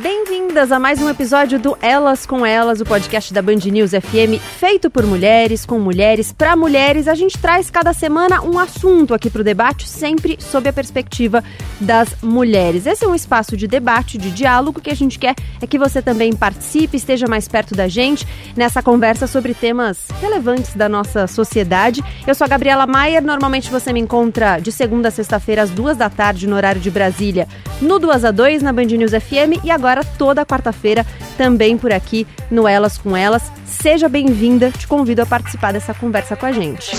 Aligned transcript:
Bem-vindas 0.00 0.70
a 0.70 0.78
mais 0.78 1.02
um 1.02 1.08
episódio 1.08 1.58
do 1.58 1.76
Elas 1.82 2.24
com 2.24 2.46
Elas, 2.46 2.80
o 2.80 2.84
podcast 2.84 3.34
da 3.34 3.42
Band 3.42 3.56
News 3.64 3.90
FM, 3.90 4.40
feito 4.58 4.88
por 4.88 5.04
mulheres, 5.04 5.66
com 5.66 5.80
mulheres, 5.80 6.32
para 6.32 6.54
mulheres. 6.54 7.08
A 7.08 7.16
gente 7.16 7.36
traz 7.36 7.68
cada 7.68 7.92
semana 7.92 8.40
um 8.40 8.60
assunto 8.60 9.12
aqui 9.12 9.28
para 9.28 9.40
o 9.40 9.44
debate, 9.44 9.88
sempre 9.88 10.38
sob 10.40 10.68
a 10.68 10.72
perspectiva 10.72 11.42
das 11.80 12.14
mulheres. 12.22 12.86
Esse 12.86 13.04
é 13.04 13.08
um 13.08 13.14
espaço 13.14 13.56
de 13.56 13.66
debate, 13.66 14.18
de 14.18 14.30
diálogo, 14.30 14.80
que 14.80 14.90
a 14.90 14.94
gente 14.94 15.18
quer 15.18 15.34
é 15.60 15.66
que 15.66 15.78
você 15.78 16.00
também 16.00 16.32
participe, 16.32 16.96
esteja 16.96 17.26
mais 17.26 17.48
perto 17.48 17.74
da 17.74 17.88
gente 17.88 18.24
nessa 18.56 18.80
conversa 18.80 19.26
sobre 19.26 19.52
temas 19.52 20.06
relevantes 20.20 20.74
da 20.74 20.88
nossa 20.88 21.26
sociedade. 21.26 22.04
Eu 22.24 22.36
sou 22.36 22.44
a 22.44 22.48
Gabriela 22.48 22.86
Maier, 22.86 23.22
normalmente 23.22 23.68
você 23.68 23.92
me 23.92 23.98
encontra 23.98 24.60
de 24.60 24.70
segunda 24.70 25.08
a 25.08 25.10
sexta-feira 25.10 25.62
às 25.62 25.70
duas 25.70 25.96
da 25.96 26.08
tarde 26.08 26.46
no 26.46 26.54
horário 26.54 26.80
de 26.80 26.90
Brasília, 26.90 27.48
no 27.80 27.98
2 27.98 28.24
a 28.24 28.30
2 28.30 28.62
na 28.62 28.72
Band 28.72 28.84
News 28.84 29.10
FM 29.10 29.64
e 29.64 29.70
agora 29.72 29.87
agora 29.88 30.04
toda 30.04 30.44
quarta-feira 30.44 31.06
também 31.38 31.78
por 31.78 31.92
aqui 31.92 32.26
no 32.50 32.68
Elas 32.68 32.98
com 32.98 33.16
Elas. 33.16 33.50
Seja 33.64 34.08
bem-vinda, 34.08 34.70
te 34.70 34.86
convido 34.86 35.22
a 35.22 35.26
participar 35.26 35.72
dessa 35.72 35.94
conversa 35.94 36.36
com 36.36 36.44
a 36.44 36.52
gente. 36.52 36.90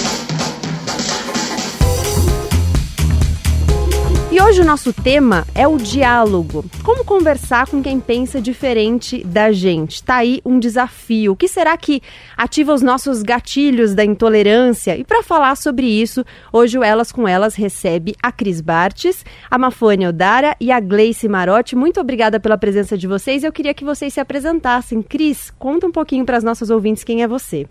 E 4.39 4.41
hoje 4.41 4.61
o 4.61 4.65
nosso 4.65 4.93
tema 4.93 5.45
é 5.53 5.67
o 5.67 5.75
diálogo. 5.75 6.63
Como 6.81 7.03
conversar 7.03 7.67
com 7.67 7.83
quem 7.83 7.99
pensa 7.99 8.39
diferente 8.39 9.21
da 9.21 9.51
gente? 9.51 10.01
Tá 10.01 10.15
aí 10.15 10.39
um 10.45 10.57
desafio. 10.57 11.33
O 11.33 11.35
que 11.35 11.45
será 11.45 11.75
que 11.75 12.01
ativa 12.37 12.73
os 12.73 12.81
nossos 12.81 13.21
gatilhos 13.21 13.93
da 13.93 14.05
intolerância? 14.05 14.95
E 14.95 15.03
para 15.03 15.21
falar 15.21 15.57
sobre 15.57 15.85
isso, 15.87 16.23
hoje 16.53 16.77
o 16.77 16.83
Elas 16.85 17.11
com 17.11 17.27
Elas 17.27 17.53
recebe 17.53 18.15
a 18.23 18.31
Cris 18.31 18.61
Bartes, 18.61 19.25
a 19.51 19.57
Mafone 19.57 20.07
Odara 20.07 20.55
e 20.57 20.71
a 20.71 20.79
Gleice 20.79 21.27
Marotti. 21.27 21.75
Muito 21.75 21.99
obrigada 21.99 22.39
pela 22.39 22.57
presença 22.57 22.97
de 22.97 23.07
vocês. 23.07 23.43
Eu 23.43 23.51
queria 23.51 23.73
que 23.73 23.83
vocês 23.83 24.13
se 24.13 24.21
apresentassem. 24.21 25.01
Cris, 25.01 25.51
conta 25.59 25.85
um 25.85 25.91
pouquinho 25.91 26.25
para 26.25 26.37
as 26.37 26.45
nossas 26.45 26.69
ouvintes 26.69 27.03
quem 27.03 27.23
é 27.23 27.27
você. 27.27 27.67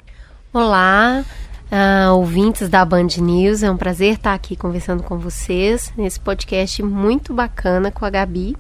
Olá, 0.52 1.24
uh, 1.70 2.14
ouvintes 2.14 2.69
da 2.69 2.84
Band 2.84 3.08
News. 3.19 3.62
É 3.62 3.70
um 3.70 3.77
prazer 3.77 4.14
estar 4.14 4.34
aqui 4.34 4.56
conversando 4.56 5.02
com 5.02 5.19
vocês 5.19 5.92
nesse 5.97 6.19
podcast 6.19 6.83
muito 6.83 7.33
bacana 7.33 7.91
com 7.91 8.05
a 8.05 8.11
Gabi. 8.11 8.56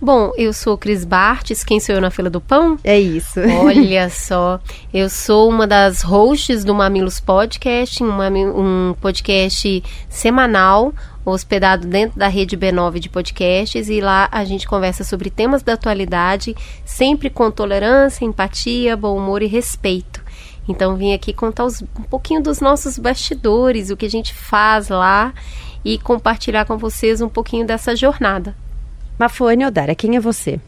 Bom, 0.00 0.32
eu 0.36 0.52
sou 0.52 0.76
Cris 0.76 1.04
Bartes, 1.04 1.62
quem 1.62 1.78
sou 1.78 1.94
eu 1.94 2.00
na 2.00 2.10
fila 2.10 2.28
do 2.28 2.40
pão? 2.40 2.76
É 2.82 2.98
isso. 2.98 3.38
Olha 3.38 4.10
só, 4.10 4.58
eu 4.92 5.08
sou 5.08 5.48
uma 5.48 5.64
das 5.64 6.02
hosts 6.02 6.64
do 6.64 6.74
Mamilos 6.74 7.20
Podcast, 7.20 8.02
um, 8.02 8.10
um 8.10 8.94
podcast 8.94 9.80
semanal 10.08 10.92
hospedado 11.24 11.86
dentro 11.86 12.18
da 12.18 12.26
rede 12.26 12.56
B9 12.56 12.98
de 12.98 13.08
podcasts 13.08 13.88
e 13.88 14.00
lá 14.00 14.28
a 14.32 14.44
gente 14.44 14.66
conversa 14.66 15.04
sobre 15.04 15.30
temas 15.30 15.62
da 15.62 15.74
atualidade, 15.74 16.56
sempre 16.84 17.30
com 17.30 17.48
tolerância, 17.48 18.24
empatia, 18.24 18.96
bom 18.96 19.16
humor 19.16 19.40
e 19.40 19.46
respeito. 19.46 20.11
Então 20.68 20.96
vim 20.96 21.12
aqui 21.12 21.32
contar 21.32 21.64
os, 21.64 21.82
um 21.82 22.02
pouquinho 22.08 22.42
dos 22.42 22.60
nossos 22.60 22.98
bastidores, 22.98 23.90
o 23.90 23.96
que 23.96 24.06
a 24.06 24.10
gente 24.10 24.32
faz 24.34 24.88
lá 24.88 25.32
e 25.84 25.98
compartilhar 25.98 26.64
com 26.64 26.78
vocês 26.78 27.20
um 27.20 27.28
pouquinho 27.28 27.66
dessa 27.66 27.96
jornada. 27.96 28.54
Mafone 29.18 29.66
Odara, 29.66 29.94
quem 29.94 30.16
é 30.16 30.20
você? 30.20 30.60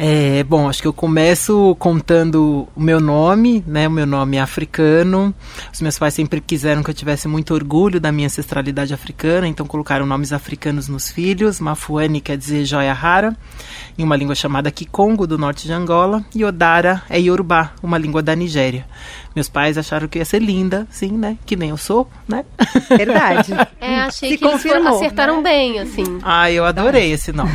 É, 0.00 0.44
bom, 0.44 0.68
acho 0.68 0.80
que 0.80 0.86
eu 0.86 0.92
começo 0.92 1.74
contando 1.76 2.68
o 2.76 2.80
meu 2.80 3.00
nome, 3.00 3.64
né? 3.66 3.88
O 3.88 3.90
meu 3.90 4.06
nome 4.06 4.36
é 4.36 4.40
africano. 4.40 5.34
Os 5.72 5.80
meus 5.80 5.98
pais 5.98 6.14
sempre 6.14 6.40
quiseram 6.40 6.84
que 6.84 6.90
eu 6.90 6.94
tivesse 6.94 7.26
muito 7.26 7.52
orgulho 7.52 7.98
da 8.00 8.12
minha 8.12 8.26
ancestralidade 8.26 8.94
africana, 8.94 9.48
então 9.48 9.66
colocaram 9.66 10.06
nomes 10.06 10.32
africanos 10.32 10.86
nos 10.86 11.10
filhos. 11.10 11.58
Mafuane 11.58 12.20
quer 12.20 12.36
dizer 12.36 12.64
joia 12.64 12.92
rara, 12.92 13.36
em 13.98 14.04
uma 14.04 14.14
língua 14.14 14.36
chamada 14.36 14.70
Kikongo, 14.70 15.26
do 15.26 15.36
norte 15.36 15.66
de 15.66 15.72
Angola, 15.72 16.24
e 16.32 16.44
Odara 16.44 17.02
é 17.10 17.18
Yorubá, 17.18 17.72
uma 17.82 17.98
língua 17.98 18.22
da 18.22 18.36
Nigéria. 18.36 18.86
Meus 19.34 19.48
pais 19.48 19.78
acharam 19.78 20.08
que 20.08 20.18
ia 20.18 20.24
ser 20.24 20.40
linda, 20.40 20.86
sim, 20.90 21.12
né? 21.12 21.36
Que 21.46 21.54
nem 21.56 21.70
eu 21.70 21.76
sou, 21.76 22.08
né? 22.26 22.44
Verdade. 22.88 23.52
É, 23.80 24.00
achei 24.00 24.30
Se 24.30 24.38
que 24.38 24.44
confirmou, 24.44 24.88
eles 24.88 24.96
acertaram 24.96 25.36
né? 25.36 25.42
bem, 25.42 25.78
assim. 25.78 26.18
Ah, 26.22 26.50
eu 26.50 26.64
adorei 26.64 27.12
esse 27.12 27.32
nome. 27.32 27.52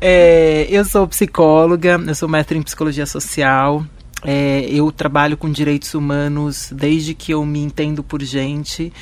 É, 0.00 0.66
eu 0.68 0.84
sou 0.84 1.06
psicóloga, 1.06 1.98
eu 2.06 2.14
sou 2.14 2.28
mestre 2.28 2.58
em 2.58 2.62
psicologia 2.62 3.06
social, 3.06 3.84
é, 4.22 4.66
eu 4.68 4.92
trabalho 4.92 5.36
com 5.36 5.50
direitos 5.50 5.94
humanos 5.94 6.70
desde 6.72 7.14
que 7.14 7.32
eu 7.32 7.44
me 7.44 7.60
entendo 7.60 8.02
por 8.02 8.22
gente. 8.22 8.92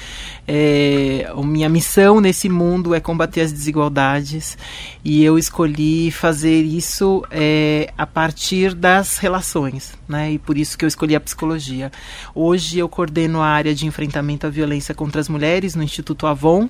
É, 0.46 1.30
minha 1.44 1.68
missão 1.68 2.20
nesse 2.20 2.48
mundo 2.48 2.94
é 2.94 3.00
combater 3.00 3.40
as 3.40 3.52
desigualdades 3.52 4.56
e 5.04 5.24
eu 5.24 5.38
escolhi 5.38 6.10
fazer 6.10 6.62
isso 6.62 7.24
é, 7.30 7.92
a 7.98 8.06
partir 8.06 8.74
das 8.74 9.18
relações, 9.18 9.92
né? 10.08 10.32
E 10.32 10.38
por 10.38 10.56
isso 10.56 10.78
que 10.78 10.84
eu 10.84 10.88
escolhi 10.88 11.16
a 11.16 11.20
psicologia. 11.20 11.90
Hoje 12.34 12.78
eu 12.78 12.88
coordeno 12.88 13.40
a 13.40 13.46
área 13.46 13.74
de 13.74 13.86
enfrentamento 13.86 14.46
à 14.46 14.50
violência 14.50 14.94
contra 14.94 15.20
as 15.20 15.28
mulheres 15.28 15.74
no 15.74 15.82
Instituto 15.82 16.26
Avon, 16.26 16.68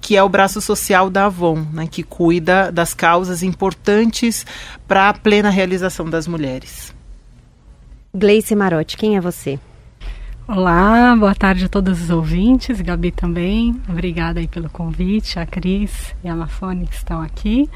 que 0.00 0.16
é 0.16 0.22
o 0.22 0.28
braço 0.28 0.60
social 0.60 1.10
da 1.10 1.26
Avon, 1.26 1.66
né? 1.72 1.88
Que 1.90 2.02
cuida 2.02 2.70
das 2.70 2.94
causas 2.94 3.42
importantes 3.42 4.46
para 4.86 5.08
a 5.08 5.14
plena 5.14 5.50
realização 5.50 6.08
das 6.08 6.26
mulheres. 6.28 6.97
Gleice 8.14 8.56
Marotti, 8.56 8.96
quem 8.96 9.18
é 9.18 9.20
você? 9.20 9.60
Olá, 10.48 11.14
boa 11.14 11.34
tarde 11.34 11.66
a 11.66 11.68
todos 11.68 12.04
os 12.04 12.08
ouvintes, 12.08 12.80
Gabi 12.80 13.10
também. 13.10 13.78
Obrigada 13.86 14.40
aí 14.40 14.48
pelo 14.48 14.70
convite, 14.70 15.38
a 15.38 15.44
Cris 15.44 16.14
e 16.24 16.28
a 16.28 16.34
Mafone 16.34 16.86
que 16.86 16.94
estão 16.94 17.20
aqui. 17.20 17.68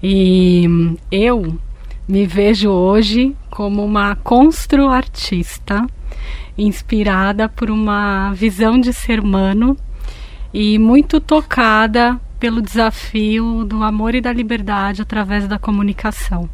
E 0.00 0.96
eu 1.10 1.58
me 2.06 2.24
vejo 2.24 2.70
hoje 2.70 3.34
como 3.50 3.84
uma 3.84 4.14
construartista 4.14 5.84
inspirada 6.56 7.48
por 7.48 7.68
uma 7.68 8.32
visão 8.32 8.78
de 8.78 8.92
ser 8.92 9.18
humano 9.18 9.76
e 10.52 10.78
muito 10.78 11.20
tocada 11.20 12.20
pelo 12.38 12.62
desafio 12.62 13.64
do 13.64 13.82
amor 13.82 14.14
e 14.14 14.20
da 14.20 14.32
liberdade 14.32 15.02
através 15.02 15.48
da 15.48 15.58
comunicação. 15.58 16.48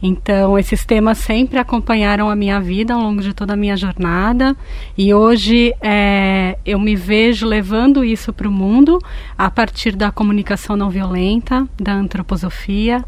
Então, 0.00 0.56
esses 0.58 0.84
temas 0.84 1.18
sempre 1.18 1.58
acompanharam 1.58 2.30
a 2.30 2.36
minha 2.36 2.60
vida 2.60 2.94
ao 2.94 3.00
longo 3.00 3.20
de 3.20 3.34
toda 3.34 3.54
a 3.54 3.56
minha 3.56 3.76
jornada 3.76 4.56
e 4.96 5.12
hoje 5.12 5.74
é, 5.80 6.56
eu 6.64 6.78
me 6.78 6.94
vejo 6.94 7.46
levando 7.46 8.04
isso 8.04 8.32
para 8.32 8.48
o 8.48 8.52
mundo 8.52 8.98
a 9.36 9.50
partir 9.50 9.96
da 9.96 10.12
comunicação 10.12 10.76
não 10.76 10.88
violenta, 10.88 11.66
da 11.76 11.94
antroposofia 11.94 13.04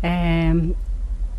é, 0.00 0.54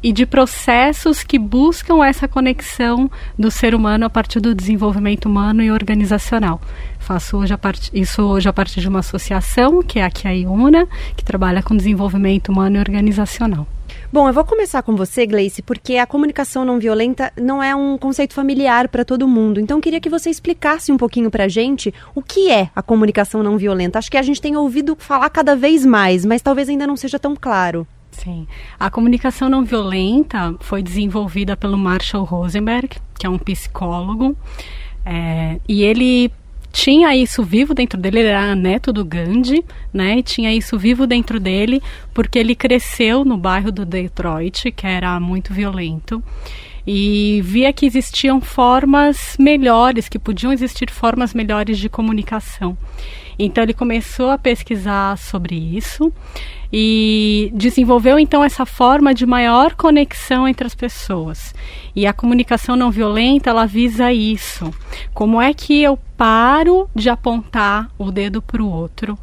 e 0.04 0.12
de 0.12 0.26
processos 0.26 1.24
que 1.24 1.40
buscam 1.40 2.04
essa 2.04 2.28
conexão 2.28 3.10
do 3.38 3.50
ser 3.50 3.74
humano 3.74 4.06
a 4.06 4.10
partir 4.10 4.42
do 4.42 4.54
desenvolvimento 4.54 5.28
humano 5.28 5.64
e 5.64 5.72
organizacional. 5.72 6.60
Faço 7.00 7.38
hoje 7.38 7.56
part... 7.56 7.90
isso 7.94 8.22
hoje 8.22 8.50
a 8.50 8.54
partir 8.54 8.82
de 8.82 8.90
uma 8.90 9.00
associação, 9.00 9.82
que 9.82 10.00
é 10.00 10.04
a 10.04 10.10
Kiaiuna, 10.10 10.88
que 11.16 11.24
trabalha 11.24 11.64
com 11.64 11.76
desenvolvimento 11.76 12.50
humano 12.50 12.76
e 12.76 12.80
organizacional. 12.80 13.66
Bom, 14.12 14.28
eu 14.28 14.34
vou 14.34 14.44
começar 14.44 14.82
com 14.82 14.96
você, 14.96 15.24
Gleice, 15.28 15.62
porque 15.62 15.98
a 15.98 16.08
comunicação 16.08 16.66
não 16.66 16.80
violenta 16.80 17.32
não 17.40 17.62
é 17.62 17.76
um 17.76 17.96
conceito 17.96 18.34
familiar 18.34 18.88
para 18.88 19.06
todo 19.06 19.28
mundo. 19.28 19.60
Então, 19.60 19.80
queria 19.80 20.02
que 20.02 20.10
você 20.10 20.32
explicasse 20.32 20.92
um 20.92 20.98
pouquinho 20.98 21.30
para 21.30 21.44
a 21.44 21.48
gente 21.48 21.94
o 22.16 22.22
que 22.24 22.50
é 22.50 22.72
a 22.76 22.82
comunicação 22.82 23.44
não 23.44 23.56
violenta. 23.56 24.00
Acho 24.00 24.10
que 24.10 24.18
a 24.18 24.24
gente 24.24 24.42
tem 24.42 24.58
ouvido 24.58 24.98
falar 25.00 25.30
cada 25.30 25.56
vez 25.56 25.86
mais, 25.86 26.26
mas 26.26 26.42
talvez 26.42 26.68
ainda 26.68 26.88
não 26.88 26.98
seja 26.98 27.20
tão 27.20 27.36
claro. 27.36 27.86
Sim. 28.10 28.48
A 28.80 28.90
comunicação 28.90 29.48
não 29.48 29.64
violenta 29.64 30.56
foi 30.60 30.82
desenvolvida 30.82 31.56
pelo 31.56 31.78
Marshall 31.78 32.24
Rosenberg, 32.24 32.98
que 33.20 33.28
é 33.28 33.30
um 33.30 33.38
psicólogo, 33.38 34.36
é, 35.06 35.60
e 35.68 35.84
ele 35.84 36.32
tinha 36.72 37.16
isso 37.16 37.44
vivo 37.44 37.74
dentro 37.74 38.00
dele, 38.00 38.20
ele 38.20 38.30
era 38.30 38.56
neto 38.56 38.94
do 38.94 39.04
Gandhi, 39.04 39.64
né? 39.94 40.20
E 40.20 40.24
tinha 40.24 40.54
isso 40.54 40.78
vivo 40.78 41.08
dentro 41.08 41.40
dele 41.40 41.82
porque 42.14 42.38
ele 42.38 42.56
cresceu 42.56 43.26
no 43.26 43.38
bairro 43.38 43.72
do 43.72 43.86
Detroit, 43.86 44.72
que 44.72 44.86
era 44.86 45.20
muito 45.20 45.54
violento. 45.54 46.24
E 46.86 47.42
via 47.44 47.72
que 47.74 47.86
existiam 47.86 48.40
formas 48.40 49.36
melhores, 49.40 50.10
que 50.10 50.18
podiam 50.18 50.52
existir 50.52 50.90
formas 50.90 51.34
melhores 51.34 51.78
de 51.78 51.90
comunicação. 51.90 52.78
Então 53.40 53.64
ele 53.64 53.74
começou 53.74 54.30
a 54.30 54.38
pesquisar 54.38 55.18
sobre 55.18 55.56
isso 55.56 56.12
e 56.72 57.50
desenvolveu 57.54 58.20
então 58.20 58.44
essa 58.44 58.66
forma 58.66 59.14
de 59.14 59.26
maior 59.26 59.76
conexão 59.76 60.46
entre 60.46 60.68
as 60.68 60.76
pessoas. 60.76 61.56
E 61.96 62.06
a 62.06 62.12
comunicação 62.12 62.76
não 62.76 62.92
violenta, 62.92 63.50
ela 63.50 63.66
visa 63.66 64.12
isso. 64.12 64.72
Como 65.14 65.42
é 65.42 65.54
que 65.54 65.82
eu 65.82 65.98
paro 66.18 66.90
de 66.94 67.10
apontar 67.10 67.90
o 67.98 68.12
dedo 68.12 68.42
para 68.42 68.62
o 68.62 68.70
outro 68.70 69.18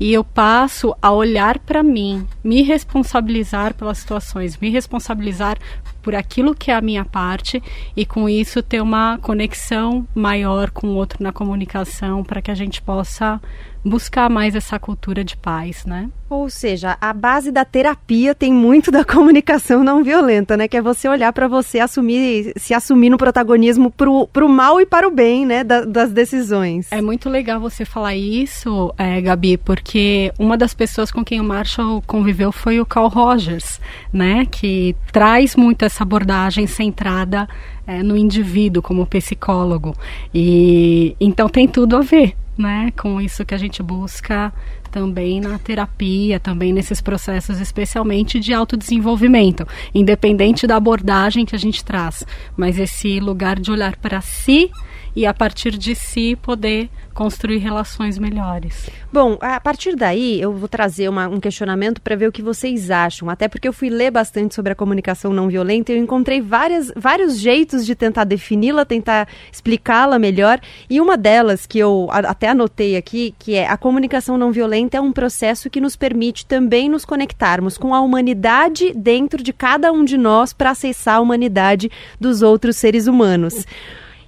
e 0.00 0.12
eu 0.12 0.24
passo 0.24 0.96
a 1.02 1.12
olhar 1.12 1.58
para 1.58 1.82
mim, 1.82 2.26
me 2.42 2.62
responsabilizar 2.62 3.74
pelas 3.74 3.98
situações, 3.98 4.56
me 4.56 4.70
responsabilizar 4.70 5.58
por 6.02 6.14
aquilo 6.14 6.54
que 6.54 6.70
é 6.70 6.74
a 6.74 6.80
minha 6.80 7.04
parte 7.04 7.62
e 7.96 8.06
com 8.06 8.28
isso 8.28 8.62
ter 8.62 8.80
uma 8.80 9.18
conexão 9.18 10.06
maior 10.14 10.70
com 10.70 10.88
o 10.88 10.94
outro 10.94 11.22
na 11.22 11.32
comunicação 11.32 12.22
para 12.24 12.40
que 12.40 12.50
a 12.50 12.54
gente 12.54 12.80
possa 12.80 13.40
buscar 13.88 14.28
mais 14.28 14.54
essa 14.54 14.78
cultura 14.78 15.24
de 15.24 15.36
paz, 15.36 15.84
né? 15.84 16.08
Ou 16.30 16.50
seja, 16.50 16.98
a 17.00 17.12
base 17.14 17.50
da 17.50 17.64
terapia 17.64 18.34
tem 18.34 18.52
muito 18.52 18.90
da 18.90 19.02
comunicação 19.04 19.82
não 19.82 20.04
violenta, 20.04 20.56
né? 20.56 20.68
Que 20.68 20.76
é 20.76 20.82
você 20.82 21.08
olhar 21.08 21.32
para 21.32 21.48
você, 21.48 21.80
assumir, 21.80 22.52
se 22.56 22.74
assumir 22.74 23.08
no 23.08 23.16
protagonismo 23.16 23.90
pro, 23.90 24.26
pro 24.26 24.48
mal 24.48 24.80
e 24.80 24.84
para 24.84 25.08
o 25.08 25.10
bem, 25.10 25.46
né? 25.46 25.64
Da, 25.64 25.84
das 25.84 26.12
decisões. 26.12 26.88
É 26.92 27.00
muito 27.00 27.30
legal 27.30 27.58
você 27.58 27.84
falar 27.84 28.14
isso, 28.14 28.92
é, 28.98 29.20
Gabi, 29.20 29.56
porque 29.56 30.32
uma 30.38 30.56
das 30.56 30.74
pessoas 30.74 31.10
com 31.10 31.24
quem 31.24 31.40
o 31.40 31.44
Marshall 31.44 32.02
conviveu 32.06 32.52
foi 32.52 32.78
o 32.78 32.86
Carl 32.86 33.08
Rogers, 33.08 33.80
né? 34.12 34.46
Que 34.50 34.94
traz 35.10 35.56
muito 35.56 35.84
essa 35.84 36.02
abordagem 36.02 36.66
centrada 36.66 37.48
é, 37.86 38.02
no 38.02 38.16
indivíduo 38.16 38.82
como 38.82 39.06
psicólogo. 39.06 39.94
E 40.34 41.16
então 41.18 41.48
tem 41.48 41.66
tudo 41.66 41.96
a 41.96 42.02
ver, 42.02 42.36
né? 42.58 42.92
Com 42.96 43.20
isso 43.20 43.44
que 43.44 43.54
a 43.54 43.58
gente 43.58 43.82
busca 43.82 44.52
também 44.90 45.40
na 45.40 45.58
terapia, 45.58 46.40
também 46.40 46.72
nesses 46.72 47.00
processos, 47.00 47.60
especialmente 47.60 48.40
de 48.40 48.52
autodesenvolvimento, 48.52 49.66
independente 49.94 50.66
da 50.66 50.76
abordagem 50.76 51.44
que 51.44 51.54
a 51.54 51.58
gente 51.58 51.84
traz, 51.84 52.24
mas 52.56 52.78
esse 52.78 53.20
lugar 53.20 53.60
de 53.60 53.70
olhar 53.70 53.96
para 53.96 54.20
si 54.20 54.70
e 55.18 55.26
a 55.26 55.34
partir 55.34 55.76
de 55.76 55.96
si 55.96 56.36
poder 56.36 56.88
construir 57.12 57.58
relações 57.58 58.16
melhores. 58.16 58.88
Bom, 59.12 59.36
a 59.40 59.58
partir 59.58 59.96
daí 59.96 60.40
eu 60.40 60.52
vou 60.52 60.68
trazer 60.68 61.08
uma, 61.08 61.26
um 61.26 61.40
questionamento 61.40 62.00
para 62.00 62.14
ver 62.14 62.28
o 62.28 62.32
que 62.32 62.40
vocês 62.40 62.88
acham, 62.88 63.28
até 63.28 63.48
porque 63.48 63.66
eu 63.66 63.72
fui 63.72 63.90
ler 63.90 64.12
bastante 64.12 64.54
sobre 64.54 64.70
a 64.70 64.76
comunicação 64.76 65.32
não 65.32 65.48
violenta 65.48 65.90
e 65.90 65.96
eu 65.96 66.00
encontrei 66.00 66.40
várias, 66.40 66.92
vários 66.94 67.36
jeitos 67.36 67.84
de 67.84 67.96
tentar 67.96 68.22
defini-la, 68.22 68.84
tentar 68.84 69.26
explicá-la 69.50 70.20
melhor, 70.20 70.60
e 70.88 71.00
uma 71.00 71.16
delas 71.16 71.66
que 71.66 71.80
eu 71.80 72.08
até 72.12 72.50
anotei 72.50 72.96
aqui, 72.96 73.34
que 73.40 73.56
é 73.56 73.66
a 73.66 73.76
comunicação 73.76 74.38
não 74.38 74.52
violenta 74.52 74.98
é 74.98 75.00
um 75.00 75.10
processo 75.10 75.68
que 75.68 75.80
nos 75.80 75.96
permite 75.96 76.46
também 76.46 76.88
nos 76.88 77.04
conectarmos 77.04 77.76
com 77.76 77.92
a 77.92 78.00
humanidade 78.00 78.92
dentro 78.94 79.42
de 79.42 79.52
cada 79.52 79.90
um 79.90 80.04
de 80.04 80.16
nós 80.16 80.52
para 80.52 80.70
acessar 80.70 81.16
a 81.16 81.20
humanidade 81.20 81.90
dos 82.20 82.40
outros 82.40 82.76
seres 82.76 83.08
humanos. 83.08 83.66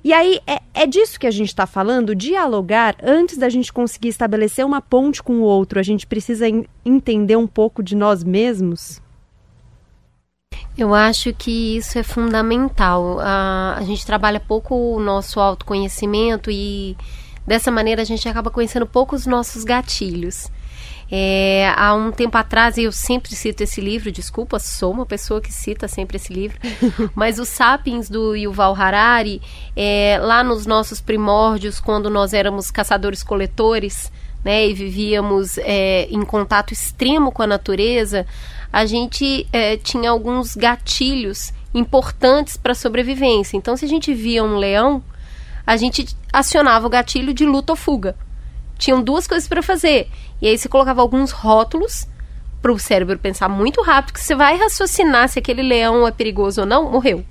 E 0.03 0.13
aí 0.13 0.41
é, 0.47 0.61
é 0.73 0.87
disso 0.87 1.21
que 1.21 1.27
a 1.27 1.31
gente 1.31 1.49
está 1.49 1.67
falando, 1.67 2.15
dialogar 2.15 2.97
antes 3.03 3.37
da 3.37 3.49
gente 3.49 3.73
conseguir 3.73 4.09
estabelecer 4.09 4.65
uma 4.65 4.81
ponte 4.81 5.23
com 5.23 5.35
o 5.35 5.43
outro. 5.43 5.79
A 5.79 5.83
gente 5.83 6.07
precisa 6.07 6.47
entender 6.85 7.37
um 7.37 7.47
pouco 7.47 7.83
de 7.83 7.95
nós 7.95 8.25
mesmos. 8.25 9.01
Eu 10.77 10.95
acho 10.95 11.33
que 11.35 11.77
isso 11.77 11.99
é 11.99 12.03
fundamental. 12.03 13.21
A, 13.21 13.75
a 13.77 13.83
gente 13.83 14.07
trabalha 14.07 14.41
pouco 14.41 14.75
o 14.75 15.01
nosso 15.01 15.39
autoconhecimento 15.39 16.51
e 16.51 16.97
dessa 17.47 17.71
maneira 17.71 18.01
a 18.01 18.05
gente 18.05 18.27
acaba 18.29 18.51
conhecendo 18.51 18.87
pouco 18.87 19.15
os 19.15 19.27
nossos 19.27 19.65
gatilhos. 19.65 20.49
É, 21.13 21.73
há 21.77 21.93
um 21.93 22.13
tempo 22.13 22.39
atrás, 22.39 22.79
eu 22.79 22.93
sempre 22.93 23.35
cito 23.35 23.65
esse 23.65 23.81
livro, 23.81 24.13
desculpa, 24.13 24.61
sou 24.61 24.93
uma 24.93 25.05
pessoa 25.05 25.41
que 25.41 25.53
cita 25.53 25.89
sempre 25.89 26.17
esse 26.17 26.33
livro, 26.33 26.57
mas 27.17 27.41
o 27.41 27.45
Sapiens 27.45 28.09
do 28.09 28.37
Yuval 28.37 28.77
Harari, 28.77 29.43
é, 29.75 30.19
lá 30.23 30.45
nos 30.45 30.67
nossos 30.67 31.01
primórdios, 31.01 31.81
quando 31.81 32.09
nós 32.09 32.33
éramos 32.33 32.71
caçadores-coletores, 32.71 34.13
né, 34.45 34.69
e 34.69 34.73
vivíamos 34.73 35.59
é, 35.59 36.07
em 36.11 36.25
contato 36.25 36.73
extremo 36.73 37.33
com 37.33 37.43
a 37.43 37.47
natureza, 37.47 38.25
a 38.73 38.87
gente 38.87 39.47
é, 39.53 39.77
tinha 39.77 40.11
alguns 40.11 40.55
gatilhos 40.55 41.53
importantes 41.75 42.57
para 42.57 42.73
a 42.73 42.75
sobrevivência. 42.75 43.57
Então, 43.57 43.77
se 43.77 43.85
a 43.85 43.89
gente 43.89 44.15
via 44.15 44.43
um 44.43 44.57
leão, 44.57 45.03
a 45.67 45.77
gente 45.77 46.17
acionava 46.33 46.87
o 46.87 46.91
gatilho 46.91 47.35
de 47.35 47.45
luta 47.45 47.73
ou 47.73 47.77
fuga 47.77 48.17
tinham 48.81 49.03
duas 49.03 49.27
coisas 49.27 49.47
para 49.47 49.63
fazer. 49.63 50.09
E 50.41 50.49
aí 50.49 50.57
você 50.57 50.69
colocava 50.69 51.01
alguns 51.03 51.31
rótulos 51.31 52.07
para 52.61 52.73
o 52.73 52.79
cérebro 52.79 53.19
pensar 53.19 53.49
muito 53.49 53.83
rápido 53.83 54.15
que 54.15 54.21
você 54.21 54.35
vai 54.35 54.57
raciocinar 54.57 55.29
se 55.29 55.39
aquele 55.39 55.63
leão 55.63 56.07
é 56.07 56.11
perigoso 56.11 56.63
ou 56.63 56.67
não, 56.67 56.91
morreu. 56.91 57.25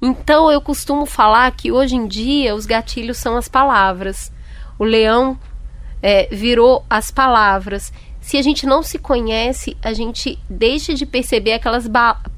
Então 0.00 0.50
eu 0.50 0.60
costumo 0.60 1.06
falar 1.06 1.50
que 1.52 1.72
hoje 1.72 1.96
em 1.96 2.06
dia 2.06 2.54
os 2.54 2.66
gatilhos 2.66 3.18
são 3.18 3.36
as 3.36 3.48
palavras. 3.48 4.32
O 4.78 4.84
leão 4.84 5.38
é, 6.02 6.28
virou 6.30 6.84
as 6.88 7.10
palavras. 7.10 7.92
Se 8.20 8.36
a 8.36 8.42
gente 8.42 8.66
não 8.66 8.82
se 8.82 8.98
conhece, 8.98 9.76
a 9.82 9.92
gente 9.92 10.38
deixa 10.48 10.94
de 10.94 11.04
perceber 11.04 11.54
aquelas 11.54 11.88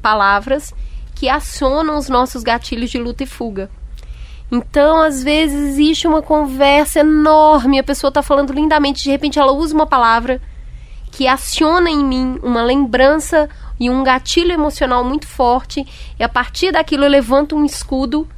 palavras 0.01 0.73
que 1.15 1.29
acionam 1.29 1.99
os 1.99 2.09
nossos 2.09 2.43
gatilhos 2.43 2.91
de 2.91 2.99
luta 2.99 3.25
e 3.25 3.27
fuga. 3.27 3.71
Então, 4.51 5.01
às 5.01 5.23
vezes, 5.23 5.71
existe 5.71 6.09
uma 6.09 6.21
conversa 6.21 7.01
enorme, 7.01 7.79
a 7.79 7.85
pessoa 7.85 8.09
está 8.09 8.23
falando 8.23 8.53
lindamente, 8.53 9.05
de 9.05 9.11
repente 9.11 9.39
ela 9.39 9.53
usa 9.53 9.75
uma 9.75 9.87
palavra 9.87 10.41
que 11.13 11.29
aciona 11.29 11.89
em 11.89 12.05
mim 12.05 12.39
uma 12.43 12.63
lembrança 12.63 13.49
e 13.79 13.89
um 13.89 14.03
gatilho 14.03 14.53
emocional 14.53 15.05
muito 15.05 15.27
forte, 15.27 15.87
e 16.19 16.23
a 16.23 16.29
partir 16.29 16.73
daquilo 16.73 17.05
eu 17.05 17.11
levanto 17.11 17.57
um 17.57 17.65
escudo 17.65 18.29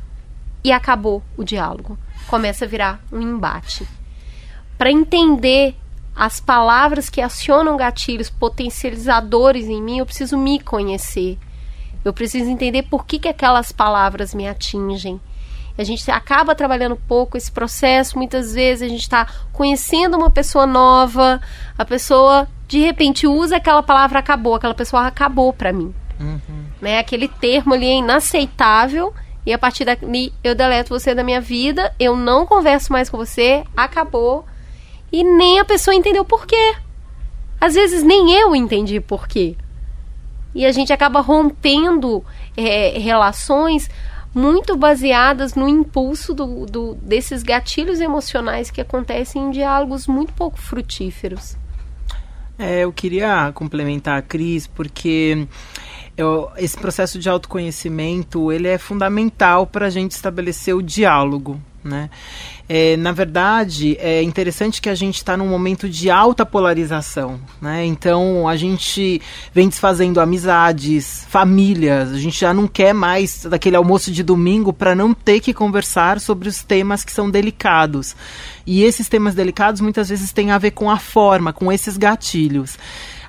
e 0.62 0.70
acabou 0.70 1.22
o 1.36 1.42
diálogo. 1.42 1.98
Começa 2.26 2.64
a 2.64 2.68
virar 2.68 3.00
um 3.10 3.20
embate. 3.20 3.86
Para 4.76 4.90
entender 4.90 5.74
as 6.14 6.40
palavras 6.40 7.08
que 7.08 7.20
acionam 7.22 7.76
gatilhos 7.76 8.28
potencializadores 8.28 9.66
em 9.66 9.82
mim, 9.82 9.98
eu 9.98 10.06
preciso 10.06 10.36
me 10.36 10.60
conhecer. 10.60 11.38
Eu 12.04 12.12
preciso 12.12 12.50
entender 12.50 12.82
por 12.82 13.06
que, 13.06 13.18
que 13.18 13.28
aquelas 13.28 13.72
palavras 13.72 14.34
me 14.34 14.46
atingem 14.46 15.20
a 15.76 15.84
gente 15.84 16.10
acaba 16.10 16.54
trabalhando 16.54 16.96
pouco 16.96 17.36
esse 17.36 17.50
processo. 17.50 18.18
Muitas 18.18 18.54
vezes 18.54 18.82
a 18.82 18.88
gente 18.88 19.02
está 19.02 19.26
conhecendo 19.52 20.16
uma 20.16 20.30
pessoa 20.30 20.66
nova, 20.66 21.40
a 21.76 21.84
pessoa 21.84 22.48
de 22.68 22.78
repente 22.78 23.26
usa 23.26 23.56
aquela 23.56 23.82
palavra 23.82 24.18
acabou, 24.18 24.54
aquela 24.54 24.74
pessoa 24.74 25.06
acabou 25.06 25.52
para 25.52 25.72
mim. 25.72 25.94
Uhum. 26.20 26.64
Né? 26.80 26.98
Aquele 26.98 27.28
termo 27.28 27.74
ali 27.74 27.86
é 27.86 27.96
inaceitável 27.96 29.14
e 29.44 29.52
a 29.52 29.58
partir 29.58 29.84
dali 29.84 30.32
eu 30.42 30.54
deleto 30.54 30.90
você 30.90 31.14
da 31.14 31.24
minha 31.24 31.40
vida, 31.40 31.94
eu 31.98 32.14
não 32.16 32.46
converso 32.46 32.92
mais 32.92 33.10
com 33.10 33.16
você, 33.16 33.64
acabou. 33.76 34.44
E 35.10 35.24
nem 35.24 35.58
a 35.58 35.64
pessoa 35.64 35.94
entendeu 35.94 36.24
por 36.24 36.46
quê. 36.46 36.74
Às 37.60 37.74
vezes 37.74 38.02
nem 38.02 38.32
eu 38.32 38.54
entendi 38.56 39.00
por 39.00 39.26
quê. 39.28 39.56
E 40.54 40.66
a 40.66 40.72
gente 40.72 40.92
acaba 40.92 41.20
rompendo 41.20 42.24
é, 42.56 42.98
relações 42.98 43.88
muito 44.34 44.76
baseadas 44.76 45.54
no 45.54 45.68
impulso 45.68 46.32
do, 46.32 46.66
do, 46.66 46.94
desses 46.94 47.42
gatilhos 47.42 48.00
emocionais 48.00 48.70
que 48.70 48.80
acontecem 48.80 49.42
em 49.42 49.50
diálogos 49.50 50.06
muito 50.06 50.32
pouco 50.32 50.58
frutíferos. 50.58 51.56
É, 52.58 52.80
eu 52.80 52.92
queria 52.92 53.50
complementar 53.52 54.18
a 54.18 54.22
Cris, 54.22 54.66
porque 54.66 55.46
eu, 56.16 56.50
esse 56.56 56.76
processo 56.76 57.18
de 57.18 57.28
autoconhecimento 57.28 58.52
ele 58.52 58.68
é 58.68 58.78
fundamental 58.78 59.66
para 59.66 59.86
a 59.86 59.90
gente 59.90 60.12
estabelecer 60.12 60.74
o 60.74 60.82
diálogo, 60.82 61.60
né? 61.84 62.10
É, 62.68 62.96
na 62.96 63.12
verdade, 63.12 63.96
é 63.98 64.22
interessante 64.22 64.80
que 64.80 64.88
a 64.88 64.94
gente 64.94 65.16
está 65.16 65.36
num 65.36 65.48
momento 65.48 65.88
de 65.88 66.10
alta 66.10 66.46
polarização, 66.46 67.40
né? 67.60 67.84
Então 67.84 68.48
a 68.48 68.56
gente 68.56 69.20
vem 69.52 69.68
desfazendo 69.68 70.20
amizades, 70.20 71.26
famílias. 71.28 72.12
A 72.12 72.18
gente 72.18 72.40
já 72.40 72.54
não 72.54 72.66
quer 72.66 72.92
mais 72.94 73.44
daquele 73.44 73.76
almoço 73.76 74.10
de 74.10 74.22
domingo 74.22 74.72
para 74.72 74.94
não 74.94 75.12
ter 75.12 75.40
que 75.40 75.52
conversar 75.52 76.20
sobre 76.20 76.48
os 76.48 76.62
temas 76.62 77.04
que 77.04 77.12
são 77.12 77.30
delicados. 77.30 78.14
E 78.66 78.84
esses 78.84 79.08
temas 79.08 79.34
delicados 79.34 79.80
muitas 79.80 80.08
vezes 80.08 80.32
têm 80.32 80.50
a 80.50 80.58
ver 80.58 80.70
com 80.70 80.90
a 80.90 80.98
forma, 80.98 81.52
com 81.52 81.70
esses 81.72 81.96
gatilhos. 81.96 82.78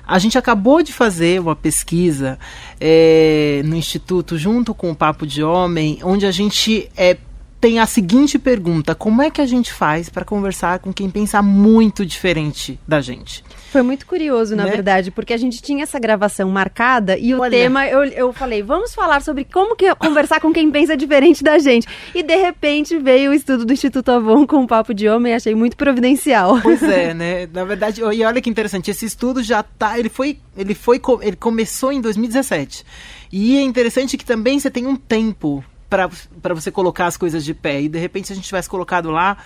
A 0.06 0.18
gente 0.18 0.36
acabou 0.36 0.82
de 0.82 0.92
fazer 0.92 1.40
uma 1.40 1.56
pesquisa 1.56 2.38
é, 2.78 3.62
no 3.64 3.74
Instituto, 3.74 4.36
junto 4.36 4.74
com 4.74 4.90
o 4.90 4.94
Papo 4.94 5.26
de 5.26 5.42
Homem, 5.42 5.98
onde 6.02 6.26
a 6.26 6.30
gente 6.30 6.90
é, 6.94 7.16
tem 7.64 7.78
a 7.78 7.86
seguinte 7.86 8.38
pergunta: 8.38 8.94
como 8.94 9.22
é 9.22 9.30
que 9.30 9.40
a 9.40 9.46
gente 9.46 9.72
faz 9.72 10.10
para 10.10 10.22
conversar 10.22 10.80
com 10.80 10.92
quem 10.92 11.08
pensa 11.08 11.40
muito 11.40 12.04
diferente 12.04 12.78
da 12.86 13.00
gente? 13.00 13.42
Foi 13.72 13.80
muito 13.80 14.04
curioso, 14.04 14.54
na 14.54 14.64
né? 14.64 14.70
verdade, 14.70 15.10
porque 15.10 15.32
a 15.32 15.36
gente 15.38 15.62
tinha 15.62 15.82
essa 15.82 15.98
gravação 15.98 16.50
marcada 16.50 17.16
e 17.16 17.34
o 17.34 17.40
Olha. 17.40 17.50
tema, 17.50 17.86
eu, 17.86 18.04
eu 18.04 18.32
falei, 18.34 18.62
vamos 18.62 18.94
falar 18.94 19.22
sobre 19.22 19.46
como 19.46 19.74
que 19.74 19.92
conversar 19.94 20.42
com 20.42 20.52
quem 20.52 20.70
pensa 20.70 20.94
diferente 20.94 21.42
da 21.42 21.58
gente. 21.58 21.88
E 22.14 22.22
de 22.22 22.36
repente 22.36 22.98
veio 22.98 23.30
o 23.30 23.34
estudo 23.34 23.64
do 23.64 23.72
Instituto 23.72 24.10
Avon 24.10 24.46
com 24.46 24.62
o 24.62 24.66
Papo 24.66 24.92
de 24.92 25.08
Homem 25.08 25.32
e 25.32 25.36
achei 25.36 25.54
muito 25.54 25.74
providencial. 25.74 26.60
Pois 26.60 26.82
é, 26.82 27.14
né? 27.16 27.48
Na 27.50 27.64
verdade, 27.64 28.02
e 28.02 28.24
olha 28.24 28.42
que 28.42 28.50
interessante, 28.50 28.90
esse 28.90 29.06
estudo 29.06 29.42
já 29.42 29.62
tá, 29.62 29.98
ele 29.98 30.10
foi, 30.10 30.38
ele 30.54 30.74
foi, 30.74 31.00
ele 31.22 31.36
começou 31.36 31.90
em 31.90 32.02
2017. 32.02 32.84
E 33.32 33.56
é 33.56 33.62
interessante 33.62 34.18
que 34.18 34.24
também 34.24 34.60
você 34.60 34.70
tem 34.70 34.86
um 34.86 34.96
tempo 34.96 35.64
para 35.88 36.54
você 36.54 36.70
colocar 36.70 37.06
as 37.06 37.16
coisas 37.16 37.44
de 37.44 37.54
pé. 37.54 37.82
E 37.82 37.88
de 37.88 37.98
repente, 37.98 38.26
se 38.28 38.32
a 38.32 38.36
gente 38.36 38.46
tivesse 38.46 38.68
colocado 38.68 39.10
lá, 39.10 39.36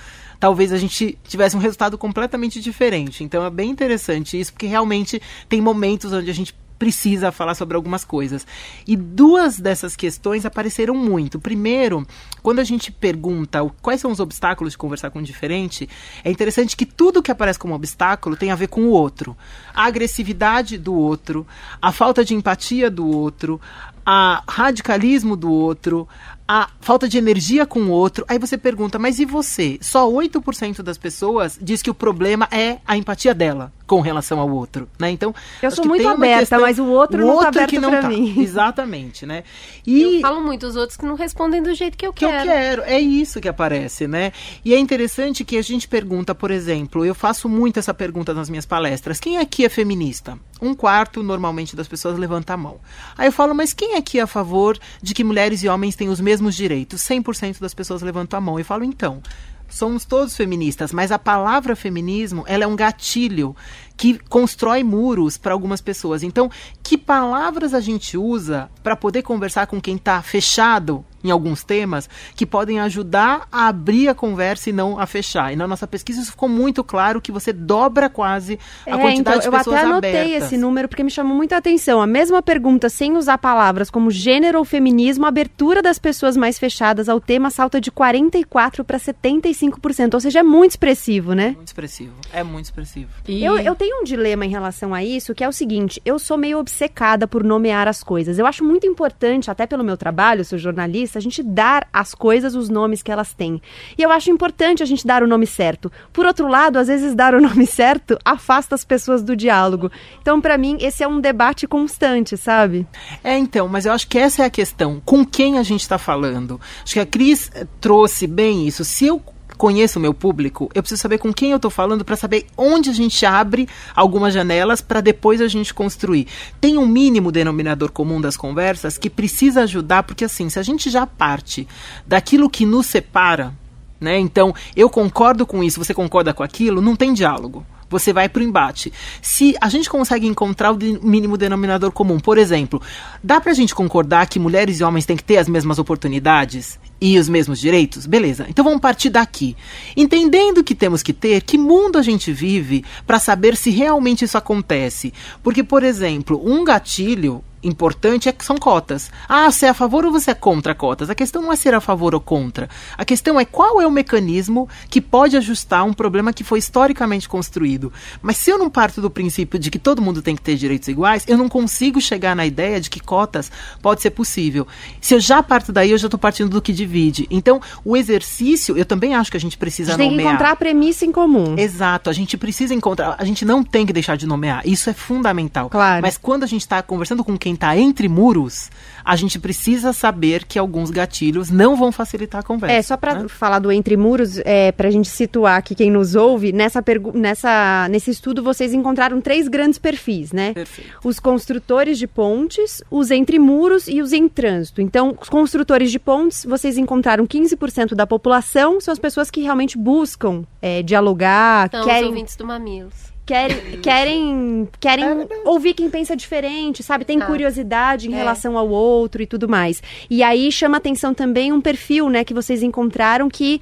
talvez 0.40 0.72
a 0.72 0.78
gente 0.78 1.18
tivesse 1.24 1.56
um 1.56 1.60
resultado 1.60 1.98
completamente 1.98 2.60
diferente. 2.60 3.24
Então 3.24 3.44
é 3.44 3.50
bem 3.50 3.70
interessante 3.70 4.38
isso, 4.38 4.52
porque 4.52 4.66
realmente 4.66 5.20
tem 5.48 5.60
momentos 5.60 6.12
onde 6.12 6.30
a 6.30 6.34
gente 6.34 6.54
precisa 6.78 7.32
falar 7.32 7.54
sobre 7.54 7.76
algumas 7.76 8.04
coisas. 8.04 8.46
E 8.86 8.96
duas 8.96 9.58
dessas 9.58 9.96
questões 9.96 10.46
apareceram 10.46 10.94
muito. 10.94 11.40
Primeiro, 11.40 12.06
quando 12.40 12.60
a 12.60 12.64
gente 12.64 12.92
pergunta 12.92 13.68
quais 13.82 14.00
são 14.00 14.12
os 14.12 14.20
obstáculos 14.20 14.74
de 14.74 14.78
conversar 14.78 15.10
com 15.10 15.18
o 15.18 15.22
diferente, 15.22 15.88
é 16.22 16.30
interessante 16.30 16.76
que 16.76 16.86
tudo 16.86 17.22
que 17.22 17.32
aparece 17.32 17.58
como 17.58 17.74
obstáculo 17.74 18.36
tem 18.36 18.50
a 18.50 18.54
ver 18.54 18.68
com 18.68 18.82
o 18.82 18.90
outro. 18.90 19.36
A 19.74 19.86
agressividade 19.86 20.78
do 20.78 20.94
outro, 20.94 21.44
a 21.82 21.90
falta 21.90 22.24
de 22.24 22.34
empatia 22.34 22.88
do 22.88 23.06
outro, 23.06 23.60
a 24.10 24.42
radicalismo 24.48 25.36
do 25.36 25.52
outro, 25.52 26.08
a 26.48 26.70
falta 26.80 27.06
de 27.06 27.18
energia 27.18 27.66
com 27.66 27.80
o 27.80 27.90
outro. 27.90 28.24
Aí 28.26 28.38
você 28.38 28.56
pergunta, 28.56 28.98
mas 28.98 29.18
e 29.18 29.26
você? 29.26 29.78
Só 29.82 30.10
8% 30.10 30.80
das 30.80 30.96
pessoas 30.96 31.58
diz 31.60 31.82
que 31.82 31.90
o 31.90 31.94
problema 31.94 32.48
é 32.50 32.78
a 32.86 32.96
empatia 32.96 33.34
dela 33.34 33.70
com 33.86 34.00
relação 34.00 34.38
ao 34.38 34.50
outro, 34.50 34.86
né? 34.98 35.10
Então, 35.10 35.34
eu 35.62 35.70
sou 35.70 35.86
muito 35.86 36.06
aberta, 36.06 36.40
questão, 36.40 36.60
mas 36.60 36.78
o 36.78 36.84
outro 36.86 37.24
o 37.24 37.26
não 37.26 37.40
tá 37.40 37.48
aberto 37.48 37.70
que 37.70 37.78
não 37.78 37.90
tá. 37.90 38.06
mim. 38.06 38.34
Exatamente, 38.40 39.24
né? 39.24 39.44
E 39.86 40.16
eu 40.16 40.20
falo 40.20 40.42
muito 40.42 40.66
os 40.66 40.76
outros 40.76 40.96
que 40.96 41.06
não 41.06 41.14
respondem 41.14 41.62
do 41.62 41.74
jeito 41.74 41.96
que 41.96 42.06
eu 42.06 42.12
que 42.12 42.26
quero. 42.26 42.42
Que 42.42 42.48
eu 42.48 42.52
quero, 42.52 42.82
é 42.82 43.00
isso 43.00 43.40
que 43.40 43.48
aparece, 43.48 44.06
né? 44.06 44.32
E 44.62 44.74
é 44.74 44.78
interessante 44.78 45.42
que 45.42 45.56
a 45.56 45.62
gente 45.62 45.88
pergunta, 45.88 46.34
por 46.34 46.50
exemplo, 46.50 47.02
eu 47.04 47.14
faço 47.14 47.48
muito 47.48 47.78
essa 47.78 47.94
pergunta 47.94 48.34
nas 48.34 48.50
minhas 48.50 48.66
palestras: 48.66 49.18
quem 49.18 49.38
aqui 49.38 49.64
é 49.64 49.70
feminista? 49.70 50.38
Um 50.60 50.74
quarto 50.74 51.22
normalmente 51.22 51.74
das 51.74 51.88
pessoas 51.88 52.18
levanta 52.18 52.52
a 52.52 52.56
mão. 52.56 52.80
Aí 53.16 53.28
eu 53.28 53.32
falo, 53.32 53.54
mas 53.54 53.72
quem 53.72 53.94
aqui 53.94 54.18
é 54.18 54.22
a 54.22 54.26
favor 54.26 54.76
de 55.00 55.14
que 55.14 55.24
mulheres 55.24 55.62
e 55.62 55.68
homens 55.68 55.94
tenham 55.94 56.12
os 56.12 56.20
mesmos 56.20 56.37
direitos? 56.54 57.02
100% 57.02 57.60
das 57.60 57.74
pessoas 57.74 58.02
levantam 58.02 58.38
a 58.38 58.40
mão. 58.40 58.58
Eu 58.58 58.64
falo, 58.64 58.84
então, 58.84 59.22
somos 59.68 60.04
todos 60.04 60.36
feministas, 60.36 60.92
mas 60.92 61.12
a 61.12 61.18
palavra 61.18 61.76
feminismo 61.76 62.44
ela 62.46 62.64
é 62.64 62.66
um 62.66 62.76
gatilho 62.76 63.54
que 63.96 64.18
constrói 64.28 64.82
muros 64.82 65.36
para 65.36 65.52
algumas 65.52 65.80
pessoas. 65.80 66.22
Então, 66.22 66.50
que 66.82 66.96
palavras 66.96 67.74
a 67.74 67.80
gente 67.80 68.16
usa 68.16 68.70
para 68.82 68.96
poder 68.96 69.22
conversar 69.22 69.66
com 69.66 69.80
quem 69.80 69.96
está 69.96 70.22
fechado 70.22 71.04
em 71.22 71.30
alguns 71.30 71.64
temas 71.64 72.08
que 72.34 72.46
podem 72.46 72.80
ajudar 72.80 73.46
a 73.50 73.68
abrir 73.68 74.08
a 74.08 74.14
conversa 74.14 74.70
e 74.70 74.72
não 74.72 74.98
a 74.98 75.06
fechar. 75.06 75.52
E 75.52 75.56
na 75.56 75.66
nossa 75.66 75.86
pesquisa 75.86 76.20
isso 76.20 76.30
ficou 76.30 76.48
muito 76.48 76.84
claro 76.84 77.20
que 77.20 77.32
você 77.32 77.52
dobra 77.52 78.08
quase 78.08 78.58
a 78.86 78.90
é, 78.90 78.98
quantidade 78.98 79.38
então, 79.38 79.50
de 79.52 79.58
pessoas 79.58 79.76
abertas. 79.76 79.82
Eu 79.82 79.96
até 79.98 80.08
anotei 80.08 80.20
abertas. 80.20 80.42
esse 80.44 80.56
número 80.56 80.88
porque 80.88 81.02
me 81.02 81.10
chamou 81.10 81.36
muita 81.36 81.56
atenção. 81.56 82.00
A 82.00 82.06
mesma 82.06 82.42
pergunta 82.42 82.88
sem 82.88 83.16
usar 83.16 83.38
palavras 83.38 83.90
como 83.90 84.10
gênero 84.10 84.58
ou 84.58 84.64
feminismo, 84.64 85.24
a 85.24 85.28
abertura 85.28 85.82
das 85.82 85.98
pessoas 85.98 86.36
mais 86.36 86.58
fechadas 86.58 87.08
ao 87.08 87.20
tema 87.20 87.50
salta 87.50 87.80
de 87.80 87.90
44 87.90 88.84
para 88.84 88.98
75%, 88.98 90.14
ou 90.14 90.20
seja, 90.20 90.40
é 90.40 90.42
muito 90.42 90.72
expressivo, 90.72 91.32
né? 91.32 91.52
Muito 91.56 91.68
expressivo. 91.68 92.12
É 92.32 92.42
muito 92.42 92.66
expressivo. 92.66 93.10
E... 93.26 93.44
Eu, 93.44 93.58
eu 93.58 93.74
tenho 93.74 94.00
um 94.00 94.04
dilema 94.04 94.44
em 94.44 94.50
relação 94.50 94.94
a 94.94 95.02
isso, 95.02 95.34
que 95.34 95.42
é 95.42 95.48
o 95.48 95.52
seguinte: 95.52 96.00
eu 96.04 96.18
sou 96.18 96.36
meio 96.36 96.58
obcecada 96.58 97.26
por 97.26 97.42
nomear 97.42 97.88
as 97.88 98.02
coisas. 98.02 98.38
Eu 98.38 98.46
acho 98.46 98.64
muito 98.64 98.86
importante, 98.86 99.50
até 99.50 99.66
pelo 99.66 99.84
meu 99.84 99.96
trabalho, 99.96 100.44
sou 100.44 100.58
jornalista, 100.58 101.07
a 101.16 101.20
gente 101.20 101.42
dar 101.42 101.86
às 101.92 102.14
coisas 102.14 102.54
os 102.54 102.68
nomes 102.68 103.02
que 103.02 103.10
elas 103.10 103.32
têm. 103.32 103.62
E 103.96 104.02
eu 104.02 104.10
acho 104.10 104.30
importante 104.30 104.82
a 104.82 104.86
gente 104.86 105.06
dar 105.06 105.22
o 105.22 105.26
nome 105.26 105.46
certo. 105.46 105.90
Por 106.12 106.26
outro 106.26 106.48
lado, 106.48 106.78
às 106.78 106.88
vezes 106.88 107.14
dar 107.14 107.34
o 107.34 107.40
nome 107.40 107.66
certo 107.66 108.18
afasta 108.24 108.74
as 108.74 108.84
pessoas 108.84 109.22
do 109.22 109.36
diálogo. 109.36 109.90
Então, 110.20 110.40
para 110.40 110.58
mim, 110.58 110.76
esse 110.80 111.02
é 111.02 111.08
um 111.08 111.20
debate 111.20 111.66
constante, 111.66 112.36
sabe? 112.36 112.86
É, 113.22 113.38
então, 113.38 113.68
mas 113.68 113.86
eu 113.86 113.92
acho 113.92 114.08
que 114.08 114.18
essa 114.18 114.42
é 114.42 114.46
a 114.46 114.50
questão. 114.50 115.00
Com 115.04 115.24
quem 115.24 115.58
a 115.58 115.62
gente 115.62 115.80
está 115.82 115.96
falando? 115.96 116.60
Acho 116.82 116.94
que 116.94 117.00
a 117.00 117.06
Cris 117.06 117.50
trouxe 117.80 118.26
bem 118.26 118.66
isso. 118.66 118.84
Se 118.84 119.06
eu 119.06 119.22
conheço 119.58 119.98
o 119.98 120.02
meu 120.02 120.14
público, 120.14 120.70
eu 120.74 120.82
preciso 120.82 121.02
saber 121.02 121.18
com 121.18 121.32
quem 121.32 121.50
eu 121.50 121.56
estou 121.56 121.70
falando 121.70 122.04
para 122.04 122.16
saber 122.16 122.46
onde 122.56 122.88
a 122.88 122.92
gente 122.92 123.26
abre 123.26 123.68
algumas 123.94 124.32
janelas 124.32 124.80
para 124.80 125.00
depois 125.00 125.40
a 125.40 125.48
gente 125.48 125.74
construir. 125.74 126.28
Tem 126.60 126.78
um 126.78 126.86
mínimo 126.86 127.32
denominador 127.32 127.90
comum 127.90 128.20
das 128.20 128.36
conversas 128.36 128.96
que 128.96 129.10
precisa 129.10 129.64
ajudar, 129.64 130.04
porque 130.04 130.24
assim, 130.24 130.48
se 130.48 130.58
a 130.58 130.62
gente 130.62 130.88
já 130.88 131.06
parte 131.06 131.68
daquilo 132.06 132.48
que 132.48 132.64
nos 132.64 132.86
separa, 132.86 133.52
né? 134.00 134.16
Então, 134.18 134.54
eu 134.76 134.88
concordo 134.88 135.44
com 135.44 135.62
isso, 135.62 135.84
você 135.84 135.92
concorda 135.92 136.32
com 136.32 136.44
aquilo, 136.44 136.80
não 136.80 136.94
tem 136.94 137.12
diálogo 137.12 137.66
você 137.88 138.12
vai 138.12 138.28
para 138.28 138.40
o 138.40 138.44
embate. 138.44 138.92
Se 139.22 139.56
a 139.60 139.68
gente 139.68 139.88
consegue 139.88 140.26
encontrar 140.26 140.72
o 140.72 140.78
mínimo 141.02 141.36
denominador 141.36 141.90
comum, 141.92 142.18
por 142.18 142.38
exemplo, 142.38 142.80
dá 143.22 143.40
para 143.40 143.52
a 143.52 143.54
gente 143.54 143.74
concordar 143.74 144.28
que 144.28 144.38
mulheres 144.38 144.80
e 144.80 144.84
homens 144.84 145.06
têm 145.06 145.16
que 145.16 145.24
ter 145.24 145.38
as 145.38 145.48
mesmas 145.48 145.78
oportunidades? 145.78 146.78
e 147.00 147.18
os 147.18 147.28
mesmos 147.28 147.60
direitos? 147.60 148.06
Beleza. 148.06 148.46
Então 148.48 148.64
vamos 148.64 148.80
partir 148.80 149.10
daqui. 149.10 149.56
Entendendo 149.96 150.64
que 150.64 150.74
temos 150.74 151.02
que 151.02 151.12
ter, 151.12 151.42
que 151.42 151.56
mundo 151.56 151.98
a 151.98 152.02
gente 152.02 152.32
vive 152.32 152.84
para 153.06 153.18
saber 153.18 153.56
se 153.56 153.70
realmente 153.70 154.24
isso 154.24 154.36
acontece. 154.36 155.12
Porque, 155.42 155.62
por 155.62 155.82
exemplo, 155.82 156.40
um 156.44 156.64
gatilho 156.64 157.42
importante 157.62 158.28
é 158.28 158.32
que 158.32 158.44
são 158.44 158.56
cotas. 158.56 159.10
Ah, 159.28 159.50
você 159.50 159.66
é 159.66 159.68
a 159.70 159.74
favor 159.74 160.04
ou 160.04 160.12
você 160.12 160.30
é 160.30 160.34
contra 160.34 160.74
cotas? 160.74 161.10
A 161.10 161.14
questão 161.14 161.42
não 161.42 161.52
é 161.52 161.56
ser 161.56 161.74
a 161.74 161.80
favor 161.80 162.14
ou 162.14 162.20
contra. 162.20 162.68
A 162.96 163.04
questão 163.04 163.38
é 163.38 163.44
qual 163.44 163.80
é 163.80 163.86
o 163.86 163.90
mecanismo 163.90 164.68
que 164.88 165.00
pode 165.00 165.36
ajustar 165.36 165.84
um 165.84 165.92
problema 165.92 166.32
que 166.32 166.44
foi 166.44 166.58
historicamente 166.58 167.28
construído. 167.28 167.92
Mas 168.22 168.36
se 168.36 168.50
eu 168.50 168.58
não 168.58 168.70
parto 168.70 169.00
do 169.00 169.10
princípio 169.10 169.58
de 169.58 169.70
que 169.70 169.78
todo 169.78 170.02
mundo 170.02 170.22
tem 170.22 170.36
que 170.36 170.42
ter 170.42 170.56
direitos 170.56 170.88
iguais, 170.88 171.24
eu 171.26 171.36
não 171.36 171.48
consigo 171.48 172.00
chegar 172.00 172.34
na 172.34 172.46
ideia 172.46 172.80
de 172.80 172.90
que 172.90 173.00
cotas 173.00 173.50
pode 173.82 174.02
ser 174.02 174.10
possível. 174.10 174.66
Se 175.00 175.14
eu 175.14 175.20
já 175.20 175.42
parto 175.42 175.72
daí, 175.72 175.90
eu 175.90 175.98
já 175.98 176.06
estou 176.06 176.18
partindo 176.18 176.50
do 176.50 176.62
que 176.62 176.72
divide. 176.72 177.26
Então, 177.30 177.60
o 177.84 177.96
exercício, 177.96 178.76
eu 178.76 178.84
também 178.84 179.14
acho 179.14 179.30
que 179.30 179.36
a 179.36 179.40
gente 179.40 179.56
precisa 179.56 179.94
a 179.94 179.96
gente 179.96 180.04
nomear. 180.04 180.16
tem 180.16 180.26
que 180.26 180.30
encontrar 180.30 180.50
a 180.52 180.56
premissa 180.56 181.04
em 181.04 181.12
comum. 181.12 181.56
Exato, 181.58 182.10
a 182.10 182.12
gente 182.12 182.36
precisa 182.36 182.74
encontrar. 182.74 183.16
A 183.18 183.24
gente 183.24 183.44
não 183.44 183.62
tem 183.62 183.84
que 183.84 183.92
deixar 183.92 184.16
de 184.16 184.26
nomear. 184.26 184.62
Isso 184.64 184.88
é 184.90 184.92
fundamental. 184.92 185.68
Claro. 185.68 186.02
Mas 186.02 186.16
quando 186.16 186.44
a 186.44 186.46
gente 186.46 186.62
está 186.62 186.82
conversando 186.82 187.24
com 187.24 187.36
quem 187.36 187.47
quem 187.48 187.54
está 187.54 187.74
entre 187.78 188.08
muros, 188.08 188.70
a 189.02 189.16
gente 189.16 189.38
precisa 189.38 189.94
saber 189.94 190.44
que 190.44 190.58
alguns 190.58 190.90
gatilhos 190.90 191.48
não 191.48 191.76
vão 191.76 191.90
facilitar 191.90 192.40
a 192.40 192.42
conversa. 192.42 192.76
É, 192.76 192.82
só 192.82 192.94
para 192.94 193.14
né? 193.14 193.28
falar 193.28 193.58
do 193.58 193.72
entre 193.72 193.96
muros, 193.96 194.38
é, 194.44 194.70
para 194.70 194.88
a 194.88 194.90
gente 194.90 195.08
situar 195.08 195.56
aqui 195.56 195.74
quem 195.74 195.90
nos 195.90 196.14
ouve, 196.14 196.52
nessa, 196.52 196.84
nessa, 197.14 197.88
nesse 197.90 198.10
estudo 198.10 198.42
vocês 198.42 198.74
encontraram 198.74 199.18
três 199.18 199.48
grandes 199.48 199.78
perfis, 199.78 200.30
né? 200.30 200.52
Perfeito. 200.52 200.90
Os 201.02 201.18
construtores 201.18 201.98
de 201.98 202.06
pontes, 202.06 202.82
os 202.90 203.10
entre 203.10 203.38
muros 203.38 203.88
e 203.88 204.02
os 204.02 204.12
em 204.12 204.28
trânsito. 204.28 204.82
Então, 204.82 205.16
os 205.18 205.30
construtores 205.30 205.90
de 205.90 205.98
pontes, 205.98 206.44
vocês 206.44 206.76
encontraram 206.76 207.26
15% 207.26 207.94
da 207.94 208.06
população, 208.06 208.78
são 208.78 208.92
as 208.92 208.98
pessoas 208.98 209.30
que 209.30 209.40
realmente 209.40 209.78
buscam 209.78 210.44
é, 210.60 210.82
dialogar, 210.82 211.70
São 211.70 211.84
querem... 211.84 212.02
os 212.02 212.08
ouvintes 212.08 212.36
do 212.36 212.44
Mamilos 212.44 213.17
querem, 213.28 213.56
querem, 213.82 214.68
querem 214.80 215.04
é 215.04 215.26
ouvir 215.44 215.74
quem 215.74 215.90
pensa 215.90 216.16
diferente, 216.16 216.82
sabe? 216.82 217.04
Tem 217.04 217.20
ah. 217.20 217.26
curiosidade 217.26 218.08
em 218.08 218.14
é. 218.14 218.16
relação 218.16 218.56
ao 218.56 218.68
outro 218.68 219.22
e 219.22 219.26
tudo 219.26 219.46
mais. 219.46 219.82
E 220.08 220.22
aí 220.22 220.50
chama 220.50 220.78
atenção 220.78 221.12
também 221.12 221.52
um 221.52 221.60
perfil, 221.60 222.08
né, 222.08 222.24
que 222.24 222.32
vocês 222.32 222.62
encontraram 222.62 223.28
que 223.28 223.60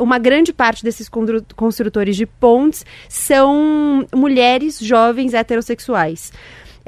uma 0.00 0.18
grande 0.18 0.52
parte 0.52 0.82
desses 0.82 1.08
construtores 1.54 2.16
de 2.16 2.26
pontes 2.26 2.84
são 3.08 4.04
mulheres 4.12 4.80
jovens 4.80 5.32
heterossexuais. 5.32 6.32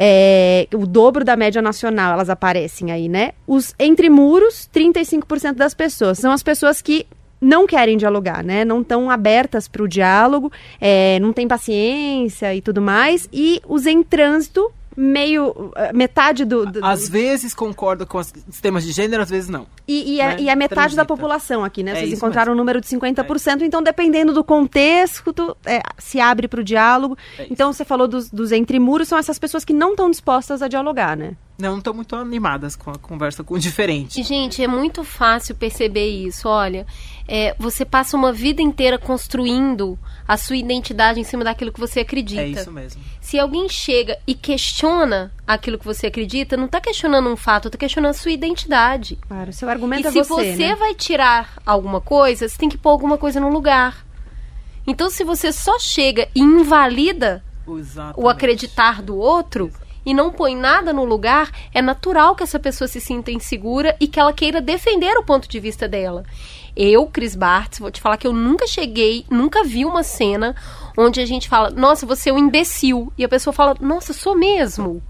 É, 0.00 0.68
o 0.72 0.86
dobro 0.86 1.24
da 1.24 1.36
média 1.36 1.60
nacional, 1.60 2.12
elas 2.12 2.30
aparecem 2.30 2.92
aí, 2.92 3.08
né? 3.08 3.32
Os 3.46 3.74
entre 3.80 4.08
muros, 4.08 4.68
35% 4.72 5.54
das 5.54 5.74
pessoas. 5.74 6.18
São 6.18 6.30
as 6.30 6.40
pessoas 6.40 6.80
que 6.80 7.04
não 7.40 7.66
querem 7.66 7.96
dialogar, 7.96 8.44
né? 8.44 8.64
Não 8.64 8.80
estão 8.80 9.10
abertas 9.10 9.68
para 9.68 9.82
o 9.82 9.88
diálogo, 9.88 10.50
é, 10.80 11.18
não 11.20 11.32
têm 11.32 11.46
paciência 11.46 12.54
e 12.54 12.60
tudo 12.60 12.80
mais. 12.80 13.28
E 13.32 13.60
os 13.66 13.86
em 13.86 14.02
trânsito, 14.02 14.72
meio. 14.98 15.70
Eh, 15.76 15.92
metade 15.92 16.44
do. 16.44 16.66
do 16.66 16.84
às 16.84 17.08
vezes 17.08 17.54
concordo 17.54 18.04
com 18.04 18.18
os 18.18 18.32
temas 18.60 18.84
de 18.84 18.90
gênero, 18.90 19.22
às 19.22 19.30
vezes 19.30 19.48
não. 19.48 19.66
E, 19.86 20.14
e, 20.14 20.18
né? 20.18 20.24
a, 20.24 20.40
e 20.40 20.50
a, 20.50 20.56
metade 20.56 20.80
Transita. 20.80 21.02
da 21.02 21.06
população 21.06 21.64
aqui, 21.64 21.84
né? 21.84 21.92
É 21.92 21.94
Vocês 21.94 22.12
encontraram 22.14 22.50
mesmo. 22.50 22.54
um 22.54 22.64
número 22.64 22.80
de 22.80 22.88
50%, 22.88 23.62
é. 23.62 23.64
então 23.64 23.80
dependendo 23.80 24.32
do 24.32 24.42
contexto, 24.42 25.56
é, 25.64 25.80
se 25.96 26.20
abre 26.20 26.48
para 26.48 26.60
o 26.60 26.64
diálogo. 26.64 27.16
É 27.38 27.46
então 27.48 27.72
você 27.72 27.84
falou 27.84 28.08
dos, 28.08 28.28
dos 28.28 28.50
entre 28.50 28.78
muros, 28.80 29.08
são 29.08 29.16
essas 29.16 29.38
pessoas 29.38 29.64
que 29.64 29.72
não 29.72 29.92
estão 29.92 30.10
dispostas 30.10 30.60
a 30.62 30.68
dialogar, 30.68 31.16
né? 31.16 31.36
não 31.58 31.78
estão 31.78 31.92
muito 31.92 32.14
animadas 32.14 32.76
com 32.76 32.90
a 32.90 32.98
conversa 32.98 33.42
com 33.42 33.54
o 33.54 33.58
diferente. 33.58 34.22
Gente, 34.22 34.62
é 34.62 34.68
muito 34.68 35.02
fácil 35.02 35.56
perceber 35.56 36.08
isso. 36.08 36.48
Olha, 36.48 36.86
é, 37.28 37.54
você 37.58 37.84
passa 37.84 38.16
uma 38.16 38.32
vida 38.32 38.62
inteira 38.62 38.98
construindo 38.98 39.98
a 40.26 40.38
sua 40.38 40.56
identidade 40.56 41.20
em 41.20 41.24
cima 41.24 41.44
daquilo 41.44 41.70
que 41.70 41.78
você 41.78 42.00
acredita. 42.00 42.40
É 42.40 42.48
isso 42.48 42.72
mesmo. 42.72 43.02
Se 43.20 43.38
alguém 43.38 43.68
chega 43.68 44.18
e 44.26 44.34
questiona 44.34 45.30
aquilo 45.46 45.78
que 45.78 45.84
você 45.84 46.06
acredita, 46.06 46.56
não 46.56 46.64
está 46.64 46.80
questionando 46.80 47.28
um 47.28 47.36
fato, 47.36 47.68
está 47.68 47.76
questionando 47.76 48.12
a 48.12 48.14
sua 48.14 48.32
identidade. 48.32 49.18
Claro, 49.28 49.52
seu 49.52 49.68
argumento 49.68 50.04
e 50.04 50.08
é 50.08 50.10
se 50.10 50.22
você, 50.22 50.56
você 50.56 50.68
né? 50.68 50.74
vai 50.74 50.94
tirar 50.94 51.58
alguma 51.66 52.00
coisa, 52.00 52.48
você 52.48 52.56
tem 52.56 52.68
que 52.68 52.78
pôr 52.78 52.90
alguma 52.90 53.18
coisa 53.18 53.38
no 53.38 53.50
lugar. 53.50 54.06
Então, 54.86 55.10
se 55.10 55.22
você 55.22 55.52
só 55.52 55.78
chega 55.78 56.28
e 56.34 56.40
invalida 56.40 57.44
Exatamente. 57.68 58.20
o 58.20 58.26
acreditar 58.26 59.02
do 59.02 59.18
outro, 59.18 59.66
Exatamente 59.66 59.88
e 60.08 60.14
não 60.14 60.32
põe 60.32 60.56
nada 60.56 60.90
no 60.90 61.04
lugar, 61.04 61.50
é 61.74 61.82
natural 61.82 62.34
que 62.34 62.42
essa 62.42 62.58
pessoa 62.58 62.88
se 62.88 62.98
sinta 62.98 63.30
insegura 63.30 63.94
e 64.00 64.08
que 64.08 64.18
ela 64.18 64.32
queira 64.32 64.58
defender 64.58 65.14
o 65.18 65.22
ponto 65.22 65.46
de 65.46 65.60
vista 65.60 65.86
dela. 65.86 66.24
Eu, 66.80 67.06
Cris 67.06 67.34
Bartz, 67.34 67.80
vou 67.80 67.90
te 67.90 68.00
falar 68.00 68.16
que 68.16 68.26
eu 68.26 68.32
nunca 68.32 68.66
cheguei, 68.68 69.26
nunca 69.28 69.64
vi 69.64 69.84
uma 69.84 70.04
cena 70.04 70.54
onde 70.96 71.20
a 71.20 71.26
gente 71.26 71.48
fala, 71.48 71.70
nossa, 71.70 72.06
você 72.06 72.30
é 72.30 72.32
um 72.32 72.38
imbecil. 72.38 73.12
E 73.18 73.24
a 73.24 73.28
pessoa 73.28 73.52
fala, 73.52 73.74
nossa, 73.80 74.12
sou 74.12 74.36
mesmo. 74.36 75.02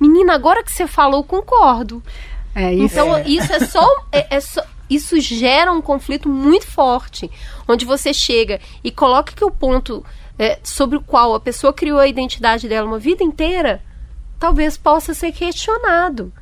Menina, 0.00 0.34
agora 0.34 0.64
que 0.64 0.72
você 0.72 0.88
falou, 0.88 1.22
concordo. 1.22 2.02
É, 2.54 2.72
isso. 2.74 2.94
Então, 2.94 3.16
É. 3.16 3.22
isso 3.28 3.52
é 3.52 3.60
só, 3.60 3.86
é- 4.10 4.36
é 4.36 4.40
só- 4.40 4.64
Isso 4.90 5.18
gera 5.18 5.72
um 5.72 5.80
conflito 5.80 6.28
muito 6.28 6.66
forte. 6.66 7.30
Onde 7.66 7.84
você 7.86 8.12
chega 8.12 8.60
e 8.82 8.90
coloca 8.90 9.32
que 9.32 9.44
o 9.44 9.50
ponto 9.50 10.04
é, 10.38 10.58
sobre 10.62 10.98
o 10.98 11.00
qual 11.00 11.32
a 11.34 11.40
pessoa 11.40 11.72
criou 11.72 11.98
a 11.98 12.06
identidade 12.08 12.68
dela 12.68 12.86
uma 12.86 12.98
vida 12.98 13.22
inteira, 13.24 13.80
talvez 14.38 14.76
possa 14.76 15.14
ser 15.14 15.32
questionado. 15.32 16.32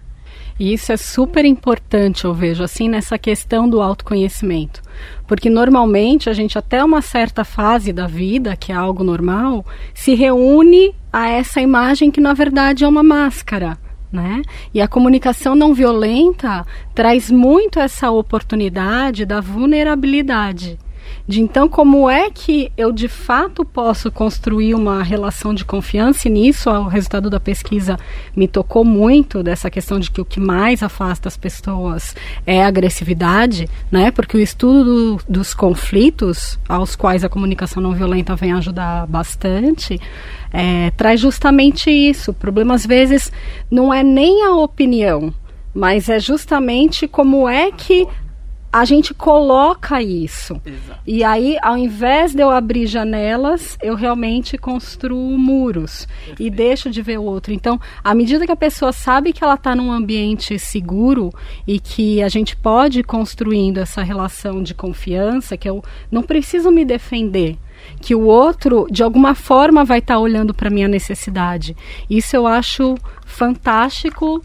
E 0.59 0.73
isso 0.73 0.93
é 0.93 0.97
super 0.97 1.45
importante, 1.45 2.25
eu 2.25 2.35
vejo, 2.35 2.63
assim, 2.63 2.89
nessa 2.89 3.19
questão 3.19 3.69
do 3.69 3.81
autoconhecimento. 3.81 4.83
Porque 5.27 5.49
normalmente 5.49 6.29
a 6.29 6.33
gente, 6.33 6.59
até 6.59 6.85
uma 6.85 7.01
certa 7.01 7.45
fase 7.45 7.93
da 7.93 8.07
vida, 8.07 8.57
que 8.57 8.73
é 8.73 8.75
algo 8.75 9.03
normal, 9.03 9.65
se 9.95 10.15
reúne 10.15 10.95
a 11.13 11.29
essa 11.29 11.61
imagem 11.61 12.11
que 12.11 12.21
na 12.21 12.35
verdade 12.35 12.85
é 12.85 12.89
uma 12.89 13.03
máscara. 13.03 13.79
Né? 14.11 14.43
E 14.75 14.81
a 14.83 14.87
comunicação 14.87 15.55
não 15.55 15.73
violenta 15.73 16.67
traz 16.95 17.31
muito 17.31 17.81
essa 17.81 18.11
oportunidade 18.11 19.25
da 19.25 19.41
vulnerabilidade. 19.41 20.79
De 21.27 21.41
então, 21.41 21.69
como 21.69 22.11
é 22.11 22.31
que 22.31 22.71
eu 22.77 22.93
de 22.93 23.07
fato 23.09 23.65
posso 23.65 24.11
construir 24.11 24.75
uma 24.75 25.03
relação 25.03 25.55
de 25.55 25.65
confiança? 25.65 26.29
E 26.29 26.31
nisso, 26.31 26.69
o 26.71 26.89
resultado 26.89 27.31
da 27.31 27.39
pesquisa 27.39 27.99
me 28.37 28.49
tocou 28.49 28.85
muito 28.85 29.43
dessa 29.43 29.71
questão 29.71 29.99
de 30.01 30.11
que 30.11 30.21
o 30.21 30.25
que 30.25 30.41
mais 30.41 30.83
afasta 30.83 31.29
as 31.29 31.37
pessoas 31.37 32.15
é 32.47 32.63
a 32.63 32.67
agressividade, 32.67 33.69
né? 33.91 34.11
Porque 34.11 34.37
o 34.37 34.41
estudo 34.41 34.85
do- 35.17 35.21
dos 35.29 35.55
conflitos, 35.55 36.59
aos 36.69 36.97
quais 36.97 37.23
a 37.25 37.29
comunicação 37.29 37.83
não 37.83 37.93
violenta 37.93 38.35
vem 38.35 38.53
ajudar 38.53 39.07
bastante, 39.07 40.01
é, 40.53 40.91
traz 40.97 41.21
justamente 41.21 41.91
isso. 41.91 42.33
O 42.33 42.35
problema, 42.35 42.75
às 42.75 42.85
vezes, 42.85 43.33
não 43.71 43.93
é 43.95 44.03
nem 44.03 44.45
a 44.45 44.55
opinião, 44.57 45.33
mas 45.75 46.09
é 46.09 46.19
justamente 46.21 47.07
como 47.09 47.49
é 47.49 47.71
que 47.71 48.07
a 48.73 48.87
gente 48.87 49.13
coloca 49.13 50.01
isso. 50.01 50.59
Exato. 50.65 51.01
E 51.07 51.23
aí, 51.23 51.59
ao 51.61 51.77
invés 51.77 52.35
de 52.35 52.43
eu 52.43 52.49
abrir 52.49 52.87
janelas, 52.87 53.77
eu 53.83 53.95
realmente 53.95 54.57
construo 54.57 55.37
muros 55.39 56.09
e 56.41 56.49
deixo 56.49 56.91
de 56.91 57.03
ver 57.03 57.19
o 57.19 57.25
outro. 57.25 57.53
Então, 57.53 57.79
à 58.03 58.15
medida 58.15 58.47
que 58.47 58.53
a 58.53 58.57
pessoa 58.57 58.91
sabe 58.91 59.33
que 59.33 59.45
ela 59.45 59.55
está 59.55 59.75
num 59.75 59.93
ambiente 59.93 60.59
seguro 60.59 61.31
e 61.67 61.79
que 61.79 62.23
a 62.23 62.29
gente 62.31 62.57
pode 62.57 63.01
ir 63.01 63.05
construindo 63.05 63.77
essa 63.77 64.03
relação 64.03 64.63
de 64.63 64.73
confiança, 64.73 65.57
que 65.57 65.69
eu 65.69 65.85
não 66.11 66.23
preciso 66.23 66.71
me 66.71 66.85
defender, 66.85 67.59
que 68.01 68.15
o 68.15 68.23
outro, 68.23 68.87
de 68.91 69.03
alguma 69.03 69.35
forma, 69.35 69.85
vai 69.85 69.99
estar 69.99 70.19
olhando 70.19 70.55
para 70.55 70.71
minha 70.71 70.89
necessidade. 70.89 71.77
Isso 72.09 72.35
eu 72.35 72.47
acho 72.47 72.95
fantástico 73.27 74.43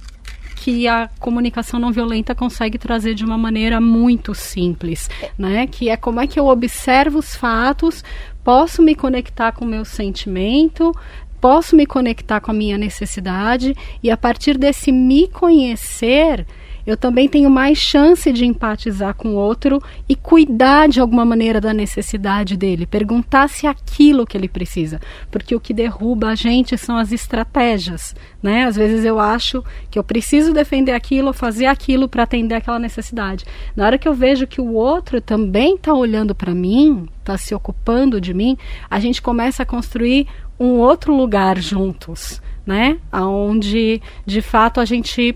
que 0.67 0.85
a 0.85 1.09
comunicação 1.21 1.79
não 1.79 1.93
violenta 1.93 2.35
consegue 2.35 2.77
trazer 2.77 3.13
de 3.13 3.23
uma 3.23 3.37
maneira 3.37 3.79
muito 3.79 4.35
simples, 4.35 5.09
né? 5.37 5.65
Que 5.65 5.87
é 5.87 5.95
como 5.95 6.19
é 6.19 6.27
que 6.27 6.37
eu 6.37 6.47
observo 6.47 7.19
os 7.19 7.33
fatos, 7.33 8.03
posso 8.43 8.81
me 8.81 8.93
conectar 8.93 9.53
com 9.53 9.63
o 9.63 9.67
meu 9.67 9.85
sentimento, 9.85 10.93
posso 11.39 11.73
me 11.73 11.85
conectar 11.85 12.41
com 12.41 12.51
a 12.51 12.53
minha 12.53 12.77
necessidade 12.77 13.77
e 14.03 14.11
a 14.11 14.17
partir 14.17 14.57
desse 14.57 14.91
me 14.91 15.29
conhecer, 15.29 16.45
eu 16.87 16.95
também 16.95 17.27
tenho 17.27 17.49
mais 17.49 17.77
chance 17.77 18.31
de 18.31 18.45
empatizar 18.45 19.13
com 19.13 19.31
o 19.31 19.35
outro 19.35 19.83
e 20.07 20.15
cuidar 20.15 20.87
de 20.87 21.01
alguma 21.01 21.25
maneira 21.25 21.59
da 21.59 21.73
necessidade 21.73 22.55
dele, 22.55 22.85
perguntar 22.85 23.49
se 23.49 23.67
é 23.67 23.69
aquilo 23.69 24.25
que 24.25 24.37
ele 24.37 24.47
precisa, 24.47 25.01
porque 25.29 25.53
o 25.53 25.59
que 25.59 25.73
derruba 25.73 26.29
a 26.29 26.35
gente 26.35 26.77
são 26.77 26.95
as 26.95 27.11
estratégias, 27.11 28.15
né? 28.41 28.63
Às 28.63 28.77
vezes 28.77 29.03
eu 29.03 29.19
acho 29.19 29.61
que 29.91 29.99
eu 29.99 30.03
preciso 30.03 30.53
defender 30.53 30.93
aquilo, 30.93 31.33
fazer 31.33 31.65
aquilo 31.65 32.07
para 32.07 32.23
atender 32.23 32.55
aquela 32.55 32.79
necessidade. 32.79 33.43
Na 33.75 33.85
hora 33.85 33.97
que 33.97 34.07
eu 34.07 34.13
vejo 34.13 34.47
que 34.47 34.61
o 34.61 34.73
outro 34.73 35.19
também 35.19 35.75
está 35.75 35.93
olhando 35.93 36.33
para 36.33 36.55
mim, 36.55 37.05
está 37.19 37.37
se 37.37 37.53
ocupando 37.53 38.21
de 38.21 38.33
mim, 38.33 38.57
a 38.89 38.97
gente 38.97 39.21
começa 39.21 39.63
a 39.63 39.65
construir 39.65 40.25
um 40.57 40.77
outro 40.77 41.13
lugar 41.13 41.59
juntos, 41.59 42.41
né? 42.65 42.97
Aonde 43.11 44.01
de 44.25 44.41
fato 44.41 44.79
a 44.79 44.85
gente 44.85 45.35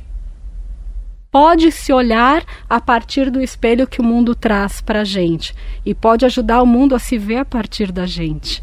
pode 1.31 1.71
se 1.71 1.93
olhar 1.93 2.43
a 2.69 2.81
partir 2.81 3.31
do 3.31 3.41
espelho 3.41 3.87
que 3.87 4.01
o 4.01 4.03
mundo 4.03 4.35
traz 4.35 4.81
para 4.81 5.01
a 5.01 5.05
gente 5.05 5.55
e 5.85 5.95
pode 5.95 6.25
ajudar 6.25 6.61
o 6.61 6.65
mundo 6.65 6.93
a 6.93 6.99
se 6.99 7.17
ver 7.17 7.37
a 7.37 7.45
partir 7.45 7.91
da 7.91 8.05
gente. 8.05 8.61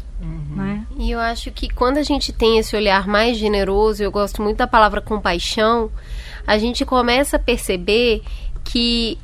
Né? 0.55 0.85
E 0.97 1.11
eu 1.11 1.19
acho 1.19 1.51
que 1.51 1.69
quando 1.69 1.97
a 1.97 2.03
gente 2.03 2.31
tem 2.31 2.59
esse 2.59 2.75
olhar 2.75 3.07
mais 3.07 3.37
generoso, 3.37 4.03
eu 4.03 4.11
gosto 4.11 4.41
muito 4.41 4.57
da 4.57 4.67
palavra 4.67 5.01
compaixão, 5.01 5.89
a 6.45 6.57
gente 6.57 6.85
começa 6.85 7.37
a 7.37 7.39
perceber 7.39 8.21
que 8.63 9.17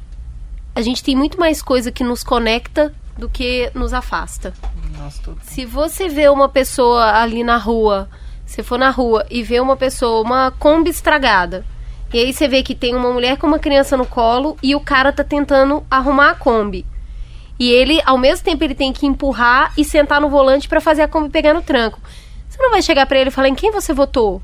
a 0.74 0.82
gente 0.82 1.04
tem 1.04 1.16
muito 1.16 1.40
mais 1.40 1.62
coisa 1.62 1.92
que 1.92 2.04
nos 2.04 2.24
conecta 2.24 2.94
do 3.18 3.30
que 3.30 3.70
nos 3.74 3.94
afasta. 3.94 4.54
Nossa, 4.98 5.22
tudo. 5.22 5.40
Se 5.44 5.66
você 5.66 6.08
vê 6.08 6.30
uma 6.30 6.50
pessoa 6.50 7.14
ali 7.22 7.44
na 7.44 7.58
rua, 7.58 8.10
se 8.46 8.64
for 8.64 8.78
na 8.78 8.90
rua 8.90 9.26
e 9.30 9.44
vê 9.44 9.60
uma 9.60 9.76
pessoa, 9.76 10.22
uma 10.22 10.52
Kombi 10.52 10.90
estragada, 10.90 11.66
e 12.16 12.18
aí 12.18 12.32
você 12.32 12.48
vê 12.48 12.64
que 12.64 12.74
tem 12.74 12.96
uma 12.96 13.12
mulher 13.12 13.36
com 13.36 13.46
uma 13.46 13.60
criança 13.60 13.98
no 13.98 14.06
colo 14.06 14.56
e 14.64 14.74
o 14.74 14.80
cara 14.80 15.12
tá 15.12 15.22
tentando 15.22 15.86
arrumar 15.92 16.30
a 16.30 16.36
Kombi. 16.36 16.86
E 17.60 17.70
ele, 17.70 18.02
ao 18.06 18.18
mesmo 18.18 18.46
tempo, 18.46 18.64
ele 18.64 18.74
tem 18.74 18.94
que 18.94 19.06
empurrar 19.06 19.74
e 19.78 19.84
sentar 19.84 20.22
no 20.22 20.30
volante 20.30 20.70
para 20.70 20.80
fazer 20.80 21.02
a 21.02 21.10
Kombi 21.10 21.28
pegar 21.28 21.54
no 21.54 21.62
tranco. 21.62 22.00
Você 22.48 22.58
não 22.64 22.72
vai 22.72 22.82
chegar 22.82 23.06
para 23.06 23.20
ele 23.20 23.28
e 23.28 23.34
falar 23.34 23.50
em 23.50 23.54
quem 23.54 23.70
você 23.70 23.94
votou? 23.94 24.42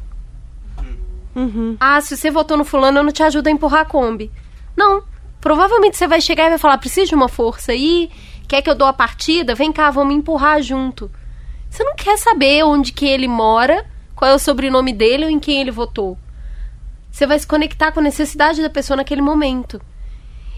Uhum. 1.34 1.77
Ah, 1.79 2.01
se 2.01 2.17
você 2.17 2.29
votou 2.29 2.57
no 2.57 2.65
fulano, 2.65 2.99
eu 2.99 3.03
não 3.05 3.12
te 3.13 3.23
ajudo 3.23 3.47
a 3.47 3.51
empurrar 3.51 3.84
a 3.84 3.86
Kombi. 3.86 4.29
Não. 4.75 5.01
Provavelmente 5.39 5.95
você 5.95 6.10
vai 6.10 6.19
chegar 6.19 6.47
e 6.47 6.49
vai 6.49 6.57
falar: 6.57 6.77
preciso 6.77 7.07
de 7.07 7.15
uma 7.15 7.29
força 7.29 7.71
aí, 7.71 8.12
quer 8.49 8.62
que 8.62 8.69
eu 8.69 8.75
dou 8.75 8.86
a 8.86 8.91
partida? 8.91 9.55
Vem 9.55 9.71
cá, 9.71 9.89
vamos 9.91 10.13
empurrar 10.13 10.62
junto. 10.62 11.10
Você 11.69 11.86
não 11.86 11.95
quer 11.95 12.17
saber 12.17 12.65
onde 12.65 12.91
que 12.91 13.05
ele 13.05 13.29
mora, 13.29 13.86
qual 14.13 14.29
é 14.29 14.36
o 14.36 14.39
sobrenome 14.39 14.91
dele 14.91 15.23
ou 15.23 15.31
em 15.31 15.39
quem 15.39 15.62
ele 15.62 15.71
votou. 15.71 16.17
Você 17.12 17.28
vai 17.28 17.38
se 17.38 17.45
conectar 17.45 17.91
com 17.91 18.00
a 18.00 18.04
necessidade 18.04 18.62
da 18.62 18.69
pessoa 18.69 18.97
naquele 18.97 19.21
momento. 19.21 19.82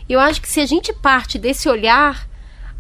Eu 0.08 0.20
acho 0.20 0.42
que 0.42 0.48
se 0.48 0.60
a 0.60 0.66
gente 0.66 0.94
parte 0.94 1.38
desse 1.40 1.68
olhar, 1.68 2.28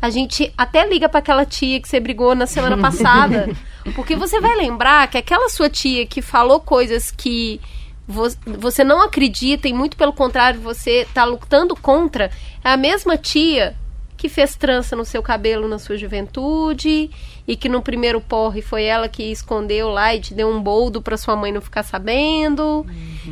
a 0.02 0.10
gente 0.10 0.54
até 0.58 0.88
liga 0.88 1.08
para 1.10 1.20
aquela 1.20 1.46
tia 1.46 1.80
que 1.82 1.88
você 1.88 2.00
brigou 2.00 2.36
na 2.36 2.46
semana 2.46 2.78
passada, 2.82 3.50
porque 3.96 4.16
você 4.16 4.40
vai 4.40 4.56
lembrar 4.56 5.08
que 5.08 5.18
aquela 5.18 5.50
sua 5.50 5.70
tia 5.70 6.06
que 6.06 6.22
falou 6.22 6.60
coisas 6.60 7.10
que 7.12 7.60
vo- 8.08 8.28
você 8.46 8.84
não 8.84 9.02
acredita 9.02 9.68
e 9.68 9.74
muito 9.74 9.98
pelo 9.98 10.14
contrário 10.14 10.60
você 10.62 11.02
está 11.02 11.24
lutando 11.26 11.76
contra, 11.76 12.30
é 12.64 12.70
a 12.72 12.78
mesma 12.78 13.18
tia 13.18 13.76
que 14.24 14.30
fez 14.30 14.56
trança 14.56 14.96
no 14.96 15.04
seu 15.04 15.22
cabelo 15.22 15.68
na 15.68 15.78
sua 15.78 15.98
juventude 15.98 17.12
e 17.46 17.58
que 17.58 17.68
no 17.68 17.82
primeiro 17.82 18.22
porre 18.22 18.62
foi 18.62 18.86
ela 18.86 19.10
que 19.10 19.22
escondeu 19.22 19.90
lá 19.90 20.16
e 20.16 20.22
te 20.22 20.34
deu 20.34 20.48
um 20.48 20.64
boldo 20.64 21.02
para 21.02 21.18
sua 21.18 21.36
mãe 21.36 21.52
não 21.52 21.60
ficar 21.60 21.84
sabendo. 21.84 22.86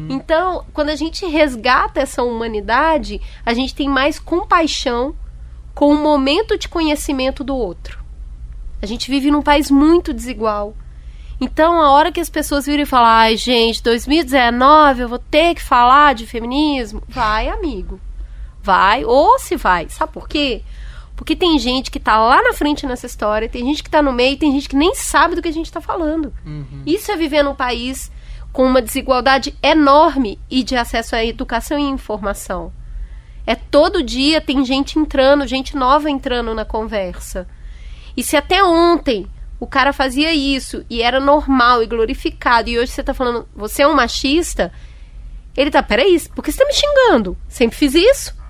Então, 0.09 0.65
quando 0.73 0.89
a 0.89 0.95
gente 0.97 1.25
resgata 1.25 2.01
essa 2.01 2.21
humanidade, 2.23 3.21
a 3.45 3.53
gente 3.53 3.73
tem 3.73 3.87
mais 3.87 4.19
compaixão 4.19 5.15
com 5.73 5.93
o 5.93 5.97
momento 5.97 6.57
de 6.57 6.67
conhecimento 6.67 7.41
do 7.41 7.55
outro. 7.55 8.03
A 8.81 8.85
gente 8.85 9.09
vive 9.09 9.31
num 9.31 9.41
país 9.41 9.71
muito 9.71 10.13
desigual. 10.13 10.75
Então, 11.39 11.81
a 11.81 11.89
hora 11.91 12.11
que 12.11 12.19
as 12.19 12.29
pessoas 12.29 12.65
viram 12.65 12.83
e 12.83 12.85
falam, 12.85 13.07
ai, 13.07 13.37
gente, 13.37 13.81
2019 13.81 15.03
eu 15.03 15.07
vou 15.07 15.19
ter 15.19 15.55
que 15.55 15.63
falar 15.63 16.13
de 16.15 16.27
feminismo, 16.27 17.01
vai, 17.07 17.47
amigo. 17.47 17.97
Vai, 18.61 19.05
ou 19.05 19.39
se 19.39 19.55
vai. 19.55 19.87
Sabe 19.87 20.11
por 20.11 20.27
quê? 20.27 20.61
Porque 21.21 21.35
tem 21.35 21.59
gente 21.59 21.91
que 21.91 21.99
tá 21.99 22.17
lá 22.17 22.41
na 22.41 22.51
frente 22.51 22.87
nessa 22.87 23.05
história, 23.05 23.47
tem 23.47 23.63
gente 23.63 23.83
que 23.83 23.89
tá 23.91 24.01
no 24.01 24.11
meio, 24.11 24.39
tem 24.39 24.51
gente 24.53 24.67
que 24.67 24.75
nem 24.75 24.95
sabe 24.95 25.35
do 25.35 25.41
que 25.43 25.49
a 25.49 25.53
gente 25.53 25.71
tá 25.71 25.79
falando. 25.79 26.33
Isso 26.83 27.11
é 27.11 27.15
viver 27.15 27.43
num 27.43 27.53
país 27.53 28.11
com 28.51 28.65
uma 28.65 28.81
desigualdade 28.81 29.55
enorme 29.61 30.39
e 30.49 30.63
de 30.63 30.75
acesso 30.75 31.15
à 31.15 31.23
educação 31.23 31.77
e 31.77 31.83
informação. 31.83 32.73
É 33.45 33.53
todo 33.53 34.01
dia 34.01 34.41
tem 34.41 34.65
gente 34.65 34.97
entrando, 34.97 35.45
gente 35.45 35.77
nova 35.77 36.09
entrando 36.09 36.55
na 36.55 36.65
conversa. 36.65 37.47
E 38.17 38.23
se 38.23 38.35
até 38.35 38.63
ontem 38.63 39.27
o 39.59 39.67
cara 39.67 39.93
fazia 39.93 40.33
isso 40.33 40.83
e 40.89 41.03
era 41.03 41.19
normal 41.19 41.83
e 41.83 41.85
glorificado, 41.85 42.67
e 42.67 42.79
hoje 42.79 42.93
você 42.93 43.03
tá 43.03 43.13
falando, 43.13 43.47
você 43.55 43.83
é 43.83 43.87
um 43.87 43.93
machista, 43.93 44.73
ele 45.55 45.69
tá, 45.69 45.83
peraí, 45.83 46.19
por 46.33 46.43
que 46.43 46.51
você 46.51 46.57
tá 46.57 46.65
me 46.65 46.73
xingando? 46.73 47.37
Sempre 47.47 47.77
fiz 47.77 47.93
isso. 47.93 48.40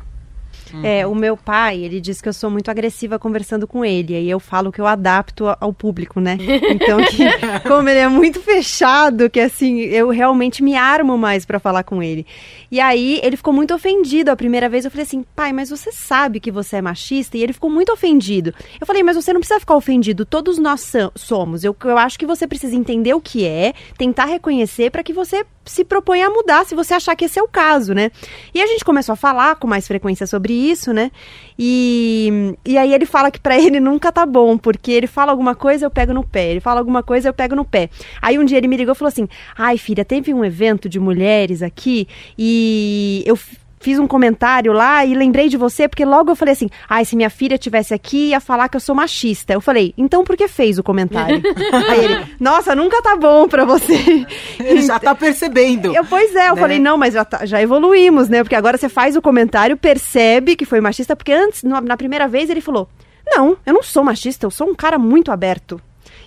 Uhum. 0.74 0.86
É, 0.86 1.06
o 1.06 1.14
meu 1.14 1.36
pai, 1.36 1.80
ele 1.80 2.00
diz 2.00 2.22
que 2.22 2.30
eu 2.30 2.34
sou 2.34 2.50
muito 2.50 2.70
agressiva 2.70 3.20
conversando 3.20 3.68
com 3.68 3.84
ele. 3.84 4.16
Aí 4.16 4.30
eu 4.30 4.40
falo 4.40 4.72
que 4.72 4.80
eu 4.80 4.88
adapto 4.88 5.46
ao 5.60 5.74
público, 5.74 6.20
né? 6.20 6.38
Então, 6.72 7.00
que, 7.04 7.68
como 7.68 7.90
ele 7.90 8.00
é 8.00 8.08
muito 8.08 8.40
fechado, 8.40 9.30
que 9.30 9.40
assim, 9.40 9.80
eu 9.80 10.10
realmente 10.10 10.64
me 10.64 10.76
armo 10.76 11.18
mais 11.18 11.46
para 11.46 11.60
falar 11.60 11.84
com 11.84 12.02
ele. 12.02 12.26
E 12.72 12.80
aí 12.80 13.20
ele 13.24 13.36
ficou 13.36 13.54
muito 13.54 13.74
ofendido 13.74 14.32
a 14.32 14.36
primeira 14.36 14.70
vez. 14.70 14.86
Eu 14.86 14.92
falei 14.92 15.04
assim, 15.04 15.24
pai, 15.36 15.52
mas 15.52 15.70
você 15.70 15.92
sabe 15.92 16.40
que 16.40 16.50
você 16.50 16.78
é 16.78 16.82
machista? 16.82 17.38
E 17.38 17.44
ele 17.44 17.54
ficou 17.54 17.70
muito 17.70 17.92
ofendido. 17.92 18.54
Eu 18.80 18.88
falei, 18.88 19.04
mas 19.04 19.16
você 19.16 19.34
não 19.34 19.42
precisa 19.42 19.60
ficar 19.60 19.76
ofendido. 19.76 20.26
Todos 20.26 20.58
nós 20.58 20.92
somos. 21.16 21.64
Eu, 21.64 21.76
eu 21.84 21.98
acho 21.98 22.18
que 22.18 22.26
você 22.26 22.48
precisa 22.48 22.76
entender 22.76 23.14
o 23.14 23.22
que 23.22 23.46
é, 23.46 23.74
tentar 23.98 24.26
reconhecer 24.26 24.92
para 24.92 25.04
que 25.04 25.14
você 25.14 25.46
se 25.66 25.84
proponha 25.84 26.28
a 26.28 26.30
mudar 26.30 26.66
se 26.66 26.76
você 26.76 26.94
achar 26.94 27.16
que 27.16 27.26
esse 27.26 27.40
é 27.40 27.44
o 27.44 27.48
caso, 27.48 27.94
né? 27.94 28.12
E 28.54 28.62
a 28.62 28.68
gente 28.68 28.84
começou 28.84 29.14
a 29.14 29.16
falar 29.16 29.56
com 29.56 29.68
mais 29.68 29.88
frequência 29.88 30.26
sobre 30.26 30.54
isso, 30.70 30.94
né? 30.94 31.12
E, 31.58 32.56
e 32.66 32.78
aí 32.78 32.94
ele 32.94 33.06
fala 33.06 33.32
que 33.32 33.40
para 33.40 33.58
ele 33.60 33.80
nunca 33.80 34.12
tá 34.12 34.26
bom, 34.26 34.58
porque 34.58 34.92
ele 34.92 35.08
fala 35.08 35.32
alguma 35.32 35.56
coisa, 35.56 35.86
eu 35.86 35.92
pego 35.92 36.14
no 36.14 36.24
pé. 36.24 36.52
Ele 36.52 36.60
fala 36.60 36.80
alguma 36.80 37.04
coisa, 37.04 37.30
eu 37.30 37.34
pego 37.34 37.56
no 37.56 37.66
pé. 37.66 37.90
Aí 38.22 38.38
um 38.38 38.46
dia 38.46 38.58
ele 38.58 38.68
me 38.68 38.78
ligou 38.78 38.94
e 38.94 38.98
falou 38.98 39.10
assim: 39.10 39.28
Ai, 39.58 39.78
filha, 39.78 40.06
teve 40.06 40.34
um 40.34 40.44
evento 40.44 40.88
de 40.90 41.00
mulheres 41.00 41.62
aqui 41.62 42.08
e 42.38 43.24
eu 43.26 43.38
fiz 43.82 44.00
um 44.00 44.08
comentário 44.08 44.72
lá 44.72 45.04
e 45.06 45.14
lembrei 45.14 45.50
de 45.50 45.58
você, 45.58 45.88
porque 45.88 46.06
logo 46.06 46.32
eu 46.32 46.36
falei 46.36 46.54
assim: 46.54 46.70
ai, 46.88 47.02
ah, 47.02 47.06
se 47.06 47.16
minha 47.16 47.30
filha 47.30 47.58
tivesse 47.58 47.94
aqui, 47.94 48.30
ia 48.30 48.40
falar 48.40 48.70
que 48.70 48.78
eu 48.78 48.80
sou 48.80 48.96
machista. 48.96 49.54
Eu 49.54 49.60
falei, 49.60 49.94
então 49.98 50.24
por 50.24 50.38
que 50.38 50.48
fez 50.48 50.78
o 50.78 50.84
comentário? 50.84 51.42
Aí 51.90 52.06
ele, 52.06 52.26
nossa, 52.40 52.76
nunca 52.76 53.02
tá 53.02 53.16
bom 53.16 53.48
pra 53.48 53.66
você. 53.66 54.26
Ele 54.60 54.82
já 54.84 55.00
tá 55.00 55.14
percebendo. 55.14 55.94
Eu, 55.94 56.06
pois 56.06 56.36
é, 56.36 56.50
eu 56.50 56.56
né? 56.56 56.62
falei, 56.62 56.80
não, 56.80 56.98
mas 56.98 57.14
já, 57.14 57.26
tá, 57.26 57.46
já 57.46 57.62
evoluímos, 57.62 58.30
né? 58.30 58.44
Porque 58.44 58.56
agora 58.56 58.78
você 58.78 58.88
faz 58.88 59.16
o 59.16 59.22
comentário, 59.22 59.76
percebe 59.76 60.56
que 60.56 60.66
foi 60.66 60.80
machista, 60.80 61.16
porque 61.16 61.34
antes, 61.34 61.64
na 61.64 61.98
primeira 61.98 62.28
vez, 62.28 62.50
ele 62.50 62.62
falou: 62.62 62.88
não, 63.26 63.58
eu 63.66 63.74
não 63.74 63.84
sou 63.84 64.04
machista, 64.04 64.46
eu 64.46 64.52
sou 64.52 64.70
um 64.70 64.76
cara 64.76 64.98
muito 65.00 65.32
aberto. 65.32 65.82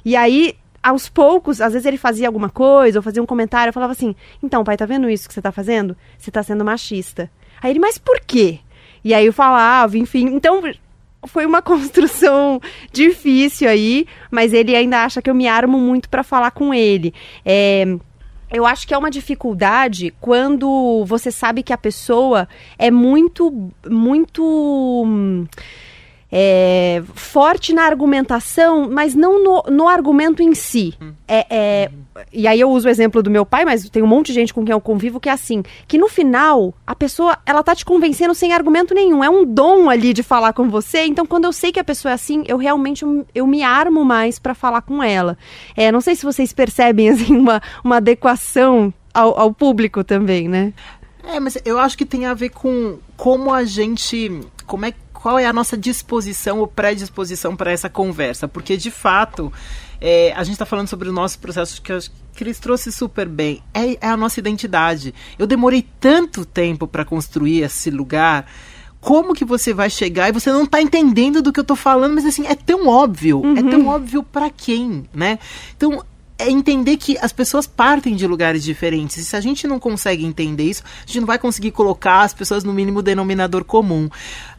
E 0.04 0.16
aí, 0.16 0.56
aos 0.82 1.08
poucos, 1.08 1.60
às 1.60 1.72
vezes 1.72 1.86
ele 1.86 1.96
fazia 1.96 2.26
alguma 2.26 2.50
coisa 2.50 2.98
ou 2.98 3.02
fazia 3.02 3.22
um 3.22 3.26
comentário, 3.26 3.70
eu 3.70 3.72
falava 3.72 3.92
assim: 3.92 4.14
então, 4.42 4.64
pai, 4.64 4.76
tá 4.76 4.84
vendo 4.84 5.08
isso 5.08 5.28
que 5.28 5.34
você 5.34 5.42
tá 5.42 5.52
fazendo? 5.52 5.96
Você 6.18 6.30
tá 6.30 6.42
sendo 6.42 6.64
machista. 6.64 7.30
Aí 7.64 7.70
ele, 7.70 7.78
mas 7.78 7.96
por 7.96 8.20
quê? 8.20 8.58
E 9.02 9.14
aí 9.14 9.24
eu 9.24 9.32
falava, 9.32 9.96
enfim. 9.96 10.26
Então, 10.26 10.62
foi 11.26 11.46
uma 11.46 11.62
construção 11.64 12.60
difícil 12.92 13.70
aí, 13.70 14.06
mas 14.30 14.52
ele 14.52 14.76
ainda 14.76 15.02
acha 15.02 15.22
que 15.22 15.30
eu 15.30 15.34
me 15.34 15.48
armo 15.48 15.78
muito 15.78 16.10
para 16.10 16.22
falar 16.22 16.50
com 16.50 16.74
ele. 16.74 17.14
É, 17.42 17.86
eu 18.52 18.66
acho 18.66 18.86
que 18.86 18.92
é 18.92 18.98
uma 18.98 19.10
dificuldade 19.10 20.12
quando 20.20 21.06
você 21.06 21.30
sabe 21.30 21.62
que 21.62 21.72
a 21.72 21.78
pessoa 21.78 22.46
é 22.78 22.90
muito, 22.90 23.70
muito 23.88 25.46
é, 26.36 27.00
forte 27.14 27.72
na 27.72 27.84
argumentação, 27.84 28.90
mas 28.90 29.14
não 29.14 29.44
no, 29.44 29.62
no 29.70 29.88
argumento 29.88 30.42
em 30.42 30.52
si. 30.52 30.92
É, 31.28 31.46
é, 31.48 31.90
e 32.32 32.48
aí 32.48 32.58
eu 32.58 32.68
uso 32.68 32.88
o 32.88 32.90
exemplo 32.90 33.22
do 33.22 33.30
meu 33.30 33.46
pai, 33.46 33.64
mas 33.64 33.88
tem 33.88 34.02
um 34.02 34.06
monte 34.08 34.26
de 34.26 34.32
gente 34.32 34.52
com 34.52 34.64
quem 34.64 34.72
eu 34.72 34.80
convivo 34.80 35.20
que 35.20 35.28
é 35.28 35.32
assim, 35.32 35.62
que 35.86 35.96
no 35.96 36.08
final 36.08 36.74
a 36.84 36.96
pessoa 36.96 37.38
ela 37.46 37.62
tá 37.62 37.72
te 37.72 37.84
convencendo 37.84 38.34
sem 38.34 38.52
argumento 38.52 38.92
nenhum, 38.92 39.22
é 39.22 39.30
um 39.30 39.44
dom 39.44 39.88
ali 39.88 40.12
de 40.12 40.24
falar 40.24 40.52
com 40.52 40.68
você. 40.68 41.04
Então 41.04 41.24
quando 41.24 41.44
eu 41.44 41.52
sei 41.52 41.70
que 41.70 41.78
a 41.78 41.84
pessoa 41.84 42.10
é 42.10 42.14
assim, 42.16 42.42
eu 42.48 42.56
realmente 42.56 43.04
eu 43.32 43.46
me 43.46 43.62
armo 43.62 44.04
mais 44.04 44.36
para 44.36 44.54
falar 44.54 44.82
com 44.82 45.00
ela. 45.00 45.38
É, 45.76 45.92
não 45.92 46.00
sei 46.00 46.16
se 46.16 46.24
vocês 46.24 46.52
percebem 46.52 47.10
assim 47.14 47.36
uma, 47.36 47.62
uma 47.84 47.98
adequação 47.98 48.92
ao, 49.14 49.38
ao 49.38 49.54
público 49.54 50.02
também, 50.02 50.48
né? 50.48 50.72
É, 51.22 51.38
mas 51.38 51.56
eu 51.64 51.78
acho 51.78 51.96
que 51.96 52.04
tem 52.04 52.26
a 52.26 52.34
ver 52.34 52.50
com 52.50 52.98
como 53.16 53.54
a 53.54 53.64
gente. 53.64 54.40
Como 54.66 54.84
é 54.84 54.92
qual 55.24 55.38
é 55.38 55.46
a 55.46 55.54
nossa 55.54 55.74
disposição 55.74 56.58
ou 56.58 56.66
predisposição 56.66 57.56
para 57.56 57.72
essa 57.72 57.88
conversa, 57.88 58.46
porque 58.46 58.76
de 58.76 58.90
fato 58.90 59.50
é, 59.98 60.34
a 60.36 60.44
gente 60.44 60.52
está 60.52 60.66
falando 60.66 60.86
sobre 60.86 61.08
o 61.08 61.12
nosso 61.14 61.38
processo 61.38 61.80
que 61.80 61.98
que 61.98 62.10
Cris 62.34 62.58
trouxe 62.58 62.92
super 62.92 63.26
bem, 63.26 63.62
é, 63.72 63.94
é 64.06 64.08
a 64.10 64.18
nossa 64.18 64.38
identidade. 64.38 65.14
Eu 65.38 65.46
demorei 65.46 65.86
tanto 65.98 66.44
tempo 66.44 66.86
para 66.86 67.06
construir 67.06 67.62
esse 67.62 67.88
lugar 67.88 68.44
como 69.00 69.32
que 69.32 69.46
você 69.46 69.72
vai 69.72 69.88
chegar 69.88 70.28
e 70.28 70.32
você 70.32 70.52
não 70.52 70.64
está 70.64 70.82
entendendo 70.82 71.40
do 71.40 71.54
que 71.54 71.60
eu 71.60 71.62
estou 71.62 71.76
falando, 71.76 72.16
mas 72.16 72.26
assim, 72.26 72.46
é 72.46 72.54
tão 72.54 72.86
óbvio. 72.86 73.40
É 73.44 73.46
uhum. 73.46 73.56
É 73.56 73.70
tão 73.70 73.86
óbvio 73.86 74.22
para 74.22 74.50
quem, 74.50 75.08
né? 75.14 75.38
Então, 75.74 76.04
é 76.38 76.50
entender 76.50 76.96
que 76.96 77.16
as 77.18 77.32
pessoas 77.32 77.66
partem 77.66 78.16
de 78.16 78.26
lugares 78.26 78.64
diferentes. 78.64 79.16
E 79.16 79.24
se 79.24 79.36
a 79.36 79.40
gente 79.40 79.66
não 79.66 79.78
consegue 79.78 80.24
entender 80.24 80.64
isso, 80.64 80.82
a 80.84 81.06
gente 81.06 81.20
não 81.20 81.26
vai 81.26 81.38
conseguir 81.38 81.70
colocar 81.70 82.22
as 82.22 82.34
pessoas 82.34 82.64
no 82.64 82.72
mínimo 82.72 83.02
denominador 83.02 83.64
comum. 83.64 84.08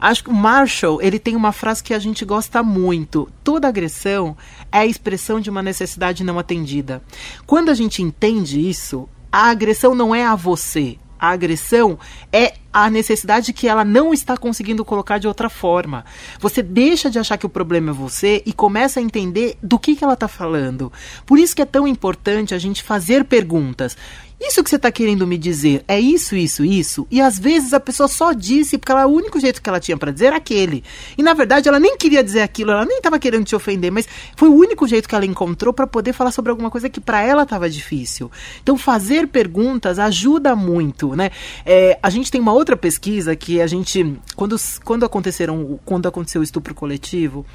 Acho 0.00 0.24
que 0.24 0.30
o 0.30 0.34
Marshall, 0.34 1.02
ele 1.02 1.18
tem 1.18 1.36
uma 1.36 1.52
frase 1.52 1.82
que 1.82 1.92
a 1.92 1.98
gente 1.98 2.24
gosta 2.24 2.62
muito. 2.62 3.28
Toda 3.44 3.68
agressão 3.68 4.36
é 4.72 4.78
a 4.78 4.86
expressão 4.86 5.38
de 5.38 5.50
uma 5.50 5.62
necessidade 5.62 6.24
não 6.24 6.38
atendida. 6.38 7.02
Quando 7.46 7.70
a 7.70 7.74
gente 7.74 8.02
entende 8.02 8.58
isso, 8.58 9.08
a 9.30 9.50
agressão 9.50 9.94
não 9.94 10.14
é 10.14 10.24
a 10.24 10.34
você, 10.34 10.96
a 11.18 11.30
agressão 11.30 11.98
é 12.32 12.54
a 12.72 12.90
necessidade 12.90 13.54
que 13.54 13.66
ela 13.66 13.84
não 13.84 14.12
está 14.12 14.36
conseguindo 14.36 14.84
colocar 14.84 15.16
de 15.16 15.26
outra 15.26 15.48
forma. 15.48 16.04
Você 16.38 16.62
deixa 16.62 17.10
de 17.10 17.18
achar 17.18 17.38
que 17.38 17.46
o 17.46 17.48
problema 17.48 17.90
é 17.90 17.94
você 17.94 18.42
e 18.44 18.52
começa 18.52 19.00
a 19.00 19.02
entender 19.02 19.56
do 19.62 19.78
que, 19.78 19.96
que 19.96 20.04
ela 20.04 20.12
está 20.12 20.28
falando. 20.28 20.92
Por 21.24 21.38
isso 21.38 21.56
que 21.56 21.62
é 21.62 21.66
tão 21.66 21.88
importante 21.88 22.54
a 22.54 22.58
gente 22.58 22.82
fazer 22.82 23.24
perguntas. 23.24 23.96
Isso 24.38 24.62
que 24.62 24.68
você 24.68 24.76
está 24.76 24.92
querendo 24.92 25.26
me 25.26 25.38
dizer 25.38 25.82
é 25.88 25.98
isso, 25.98 26.36
isso, 26.36 26.62
isso? 26.62 27.06
E 27.10 27.22
às 27.22 27.38
vezes 27.38 27.72
a 27.72 27.80
pessoa 27.80 28.06
só 28.06 28.34
disse 28.34 28.76
porque 28.76 28.92
ela, 28.92 29.06
o 29.06 29.14
único 29.14 29.40
jeito 29.40 29.62
que 29.62 29.68
ela 29.68 29.80
tinha 29.80 29.96
para 29.96 30.12
dizer 30.12 30.26
era 30.26 30.36
aquele. 30.36 30.84
E 31.16 31.22
na 31.22 31.32
verdade 31.32 31.68
ela 31.68 31.80
nem 31.80 31.96
queria 31.96 32.22
dizer 32.22 32.42
aquilo, 32.42 32.70
ela 32.70 32.84
nem 32.84 32.98
estava 32.98 33.18
querendo 33.18 33.46
te 33.46 33.56
ofender, 33.56 33.90
mas 33.90 34.06
foi 34.36 34.50
o 34.50 34.54
único 34.54 34.86
jeito 34.86 35.08
que 35.08 35.14
ela 35.14 35.24
encontrou 35.24 35.72
para 35.72 35.86
poder 35.86 36.12
falar 36.12 36.32
sobre 36.32 36.50
alguma 36.50 36.70
coisa 36.70 36.90
que 36.90 37.00
para 37.00 37.22
ela 37.22 37.44
estava 37.44 37.68
difícil. 37.70 38.30
Então 38.62 38.76
fazer 38.76 39.26
perguntas 39.28 39.98
ajuda 39.98 40.54
muito, 40.54 41.16
né? 41.16 41.30
É, 41.64 41.98
a 42.02 42.10
gente 42.10 42.30
tem 42.30 42.40
uma 42.40 42.52
outra 42.52 42.76
pesquisa 42.76 43.34
que 43.34 43.62
a 43.62 43.66
gente, 43.66 44.18
quando, 44.34 44.54
quando 44.84 45.06
aconteceram, 45.06 45.80
quando 45.82 46.08
aconteceu 46.08 46.42
o 46.42 46.44
estupro 46.44 46.74
coletivo, 46.74 47.46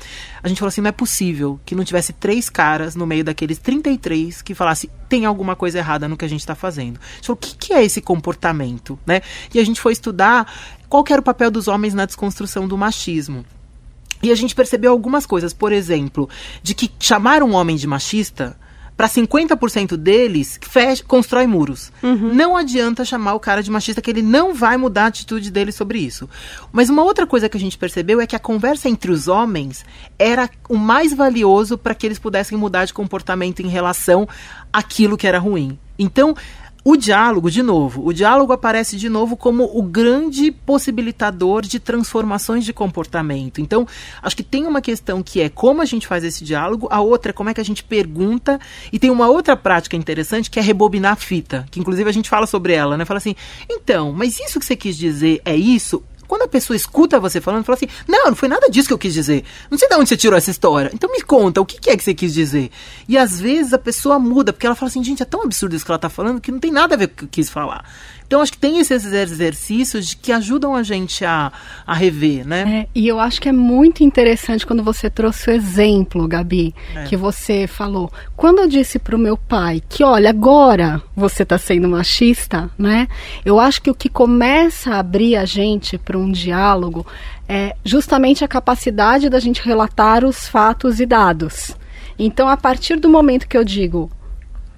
a 0.42 0.48
gente 0.48 0.58
falou 0.58 0.70
assim, 0.70 0.82
não 0.82 0.90
é 0.90 0.92
possível 0.92 1.60
que 1.64 1.76
não 1.76 1.84
tivesse 1.84 2.12
três 2.12 2.50
caras 2.50 2.96
no 2.96 3.06
meio 3.06 3.24
daqueles 3.24 3.60
33 3.60 4.42
que 4.42 4.56
falasse 4.56 4.90
tem 5.08 5.26
alguma 5.26 5.58
coisa 5.58 5.78
errada 5.78 6.08
no 6.08 6.16
que 6.16 6.24
a 6.24 6.28
gente 6.28 6.40
está 6.40 6.56
fazendo. 6.56 6.71
A 6.78 6.84
gente 6.84 7.00
falou, 7.28 7.38
o 7.38 7.38
que, 7.38 7.56
que 7.56 7.74
é 7.74 7.84
esse 7.84 8.02
comportamento, 8.02 8.98
né? 9.06 9.22
E 9.54 9.60
a 9.60 9.66
gente 9.66 9.82
foi 9.82 9.94
estudar 9.94 10.52
qual 10.88 11.04
era 11.10 11.22
o 11.22 11.24
papel 11.24 11.50
dos 11.50 11.68
homens 11.68 11.94
na 11.94 12.06
desconstrução 12.06 12.68
do 12.68 12.78
machismo. 12.78 13.46
E 14.24 14.32
a 14.32 14.36
gente 14.36 14.54
percebeu 14.54 14.92
algumas 14.92 15.26
coisas, 15.26 15.54
por 15.54 15.72
exemplo, 15.72 16.30
de 16.62 16.76
que 16.76 16.92
chamar 17.00 17.42
um 17.42 17.54
homem 17.54 17.76
de 17.76 17.88
machista 17.88 18.56
para 19.02 19.10
50% 19.10 19.98
deles, 19.98 20.60
fecha, 20.62 21.04
constrói 21.04 21.48
muros. 21.48 21.92
Uhum. 22.04 22.36
Não 22.36 22.56
adianta 22.56 23.04
chamar 23.04 23.34
o 23.34 23.40
cara 23.40 23.64
de 23.64 23.72
machista, 23.72 24.00
que 24.00 24.12
ele 24.12 24.22
não 24.22 24.54
vai 24.54 24.78
mudar 24.78 25.06
a 25.06 25.08
atitude 25.08 25.50
dele 25.50 25.72
sobre 25.72 25.98
isso. 25.98 26.30
Mas 26.72 26.88
uma 26.88 27.04
outra 27.04 27.26
coisa 27.26 27.50
que 27.50 27.58
a 27.58 27.60
gente 27.60 27.80
percebeu 27.80 28.22
é 28.22 28.28
que 28.28 28.36
a 28.36 28.40
conversa 28.40 28.88
entre 28.88 29.12
os 29.12 29.28
homens 29.28 29.84
era 30.20 30.48
o 30.70 30.78
mais 30.78 31.16
valioso 31.16 31.80
para 31.80 31.96
que 31.96 32.06
eles 32.06 32.20
pudessem 32.20 32.56
mudar 32.56 32.86
de 32.86 32.94
comportamento 32.94 33.62
em 33.62 33.70
relação 33.70 34.28
àquilo 34.72 35.18
que 35.18 35.26
era 35.26 35.40
ruim. 35.40 35.80
Então, 35.98 36.36
o 36.84 36.98
diálogo, 36.98 37.52
de 37.52 37.62
novo, 37.62 38.06
o 38.06 38.12
diálogo 38.12 38.52
aparece 38.52 38.98
de 38.98 39.08
novo 39.08 39.38
como 39.38 39.70
o 39.72 39.84
grande 39.84 40.52
possibilitador 40.52 41.62
de 41.62 41.80
transformações 41.80 42.66
de 42.66 42.74
comportamento. 42.74 43.62
Então, 43.62 43.88
acho 44.22 44.36
que 44.36 44.42
tem 44.42 44.66
uma 44.66 44.82
questão 44.82 45.22
que 45.22 45.42
é 45.42 45.50
como 45.50 45.82
a 45.82 45.86
gente 45.86 46.08
faz 46.08 46.24
esse 46.24 46.44
diálogo, 46.44 46.88
a 46.90 47.00
outra 47.00 47.30
é 47.30 47.34
como 47.34 47.50
é 47.50 47.54
que 47.54 47.62
a 47.62 47.66
gente 47.66 47.84
pergunta, 47.84 48.60
e 48.92 48.98
tem 48.98 49.12
uma 49.12 49.28
outra 49.28 49.56
prática 49.56 49.96
interessante 49.96 50.50
que 50.50 50.58
é 50.58 50.62
rebobinar 50.62 51.14
a 51.14 51.16
fita, 51.16 51.68
que 51.70 51.80
inclusive 51.80 52.10
a 52.10 52.14
gente 52.14 52.30
fala 52.30 52.48
sobre 52.48 52.74
ela, 52.74 52.98
né? 52.98 53.06
Fala 53.06 53.20
assim, 53.20 53.36
então, 53.70 54.12
mas 54.12 54.40
isso 54.40 54.60
que 54.60 54.66
você 54.66 54.76
quis 54.76 54.98
dizer 54.98 55.40
é 55.46 55.56
isso? 55.56 56.04
Quando 56.32 56.44
a 56.44 56.48
pessoa 56.48 56.78
escuta 56.78 57.20
você 57.20 57.42
falando, 57.42 57.66
fala 57.66 57.76
assim: 57.76 57.90
Não, 58.08 58.28
não 58.28 58.36
foi 58.38 58.48
nada 58.48 58.70
disso 58.70 58.88
que 58.88 58.94
eu 58.94 58.98
quis 58.98 59.14
dizer. 59.14 59.44
Não 59.70 59.78
sei 59.78 59.90
de 59.90 59.96
onde 59.96 60.08
você 60.08 60.16
tirou 60.16 60.38
essa 60.38 60.50
história. 60.50 60.90
Então 60.94 61.12
me 61.12 61.22
conta, 61.22 61.60
o 61.60 61.66
que, 61.66 61.90
é 61.90 61.98
que 61.98 62.02
você 62.02 62.14
quis 62.14 62.34
dizer? 62.34 62.72
E 63.06 63.18
às 63.18 63.38
vezes 63.42 63.74
a 63.74 63.78
pessoa 63.78 64.18
muda, 64.18 64.54
porque 64.54 64.66
ela 64.66 64.74
fala 64.74 64.90
assim: 64.90 65.04
Gente, 65.04 65.22
é 65.22 65.26
tão 65.26 65.44
absurdo 65.44 65.76
isso 65.76 65.84
que 65.84 65.92
ela 65.92 65.98
está 65.98 66.08
falando 66.08 66.40
que 66.40 66.50
não 66.50 66.58
tem 66.58 66.72
nada 66.72 66.96
a 66.96 66.98
ver 66.98 67.10
com 67.10 67.16
o 67.16 67.18
que 67.18 67.24
eu 67.26 67.30
quis 67.30 67.50
falar. 67.50 67.84
Então, 68.32 68.40
acho 68.40 68.54
que 68.54 68.60
tem 68.60 68.80
esses 68.80 69.06
exercícios 69.06 70.14
que 70.14 70.32
ajudam 70.32 70.74
a 70.74 70.84
gente 70.84 71.26
a, 71.26 71.52
a 71.86 71.94
rever, 71.94 72.48
né? 72.48 72.86
É, 72.86 72.88
e 72.96 73.06
eu 73.06 73.20
acho 73.20 73.42
que 73.42 73.50
é 73.50 73.52
muito 73.52 74.06
interessante 74.06 74.66
quando 74.66 74.82
você 74.82 75.10
trouxe 75.10 75.50
o 75.50 75.54
exemplo, 75.54 76.26
Gabi, 76.30 76.74
é. 76.96 77.04
que 77.04 77.18
você 77.18 77.68
falou. 77.68 78.10
Quando 78.38 78.60
eu 78.60 78.70
disse 78.70 78.98
para 78.98 79.18
o 79.18 79.20
meu 79.20 79.36
pai 79.36 79.84
que, 79.90 80.02
olha, 80.02 80.30
agora 80.30 81.04
você 81.14 81.44
está 81.44 81.58
sendo 81.58 81.90
machista, 81.90 82.72
né? 82.78 83.10
Eu 83.44 83.60
acho 83.60 83.82
que 83.82 83.92
o 83.92 83.94
que 83.94 84.08
começa 84.08 84.92
a 84.92 85.00
abrir 85.00 85.36
a 85.36 85.44
gente 85.44 85.98
para 85.98 86.18
um 86.18 86.32
diálogo 86.32 87.06
é 87.50 87.76
justamente 87.84 88.46
a 88.46 88.48
capacidade 88.48 89.28
da 89.28 89.42
gente 89.42 89.62
relatar 89.62 90.24
os 90.24 90.48
fatos 90.48 91.02
e 91.02 91.06
dados. 91.06 91.76
Então, 92.18 92.48
a 92.48 92.56
partir 92.56 92.96
do 92.96 93.10
momento 93.10 93.46
que 93.46 93.58
eu 93.58 93.66
digo, 93.66 94.10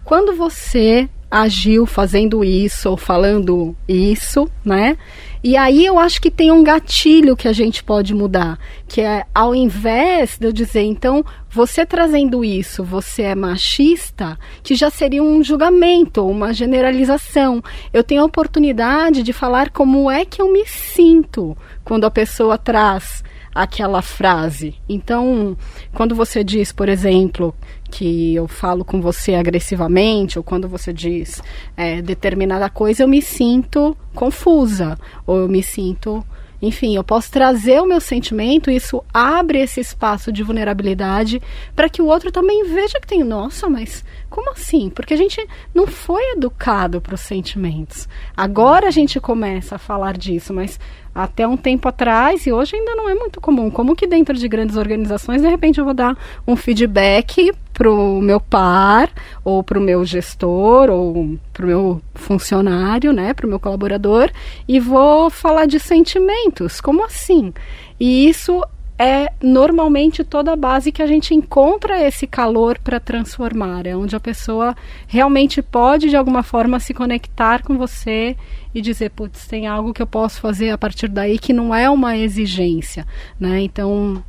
quando 0.03 0.35
você 0.35 1.07
agiu 1.33 1.87
fazendo 1.87 2.43
isso 2.43 2.91
ou 2.91 2.95
falando 2.95 3.75
isso, 3.87 4.47
né? 4.63 4.95
E 5.43 5.57
aí 5.57 5.83
eu 5.83 5.97
acho 5.97 6.21
que 6.21 6.29
tem 6.29 6.51
um 6.51 6.63
gatilho 6.63 7.35
que 7.35 7.47
a 7.47 7.51
gente 7.51 7.83
pode 7.83 8.13
mudar, 8.13 8.59
que 8.87 9.01
é 9.01 9.25
ao 9.33 9.55
invés 9.55 10.37
de 10.37 10.45
eu 10.45 10.53
dizer, 10.53 10.83
então, 10.83 11.25
você 11.49 11.87
trazendo 11.87 12.45
isso, 12.45 12.83
você 12.83 13.23
é 13.23 13.35
machista, 13.35 14.37
que 14.61 14.75
já 14.75 14.91
seria 14.91 15.23
um 15.23 15.43
julgamento, 15.43 16.25
uma 16.25 16.53
generalização. 16.53 17.63
Eu 17.91 18.03
tenho 18.03 18.21
a 18.21 18.25
oportunidade 18.25 19.23
de 19.23 19.33
falar 19.33 19.71
como 19.71 20.09
é 20.11 20.23
que 20.23 20.39
eu 20.39 20.53
me 20.53 20.67
sinto 20.67 21.57
quando 21.83 22.05
a 22.05 22.11
pessoa 22.11 22.59
traz 22.59 23.23
aquela 23.53 24.01
frase. 24.01 24.75
Então, 24.87 25.57
quando 25.93 26.15
você 26.15 26.43
diz, 26.43 26.71
por 26.71 26.89
exemplo, 26.89 27.53
que 27.93 28.33
eu 28.33 28.47
falo 28.47 28.83
com 28.83 28.99
você 28.99 29.35
agressivamente, 29.35 30.39
ou 30.39 30.43
quando 30.43 30.67
você 30.67 30.91
diz 30.91 31.43
é, 31.77 32.01
determinada 32.01 32.67
coisa, 32.67 33.03
eu 33.03 33.07
me 33.07 33.21
sinto 33.21 33.95
confusa, 34.15 34.97
ou 35.27 35.41
eu 35.41 35.47
me 35.47 35.61
sinto. 35.61 36.25
Enfim, 36.59 36.95
eu 36.95 37.03
posso 37.03 37.29
trazer 37.29 37.79
o 37.81 37.85
meu 37.85 38.01
sentimento, 38.01 38.71
isso 38.71 39.03
abre 39.13 39.59
esse 39.59 39.79
espaço 39.79 40.31
de 40.31 40.41
vulnerabilidade 40.41 41.39
para 41.75 41.87
que 41.87 42.01
o 42.01 42.07
outro 42.07 42.31
também 42.31 42.63
veja 42.63 42.99
que 42.99 43.05
tem, 43.05 43.23
nossa, 43.23 43.69
mas 43.69 44.03
como 44.33 44.49
assim? 44.49 44.89
Porque 44.89 45.13
a 45.13 45.17
gente 45.17 45.47
não 45.75 45.85
foi 45.85 46.31
educado 46.31 46.99
para 46.99 47.13
os 47.13 47.21
sentimentos. 47.21 48.09
Agora 48.35 48.87
a 48.87 48.91
gente 48.91 49.19
começa 49.19 49.75
a 49.75 49.77
falar 49.77 50.17
disso, 50.17 50.51
mas 50.51 50.79
até 51.13 51.47
um 51.47 51.55
tempo 51.55 51.87
atrás, 51.87 52.47
e 52.47 52.51
hoje 52.51 52.75
ainda 52.75 52.95
não 52.95 53.07
é 53.07 53.13
muito 53.13 53.39
comum. 53.39 53.69
Como 53.69 53.95
que 53.95 54.07
dentro 54.07 54.33
de 54.33 54.47
grandes 54.47 54.75
organizações, 54.75 55.43
de 55.43 55.47
repente 55.47 55.77
eu 55.77 55.85
vou 55.85 55.93
dar 55.93 56.17
um 56.47 56.55
feedback 56.55 57.53
para 57.73 57.91
o 57.91 58.19
meu 58.19 58.39
par, 58.39 59.11
ou 59.43 59.63
para 59.63 59.77
o 59.77 59.81
meu 59.81 60.03
gestor, 60.03 60.89
ou 60.89 61.37
para 61.53 61.65
o 61.65 61.67
meu 61.67 62.01
funcionário, 62.15 63.13
né, 63.13 63.35
para 63.35 63.45
o 63.45 63.49
meu 63.49 63.59
colaborador, 63.59 64.31
e 64.67 64.79
vou 64.79 65.29
falar 65.29 65.67
de 65.67 65.79
sentimentos. 65.79 66.81
Como 66.81 67.05
assim? 67.05 67.53
E 67.99 68.27
isso 68.27 68.63
é 69.03 69.33
normalmente 69.41 70.23
toda 70.23 70.53
a 70.53 70.55
base 70.55 70.91
que 70.91 71.01
a 71.01 71.07
gente 71.07 71.33
encontra 71.33 72.01
esse 72.01 72.25
calor 72.25 72.77
para 72.79 72.99
transformar, 72.99 73.85
é 73.85 73.95
onde 73.95 74.15
a 74.15 74.19
pessoa 74.19 74.75
realmente 75.07 75.61
pode 75.61 76.09
de 76.09 76.15
alguma 76.15 76.43
forma 76.43 76.79
se 76.79 76.93
conectar 76.93 77.63
com 77.63 77.77
você 77.77 78.35
e 78.73 78.81
dizer, 78.81 79.11
putz, 79.11 79.45
tem 79.47 79.67
algo 79.67 79.93
que 79.93 80.01
eu 80.01 80.07
posso 80.07 80.39
fazer 80.39 80.69
a 80.69 80.77
partir 80.77 81.07
daí 81.07 81.37
que 81.37 81.53
não 81.53 81.73
é 81.73 81.89
uma 81.89 82.17
exigência, 82.17 83.05
né? 83.39 83.61
Então, 83.61 84.23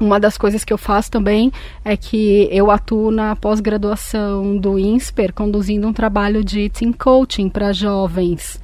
uma 0.00 0.18
das 0.18 0.36
coisas 0.36 0.64
que 0.64 0.72
eu 0.72 0.78
faço 0.78 1.10
também 1.10 1.52
é 1.84 1.96
que 1.96 2.48
eu 2.50 2.70
atuo 2.70 3.10
na 3.10 3.36
pós-graduação 3.36 4.56
do 4.56 4.78
INSPER, 4.78 5.32
conduzindo 5.32 5.86
um 5.86 5.92
trabalho 5.92 6.44
de 6.44 6.68
team 6.68 6.92
coaching 6.92 7.48
para 7.48 7.72
jovens 7.72 8.60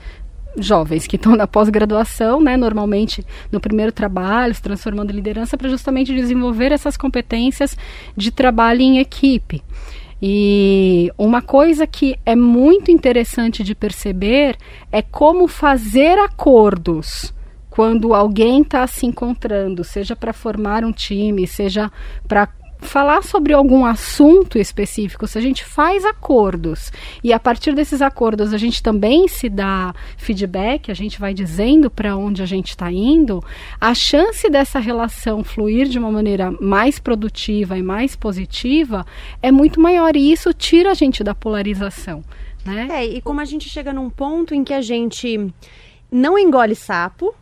jovens 0.56 1.06
que 1.06 1.16
estão 1.16 1.36
na 1.36 1.46
pós-graduação, 1.46 2.40
né, 2.40 2.56
normalmente 2.56 3.24
no 3.52 3.60
primeiro 3.60 3.92
trabalho, 3.92 4.54
se 4.54 4.62
transformando 4.62 5.10
em 5.10 5.16
liderança, 5.16 5.56
para 5.56 5.68
justamente 5.68 6.14
desenvolver 6.14 6.72
essas 6.72 6.96
competências 6.96 7.76
de 8.16 8.30
trabalho 8.30 8.80
em 8.80 8.98
equipe. 8.98 9.62
E 10.20 11.12
uma 11.16 11.40
coisa 11.40 11.86
que 11.86 12.18
é 12.26 12.34
muito 12.34 12.90
interessante 12.90 13.62
de 13.62 13.74
perceber 13.74 14.56
é 14.90 15.00
como 15.00 15.46
fazer 15.46 16.18
acordos 16.18 17.32
quando 17.70 18.12
alguém 18.12 18.62
está 18.62 18.84
se 18.88 19.06
encontrando, 19.06 19.84
seja 19.84 20.16
para 20.16 20.32
formar 20.32 20.84
um 20.84 20.90
time, 20.90 21.46
seja 21.46 21.92
para 22.26 22.48
falar 22.78 23.22
sobre 23.22 23.52
algum 23.52 23.84
assunto 23.84 24.58
específico, 24.58 25.26
se 25.26 25.36
a 25.36 25.40
gente 25.40 25.64
faz 25.64 26.04
acordos 26.04 26.92
e 27.22 27.32
a 27.32 27.40
partir 27.40 27.74
desses 27.74 28.00
acordos 28.00 28.52
a 28.52 28.58
gente 28.58 28.82
também 28.82 29.28
se 29.28 29.48
dá 29.48 29.94
feedback, 30.16 30.90
a 30.90 30.94
gente 30.94 31.18
vai 31.18 31.34
dizendo 31.34 31.90
para 31.90 32.16
onde 32.16 32.42
a 32.42 32.46
gente 32.46 32.70
está 32.70 32.90
indo, 32.90 33.42
a 33.80 33.94
chance 33.94 34.48
dessa 34.48 34.78
relação 34.78 35.42
fluir 35.42 35.88
de 35.88 35.98
uma 35.98 36.10
maneira 36.10 36.50
mais 36.60 36.98
produtiva 36.98 37.76
e 37.76 37.82
mais 37.82 38.14
positiva 38.14 39.04
é 39.42 39.50
muito 39.50 39.80
maior 39.80 40.16
e 40.16 40.32
isso 40.32 40.52
tira 40.52 40.92
a 40.92 40.94
gente 40.94 41.24
da 41.24 41.34
polarização. 41.34 42.22
Né? 42.64 42.88
É, 42.90 43.06
e 43.06 43.20
como 43.20 43.40
a 43.40 43.44
gente 43.44 43.68
chega 43.68 43.92
num 43.92 44.10
ponto 44.10 44.54
em 44.54 44.62
que 44.62 44.74
a 44.74 44.80
gente 44.80 45.52
não 46.10 46.38
engole 46.38 46.74
sapo, 46.74 47.34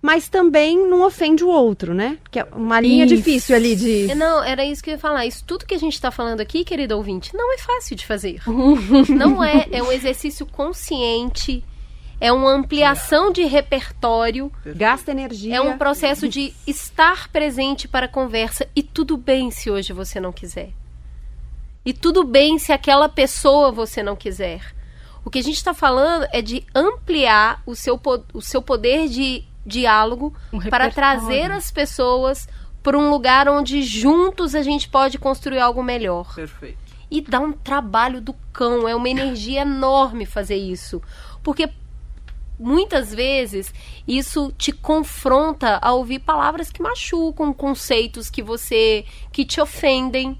mas 0.00 0.28
também 0.28 0.86
não 0.86 1.04
ofende 1.04 1.42
o 1.42 1.48
outro, 1.48 1.92
né? 1.92 2.18
Que 2.30 2.38
é 2.38 2.44
uma 2.52 2.80
linha 2.80 3.04
isso. 3.04 3.16
difícil 3.16 3.56
ali 3.56 3.74
de. 3.74 4.10
É, 4.10 4.14
não, 4.14 4.42
era 4.42 4.64
isso 4.64 4.82
que 4.82 4.90
eu 4.90 4.94
ia 4.94 4.98
falar. 4.98 5.26
Isso 5.26 5.44
tudo 5.44 5.66
que 5.66 5.74
a 5.74 5.78
gente 5.78 5.94
está 5.94 6.10
falando 6.10 6.40
aqui, 6.40 6.64
querido 6.64 6.96
ouvinte, 6.96 7.34
não 7.34 7.52
é 7.52 7.58
fácil 7.58 7.96
de 7.96 8.06
fazer. 8.06 8.40
não 9.08 9.42
é. 9.42 9.66
É 9.72 9.82
um 9.82 9.90
exercício 9.90 10.46
consciente. 10.46 11.64
É 12.20 12.32
uma 12.32 12.50
ampliação 12.52 13.32
de 13.32 13.44
repertório. 13.44 14.52
Gasta 14.64 15.10
energia. 15.10 15.56
É 15.56 15.60
um 15.60 15.78
processo 15.78 16.28
de 16.28 16.52
estar 16.66 17.28
presente 17.28 17.86
para 17.86 18.06
a 18.06 18.08
conversa. 18.08 18.68
E 18.74 18.82
tudo 18.82 19.16
bem 19.16 19.50
se 19.50 19.70
hoje 19.70 19.92
você 19.92 20.20
não 20.20 20.32
quiser. 20.32 20.70
E 21.84 21.92
tudo 21.92 22.24
bem 22.24 22.58
se 22.58 22.72
aquela 22.72 23.08
pessoa 23.08 23.72
você 23.72 24.02
não 24.02 24.16
quiser. 24.16 24.60
O 25.24 25.30
que 25.30 25.38
a 25.38 25.42
gente 25.42 25.56
está 25.56 25.74
falando 25.74 26.26
é 26.32 26.42
de 26.42 26.64
ampliar 26.74 27.62
o 27.66 27.74
seu, 27.74 28.00
o 28.32 28.40
seu 28.40 28.62
poder 28.62 29.08
de 29.08 29.44
diálogo 29.68 30.34
um 30.52 30.58
para 30.58 30.90
trazer 30.90 31.52
as 31.52 31.70
pessoas 31.70 32.48
para 32.82 32.98
um 32.98 33.10
lugar 33.10 33.48
onde 33.48 33.82
juntos 33.82 34.54
a 34.54 34.62
gente 34.62 34.88
pode 34.88 35.18
construir 35.18 35.58
algo 35.58 35.82
melhor. 35.82 36.34
Perfeito. 36.34 36.78
E 37.10 37.20
dá 37.20 37.38
um 37.40 37.52
trabalho 37.52 38.20
do 38.20 38.34
cão, 38.52 38.88
é 38.88 38.94
uma 38.94 39.08
energia 39.08 39.62
enorme 39.62 40.26
fazer 40.26 40.56
isso. 40.56 41.00
Porque 41.42 41.70
muitas 42.58 43.14
vezes 43.14 43.72
isso 44.06 44.52
te 44.58 44.72
confronta 44.72 45.78
a 45.80 45.92
ouvir 45.92 46.18
palavras 46.18 46.70
que 46.70 46.82
machucam, 46.82 47.52
conceitos 47.52 48.28
que 48.28 48.42
você 48.42 49.04
que 49.32 49.44
te 49.44 49.60
ofendem. 49.60 50.38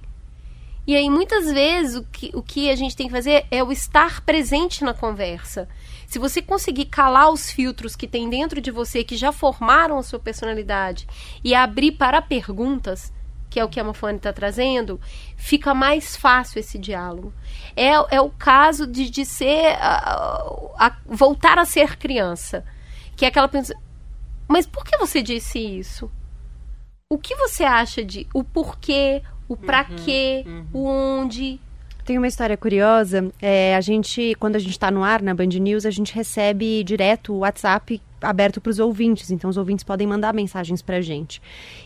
E 0.87 0.97
aí 0.97 1.09
muitas 1.09 1.53
vezes 1.53 1.97
o 1.97 2.05
que, 2.05 2.31
o 2.35 2.43
que 2.43 2.71
a 2.71 2.77
gente 2.77 2.97
tem 2.97 3.07
que 3.07 3.12
fazer 3.12 3.47
é 3.51 3.62
o 3.62 3.71
estar 3.71 4.23
presente 4.23 4.83
na 4.83 4.95
conversa. 4.95 5.69
Se 6.09 6.18
você 6.18 6.40
conseguir 6.40 6.87
calar 6.87 7.31
os 7.31 7.51
filtros 7.51 7.94
que 7.94 8.09
tem 8.09 8.31
dentro 8.31 8.62
de 8.62 8.71
você, 8.71 9.05
que 9.05 9.14
já 9.14 9.31
formaram 9.31 9.99
a 9.99 10.03
sua 10.03 10.18
personalidade, 10.18 11.07
e 11.44 11.55
abrir 11.55 11.92
para 11.92 12.23
perguntas, 12.23 13.12
que 13.51 13.61
é 13.61 13.64
o 13.64 13.68
que 13.68 13.79
a 13.79 13.85
Mafone 13.85 14.16
está 14.16 14.33
trazendo, 14.33 14.99
fica 15.37 15.75
mais 15.75 16.16
fácil 16.16 16.61
esse 16.61 16.79
diálogo. 16.79 17.31
É, 17.77 17.90
é 18.16 18.21
o 18.23 18.31
caso 18.31 18.87
de, 18.87 19.11
de 19.11 19.27
ser. 19.27 19.77
voltar 21.05 21.59
a 21.59 21.66
ser 21.66 21.99
criança. 21.99 22.64
Que 23.14 23.27
é 23.27 23.29
aquela 23.29 23.47
pessoa. 23.47 23.79
Mas 24.49 24.66
por 24.66 24.87
que 24.87 24.97
você 24.97 25.21
disse 25.21 25.59
isso? 25.59 26.11
O 27.11 27.18
que 27.18 27.37
você 27.37 27.64
acha 27.64 28.03
de. 28.03 28.27
O 28.33 28.42
porquê, 28.42 29.23
o 29.47 29.59
pra 29.59 29.87
uhum, 29.90 29.97
quê, 29.97 30.42
uhum. 30.47 30.66
o 30.73 30.87
onde, 30.87 31.61
tem 32.09 32.16
uma 32.16 32.27
história 32.27 32.57
curiosa. 32.57 33.31
É, 33.38 33.77
a 33.77 33.83
gente, 33.83 34.35
quando 34.40 34.57
a 34.57 34.59
gente 34.59 34.71
está 34.71 34.90
no 34.90 35.05
ar 35.05 35.21
na 35.21 35.35
Band 35.35 35.49
News, 35.49 35.85
a 35.85 35.90
gente 35.90 36.14
recebe 36.14 36.83
direto 36.83 37.35
o 37.35 37.40
WhatsApp 37.40 38.01
aberto 38.23 38.61
para 38.61 38.71
os 38.71 38.79
ouvintes, 38.79 39.31
então 39.31 39.49
os 39.51 39.57
ouvintes 39.57 39.85
podem 39.85 40.07
mandar 40.07 40.35
mensagens 40.35 40.83
para 40.83 40.97
a 40.97 41.01
gente. 41.01 41.41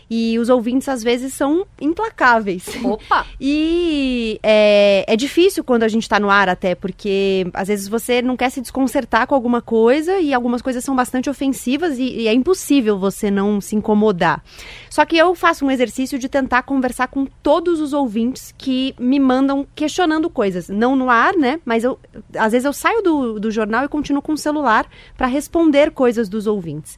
E 0.09 0.37
os 0.37 0.49
ouvintes 0.49 0.87
às 0.89 1.03
vezes 1.03 1.33
são 1.33 1.65
implacáveis. 1.79 2.65
Opa! 2.83 3.25
e 3.39 4.39
é, 4.43 5.05
é 5.07 5.15
difícil 5.15 5.63
quando 5.63 5.83
a 5.83 5.87
gente 5.87 6.03
está 6.03 6.19
no 6.19 6.29
ar 6.29 6.49
até, 6.49 6.75
porque 6.75 7.47
às 7.53 7.67
vezes 7.67 7.87
você 7.87 8.21
não 8.21 8.37
quer 8.37 8.49
se 8.49 8.61
desconcertar 8.61 9.27
com 9.27 9.35
alguma 9.35 9.61
coisa 9.61 10.19
e 10.19 10.33
algumas 10.33 10.61
coisas 10.61 10.83
são 10.83 10.95
bastante 10.95 11.29
ofensivas 11.29 11.97
e, 11.97 12.03
e 12.03 12.27
é 12.27 12.33
impossível 12.33 12.97
você 12.97 13.31
não 13.31 13.59
se 13.59 13.75
incomodar. 13.75 14.43
Só 14.89 15.05
que 15.05 15.17
eu 15.17 15.33
faço 15.33 15.65
um 15.65 15.71
exercício 15.71 16.19
de 16.19 16.29
tentar 16.29 16.63
conversar 16.63 17.07
com 17.07 17.25
todos 17.25 17.79
os 17.79 17.93
ouvintes 17.93 18.53
que 18.57 18.93
me 18.99 19.19
mandam 19.19 19.65
questionando 19.73 20.29
coisas. 20.29 20.69
Não 20.69 20.95
no 20.95 21.09
ar, 21.09 21.35
né? 21.35 21.59
Mas 21.65 21.83
eu, 21.83 21.99
às 22.37 22.51
vezes 22.51 22.65
eu 22.65 22.73
saio 22.73 23.01
do, 23.01 23.39
do 23.39 23.51
jornal 23.51 23.85
e 23.85 23.87
continuo 23.87 24.21
com 24.21 24.33
o 24.33 24.37
celular 24.37 24.85
para 25.17 25.27
responder 25.27 25.91
coisas 25.91 26.22
dos 26.29 26.47
ouvintes. 26.47 26.97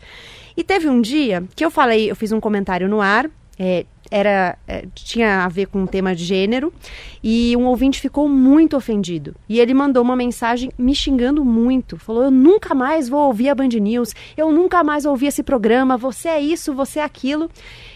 E 0.55 0.63
teve 0.63 0.89
um 0.89 1.01
dia 1.01 1.43
que 1.55 1.65
eu 1.65 1.71
falei, 1.71 2.09
eu 2.09 2.15
fiz 2.15 2.31
um 2.31 2.39
comentário 2.39 2.87
no 2.87 3.01
ar, 3.01 3.29
é, 3.57 3.85
era 4.11 4.57
é, 4.67 4.85
tinha 4.93 5.45
a 5.45 5.47
ver 5.47 5.67
com 5.67 5.81
um 5.81 5.87
tema 5.87 6.15
de 6.15 6.23
gênero 6.23 6.71
e 7.23 7.55
um 7.57 7.65
ouvinte 7.65 7.99
ficou 7.99 8.27
muito 8.27 8.75
ofendido. 8.75 9.35
E 9.47 9.59
ele 9.59 9.73
mandou 9.73 10.03
uma 10.03 10.15
mensagem 10.15 10.71
me 10.77 10.93
xingando 10.93 11.43
muito. 11.43 11.97
Falou 11.97 12.23
eu 12.23 12.31
nunca 12.31 12.75
mais 12.75 13.09
vou 13.09 13.27
ouvir 13.27 13.49
a 13.49 13.55
Band 13.55 13.69
News. 13.69 14.13
Eu 14.37 14.51
nunca 14.51 14.83
mais 14.83 15.05
ouvi 15.05 15.27
esse 15.27 15.41
programa. 15.41 15.97
Você 15.97 16.27
é 16.27 16.39
isso 16.39 16.73
você 16.73 16.99
é 16.99 17.03
aquilo. 17.03 17.49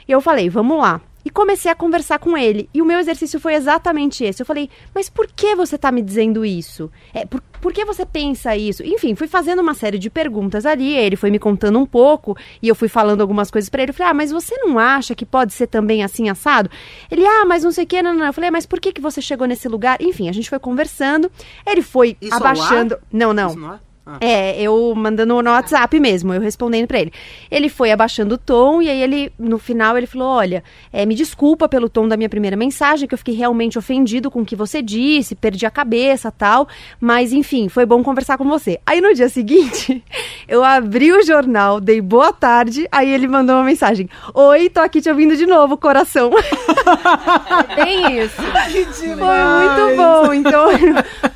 E 0.07 0.11
eu 0.11 0.21
falei 0.21 0.49
vamos 0.49 0.79
lá 0.79 1.01
e 1.23 1.29
comecei 1.29 1.71
a 1.71 1.75
conversar 1.75 2.19
com 2.19 2.38
ele. 2.38 2.69
E 2.73 2.82
o 2.82 2.86
meu 2.86 2.99
exercício 2.99 3.39
foi 3.39 3.53
exatamente 3.55 4.23
esse. 4.23 4.41
Eu 4.41 4.45
falei, 4.45 4.69
mas 4.93 5.10
por 5.10 5.27
que 5.27 5.55
você 5.55 5.75
está 5.75 5.91
me 5.91 6.01
dizendo 6.01 6.45
isso? 6.45 6.91
É, 7.13 7.25
por, 7.25 7.41
por 7.62 7.73
que 7.73 7.84
você 7.84 8.05
pensa 8.05 8.55
isso? 8.55 8.84
Enfim, 8.84 9.15
fui 9.15 9.27
fazendo 9.27 9.62
uma 9.62 9.73
série 9.73 9.97
de 9.97 10.10
perguntas 10.10 10.65
ali, 10.65 10.95
ele 10.95 11.15
foi 11.15 11.29
me 11.29 11.39
contando 11.39 11.77
um 11.79 11.86
pouco, 11.86 12.38
e 12.62 12.67
eu 12.67 12.75
fui 12.75 12.88
falando 12.88 13.21
algumas 13.21 13.51
coisas 13.51 13.69
para 13.69 13.84
ele. 13.84 13.91
Eu 13.91 13.95
falei, 13.95 14.12
ah, 14.12 14.15
mas 14.15 14.32
você 14.32 14.55
não 14.58 14.79
acha 14.79 15.13
que 15.13 15.25
pode 15.25 15.53
ser 15.53 15.67
também 15.67 16.03
assim 16.03 16.29
assado? 16.29 16.69
Ele, 17.12 17.25
ah, 17.25 17.45
mas 17.45 17.63
não 17.63 17.71
sei 17.71 17.84
o 17.84 17.88
que, 17.88 18.01
não, 18.01 18.13
não. 18.13 18.27
Eu 18.27 18.34
falei, 18.34 18.49
ah, 18.49 18.53
mas 18.53 18.65
por 18.65 18.79
que, 18.79 18.93
que 18.93 19.01
você 19.01 19.21
chegou 19.21 19.47
nesse 19.47 19.67
lugar? 19.67 20.01
Enfim, 20.01 20.29
a 20.29 20.32
gente 20.32 20.49
foi 20.49 20.60
conversando, 20.60 21.32
ele 21.65 21.82
foi 21.82 22.17
Isso 22.21 22.34
abaixando. 22.34 22.97
Não, 23.12 23.34
não. 23.34 23.49
Isso 23.49 23.60
não 23.60 23.73
é? 23.73 23.88
Ah. 24.09 24.17
É, 24.19 24.59
eu 24.59 24.93
mandando 24.95 25.41
no 25.43 25.49
WhatsApp 25.51 25.99
mesmo, 25.99 26.33
eu 26.33 26.41
respondendo 26.41 26.87
pra 26.87 26.99
ele. 26.99 27.13
Ele 27.51 27.69
foi 27.69 27.91
abaixando 27.91 28.35
o 28.35 28.37
tom 28.37 28.81
e 28.81 28.89
aí 28.89 29.01
ele, 29.01 29.31
no 29.37 29.59
final, 29.59 29.95
ele 29.95 30.07
falou: 30.07 30.27
Olha, 30.29 30.63
é, 30.91 31.05
me 31.05 31.13
desculpa 31.13 31.69
pelo 31.69 31.87
tom 31.87 32.07
da 32.07 32.17
minha 32.17 32.29
primeira 32.29 32.57
mensagem, 32.57 33.07
que 33.07 33.13
eu 33.13 33.17
fiquei 33.17 33.35
realmente 33.35 33.77
ofendido 33.77 34.31
com 34.31 34.41
o 34.41 34.45
que 34.45 34.55
você 34.55 34.81
disse, 34.81 35.35
perdi 35.35 35.65
a 35.65 35.71
cabeça 35.71 36.31
tal. 36.31 36.67
Mas 36.99 37.31
enfim, 37.31 37.69
foi 37.69 37.85
bom 37.85 38.03
conversar 38.03 38.37
com 38.37 38.45
você. 38.45 38.79
Aí 38.83 38.99
no 38.99 39.13
dia 39.13 39.29
seguinte, 39.29 40.03
eu 40.47 40.63
abri 40.63 41.11
o 41.11 41.21
jornal, 41.23 41.79
dei 41.79 42.01
boa 42.01 42.33
tarde, 42.33 42.87
aí 42.91 43.11
ele 43.11 43.27
mandou 43.27 43.55
uma 43.55 43.63
mensagem: 43.63 44.09
Oi, 44.33 44.69
tô 44.69 44.79
aqui 44.79 45.01
te 45.01 45.09
ouvindo 45.09 45.37
de 45.37 45.45
novo, 45.45 45.77
coração. 45.77 46.31
Bem 47.75 48.19
isso. 48.19 48.41
Foi 48.41 49.15
muito 49.15 49.95
bom. 49.95 50.33
Então, 50.33 50.69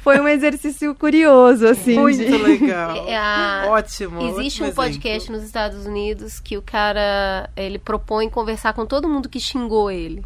foi 0.04 0.20
um 0.20 0.28
exercício 0.28 0.94
curioso, 0.96 1.66
assim. 1.66 1.98
Muito 1.98 2.18
de- 2.18 2.38
legal. 2.38 2.96
É, 3.08 3.18
a- 3.18 3.66
Ótimo. 3.70 4.22
Existe 4.22 4.62
ótimo 4.62 4.68
um 4.70 4.72
podcast 4.76 5.18
exemplo. 5.18 5.36
nos 5.38 5.46
Estados 5.46 5.86
Unidos 5.86 6.39
que 6.39 6.58
o 6.58 6.62
cara 6.62 7.50
ele 7.56 7.80
propõe 7.80 8.30
conversar 8.30 8.74
com 8.74 8.86
todo 8.86 9.08
mundo 9.10 9.30
que 9.30 9.39
xingou 9.39 9.89
ele. 9.89 10.24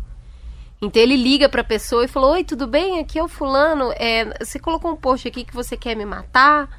Então 0.82 1.02
ele 1.02 1.16
liga 1.16 1.48
pra 1.50 1.64
pessoa 1.64 2.06
e 2.06 2.08
falou: 2.08 2.34
Oi, 2.34 2.44
tudo 2.44 2.68
bem? 2.68 3.00
Aqui 3.00 3.18
é 3.18 3.24
o 3.24 3.28
fulano. 3.28 3.92
É, 3.96 4.26
você 4.44 4.60
colocou 4.60 4.92
um 4.92 4.96
post 4.96 5.28
aqui 5.28 5.44
que 5.44 5.54
você 5.54 5.76
quer 5.78 5.96
me 5.96 6.06
matar 6.06 6.70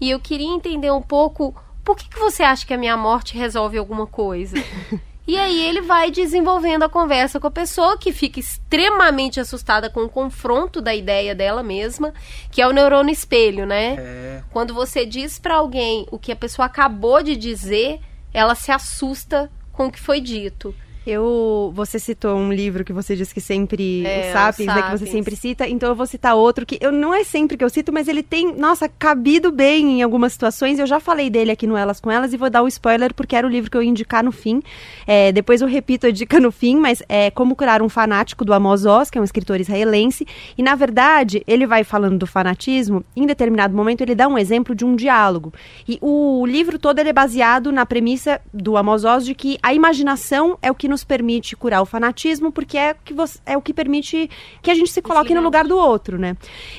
e 0.00 0.10
eu 0.10 0.20
queria 0.20 0.48
entender 0.48 0.90
um 0.90 1.00
pouco 1.02 1.54
por 1.84 1.96
que, 1.96 2.08
que 2.08 2.18
você 2.18 2.42
acha 2.42 2.66
que 2.66 2.74
a 2.74 2.78
minha 2.78 2.96
morte 2.96 3.36
resolve 3.36 3.78
alguma 3.78 4.06
coisa. 4.06 4.56
E 5.26 5.36
aí 5.36 5.60
ele 5.60 5.80
vai 5.80 6.10
desenvolvendo 6.10 6.84
a 6.84 6.88
conversa 6.88 7.40
com 7.40 7.48
a 7.48 7.50
pessoa 7.50 7.98
que 7.98 8.12
fica 8.12 8.38
extremamente 8.38 9.40
assustada 9.40 9.90
com 9.90 10.04
o 10.04 10.08
confronto 10.08 10.80
da 10.80 10.94
ideia 10.94 11.34
dela 11.34 11.64
mesma, 11.64 12.14
que 12.50 12.62
é 12.62 12.68
o 12.68 12.72
neurônio 12.72 13.12
espelho, 13.12 13.66
né? 13.66 13.96
É. 13.98 14.42
Quando 14.52 14.72
você 14.72 15.04
diz 15.04 15.38
pra 15.38 15.56
alguém 15.56 16.06
o 16.12 16.18
que 16.18 16.30
a 16.30 16.36
pessoa 16.36 16.66
acabou 16.66 17.22
de 17.22 17.34
dizer, 17.34 18.00
ela 18.32 18.54
se 18.54 18.70
assusta 18.70 19.50
com 19.72 19.86
o 19.86 19.92
que 19.92 20.00
foi 20.00 20.20
dito. 20.20 20.74
Eu, 21.06 21.70
você 21.74 21.98
citou 22.00 22.36
um 22.36 22.52
livro 22.52 22.84
que 22.84 22.92
você 22.92 23.14
diz 23.14 23.32
que 23.32 23.40
sempre, 23.40 24.04
É, 24.04 24.30
o 24.30 24.32
Sapiens, 24.32 24.72
o 24.72 24.74
né, 24.74 24.82
que 24.82 24.88
você 24.90 24.96
Sapiens. 25.04 25.10
sempre 25.12 25.36
cita, 25.36 25.68
então 25.68 25.88
eu 25.88 25.94
vou 25.94 26.04
citar 26.06 26.34
outro 26.34 26.66
que 26.66 26.78
eu 26.80 26.90
não 26.90 27.14
é 27.14 27.22
sempre 27.22 27.56
que 27.56 27.62
eu 27.62 27.70
cito, 27.70 27.92
mas 27.92 28.08
ele 28.08 28.24
tem, 28.24 28.56
nossa, 28.56 28.88
cabido 28.88 29.52
bem 29.52 30.00
em 30.00 30.02
algumas 30.02 30.32
situações. 30.32 30.80
Eu 30.80 30.86
já 30.86 30.98
falei 30.98 31.30
dele 31.30 31.52
aqui 31.52 31.64
no 31.64 31.76
Elas 31.76 32.00
com 32.00 32.10
Elas 32.10 32.32
e 32.32 32.36
vou 32.36 32.50
dar 32.50 32.62
o 32.62 32.68
spoiler 32.68 33.14
porque 33.14 33.36
era 33.36 33.46
o 33.46 33.50
livro 33.50 33.70
que 33.70 33.76
eu 33.76 33.82
ia 33.82 33.88
indicar 33.88 34.24
no 34.24 34.32
fim. 34.32 34.60
É, 35.06 35.30
depois 35.30 35.60
eu 35.60 35.68
repito 35.68 36.08
a 36.08 36.10
dica 36.10 36.40
no 36.40 36.50
fim, 36.50 36.76
mas 36.76 37.02
é 37.08 37.30
Como 37.30 37.54
Curar 37.54 37.82
um 37.82 37.88
Fanático 37.88 38.44
do 38.44 38.52
Amos 38.52 38.84
Oz, 38.84 39.08
que 39.08 39.16
é 39.16 39.20
um 39.20 39.24
escritor 39.24 39.60
israelense, 39.60 40.26
e 40.58 40.62
na 40.62 40.74
verdade 40.74 41.42
ele 41.46 41.66
vai 41.66 41.84
falando 41.84 42.18
do 42.18 42.26
fanatismo, 42.26 43.04
em 43.14 43.26
determinado 43.26 43.76
momento 43.76 44.00
ele 44.00 44.14
dá 44.14 44.26
um 44.26 44.36
exemplo 44.36 44.74
de 44.74 44.84
um 44.84 44.96
diálogo. 44.96 45.52
E 45.88 45.98
o 46.00 46.44
livro 46.46 46.78
todo 46.78 46.98
ele 46.98 47.10
é 47.10 47.12
baseado 47.12 47.70
na 47.70 47.86
premissa 47.86 48.40
do 48.52 48.76
Amos 48.76 49.04
Oz 49.04 49.24
de 49.24 49.34
que 49.34 49.56
a 49.62 49.72
imaginação 49.72 50.58
é 50.60 50.70
o 50.70 50.74
que 50.74 50.88
nos 50.88 50.95
permite 51.04 51.56
curar 51.56 51.82
o 51.82 51.86
fanatismo, 51.86 52.50
porque 52.52 52.78
é, 52.78 52.94
que 52.94 53.12
você- 53.12 53.38
é 53.44 53.56
o 53.56 53.62
que 53.62 53.74
permite 53.74 54.30
que 54.62 54.70
a 54.70 54.74
gente 54.74 54.90
se 54.90 55.02
coloque 55.02 55.28
no 55.34 55.40
lugar 55.44 55.64
do 55.66 55.76
outro, 55.76 56.18
né? 56.18 56.36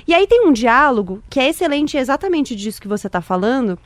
E 0.07 0.13
aí 0.13 0.25
tem 0.27 0.47
um 0.47 0.51
diálogo 0.53 1.21
que 1.29 1.39
é 1.39 1.49
excelente, 1.49 1.97
é 1.97 1.99
exatamente 1.99 2.55
disso 2.55 2.81
que 2.81 2.87
você 2.87 3.07
está 3.07 3.21
falando, 3.21 3.77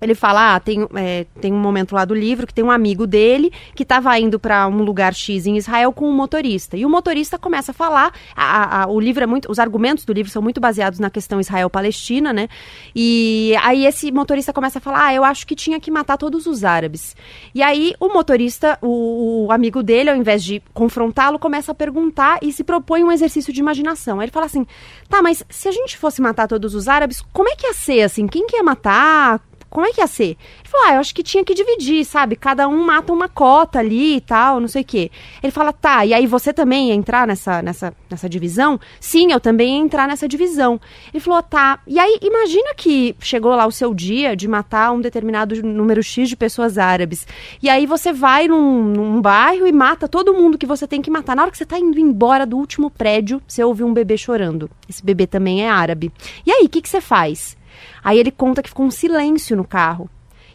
ele 0.00 0.14
fala, 0.14 0.54
ah, 0.54 0.60
tem, 0.60 0.86
é, 0.94 1.26
tem 1.40 1.52
um 1.52 1.58
momento 1.58 1.94
lá 1.94 2.04
do 2.04 2.14
livro 2.14 2.46
que 2.46 2.54
tem 2.54 2.64
um 2.64 2.70
amigo 2.70 3.06
dele 3.06 3.52
que 3.74 3.82
estava 3.82 4.18
indo 4.18 4.38
para 4.38 4.66
um 4.66 4.82
lugar 4.82 5.14
X 5.14 5.46
em 5.46 5.56
Israel 5.56 5.92
com 5.92 6.08
um 6.08 6.12
motorista. 6.14 6.76
E 6.76 6.86
o 6.86 6.90
motorista 6.90 7.38
começa 7.38 7.70
a 7.72 7.74
falar, 7.74 8.12
a- 8.34 8.82
a- 8.82 8.86
o 8.88 8.98
livro 8.98 9.22
é 9.22 9.26
muito, 9.26 9.50
os 9.50 9.58
argumentos 9.58 10.04
do 10.04 10.12
livro 10.12 10.30
são 10.30 10.40
muito 10.40 10.60
baseados 10.60 10.98
na 10.98 11.10
questão 11.10 11.38
Israel-Palestina, 11.40 12.32
né? 12.32 12.48
E 12.94 13.54
aí 13.62 13.84
esse 13.86 14.10
motorista 14.10 14.52
começa 14.52 14.78
a 14.78 14.80
falar, 14.80 15.06
ah, 15.06 15.14
eu 15.14 15.24
acho 15.24 15.46
que 15.46 15.54
tinha 15.54 15.78
que 15.78 15.90
matar 15.90 16.16
todos 16.16 16.46
os 16.46 16.64
árabes. 16.64 17.14
E 17.54 17.62
aí 17.62 17.94
o 18.00 18.08
motorista, 18.08 18.78
o, 18.80 19.46
o 19.46 19.52
amigo 19.52 19.82
dele, 19.82 20.10
ao 20.10 20.16
invés 20.16 20.42
de 20.42 20.62
confrontá-lo, 20.72 21.38
começa 21.38 21.72
a 21.72 21.74
perguntar 21.74 22.38
e 22.42 22.52
se 22.52 22.64
propõe 22.64 23.04
um 23.04 23.12
exercício 23.12 23.52
de 23.52 23.60
imaginação. 23.60 24.18
Aí 24.18 24.24
ele 24.24 24.32
fala 24.32 24.46
assim, 24.46 24.66
tá, 25.08 25.20
mas 25.22 25.44
se 25.48 25.68
a 25.68 25.72
gente 25.72 25.96
fosse 25.98 26.20
matar 26.22 26.48
todos 26.48 26.74
os 26.74 26.88
árabes, 26.88 27.22
como 27.32 27.48
é 27.48 27.56
que 27.56 27.66
ia 27.66 27.74
ser, 27.74 28.02
assim? 28.02 28.26
Quem 28.26 28.46
que 28.46 28.56
ia 28.56 28.62
matar? 28.62 29.40
Como 29.70 29.86
é 29.86 29.92
que 29.92 30.00
ia 30.00 30.06
ser? 30.08 30.24
Ele 30.24 30.68
falou, 30.68 30.86
ah, 30.88 30.94
eu 30.94 31.00
acho 31.00 31.14
que 31.14 31.22
tinha 31.22 31.44
que 31.44 31.54
dividir, 31.54 32.04
sabe? 32.04 32.34
Cada 32.34 32.66
um 32.66 32.84
mata 32.84 33.12
uma 33.12 33.28
cota 33.28 33.78
ali 33.78 34.16
e 34.16 34.20
tal, 34.20 34.58
não 34.58 34.66
sei 34.66 34.82
o 34.82 34.84
quê. 34.84 35.10
Ele 35.40 35.52
fala, 35.52 35.72
tá, 35.72 36.04
e 36.04 36.12
aí 36.12 36.26
você 36.26 36.52
também 36.52 36.88
ia 36.88 36.94
entrar 36.94 37.24
nessa, 37.24 37.62
nessa, 37.62 37.94
nessa 38.10 38.28
divisão? 38.28 38.80
Sim, 38.98 39.30
eu 39.30 39.38
também 39.38 39.78
ia 39.78 39.84
entrar 39.84 40.08
nessa 40.08 40.26
divisão. 40.26 40.80
Ele 41.14 41.20
falou, 41.20 41.40
tá, 41.40 41.78
e 41.86 42.00
aí 42.00 42.18
imagina 42.20 42.74
que 42.74 43.14
chegou 43.20 43.54
lá 43.54 43.64
o 43.64 43.70
seu 43.70 43.94
dia 43.94 44.34
de 44.34 44.48
matar 44.48 44.90
um 44.90 45.00
determinado 45.00 45.54
número 45.62 46.02
X 46.02 46.28
de 46.28 46.36
pessoas 46.36 46.76
árabes. 46.76 47.24
E 47.62 47.68
aí 47.68 47.86
você 47.86 48.12
vai 48.12 48.48
num, 48.48 48.82
num 48.82 49.22
bairro 49.22 49.68
e 49.68 49.72
mata 49.72 50.08
todo 50.08 50.34
mundo 50.34 50.58
que 50.58 50.66
você 50.66 50.84
tem 50.86 51.00
que 51.00 51.10
matar. 51.10 51.36
Na 51.36 51.42
hora 51.42 51.50
que 51.50 51.58
você 51.58 51.66
tá 51.66 51.78
indo 51.78 52.00
embora 52.00 52.44
do 52.44 52.56
último 52.56 52.90
prédio, 52.90 53.40
você 53.46 53.62
ouve 53.62 53.84
um 53.84 53.94
bebê 53.94 54.16
chorando. 54.16 54.68
Esse 54.88 55.04
bebê 55.04 55.28
também 55.28 55.64
é 55.64 55.70
árabe. 55.70 56.12
E 56.44 56.50
aí, 56.50 56.64
o 56.64 56.68
que, 56.68 56.82
que 56.82 56.88
você 56.88 57.00
faz? 57.00 57.59
Aí 58.02 58.18
ele 58.18 58.30
conta 58.30 58.62
que 58.62 58.68
ficou 58.68 58.86
um 58.86 58.90
silêncio 58.90 59.56
no 59.56 59.64
carro. 59.64 60.08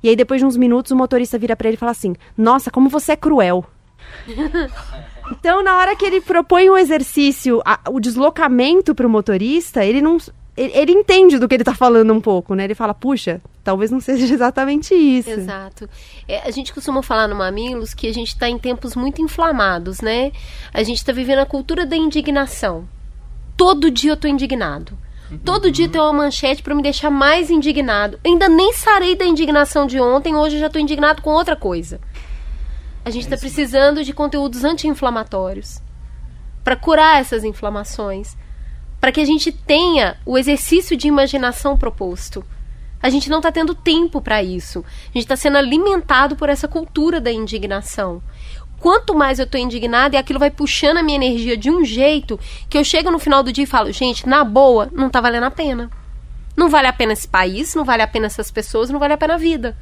E 0.03 0.09
aí, 0.09 0.15
depois 0.15 0.39
de 0.39 0.45
uns 0.45 0.55
minutos, 0.57 0.91
o 0.91 0.95
motorista 0.95 1.37
vira 1.37 1.55
pra 1.55 1.67
ele 1.67 1.75
e 1.75 1.79
fala 1.79 1.91
assim: 1.91 2.15
Nossa, 2.37 2.69
como 2.69 2.89
você 2.89 3.13
é 3.13 3.15
cruel. 3.15 3.65
então, 5.31 5.63
na 5.63 5.75
hora 5.77 5.95
que 5.95 6.05
ele 6.05 6.21
propõe 6.21 6.69
o 6.69 6.77
exercício, 6.77 7.61
a- 7.65 7.79
o 7.89 7.99
deslocamento 7.99 8.93
pro 8.93 9.09
motorista, 9.09 9.83
ele 9.83 10.01
não. 10.01 10.17
Ele, 10.57 10.71
ele 10.73 10.91
entende 10.93 11.37
do 11.37 11.49
que 11.49 11.55
ele 11.55 11.65
tá 11.65 11.75
falando 11.75 12.13
um 12.13 12.21
pouco, 12.21 12.55
né? 12.55 12.63
Ele 12.63 12.73
fala, 12.75 12.93
puxa, 12.93 13.41
talvez 13.61 13.91
não 13.91 13.99
seja 13.99 14.33
exatamente 14.33 14.93
isso. 14.95 15.29
Exato. 15.29 15.89
É, 16.29 16.47
a 16.47 16.51
gente 16.51 16.73
costuma 16.73 17.01
falar 17.03 17.27
no 17.27 17.35
Mamilos 17.35 17.93
que 17.93 18.07
a 18.07 18.13
gente 18.13 18.29
está 18.29 18.47
em 18.47 18.57
tempos 18.57 18.95
muito 18.95 19.21
inflamados, 19.21 19.99
né? 19.99 20.31
A 20.73 20.81
gente 20.81 20.97
está 20.97 21.11
vivendo 21.11 21.39
a 21.39 21.45
cultura 21.45 21.85
da 21.85 21.97
indignação. 21.97 22.87
Todo 23.57 23.91
dia 23.91 24.11
eu 24.13 24.17
tô 24.17 24.29
indignado. 24.29 24.97
Todo 25.43 25.71
dia 25.71 25.89
tem 25.89 25.99
uma 25.99 26.13
manchete 26.13 26.61
para 26.61 26.75
me 26.75 26.83
deixar 26.83 27.09
mais 27.09 27.49
indignado. 27.49 28.19
Ainda 28.23 28.47
nem 28.47 28.73
sarei 28.73 29.15
da 29.15 29.25
indignação 29.25 29.87
de 29.87 29.99
ontem, 29.99 30.35
hoje 30.35 30.55
eu 30.55 30.59
já 30.59 30.69
tô 30.69 30.77
indignado 30.77 31.21
com 31.21 31.31
outra 31.31 31.55
coisa. 31.55 31.99
A 33.03 33.09
gente 33.09 33.23
está 33.23 33.37
precisando 33.37 34.03
de 34.03 34.13
conteúdos 34.13 34.63
anti-inflamatórios 34.63 35.81
para 36.63 36.75
curar 36.75 37.21
essas 37.21 37.43
inflamações, 37.43 38.35
para 38.99 39.11
que 39.11 39.21
a 39.21 39.25
gente 39.25 39.51
tenha 39.51 40.17
o 40.25 40.37
exercício 40.37 40.97
de 40.97 41.07
imaginação 41.07 41.77
proposto. 41.77 42.43
A 43.01 43.09
gente 43.09 43.29
não 43.29 43.37
está 43.37 43.51
tendo 43.51 43.75
tempo 43.75 44.19
para 44.19 44.41
isso. 44.41 44.79
A 44.79 45.07
gente 45.13 45.25
está 45.25 45.35
sendo 45.35 45.57
alimentado 45.57 46.35
por 46.35 46.49
essa 46.49 46.67
cultura 46.67 47.21
da 47.21 47.31
indignação. 47.31 48.23
Quanto 48.79 49.15
mais 49.15 49.39
eu 49.39 49.47
tô 49.47 49.57
indignada, 49.57 50.15
e 50.15 50.19
aquilo 50.19 50.39
vai 50.39 50.51
puxando 50.51 50.97
a 50.97 51.03
minha 51.03 51.15
energia 51.15 51.57
de 51.57 51.71
um 51.71 51.83
jeito 51.83 52.39
que 52.69 52.77
eu 52.77 52.83
chego 52.83 53.09
no 53.09 53.19
final 53.19 53.41
do 53.41 53.51
dia 53.51 53.63
e 53.63 53.67
falo, 53.67 53.91
gente, 53.91 54.27
na 54.27 54.43
boa, 54.43 54.89
não 54.91 55.09
tá 55.09 55.19
valendo 55.19 55.45
a 55.45 55.51
pena. 55.51 55.89
Não 56.55 56.69
vale 56.69 56.87
a 56.87 56.93
pena 56.93 57.13
esse 57.13 57.27
país, 57.27 57.75
não 57.75 57.83
vale 57.83 58.01
a 58.01 58.07
pena 58.07 58.27
essas 58.27 58.51
pessoas, 58.51 58.89
não 58.89 58.99
vale 58.99 59.13
a 59.13 59.17
pena 59.17 59.33
a 59.33 59.37
vida. 59.37 59.77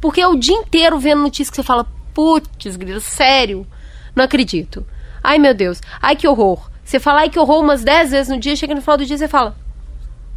Porque 0.00 0.20
é 0.20 0.26
o 0.26 0.36
dia 0.36 0.56
inteiro 0.56 0.98
vendo 0.98 1.22
notícias 1.22 1.50
que 1.50 1.56
você 1.56 1.62
fala, 1.62 1.86
putz, 2.14 2.76
grilo, 2.76 3.00
sério, 3.00 3.66
não 4.14 4.24
acredito. 4.24 4.86
Ai, 5.22 5.38
meu 5.38 5.54
Deus, 5.54 5.80
ai 6.00 6.16
que 6.16 6.26
horror. 6.26 6.70
Você 6.84 6.98
fala, 6.98 7.20
ai 7.20 7.30
que 7.30 7.38
horror 7.38 7.60
umas 7.60 7.84
10 7.84 8.10
vezes 8.10 8.28
no 8.28 8.40
dia, 8.40 8.56
chega 8.56 8.74
no 8.74 8.80
final 8.80 8.96
do 8.96 9.06
dia 9.06 9.14
e 9.14 9.18
você 9.18 9.28
fala, 9.28 9.56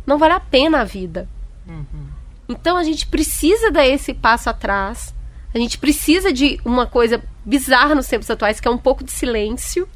não 0.05 0.17
vale 0.17 0.33
a 0.33 0.39
pena 0.39 0.81
a 0.81 0.83
vida. 0.83 1.27
Então 2.47 2.77
a 2.77 2.83
gente 2.83 3.07
precisa 3.07 3.71
dar 3.71 3.88
esse 3.88 4.13
passo 4.13 4.49
atrás. 4.49 5.14
A 5.55 5.57
gente 5.57 5.77
precisa 5.77 6.33
de 6.33 6.59
uma 6.65 6.85
coisa 6.85 7.23
bizarra 7.45 7.95
nos 7.95 8.07
tempos 8.07 8.29
atuais, 8.29 8.59
que 8.59 8.67
é 8.67 8.71
um 8.71 8.77
pouco 8.77 9.05
de 9.05 9.11
silêncio, 9.11 9.87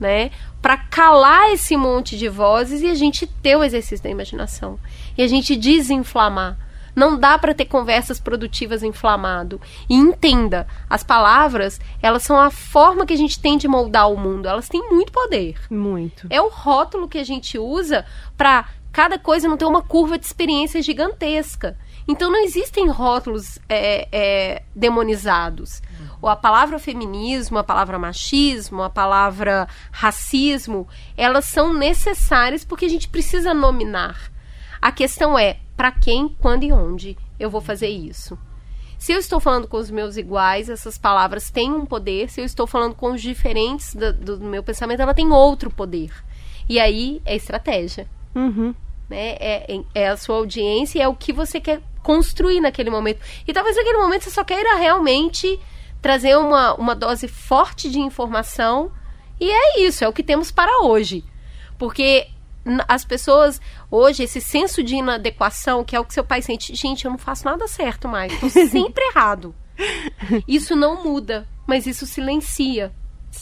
né? 0.00 0.32
Para 0.60 0.76
calar 0.76 1.52
esse 1.52 1.76
monte 1.76 2.18
de 2.18 2.28
vozes 2.28 2.82
e 2.82 2.88
a 2.88 2.94
gente 2.96 3.24
ter 3.24 3.54
o 3.54 3.62
exercício 3.62 4.02
da 4.02 4.10
imaginação. 4.10 4.80
E 5.16 5.22
a 5.22 5.28
gente 5.28 5.54
desinflamar. 5.54 6.58
Não 6.96 7.16
dá 7.16 7.38
para 7.38 7.54
ter 7.54 7.66
conversas 7.66 8.18
produtivas 8.18 8.82
inflamado. 8.82 9.60
E 9.88 9.94
entenda, 9.94 10.66
as 10.88 11.04
palavras, 11.04 11.80
elas 12.02 12.24
são 12.24 12.36
a 12.36 12.50
forma 12.50 13.06
que 13.06 13.12
a 13.12 13.16
gente 13.16 13.38
tem 13.38 13.56
de 13.56 13.68
moldar 13.68 14.10
o 14.10 14.18
mundo. 14.18 14.48
Elas 14.48 14.68
têm 14.68 14.88
muito 14.90 15.12
poder. 15.12 15.54
Muito. 15.70 16.26
É 16.28 16.40
o 16.42 16.48
rótulo 16.48 17.08
que 17.08 17.18
a 17.18 17.24
gente 17.24 17.56
usa 17.56 18.04
para 18.36 18.66
cada 18.90 19.20
coisa 19.20 19.48
não 19.48 19.56
ter 19.56 19.66
uma 19.66 19.82
curva 19.82 20.18
de 20.18 20.26
experiência 20.26 20.82
gigantesca. 20.82 21.78
Então 22.10 22.28
não 22.28 22.42
existem 22.42 22.88
rótulos 22.88 23.56
é, 23.68 24.08
é, 24.10 24.62
demonizados. 24.74 25.80
ou 26.20 26.28
a 26.28 26.34
palavra 26.34 26.76
feminismo, 26.76 27.56
a 27.56 27.62
palavra 27.62 28.00
machismo, 28.00 28.82
a 28.82 28.90
palavra 28.90 29.68
racismo, 29.92 30.88
elas 31.16 31.44
são 31.44 31.72
necessárias 31.72 32.64
porque 32.64 32.86
a 32.86 32.88
gente 32.88 33.08
precisa 33.08 33.54
nominar. 33.54 34.32
A 34.82 34.90
questão 34.90 35.38
é 35.38 35.58
para 35.76 35.92
quem, 35.92 36.34
quando 36.40 36.64
e 36.64 36.72
onde 36.72 37.16
eu 37.38 37.48
vou 37.48 37.60
fazer 37.60 37.88
isso. 37.88 38.36
Se 38.98 39.12
eu 39.12 39.18
estou 39.18 39.38
falando 39.38 39.68
com 39.68 39.76
os 39.76 39.88
meus 39.88 40.16
iguais, 40.16 40.68
essas 40.68 40.98
palavras 40.98 41.48
têm 41.48 41.72
um 41.72 41.86
poder. 41.86 42.28
Se 42.28 42.40
eu 42.40 42.44
estou 42.44 42.66
falando 42.66 42.96
com 42.96 43.12
os 43.12 43.22
diferentes 43.22 43.94
do, 43.94 44.12
do 44.12 44.40
meu 44.40 44.64
pensamento, 44.64 45.00
ela 45.00 45.14
tem 45.14 45.30
outro 45.30 45.70
poder. 45.70 46.12
E 46.68 46.80
aí 46.80 47.22
é 47.24 47.36
estratégia. 47.36 48.08
Uhum. 48.34 48.74
Né? 49.08 49.36
É, 49.38 49.76
é, 49.76 49.84
é 49.94 50.08
a 50.08 50.16
sua 50.16 50.36
audiência 50.36 50.98
e 50.98 51.02
é 51.02 51.08
o 51.08 51.14
que 51.14 51.32
você 51.32 51.60
quer 51.60 51.80
construir 52.02 52.60
naquele 52.60 52.90
momento. 52.90 53.20
E 53.46 53.52
talvez 53.52 53.76
naquele 53.76 53.98
momento 53.98 54.24
você 54.24 54.30
só 54.30 54.44
queira 54.44 54.76
realmente 54.76 55.58
trazer 56.00 56.36
uma, 56.36 56.74
uma 56.74 56.94
dose 56.94 57.28
forte 57.28 57.90
de 57.90 58.00
informação. 58.00 58.92
E 59.38 59.50
é 59.50 59.80
isso, 59.80 60.04
é 60.04 60.08
o 60.08 60.12
que 60.12 60.22
temos 60.22 60.50
para 60.50 60.82
hoje. 60.82 61.24
Porque 61.78 62.28
as 62.86 63.04
pessoas 63.04 63.60
hoje 63.90 64.22
esse 64.22 64.40
senso 64.40 64.82
de 64.82 64.96
inadequação 64.96 65.82
que 65.82 65.96
é 65.96 66.00
o 66.00 66.04
que 66.04 66.12
seu 66.12 66.22
pai 66.22 66.42
sente 66.42 66.74
gente 66.74 67.06
eu 67.06 67.10
não 67.10 67.18
faço 67.18 67.46
nada 67.46 67.66
certo 67.66 68.06
mais 68.06 68.38
tô 68.38 68.50
sempre 68.68 69.02
errado 69.06 69.54
isso 70.46 70.76
não 70.76 71.02
muda 71.02 71.48
mas 71.66 71.86
isso 71.86 72.04
silencia 72.06 72.92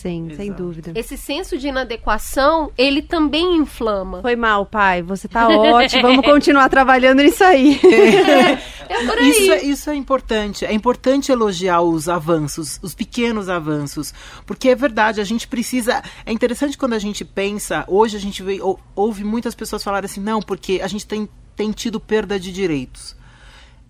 Sim, 0.01 0.27
Exato. 0.27 0.37
sem 0.37 0.53
dúvida. 0.53 0.93
Esse 0.95 1.17
senso 1.17 1.59
de 1.59 1.67
inadequação, 1.67 2.71
ele 2.79 3.03
também 3.03 3.57
inflama. 3.57 4.23
Foi 4.23 4.37
mal, 4.37 4.65
pai. 4.65 5.03
Você 5.03 5.27
tá 5.27 5.49
ótimo. 5.51 6.03
Vamos 6.03 6.25
continuar 6.25 6.69
trabalhando 6.69 7.21
nisso 7.21 7.43
aí. 7.43 7.81
É, 7.83 8.93
é 8.95 9.07
por 9.07 9.19
aí. 9.19 9.31
Isso, 9.31 9.53
é, 9.53 9.63
isso 9.65 9.91
é 9.91 9.97
importante. 9.97 10.65
É 10.65 10.73
importante 10.73 11.33
elogiar 11.33 11.81
os 11.81 12.09
avanços, 12.09 12.79
os 12.81 12.95
pequenos 12.95 13.49
avanços. 13.49 14.15
Porque 14.47 14.69
é 14.69 14.75
verdade, 14.77 15.21
a 15.21 15.25
gente 15.25 15.49
precisa. 15.49 16.01
É 16.25 16.33
interessante 16.33 16.79
quando 16.79 16.93
a 16.93 16.99
gente 17.01 17.25
pensa. 17.25 17.85
Hoje 17.89 18.17
a 18.17 18.21
gente 18.21 18.41
vê, 18.41 18.61
ouve 18.95 19.25
muitas 19.25 19.57
pessoas 19.57 19.83
falarem 19.83 20.07
assim, 20.07 20.21
não, 20.21 20.41
porque 20.41 20.81
a 20.81 20.87
gente 20.87 21.05
tem, 21.05 21.29
tem 21.57 21.73
tido 21.73 21.99
perda 21.99 22.39
de 22.39 22.53
direitos 22.53 23.18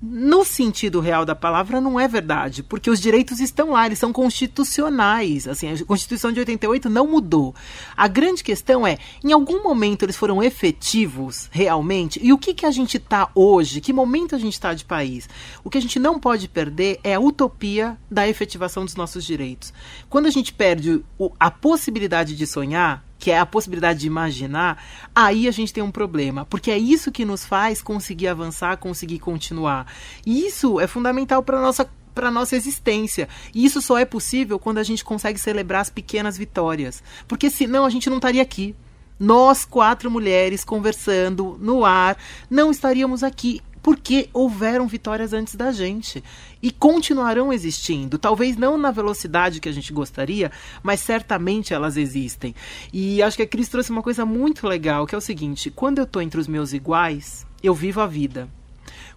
no 0.01 0.44
sentido 0.44 1.01
real 1.01 1.24
da 1.24 1.34
palavra, 1.34 1.80
não 1.80 1.99
é 1.99 2.07
verdade, 2.07 2.62
porque 2.62 2.88
os 2.88 3.01
direitos 3.01 3.40
estão 3.40 3.70
lá, 3.72 3.86
eles 3.86 3.99
são 3.99 4.12
constitucionais. 4.12 5.49
Assim, 5.49 5.72
a 5.72 5.84
Constituição 5.84 6.30
de 6.30 6.38
88 6.38 6.88
não 6.88 7.07
mudou. 7.07 7.55
A 7.96 8.07
grande 8.07 8.44
questão 8.44 8.86
é, 8.86 8.99
em 9.24 9.32
algum 9.32 9.62
momento 9.62 10.05
eles 10.05 10.16
foram 10.16 10.42
efetivos 10.42 11.49
realmente? 11.51 12.20
E 12.22 12.32
o 12.32 12.38
que, 12.38 12.55
que 12.55 12.64
a 12.64 12.70
gente 12.70 12.96
está 12.96 13.28
hoje? 13.34 13.80
Que 13.80 13.92
momento 13.92 14.36
a 14.36 14.38
gente 14.38 14.53
está 14.53 14.72
de 14.72 14.84
país? 14.84 15.28
O 15.64 15.70
que 15.70 15.78
a 15.78 15.82
gente 15.82 15.99
não 15.99 16.18
pode 16.18 16.49
perder 16.49 17.01
é 17.03 17.14
a 17.14 17.20
utopia 17.20 17.99
da 18.09 18.28
efetivação 18.28 18.84
dos 18.84 18.94
nossos 18.94 19.24
direitos. 19.24 19.72
Quando 20.09 20.26
a 20.26 20.30
gente 20.30 20.53
perde 20.53 21.03
o, 21.18 21.32
a 21.40 21.51
possibilidade 21.51 22.36
de 22.36 22.46
sonhar, 22.46 23.07
que 23.18 23.30
é 23.30 23.38
a 23.38 23.46
possibilidade 23.46 24.00
de 24.00 24.06
imaginar, 24.06 24.82
aí 25.14 25.48
a 25.48 25.50
gente 25.50 25.72
tem 25.72 25.82
um 25.82 25.90
problema, 25.90 26.44
porque 26.44 26.70
é 26.70 26.78
isso 26.78 27.10
que 27.10 27.24
nos 27.24 27.44
faz 27.44 27.82
conseguir 27.82 28.28
avançar, 28.28 28.76
conseguir 28.76 29.18
continuar. 29.18 29.86
E 30.24 30.46
isso 30.46 30.78
é 30.80 30.86
fundamental 30.86 31.42
para 31.42 31.60
nossa 31.60 31.88
para 32.14 32.32
nossa 32.32 32.56
existência. 32.56 33.28
E 33.54 33.64
isso 33.64 33.80
só 33.80 33.96
é 33.96 34.04
possível 34.04 34.58
quando 34.58 34.78
a 34.78 34.82
gente 34.82 35.04
consegue 35.04 35.38
celebrar 35.38 35.82
as 35.82 35.90
pequenas 35.90 36.36
vitórias, 36.36 37.00
porque 37.28 37.48
senão 37.48 37.86
a 37.86 37.90
gente 37.90 38.10
não 38.10 38.16
estaria 38.16 38.42
aqui. 38.42 38.74
Nós 39.20 39.64
quatro 39.64 40.10
mulheres 40.10 40.64
conversando 40.64 41.56
no 41.60 41.84
ar, 41.84 42.16
não 42.50 42.72
estaríamos 42.72 43.22
aqui 43.22 43.60
porque 43.89 44.28
houveram 44.34 44.86
vitórias 44.86 45.32
antes 45.32 45.55
da 45.55 45.72
gente 45.72 46.22
e 46.62 46.70
continuarão 46.70 47.51
existindo. 47.51 48.18
Talvez 48.18 48.55
não 48.55 48.76
na 48.76 48.91
velocidade 48.91 49.61
que 49.61 49.68
a 49.68 49.72
gente 49.72 49.95
gostaria, 49.95 50.53
mas 50.82 51.01
certamente 51.01 51.72
elas 51.72 51.97
existem. 51.97 52.55
E 52.93 53.22
acho 53.22 53.39
que 53.39 53.45
a 53.45 53.47
Cris 53.47 53.66
trouxe 53.66 53.91
uma 53.91 54.03
coisa 54.03 54.26
muito 54.26 54.68
legal, 54.68 55.07
que 55.07 55.14
é 55.14 55.18
o 55.18 55.22
seguinte: 55.22 55.70
quando 55.70 56.01
eu 56.01 56.05
estou 56.05 56.20
entre 56.20 56.39
os 56.39 56.47
meus 56.47 56.74
iguais, 56.74 57.47
eu 57.62 57.72
vivo 57.72 58.03
a 58.03 58.07
vida. 58.07 58.47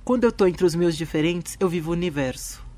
Quando 0.06 0.24
eu 0.24 0.30
estou 0.30 0.48
entre 0.48 0.66
os 0.66 0.74
meus 0.74 0.96
diferentes, 0.96 1.58
eu 1.60 1.68
vivo 1.68 1.90
o 1.90 1.94
universo. 1.94 2.71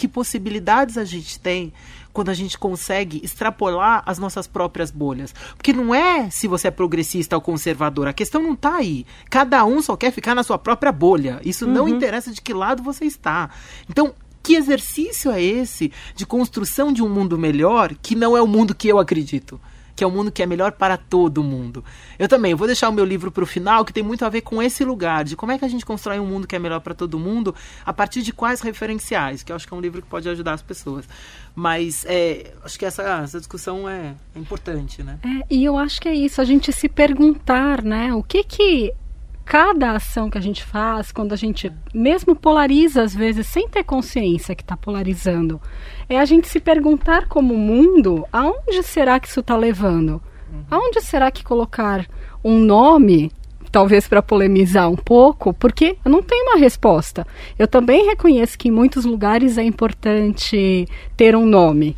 Que 0.00 0.08
possibilidades 0.08 0.96
a 0.96 1.04
gente 1.04 1.38
tem 1.38 1.74
quando 2.10 2.30
a 2.30 2.34
gente 2.34 2.56
consegue 2.56 3.20
extrapolar 3.22 4.02
as 4.06 4.18
nossas 4.18 4.46
próprias 4.46 4.90
bolhas. 4.90 5.34
Porque 5.54 5.74
não 5.74 5.94
é 5.94 6.30
se 6.30 6.48
você 6.48 6.68
é 6.68 6.70
progressista 6.70 7.36
ou 7.36 7.42
conservador, 7.42 8.08
a 8.08 8.14
questão 8.14 8.42
não 8.42 8.54
está 8.54 8.76
aí. 8.76 9.04
Cada 9.28 9.62
um 9.66 9.82
só 9.82 9.98
quer 9.98 10.10
ficar 10.10 10.34
na 10.34 10.42
sua 10.42 10.56
própria 10.56 10.90
bolha. 10.90 11.38
Isso 11.44 11.66
uhum. 11.66 11.72
não 11.72 11.86
interessa 11.86 12.32
de 12.32 12.40
que 12.40 12.54
lado 12.54 12.82
você 12.82 13.04
está. 13.04 13.50
Então, 13.90 14.14
que 14.42 14.54
exercício 14.54 15.30
é 15.30 15.42
esse 15.42 15.92
de 16.14 16.24
construção 16.24 16.90
de 16.90 17.02
um 17.02 17.08
mundo 17.10 17.36
melhor 17.36 17.94
que 18.00 18.14
não 18.14 18.34
é 18.34 18.40
o 18.40 18.46
mundo 18.46 18.74
que 18.74 18.88
eu 18.88 18.98
acredito? 18.98 19.60
Que 20.00 20.04
é 20.04 20.06
um 20.06 20.10
mundo 20.10 20.32
que 20.32 20.42
é 20.42 20.46
melhor 20.46 20.72
para 20.72 20.96
todo 20.96 21.44
mundo. 21.44 21.84
Eu 22.18 22.26
também 22.26 22.54
vou 22.54 22.66
deixar 22.66 22.88
o 22.88 22.92
meu 22.92 23.04
livro 23.04 23.30
para 23.30 23.44
o 23.44 23.46
final, 23.46 23.84
que 23.84 23.92
tem 23.92 24.02
muito 24.02 24.24
a 24.24 24.30
ver 24.30 24.40
com 24.40 24.62
esse 24.62 24.82
lugar, 24.82 25.24
de 25.24 25.36
como 25.36 25.52
é 25.52 25.58
que 25.58 25.64
a 25.66 25.68
gente 25.68 25.84
constrói 25.84 26.18
um 26.18 26.24
mundo 26.24 26.46
que 26.46 26.56
é 26.56 26.58
melhor 26.58 26.80
para 26.80 26.94
todo 26.94 27.18
mundo, 27.18 27.54
a 27.84 27.92
partir 27.92 28.22
de 28.22 28.32
quais 28.32 28.62
referenciais, 28.62 29.42
que 29.42 29.52
eu 29.52 29.56
acho 29.56 29.68
que 29.68 29.74
é 29.74 29.76
um 29.76 29.80
livro 29.80 30.00
que 30.00 30.08
pode 30.08 30.26
ajudar 30.26 30.54
as 30.54 30.62
pessoas. 30.62 31.06
Mas 31.54 32.06
é, 32.08 32.54
acho 32.64 32.78
que 32.78 32.86
essa, 32.86 33.02
essa 33.02 33.36
discussão 33.36 33.86
é, 33.86 34.14
é 34.34 34.38
importante, 34.38 35.02
né? 35.02 35.18
É, 35.22 35.54
e 35.54 35.62
eu 35.62 35.76
acho 35.76 36.00
que 36.00 36.08
é 36.08 36.14
isso, 36.14 36.40
a 36.40 36.44
gente 36.44 36.72
se 36.72 36.88
perguntar, 36.88 37.82
né? 37.84 38.14
O 38.14 38.22
que 38.22 38.42
que 38.42 38.94
cada 39.44 39.92
ação 39.92 40.30
que 40.30 40.38
a 40.38 40.40
gente 40.40 40.62
faz, 40.62 41.10
quando 41.10 41.32
a 41.32 41.36
gente 41.36 41.72
mesmo 41.92 42.36
polariza 42.36 43.02
às 43.02 43.14
vezes 43.14 43.46
sem 43.46 43.68
ter 43.68 43.84
consciência 43.84 44.54
que 44.54 44.62
está 44.62 44.76
polarizando, 44.76 45.60
é 46.08 46.18
a 46.18 46.24
gente 46.24 46.48
se 46.48 46.60
perguntar 46.60 47.28
como 47.28 47.56
mundo, 47.56 48.26
aonde 48.32 48.82
será 48.82 49.18
que 49.18 49.28
isso 49.28 49.40
está 49.40 49.56
levando? 49.56 50.22
Uhum. 50.52 50.64
Aonde 50.70 51.00
será 51.00 51.30
que 51.30 51.44
colocar 51.44 52.06
um 52.44 52.58
nome 52.58 53.32
talvez 53.70 54.08
para 54.08 54.22
polemizar 54.22 54.90
um 54.90 54.96
pouco, 54.96 55.54
porque 55.54 55.96
eu 56.04 56.10
não 56.10 56.22
tenho 56.22 56.44
uma 56.50 56.58
resposta. 56.58 57.26
Eu 57.58 57.68
também 57.68 58.06
reconheço 58.06 58.58
que 58.58 58.68
em 58.68 58.72
muitos 58.72 59.04
lugares 59.04 59.58
é 59.58 59.62
importante 59.62 60.86
ter 61.16 61.36
um 61.36 61.46
nome. 61.46 61.96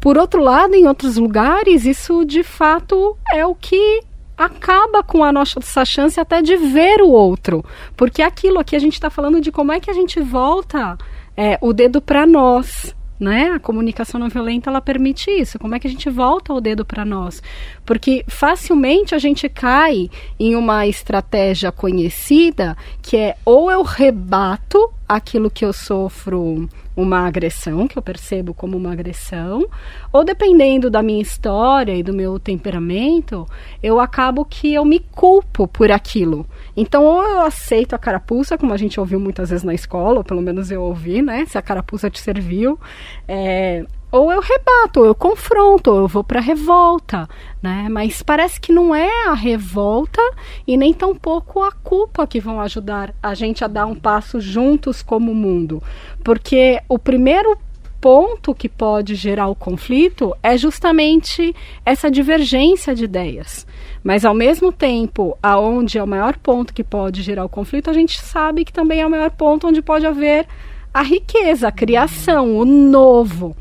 Por 0.00 0.18
outro 0.18 0.42
lado, 0.42 0.74
em 0.74 0.88
outros 0.88 1.16
lugares, 1.16 1.84
isso 1.86 2.24
de 2.24 2.42
fato 2.42 3.16
é 3.32 3.46
o 3.46 3.54
que 3.54 4.00
acaba 4.44 5.02
com 5.02 5.22
a 5.24 5.32
nossa 5.32 5.84
chance 5.84 6.18
até 6.18 6.42
de 6.42 6.56
ver 6.56 7.00
o 7.00 7.10
outro. 7.10 7.64
Porque 7.96 8.22
aquilo 8.22 8.58
aqui 8.58 8.76
a 8.76 8.78
gente 8.78 8.94
está 8.94 9.10
falando 9.10 9.40
de 9.40 9.52
como 9.52 9.72
é 9.72 9.80
que 9.80 9.90
a 9.90 9.94
gente 9.94 10.20
volta 10.20 10.96
é, 11.36 11.58
o 11.60 11.72
dedo 11.72 12.00
para 12.00 12.26
nós 12.26 12.94
né? 13.22 13.52
A 13.54 13.60
comunicação 13.60 14.18
não 14.18 14.28
violenta 14.28 14.68
ela 14.68 14.80
permite 14.80 15.30
isso. 15.30 15.56
Como 15.56 15.76
é 15.76 15.78
que 15.78 15.86
a 15.86 15.90
gente 15.90 16.10
volta 16.10 16.52
o 16.52 16.60
dedo 16.60 16.84
para 16.84 17.04
nós? 17.04 17.40
Porque 17.86 18.24
facilmente 18.26 19.14
a 19.14 19.18
gente 19.18 19.48
cai 19.48 20.10
em 20.40 20.56
uma 20.56 20.88
estratégia 20.88 21.70
conhecida 21.70 22.76
que 23.00 23.16
é 23.16 23.36
ou 23.44 23.70
eu 23.70 23.82
rebato 23.82 24.92
aquilo 25.08 25.50
que 25.50 25.64
eu 25.64 25.72
sofro 25.72 26.68
uma 26.96 27.26
agressão, 27.26 27.86
que 27.88 27.98
eu 27.98 28.02
percebo 28.02 28.52
como 28.52 28.76
uma 28.76 28.92
agressão, 28.92 29.66
ou 30.12 30.24
dependendo 30.24 30.90
da 30.90 31.02
minha 31.02 31.22
história 31.22 31.94
e 31.94 32.02
do 32.02 32.12
meu 32.12 32.38
temperamento, 32.38 33.46
eu 33.82 33.98
acabo 33.98 34.44
que 34.44 34.74
eu 34.74 34.84
me 34.84 35.00
culpo 35.00 35.66
por 35.66 35.90
aquilo. 35.90 36.46
Então, 36.76 37.04
ou 37.04 37.22
eu 37.22 37.40
aceito 37.40 37.94
a 37.94 37.98
carapuça, 37.98 38.58
como 38.58 38.72
a 38.72 38.76
gente 38.76 38.98
ouviu 39.00 39.18
muitas 39.18 39.50
vezes 39.50 39.64
na 39.64 39.74
escola, 39.74 40.18
ou 40.18 40.24
pelo 40.24 40.42
menos 40.42 40.70
eu 40.70 40.82
ouvi, 40.82 41.22
né? 41.22 41.44
Se 41.46 41.58
a 41.58 41.62
carapuça 41.62 42.10
te 42.10 42.20
serviu. 42.20 42.78
É, 43.26 43.84
ou 44.12 44.30
eu 44.30 44.40
rebato, 44.40 45.00
ou 45.00 45.06
eu 45.06 45.14
confronto, 45.14 45.90
ou 45.90 46.00
eu 46.00 46.08
vou 46.08 46.22
para 46.22 46.38
revolta, 46.38 47.26
né? 47.62 47.88
Mas 47.90 48.22
parece 48.22 48.60
que 48.60 48.70
não 48.70 48.94
é 48.94 49.26
a 49.26 49.32
revolta 49.32 50.20
e 50.66 50.76
nem 50.76 50.92
tampouco 50.92 51.62
a 51.62 51.72
culpa 51.72 52.26
que 52.26 52.38
vão 52.38 52.60
ajudar 52.60 53.14
a 53.22 53.32
gente 53.32 53.64
a 53.64 53.68
dar 53.68 53.86
um 53.86 53.94
passo 53.94 54.38
juntos 54.38 55.02
como 55.02 55.34
mundo, 55.34 55.82
porque 56.22 56.78
o 56.88 56.98
primeiro 56.98 57.56
ponto 58.02 58.52
que 58.52 58.68
pode 58.68 59.14
gerar 59.14 59.46
o 59.46 59.54
conflito 59.54 60.36
é 60.42 60.58
justamente 60.58 61.54
essa 61.86 62.10
divergência 62.10 62.94
de 62.94 63.04
ideias. 63.04 63.64
Mas 64.02 64.24
ao 64.24 64.34
mesmo 64.34 64.72
tempo, 64.72 65.38
aonde 65.40 65.98
é 65.98 66.02
o 66.02 66.06
maior 66.06 66.36
ponto 66.36 66.74
que 66.74 66.82
pode 66.82 67.22
gerar 67.22 67.44
o 67.44 67.48
conflito, 67.48 67.88
a 67.88 67.92
gente 67.92 68.20
sabe 68.20 68.64
que 68.64 68.72
também 68.72 69.00
é 69.00 69.06
o 69.06 69.10
maior 69.10 69.30
ponto 69.30 69.68
onde 69.68 69.80
pode 69.80 70.04
haver 70.04 70.46
a 70.92 71.00
riqueza, 71.00 71.68
a 71.68 71.72
criação, 71.72 72.56
o 72.56 72.64
novo. 72.64 73.56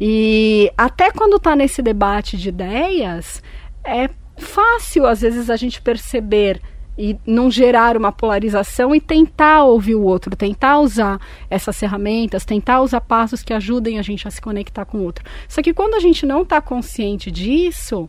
E 0.00 0.70
até 0.76 1.10
quando 1.10 1.36
está 1.36 1.56
nesse 1.56 1.80
debate 1.80 2.36
de 2.36 2.50
ideias, 2.50 3.42
é 3.84 4.10
fácil 4.36 5.06
às 5.06 5.20
vezes 5.20 5.48
a 5.48 5.56
gente 5.56 5.80
perceber 5.80 6.60
e 6.98 7.18
não 7.26 7.50
gerar 7.50 7.96
uma 7.96 8.10
polarização 8.10 8.94
e 8.94 9.00
tentar 9.00 9.64
ouvir 9.64 9.94
o 9.94 10.02
outro, 10.02 10.34
tentar 10.34 10.78
usar 10.78 11.20
essas 11.50 11.78
ferramentas, 11.78 12.44
tentar 12.44 12.80
usar 12.80 13.02
passos 13.02 13.42
que 13.42 13.52
ajudem 13.52 13.98
a 13.98 14.02
gente 14.02 14.26
a 14.26 14.30
se 14.30 14.40
conectar 14.40 14.84
com 14.86 14.98
o 14.98 15.02
outro. 15.02 15.24
Só 15.46 15.62
que 15.62 15.74
quando 15.74 15.94
a 15.94 16.00
gente 16.00 16.24
não 16.24 16.42
está 16.42 16.60
consciente 16.60 17.30
disso, 17.30 18.08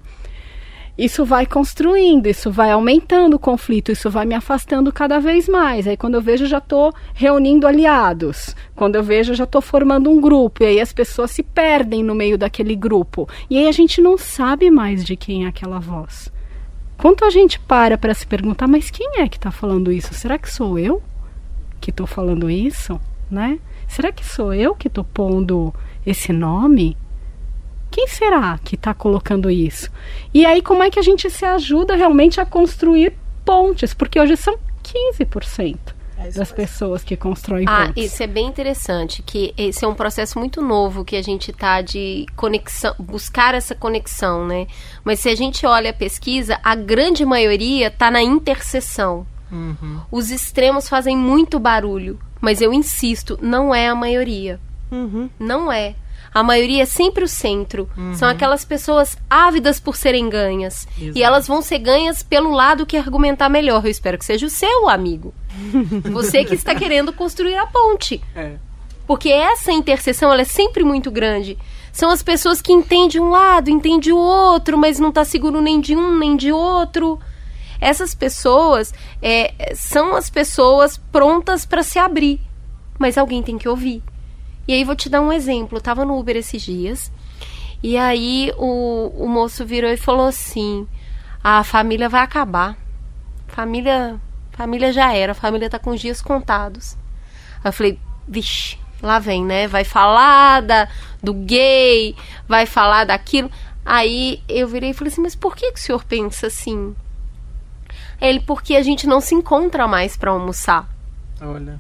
isso 0.98 1.24
vai 1.24 1.46
construindo, 1.46 2.26
isso 2.26 2.50
vai 2.50 2.72
aumentando 2.72 3.36
o 3.36 3.40
conflito, 3.40 3.92
isso 3.92 4.10
vai 4.10 4.26
me 4.26 4.34
afastando 4.34 4.92
cada 4.92 5.20
vez 5.20 5.48
mais. 5.48 5.88
Aí 5.88 5.96
quando 5.96 6.16
eu 6.16 6.22
vejo, 6.22 6.48
já 6.48 6.58
estou 6.58 6.92
reunindo 7.14 7.68
aliados. 7.68 8.56
Quando 8.76 8.96
eu 8.96 9.04
vejo, 9.04 9.36
já 9.36 9.44
estou 9.44 9.62
formando 9.62 10.10
um 10.10 10.20
grupo. 10.20 10.64
E 10.64 10.66
aí 10.66 10.82
as 10.82 10.92
pessoas 10.92 11.32
se 11.32 11.44
perdem 11.44 12.04
no 12.04 12.16
meio 12.16 12.38
daquele 12.38 12.76
grupo. 12.76 13.30
E 13.50 13.58
aí 13.58 13.68
a 13.68 13.72
gente 13.72 14.02
não 14.02 14.18
sabe 14.18 14.72
mais 14.72 15.06
de 15.06 15.16
quem 15.16 15.46
é 15.46 15.48
aquela 15.48 15.80
voz. 15.80 16.32
Quanto 16.98 17.24
a 17.24 17.30
gente 17.30 17.60
para 17.60 17.96
para 17.96 18.14
se 18.16 18.26
perguntar, 18.26 18.68
mas 18.68 18.90
quem 18.90 19.22
é 19.22 19.28
que 19.28 19.38
está 19.38 19.52
falando 19.52 19.92
isso? 19.92 20.16
Será 20.16 20.38
que 20.40 20.52
sou 20.52 20.80
eu 20.80 21.02
que 21.80 21.92
estou 21.92 22.08
falando 22.08 22.50
isso? 22.50 23.00
Né? 23.30 23.60
Será 23.88 24.12
que 24.12 24.26
sou 24.26 24.52
eu 24.52 24.74
que 24.74 24.88
estou 24.88 25.04
pondo 25.04 25.72
esse 26.04 26.34
nome? 26.34 26.98
Quem 27.98 28.08
será 28.08 28.60
que 28.64 28.76
está 28.76 28.94
colocando 28.94 29.50
isso? 29.50 29.90
E 30.32 30.46
aí, 30.46 30.62
como 30.62 30.84
é 30.84 30.90
que 30.92 31.00
a 31.00 31.02
gente 31.02 31.32
se 31.32 31.44
ajuda 31.44 31.96
realmente 31.96 32.40
a 32.40 32.46
construir 32.46 33.12
pontes? 33.44 33.92
Porque 33.92 34.20
hoje 34.20 34.38
são 34.38 34.56
15%. 34.84 35.80
É 36.20 36.30
das 36.30 36.52
pessoas 36.52 37.04
que 37.04 37.18
constroem 37.18 37.66
ah, 37.68 37.88
pontes. 37.88 38.14
Isso 38.14 38.22
é 38.22 38.28
bem 38.28 38.46
interessante, 38.46 39.24
que 39.24 39.52
esse 39.58 39.84
é 39.84 39.88
um 39.88 39.96
processo 39.96 40.38
muito 40.38 40.62
novo 40.62 41.04
que 41.04 41.16
a 41.16 41.24
gente 41.24 41.50
está 41.50 41.82
de 41.82 42.28
conexão, 42.36 42.94
buscar 43.00 43.56
essa 43.56 43.74
conexão, 43.74 44.46
né? 44.46 44.68
Mas 45.04 45.20
se 45.20 45.30
a 45.30 45.36
gente 45.36 45.66
olha 45.66 45.90
a 45.90 45.94
pesquisa, 45.94 46.60
a 46.64 46.76
grande 46.76 47.26
maioria 47.26 47.88
está 47.88 48.12
na 48.12 48.22
interseção. 48.22 49.26
Uhum. 49.52 50.02
Os 50.12 50.30
extremos 50.30 50.88
fazem 50.88 51.18
muito 51.18 51.60
barulho, 51.60 52.20
mas 52.40 52.62
eu 52.62 52.72
insisto, 52.72 53.40
não 53.42 53.74
é 53.74 53.88
a 53.88 53.96
maioria. 53.96 54.60
Uhum. 54.92 55.32
Não 55.40 55.72
é. 55.72 55.96
A 56.34 56.44
maioria 56.44 56.84
é 56.84 56.86
sempre 56.86 57.24
o 57.24 57.28
centro. 57.28 57.90
Uhum. 57.98 58.14
São 58.14 58.28
aquelas 58.28 58.64
pessoas 58.64 59.18
ávidas 59.30 59.80
por 59.80 59.96
serem 59.96 60.30
ganhas. 60.30 60.88
Exato. 61.00 61.18
E 61.18 61.24
elas 61.24 61.48
vão 61.48 61.62
ser 61.62 61.80
ganhas 61.80 62.22
pelo 62.22 62.52
lado 62.52 62.86
que 62.86 62.98
argumentar 62.98 63.50
melhor. 63.50 63.84
Eu 63.86 63.92
espero 63.92 64.18
que 64.18 64.26
seja 64.26 64.46
o 64.46 64.50
seu 64.50 64.88
amigo. 64.90 65.34
Você 66.12 66.44
que 66.44 66.56
está 66.56 66.76
querendo 66.76 67.12
construir 67.14 67.56
a 67.56 67.66
ponte. 67.66 68.22
É. 68.36 68.54
Porque 69.08 69.30
essa 69.30 69.72
interseção 69.72 70.32
ela 70.32 70.42
é 70.42 70.46
sempre 70.46 70.84
muito 70.84 71.10
grande. 71.10 71.58
São 71.94 72.12
as 72.12 72.22
pessoas 72.22 72.62
que 72.62 72.74
entendem 72.74 73.20
um 73.20 73.30
lado, 73.30 73.70
entendem 73.70 74.14
o 74.14 74.18
outro, 74.18 74.78
mas 74.78 75.00
não 75.00 75.10
está 75.10 75.26
seguro 75.26 75.62
nem 75.62 75.80
de 75.80 75.96
um 75.96 76.20
nem 76.20 76.36
de 76.36 76.52
outro. 76.52 77.20
Essas 77.80 78.14
pessoas 78.14 78.94
é, 79.22 79.74
são 79.76 80.16
as 80.16 80.30
pessoas 80.30 80.98
prontas 81.12 81.66
para 81.66 81.84
se 81.84 81.98
abrir. 81.98 82.40
Mas 83.00 83.18
alguém 83.18 83.42
tem 83.42 83.58
que 83.58 83.70
ouvir. 83.70 84.04
E 84.68 84.74
aí 84.74 84.84
vou 84.84 84.96
te 84.96 85.10
dar 85.10 85.22
um 85.22 85.32
exemplo. 85.32 85.78
Eu 85.78 85.82
tava 85.82 86.04
no 86.04 86.18
Uber 86.20 86.36
esses 86.36 86.62
dias. 86.62 87.12
E 87.82 87.98
aí 87.98 88.52
o, 88.58 89.14
o 89.16 89.28
moço 89.28 89.66
virou 89.66 89.90
e 89.90 89.98
falou 89.98 90.28
assim: 90.28 90.88
a 91.44 91.64
família 91.64 92.10
vai 92.10 92.22
acabar. 92.22 92.78
Família, 93.48 94.20
família 94.52 94.92
já 94.92 95.14
era, 95.14 95.32
a 95.32 95.36
família 95.36 95.70
tá 95.70 95.80
com 95.80 95.92
os 95.92 96.02
dias 96.02 96.22
contados. 96.22 96.98
Aí 97.64 97.70
eu 97.70 97.74
falei, 97.74 98.00
vixe, 98.28 98.78
lá 99.02 99.20
vem, 99.20 99.46
né? 99.46 99.68
Vai 99.68 99.84
falar 99.84 100.62
da, 100.62 100.88
do 101.24 101.34
gay, 101.34 102.16
vai 102.48 102.66
falar 102.66 103.06
daquilo. 103.06 103.50
Aí 103.86 104.44
eu 104.50 104.68
virei 104.68 104.90
e 104.90 104.94
falei 104.94 105.12
assim, 105.12 105.22
mas 105.22 105.36
por 105.36 105.56
que, 105.56 105.72
que 105.72 105.80
o 105.80 105.82
senhor 105.82 106.04
pensa 106.04 106.48
assim? 106.48 106.96
Ele, 108.20 108.40
porque 108.40 108.76
a 108.76 108.82
gente 108.82 109.08
não 109.08 109.22
se 109.22 109.34
encontra 109.34 109.88
mais 109.88 110.18
para 110.18 110.32
almoçar. 110.32 110.90
Olha. 111.40 111.80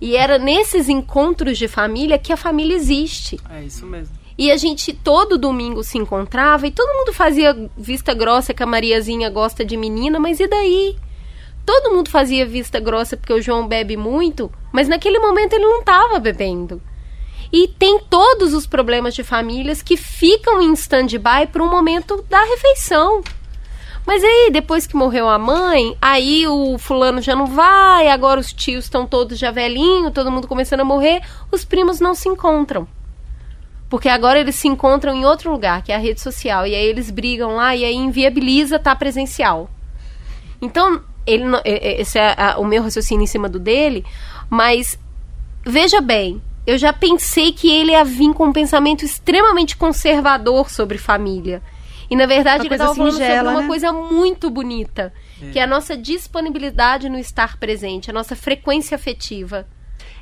E 0.00 0.16
era 0.16 0.38
nesses 0.38 0.88
encontros 0.88 1.58
de 1.58 1.66
família 1.66 2.18
que 2.18 2.32
a 2.32 2.36
família 2.36 2.76
existe. 2.76 3.38
É 3.50 3.62
isso 3.62 3.84
mesmo. 3.84 4.16
E 4.36 4.52
a 4.52 4.56
gente 4.56 4.92
todo 4.92 5.36
domingo 5.36 5.82
se 5.82 5.98
encontrava 5.98 6.66
e 6.66 6.70
todo 6.70 6.96
mundo 6.96 7.12
fazia 7.12 7.68
vista 7.76 8.14
grossa 8.14 8.54
que 8.54 8.62
a 8.62 8.66
Mariazinha 8.66 9.28
gosta 9.28 9.64
de 9.64 9.76
menina, 9.76 10.20
mas 10.20 10.38
e 10.38 10.46
daí? 10.46 10.96
Todo 11.66 11.92
mundo 11.92 12.08
fazia 12.08 12.46
vista 12.46 12.78
grossa 12.78 13.16
porque 13.16 13.32
o 13.32 13.42
João 13.42 13.66
bebe 13.66 13.96
muito, 13.96 14.50
mas 14.72 14.88
naquele 14.88 15.18
momento 15.18 15.54
ele 15.54 15.66
não 15.66 15.80
estava 15.80 16.20
bebendo. 16.20 16.80
E 17.52 17.66
tem 17.66 17.98
todos 17.98 18.54
os 18.54 18.66
problemas 18.66 19.14
de 19.14 19.24
famílias 19.24 19.82
que 19.82 19.96
ficam 19.96 20.62
em 20.62 20.72
stand-by 20.74 21.48
para 21.50 21.62
um 21.62 21.70
momento 21.70 22.24
da 22.28 22.42
refeição. 22.44 23.22
Mas 24.08 24.24
aí, 24.24 24.48
depois 24.50 24.86
que 24.86 24.96
morreu 24.96 25.28
a 25.28 25.38
mãe, 25.38 25.94
aí 26.00 26.46
o 26.46 26.78
fulano 26.78 27.20
já 27.20 27.36
não 27.36 27.44
vai, 27.44 28.08
agora 28.08 28.40
os 28.40 28.54
tios 28.54 28.84
estão 28.84 29.06
todos 29.06 29.38
já 29.38 29.50
velhinhos, 29.50 30.14
todo 30.14 30.30
mundo 30.32 30.48
começando 30.48 30.80
a 30.80 30.84
morrer, 30.84 31.20
os 31.52 31.62
primos 31.62 32.00
não 32.00 32.14
se 32.14 32.26
encontram. 32.26 32.88
Porque 33.86 34.08
agora 34.08 34.40
eles 34.40 34.54
se 34.54 34.66
encontram 34.66 35.14
em 35.14 35.26
outro 35.26 35.52
lugar, 35.52 35.82
que 35.82 35.92
é 35.92 35.94
a 35.94 35.98
rede 35.98 36.22
social, 36.22 36.66
e 36.66 36.74
aí 36.74 36.86
eles 36.86 37.10
brigam 37.10 37.56
lá 37.56 37.76
e 37.76 37.84
aí 37.84 37.94
inviabiliza 37.94 38.76
estar 38.76 38.92
tá 38.92 38.96
presencial. 38.96 39.68
Então, 40.58 41.02
ele 41.26 41.44
esse 41.66 42.18
é 42.18 42.34
o 42.56 42.64
meu 42.64 42.82
raciocínio 42.82 43.24
em 43.24 43.26
cima 43.26 43.46
do 43.46 43.58
dele, 43.58 44.06
mas 44.48 44.98
veja 45.66 46.00
bem, 46.00 46.40
eu 46.66 46.78
já 46.78 46.94
pensei 46.94 47.52
que 47.52 47.70
ele 47.70 47.92
ia 47.92 48.04
vir 48.04 48.32
com 48.32 48.46
um 48.46 48.52
pensamento 48.54 49.04
extremamente 49.04 49.76
conservador 49.76 50.70
sobre 50.70 50.96
família. 50.96 51.62
E 52.10 52.16
na 52.16 52.26
verdade 52.26 52.62
uma 52.62 52.66
ele 52.66 52.74
estava 52.74 52.94
falando 52.94 53.12
sobre 53.12 53.40
uma 53.40 53.62
né? 53.62 53.66
coisa 53.66 53.92
muito 53.92 54.50
bonita, 54.50 55.12
é. 55.42 55.50
que 55.50 55.58
é 55.58 55.62
a 55.62 55.66
nossa 55.66 55.96
disponibilidade 55.96 57.08
no 57.08 57.18
estar 57.18 57.58
presente, 57.58 58.10
a 58.10 58.14
nossa 58.14 58.34
frequência 58.34 58.94
afetiva. 58.94 59.66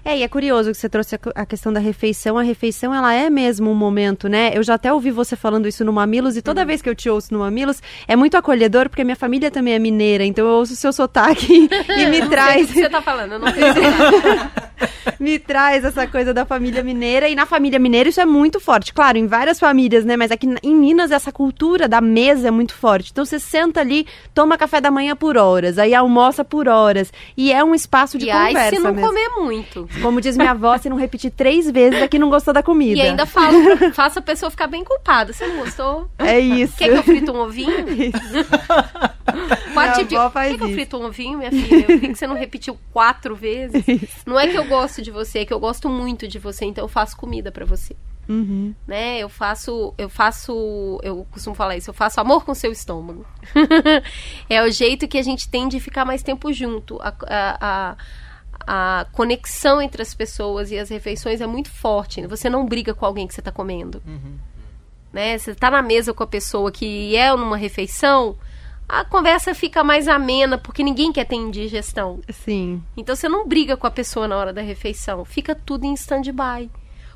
É, 0.06 0.18
e 0.18 0.22
é 0.22 0.28
curioso 0.28 0.70
que 0.70 0.76
você 0.76 0.88
trouxe 0.88 1.18
a, 1.34 1.44
questão 1.44 1.72
da 1.72 1.80
refeição. 1.80 2.38
A 2.38 2.42
refeição, 2.42 2.94
ela 2.94 3.12
é 3.12 3.28
mesmo 3.28 3.72
um 3.72 3.74
momento, 3.74 4.28
né? 4.28 4.52
Eu 4.54 4.62
já 4.62 4.74
até 4.74 4.92
ouvi 4.92 5.10
você 5.10 5.34
falando 5.34 5.66
isso 5.66 5.84
no 5.84 5.92
Mamilos, 5.92 6.36
e 6.36 6.42
toda 6.42 6.60
uhum. 6.60 6.66
vez 6.68 6.80
que 6.80 6.88
eu 6.88 6.94
te 6.94 7.10
ouço 7.10 7.34
no 7.34 7.40
Mamilos, 7.40 7.82
é 8.06 8.14
muito 8.14 8.36
acolhedor, 8.36 8.88
porque 8.88 9.02
minha 9.02 9.16
família 9.16 9.50
também 9.50 9.74
é 9.74 9.80
mineira, 9.80 10.24
então 10.24 10.46
eu 10.46 10.52
ouço 10.52 10.74
o 10.74 10.76
seu 10.76 10.92
sotaque 10.92 11.68
e 11.98 12.06
me 12.06 12.24
traz... 12.28 12.70
o 12.70 12.72
que 12.72 12.80
você 12.82 12.88
tá 12.88 13.02
falando, 13.02 13.32
eu 13.32 13.38
não 13.40 13.48
sei. 13.52 13.64
me 15.18 15.40
traz 15.40 15.84
essa 15.84 16.06
coisa 16.06 16.32
da 16.32 16.44
família 16.44 16.84
mineira, 16.84 17.28
e 17.28 17.34
na 17.34 17.44
família 17.44 17.78
mineira 17.78 18.08
isso 18.08 18.20
é 18.20 18.24
muito 18.24 18.60
forte. 18.60 18.94
Claro, 18.94 19.18
em 19.18 19.26
várias 19.26 19.58
famílias, 19.58 20.04
né? 20.04 20.16
Mas 20.16 20.30
aqui 20.30 20.46
em 20.62 20.74
Minas 20.76 21.10
essa 21.10 21.32
cultura 21.32 21.88
da 21.88 22.00
mesa 22.00 22.46
é 22.46 22.50
muito 22.52 22.74
forte. 22.74 23.10
Então 23.10 23.24
você 23.24 23.40
senta 23.40 23.80
ali, 23.80 24.06
toma 24.32 24.56
café 24.56 24.80
da 24.80 24.90
manhã 24.90 25.16
por 25.16 25.36
horas, 25.36 25.78
aí 25.78 25.94
almoça 25.94 26.44
por 26.44 26.68
horas, 26.68 27.12
e 27.36 27.52
é 27.52 27.64
um 27.64 27.74
espaço 27.74 28.16
de 28.18 28.26
e 28.26 28.30
conversa 28.30 28.60
aí, 28.60 28.76
se 28.76 28.78
não 28.78 28.92
mesmo. 28.92 29.08
comer 29.08 29.28
muito. 29.30 29.88
Como 30.02 30.20
diz 30.20 30.36
minha 30.36 30.50
avó, 30.50 30.76
se 30.78 30.88
não 30.88 30.96
repetir 30.96 31.30
três 31.30 31.70
vezes 31.70 32.00
é 32.00 32.08
que 32.08 32.18
não 32.18 32.30
gostou 32.30 32.52
da 32.52 32.62
comida. 32.62 32.98
E 32.98 33.02
ainda 33.02 33.26
falo, 33.26 33.56
faça 33.92 34.20
a 34.20 34.22
pessoa 34.22 34.50
ficar 34.50 34.66
bem 34.66 34.84
culpada. 34.84 35.32
Você 35.32 35.46
não 35.46 35.58
gostou? 35.58 36.08
É 36.18 36.38
isso. 36.38 36.76
Quer 36.76 36.88
que 36.88 36.94
eu 36.94 37.02
frito 37.02 37.32
um 37.32 37.40
ovinho? 37.40 37.86
Isso. 37.96 39.74
Pode 39.74 39.98
tipo, 40.00 40.16
avó 40.16 40.30
faz 40.30 40.52
Quer 40.52 40.58
que 40.58 40.64
eu 40.64 40.72
frito 40.72 40.96
um 40.96 41.06
ovinho, 41.06 41.38
minha 41.38 41.50
filha? 41.50 41.86
Eu 41.88 41.98
vi 41.98 42.08
que 42.08 42.14
você 42.14 42.26
não 42.26 42.36
repetiu 42.36 42.78
quatro 42.92 43.34
vezes. 43.34 43.86
Isso. 43.86 44.22
Não 44.24 44.38
é 44.38 44.46
que 44.46 44.56
eu 44.56 44.64
gosto 44.64 45.02
de 45.02 45.10
você, 45.10 45.40
é 45.40 45.44
que 45.44 45.52
eu 45.52 45.60
gosto 45.60 45.88
muito 45.88 46.28
de 46.28 46.38
você, 46.38 46.64
então 46.64 46.84
eu 46.84 46.88
faço 46.88 47.16
comida 47.16 47.50
para 47.50 47.64
você. 47.64 47.94
Uhum. 48.28 48.74
Né? 48.86 49.18
Eu 49.18 49.28
faço, 49.28 49.94
eu 49.96 50.08
faço, 50.08 51.00
eu 51.02 51.26
costumo 51.30 51.54
falar 51.54 51.76
isso, 51.76 51.90
eu 51.90 51.94
faço 51.94 52.20
amor 52.20 52.44
com 52.44 52.54
seu 52.54 52.72
estômago. 52.72 53.24
é 54.50 54.62
o 54.62 54.70
jeito 54.70 55.06
que 55.06 55.18
a 55.18 55.22
gente 55.22 55.48
tem 55.48 55.68
de 55.68 55.78
ficar 55.78 56.04
mais 56.04 56.22
tempo 56.22 56.52
junto. 56.52 57.00
A, 57.00 57.08
a, 57.08 57.58
a, 57.60 57.96
a 58.66 59.06
conexão 59.12 59.80
entre 59.80 60.02
as 60.02 60.12
pessoas 60.12 60.72
e 60.72 60.78
as 60.78 60.88
refeições 60.88 61.40
é 61.40 61.46
muito 61.46 61.70
forte. 61.70 62.20
Né? 62.20 62.26
Você 62.26 62.50
não 62.50 62.66
briga 62.66 62.92
com 62.92 63.06
alguém 63.06 63.26
que 63.26 63.34
você 63.34 63.40
está 63.40 63.52
comendo. 63.52 64.02
Uhum. 64.04 64.38
Né? 65.12 65.38
Você 65.38 65.52
está 65.52 65.70
na 65.70 65.82
mesa 65.82 66.12
com 66.12 66.22
a 66.22 66.26
pessoa 66.26 66.72
que 66.72 67.14
é 67.14 67.34
numa 67.34 67.56
refeição, 67.56 68.36
a 68.88 69.04
conversa 69.04 69.54
fica 69.54 69.82
mais 69.82 70.06
amena, 70.08 70.58
porque 70.58 70.82
ninguém 70.82 71.12
quer 71.12 71.24
ter 71.24 71.36
indigestão. 71.36 72.20
Sim. 72.28 72.82
Então 72.96 73.14
você 73.14 73.28
não 73.28 73.46
briga 73.46 73.76
com 73.76 73.86
a 73.86 73.90
pessoa 73.90 74.26
na 74.26 74.36
hora 74.36 74.52
da 74.52 74.62
refeição. 74.62 75.24
Fica 75.24 75.54
tudo 75.54 75.84
em 75.84 75.94
stand-by. 75.94 76.70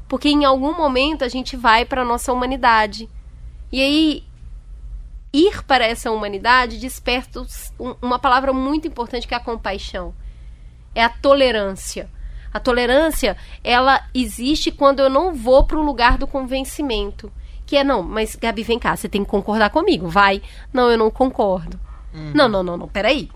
Porque 0.09 0.29
em 0.29 0.45
algum 0.45 0.77
momento 0.77 1.25
a 1.25 1.29
gente 1.29 1.57
vai 1.57 1.85
para 1.85 2.03
a 2.03 2.05
nossa 2.05 2.33
humanidade. 2.33 3.09
E 3.71 3.81
aí, 3.81 4.25
ir 5.33 5.63
para 5.65 5.87
essa 5.87 6.11
humanidade 6.11 6.79
desperta 6.79 7.45
uma 8.03 8.19
palavra 8.19 8.53
muito 8.53 8.89
importante 8.89 9.29
que 9.29 9.35
é 9.35 9.37
a 9.37 9.41
compaixão 9.41 10.13
é 10.95 11.03
a 11.03 11.09
tolerância. 11.09 12.09
A 12.53 12.59
tolerância, 12.59 13.37
ela 13.63 14.03
existe 14.13 14.73
quando 14.73 15.01
eu 15.01 15.09
não 15.09 15.33
vou 15.33 15.65
para 15.65 15.79
o 15.79 15.83
lugar 15.83 16.19
do 16.19 16.27
convencimento. 16.27 17.33
Que 17.65 17.77
é, 17.77 17.85
não, 17.85 18.03
mas 18.03 18.35
Gabi, 18.35 18.65
vem 18.65 18.79
cá, 18.79 18.97
você 18.97 19.09
tem 19.09 19.23
que 19.25 19.31
concordar 19.31 19.71
comigo, 19.71 20.09
vai. 20.09 20.43
Não, 20.73 20.91
eu 20.91 20.99
não 20.99 21.11
concordo. 21.11 21.79
Uhum. 22.13 22.33
Não, 22.35 22.49
não, 22.49 22.63
não, 22.63 22.77
não, 22.77 22.89
peraí. 22.89 23.31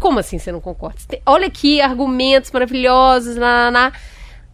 Como 0.00 0.18
assim 0.18 0.38
você 0.38 0.50
não 0.50 0.60
concorda? 0.60 0.98
Você 0.98 1.06
tem, 1.06 1.22
olha 1.24 1.46
aqui, 1.46 1.80
argumentos 1.80 2.50
maravilhosos, 2.50 3.36
na, 3.36 3.70
na, 3.70 3.92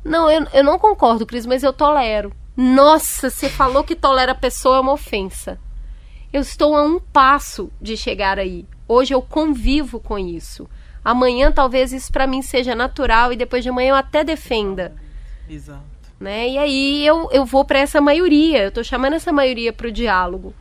Não, 0.05 0.31
eu, 0.31 0.47
eu 0.53 0.63
não 0.63 0.79
concordo, 0.79 1.25
Cris, 1.25 1.47
mas 1.47 1.63
eu 1.63 1.73
tolero. 1.73 2.33
Nossa, 2.55 3.31
você 3.31 3.49
falou 3.49 3.83
que 3.83 3.97
tolera 3.97 4.33
a 4.33 4.37
pessoa 4.37 4.77
é 4.77 4.81
uma 4.81 4.93
ofensa. 4.93 5.59
Eu 6.31 6.43
estou 6.43 6.77
a 6.77 6.83
um 6.83 7.01
passo 7.01 7.73
de 7.81 7.97
chegar 7.97 8.39
aí. 8.39 8.67
Hoje 8.87 9.15
eu 9.15 9.23
convivo 9.23 9.99
com 9.99 10.19
isso. 10.19 10.69
Amanhã 11.05 11.51
talvez 11.51 11.93
isso 11.93 12.13
para 12.13 12.27
mim 12.27 12.43
seja 12.43 12.75
natural 12.75 13.33
e 13.33 13.37
depois 13.37 13.63
de 13.63 13.71
amanhã 13.71 13.91
eu 13.91 13.97
até 13.97 14.23
defenda. 14.23 14.95
Exato. 15.49 15.83
Né? 16.21 16.51
E 16.51 16.59
aí 16.59 17.07
eu, 17.07 17.29
eu 17.33 17.45
vou 17.45 17.65
para 17.65 17.81
essa 17.81 18.01
maioria, 18.01 18.63
eu 18.63 18.69
estou 18.69 18.85
chamando 18.85 19.15
essa 19.15 19.33
maioria 19.33 19.73
para 19.73 19.89
o 19.89 19.93
diálogo. 19.93 20.55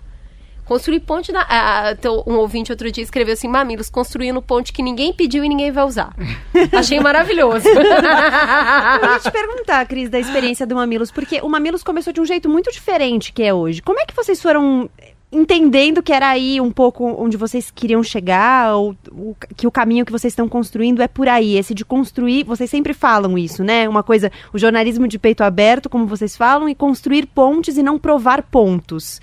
Construir 0.66 1.02
ponte. 1.02 1.34
Na, 1.34 1.42
a, 1.42 1.94
um 2.26 2.36
ouvinte 2.36 2.72
outro 2.72 2.90
dia 2.90 3.04
escreveu 3.04 3.34
assim: 3.34 3.48
Mamilos, 3.48 3.90
construindo 3.90 4.42
ponte 4.42 4.72
que 4.72 4.82
ninguém 4.82 5.12
pediu 5.12 5.44
e 5.44 5.50
ninguém 5.50 5.70
vai 5.70 5.84
usar. 5.84 6.16
Achei 6.72 6.98
maravilhoso. 7.00 7.68
Eu 7.68 9.12
ia 9.12 9.20
te 9.20 9.30
perguntar, 9.32 9.86
Cris, 9.86 10.10
da 10.10 10.18
experiência 10.18 10.66
do 10.66 10.76
Mamilos, 10.76 11.12
porque 11.12 11.42
o 11.42 11.50
Mamilos 11.50 11.84
começou 11.84 12.14
de 12.14 12.22
um 12.22 12.26
jeito 12.26 12.48
muito 12.48 12.72
diferente 12.72 13.34
que 13.34 13.44
é 13.44 13.54
hoje. 13.54 13.82
Como 13.82 14.00
é 14.00 14.06
que 14.06 14.16
vocês 14.16 14.42
foram 14.42 14.90
entendendo 15.32 16.04
que 16.04 16.12
era 16.12 16.30
aí 16.30 16.60
um 16.60 16.72
pouco 16.72 17.06
onde 17.06 17.38
vocês 17.38 17.72
queriam 17.72 18.04
chegar, 18.04 18.76
ou, 18.76 18.96
o, 19.12 19.36
que 19.56 19.66
o 19.66 19.72
caminho 19.72 20.06
que 20.06 20.12
vocês 20.12 20.32
estão 20.32 20.50
construindo 20.50 21.02
é 21.02 21.08
por 21.08 21.28
aí, 21.28 21.58
esse 21.58 21.74
de 21.74 21.86
construir, 21.86 22.44
vocês 22.44 22.70
sempre 22.70 22.94
falam 22.94 23.38
isso, 23.38 23.64
né? 23.64 23.88
Uma 23.88 24.04
coisa, 24.04 24.32
o 24.54 24.58
jornalismo 24.58 25.08
de 25.08 25.18
peito 25.18 25.44
aberto, 25.44 25.90
como 25.90 26.06
vocês 26.06 26.36
falam, 26.36 26.68
e 26.68 26.76
construir 26.76 27.26
pontes 27.28 27.78
e 27.78 27.84
não 27.84 27.98
provar 27.98 28.44
pontos. 28.44 29.22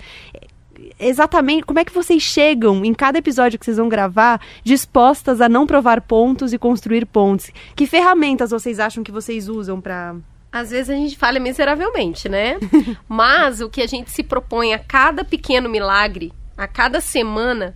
Exatamente, 0.99 1.65
como 1.65 1.79
é 1.79 1.85
que 1.85 1.93
vocês 1.93 2.21
chegam 2.21 2.83
em 2.83 2.93
cada 2.93 3.19
episódio 3.19 3.59
que 3.59 3.65
vocês 3.65 3.77
vão 3.77 3.87
gravar 3.87 4.41
dispostas 4.63 5.39
a 5.39 5.47
não 5.47 5.67
provar 5.67 6.01
pontos 6.01 6.51
e 6.51 6.57
construir 6.57 7.05
pontes? 7.05 7.51
Que 7.75 7.85
ferramentas 7.85 8.51
vocês 8.51 8.79
acham 8.79 9.03
que 9.03 9.11
vocês 9.11 9.47
usam 9.47 9.79
para 9.79 10.15
às 10.51 10.71
vezes 10.71 10.89
a 10.89 10.95
gente 10.95 11.17
falha 11.17 11.39
miseravelmente, 11.39 12.27
né? 12.27 12.57
Mas 13.07 13.61
o 13.61 13.69
que 13.69 13.81
a 13.81 13.87
gente 13.87 14.09
se 14.11 14.23
propõe 14.23 14.73
a 14.73 14.79
cada 14.79 15.23
pequeno 15.23 15.69
milagre, 15.69 16.33
a 16.57 16.67
cada 16.67 16.99
semana, 16.99 17.75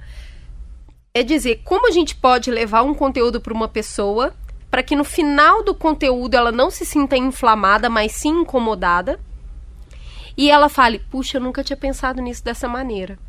é 1.14 1.22
dizer 1.22 1.62
como 1.64 1.88
a 1.88 1.92
gente 1.92 2.16
pode 2.16 2.50
levar 2.50 2.82
um 2.82 2.94
conteúdo 2.94 3.40
para 3.40 3.54
uma 3.54 3.68
pessoa 3.68 4.34
para 4.74 4.82
que 4.82 4.96
no 4.96 5.04
final 5.04 5.64
do 5.64 5.76
conteúdo 5.76 6.34
ela 6.34 6.52
não 6.52 6.72
se 6.72 6.84
sinta 6.84 7.16
inflamada, 7.16 7.92
mas 7.92 8.12
sim 8.14 8.42
incomodada. 8.42 9.20
E 10.36 10.50
ela 10.50 10.68
fale: 10.68 10.98
Puxa, 10.98 11.38
eu 11.38 11.42
nunca 11.42 11.64
tinha 11.64 11.78
pensado 11.78 12.20
nisso 12.20 12.44
dessa 12.44 12.68
maneira. 12.68 13.20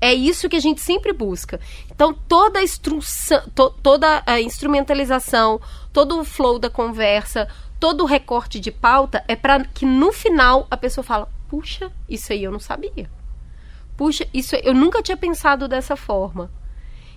É 0.00 0.14
isso 0.14 0.48
que 0.48 0.56
a 0.56 0.60
gente 0.60 0.80
sempre 0.80 1.12
busca. 1.12 1.60
Então, 1.90 2.12
toda 2.12 2.58
a 2.58 2.64
to, 2.80 3.70
toda 3.82 4.22
a 4.26 4.40
instrumentalização, 4.40 5.60
todo 5.92 6.18
o 6.18 6.24
flow 6.24 6.58
da 6.58 6.70
conversa, 6.70 7.46
todo 7.82 8.04
o 8.04 8.06
recorte 8.06 8.60
de 8.60 8.70
pauta 8.70 9.24
é 9.26 9.34
para 9.34 9.64
que 9.64 9.84
no 9.84 10.12
final 10.12 10.68
a 10.70 10.76
pessoa 10.76 11.02
fala: 11.02 11.28
puxa, 11.48 11.90
isso 12.08 12.32
aí 12.32 12.44
eu 12.44 12.52
não 12.52 12.60
sabia. 12.60 13.10
Puxa, 13.96 14.24
isso 14.32 14.54
eu 14.54 14.72
nunca 14.72 15.02
tinha 15.02 15.16
pensado 15.16 15.66
dessa 15.66 15.96
forma. 15.96 16.48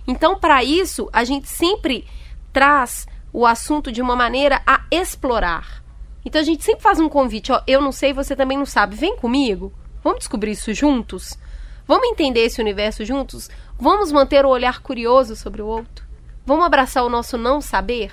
Então, 0.08 0.36
para 0.36 0.64
isso, 0.64 1.08
a 1.12 1.22
gente 1.22 1.48
sempre 1.48 2.04
traz 2.52 3.06
o 3.32 3.46
assunto 3.46 3.92
de 3.92 4.02
uma 4.02 4.16
maneira 4.16 4.60
a 4.66 4.84
explorar. 4.90 5.84
Então 6.24 6.40
a 6.40 6.44
gente 6.44 6.64
sempre 6.64 6.82
faz 6.82 6.98
um 6.98 7.08
convite, 7.08 7.52
ó, 7.52 7.62
eu 7.64 7.80
não 7.80 7.92
sei, 7.92 8.12
você 8.12 8.34
também 8.34 8.58
não 8.58 8.66
sabe, 8.66 8.96
vem 8.96 9.16
comigo. 9.16 9.72
Vamos 10.02 10.18
descobrir 10.18 10.50
isso 10.50 10.74
juntos? 10.74 11.38
Vamos 11.86 12.08
entender 12.08 12.40
esse 12.40 12.60
universo 12.60 13.04
juntos? 13.04 13.48
Vamos 13.78 14.10
manter 14.10 14.44
o 14.44 14.48
olhar 14.48 14.82
curioso 14.82 15.36
sobre 15.36 15.62
o 15.62 15.66
outro? 15.68 16.04
Vamos 16.44 16.66
abraçar 16.66 17.04
o 17.04 17.08
nosso 17.08 17.38
não 17.38 17.60
saber? 17.60 18.10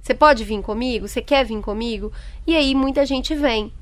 Você 0.00 0.14
pode 0.14 0.44
vir 0.44 0.62
comigo? 0.62 1.06
Você 1.06 1.20
quer 1.20 1.44
vir 1.44 1.60
comigo? 1.60 2.12
E 2.46 2.56
aí 2.56 2.74
muita 2.74 3.04
gente 3.04 3.34
vem. 3.34 3.72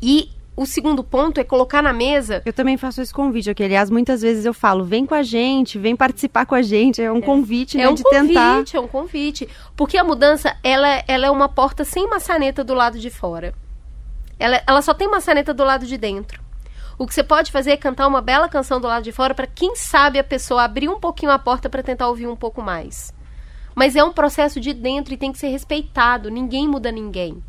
E 0.00 0.30
o 0.56 0.64
segundo 0.64 1.04
ponto 1.04 1.38
é 1.38 1.44
colocar 1.44 1.82
na 1.82 1.92
mesa. 1.92 2.42
Eu 2.46 2.52
também 2.52 2.78
faço 2.78 3.02
esse 3.02 3.12
convite 3.12 3.50
aqui. 3.50 3.62
Aliás, 3.62 3.90
muitas 3.90 4.22
vezes 4.22 4.46
eu 4.46 4.54
falo: 4.54 4.84
vem 4.84 5.04
com 5.04 5.14
a 5.14 5.22
gente, 5.22 5.78
vem 5.78 5.94
participar 5.94 6.46
com 6.46 6.54
a 6.54 6.62
gente. 6.62 7.02
É 7.02 7.12
um 7.12 7.18
é. 7.18 7.20
convite, 7.20 7.76
é 7.76 7.82
né, 7.82 7.88
um 7.88 7.94
de 7.94 8.02
convite, 8.02 8.26
tentar. 8.28 8.64
É 8.74 8.80
um 8.80 8.88
convite. 8.88 9.48
Porque 9.76 9.98
a 9.98 10.04
mudança, 10.04 10.56
ela, 10.62 11.04
ela 11.06 11.26
é 11.26 11.30
uma 11.30 11.48
porta 11.48 11.84
sem 11.84 12.08
maçaneta 12.08 12.64
do 12.64 12.72
lado 12.72 12.98
de 12.98 13.10
fora. 13.10 13.54
Ela, 14.38 14.62
ela 14.66 14.80
só 14.80 14.94
tem 14.94 15.08
maçaneta 15.08 15.52
do 15.52 15.62
lado 15.62 15.86
de 15.86 15.98
dentro. 15.98 16.42
O 16.98 17.06
que 17.06 17.12
você 17.12 17.22
pode 17.22 17.52
fazer 17.52 17.72
é 17.72 17.76
cantar 17.76 18.06
uma 18.06 18.22
bela 18.22 18.48
canção 18.48 18.80
do 18.80 18.88
lado 18.88 19.02
de 19.02 19.12
fora 19.12 19.34
para 19.34 19.46
quem 19.46 19.76
sabe 19.76 20.18
a 20.18 20.24
pessoa 20.24 20.64
abrir 20.64 20.88
um 20.88 20.98
pouquinho 20.98 21.30
a 21.30 21.38
porta 21.38 21.68
para 21.68 21.82
tentar 21.82 22.08
ouvir 22.08 22.26
um 22.26 22.36
pouco 22.36 22.62
mais. 22.62 23.12
Mas 23.76 23.94
é 23.94 24.02
um 24.02 24.10
processo 24.10 24.58
de 24.58 24.72
dentro 24.72 25.12
e 25.12 25.18
tem 25.18 25.30
que 25.30 25.38
ser 25.38 25.48
respeitado. 25.48 26.30
Ninguém 26.30 26.66
muda 26.66 26.90
ninguém. 26.90 27.44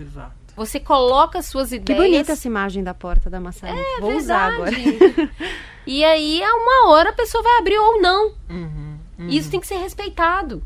Exato. 0.00 0.34
Você 0.56 0.80
coloca 0.80 1.42
suas 1.42 1.70
ideias. 1.70 2.00
Que 2.00 2.06
bonita 2.08 2.32
essa 2.32 2.48
imagem 2.48 2.82
da 2.82 2.94
porta 2.94 3.28
da 3.28 3.38
maçaneta. 3.38 3.78
É, 3.78 4.00
Vou 4.00 4.08
verdade. 4.08 4.24
usar 4.24 4.54
agora. 4.54 4.70
e 5.86 6.02
aí, 6.02 6.42
a 6.42 6.54
uma 6.54 6.88
hora, 6.88 7.10
a 7.10 7.12
pessoa 7.12 7.42
vai 7.42 7.58
abrir 7.58 7.78
ou 7.78 8.00
não. 8.00 8.32
Uhum, 8.48 8.98
uhum. 9.18 9.28
Isso 9.28 9.50
tem 9.50 9.60
que 9.60 9.66
ser 9.66 9.76
respeitado. 9.76 10.62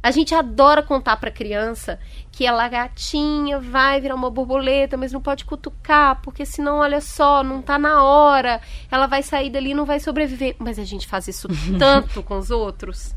A 0.00 0.12
gente 0.12 0.32
adora 0.36 0.84
contar 0.84 1.16
para 1.16 1.30
criança 1.30 1.98
que 2.30 2.46
ela 2.46 2.68
gatinha 2.68 3.58
vai 3.58 4.00
virar 4.00 4.14
uma 4.14 4.30
borboleta, 4.30 4.96
mas 4.96 5.12
não 5.12 5.20
pode 5.20 5.44
cutucar, 5.44 6.20
porque 6.22 6.46
senão, 6.46 6.78
olha 6.78 7.00
só, 7.00 7.42
não 7.42 7.60
tá 7.60 7.76
na 7.76 8.04
hora. 8.04 8.60
Ela 8.88 9.08
vai 9.08 9.24
sair 9.24 9.50
dali 9.50 9.70
e 9.70 9.74
não 9.74 9.84
vai 9.84 9.98
sobreviver. 9.98 10.54
Mas 10.60 10.78
a 10.78 10.84
gente 10.84 11.08
faz 11.08 11.26
isso 11.26 11.48
tanto 11.76 12.22
com 12.22 12.38
os 12.38 12.52
outros 12.52 13.16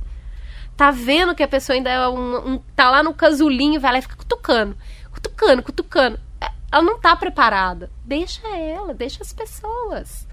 tá 0.75 0.91
vendo 0.91 1.35
que 1.35 1.43
a 1.43 1.47
pessoa 1.47 1.75
ainda 1.75 1.89
é 1.89 2.07
um, 2.07 2.53
um, 2.53 2.57
tá 2.75 2.89
lá 2.89 3.01
no 3.01 3.13
casulinho, 3.13 3.79
vai 3.79 3.93
lá 3.93 3.99
e 3.99 4.01
fica 4.01 4.15
cutucando, 4.15 4.77
cutucando, 5.11 5.63
cutucando. 5.63 6.19
É, 6.41 6.51
ela 6.71 6.83
não 6.83 6.99
tá 6.99 7.15
preparada. 7.15 7.89
Deixa 8.03 8.47
ela, 8.47 8.93
deixa 8.93 9.23
as 9.23 9.31
pessoas. 9.31 10.27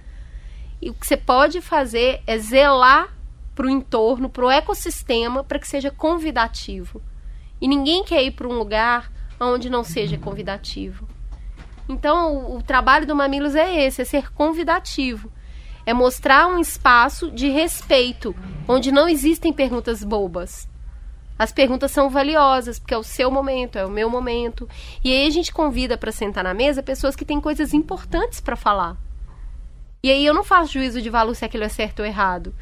E 0.81 0.91
o 0.91 0.95
que 0.95 1.07
você 1.07 1.17
pode 1.17 1.61
fazer 1.61 2.23
é 2.27 2.37
zelar 2.39 3.15
pro 3.55 3.71
entorno, 3.71 4.29
pro 4.29 4.51
ecossistema, 4.51 5.45
para 5.45 5.59
que 5.59 5.69
seja 5.69 5.91
convidativo. 5.91 7.01
E 7.61 7.69
ninguém 7.69 8.03
quer 8.03 8.23
ir 8.25 8.33
para 8.33 8.49
um 8.49 8.59
lugar 8.59 9.13
onde 9.39 9.71
não 9.71 9.85
seja 9.85 10.19
convidativo. 10.19 11.07
Então, 11.89 12.35
o, 12.35 12.59
o 12.59 12.63
trabalho 12.63 13.07
do 13.07 13.15
Mamilos 13.15 13.55
é 13.55 13.85
esse, 13.85 14.03
é 14.03 14.05
ser 14.05 14.33
convidativo 14.33 15.31
é 15.85 15.93
mostrar 15.93 16.47
um 16.47 16.59
espaço 16.59 17.31
de 17.31 17.49
respeito, 17.49 18.35
onde 18.69 18.93
não 18.93 19.09
existem 19.09 19.53
perguntas 19.53 20.05
bobas. 20.05 20.69
As 21.39 21.51
perguntas 21.51 21.91
são 21.91 22.09
valiosas, 22.09 22.79
porque 22.79 22.95
é 22.95 22.99
o 22.99 23.03
seu 23.03 23.31
momento, 23.31 23.77
é 23.77 23.85
o 23.85 23.91
meu 23.91 24.09
momento. 24.09 24.69
E 25.03 25.13
aí 25.13 25.27
a 25.27 25.31
gente 25.31 25.53
convida 25.53 25.99
para 25.99 26.13
sentar 26.13 26.45
na 26.45 26.55
mesa 26.55 26.83
pessoas 26.83 27.17
que 27.17 27.25
têm 27.25 27.41
coisas 27.41 27.75
importantes 27.75 28.41
para 28.41 28.55
falar. 28.55 28.97
E 30.03 30.11
aí 30.11 30.25
eu 30.25 30.35
não 30.35 30.45
faço 30.45 30.75
juízo 30.75 31.03
de 31.03 31.11
valor 31.11 31.35
se 31.35 31.45
aquilo 31.45 31.65
é 31.65 31.69
certo 31.69 32.01
ou 32.01 32.07
errado. 32.07 32.55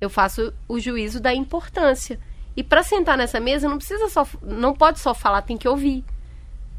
Eu 0.00 0.10
faço 0.10 0.52
o 0.68 0.78
juízo 0.78 1.20
da 1.20 1.32
importância. 1.34 2.18
E 2.56 2.62
para 2.62 2.82
sentar 2.82 3.18
nessa 3.18 3.38
mesa 3.38 3.68
não 3.68 3.76
precisa 3.76 4.08
só 4.08 4.26
não 4.42 4.74
pode 4.74 4.98
só 4.98 5.14
falar, 5.14 5.42
tem 5.42 5.56
que 5.56 5.68
ouvir. 5.68 6.04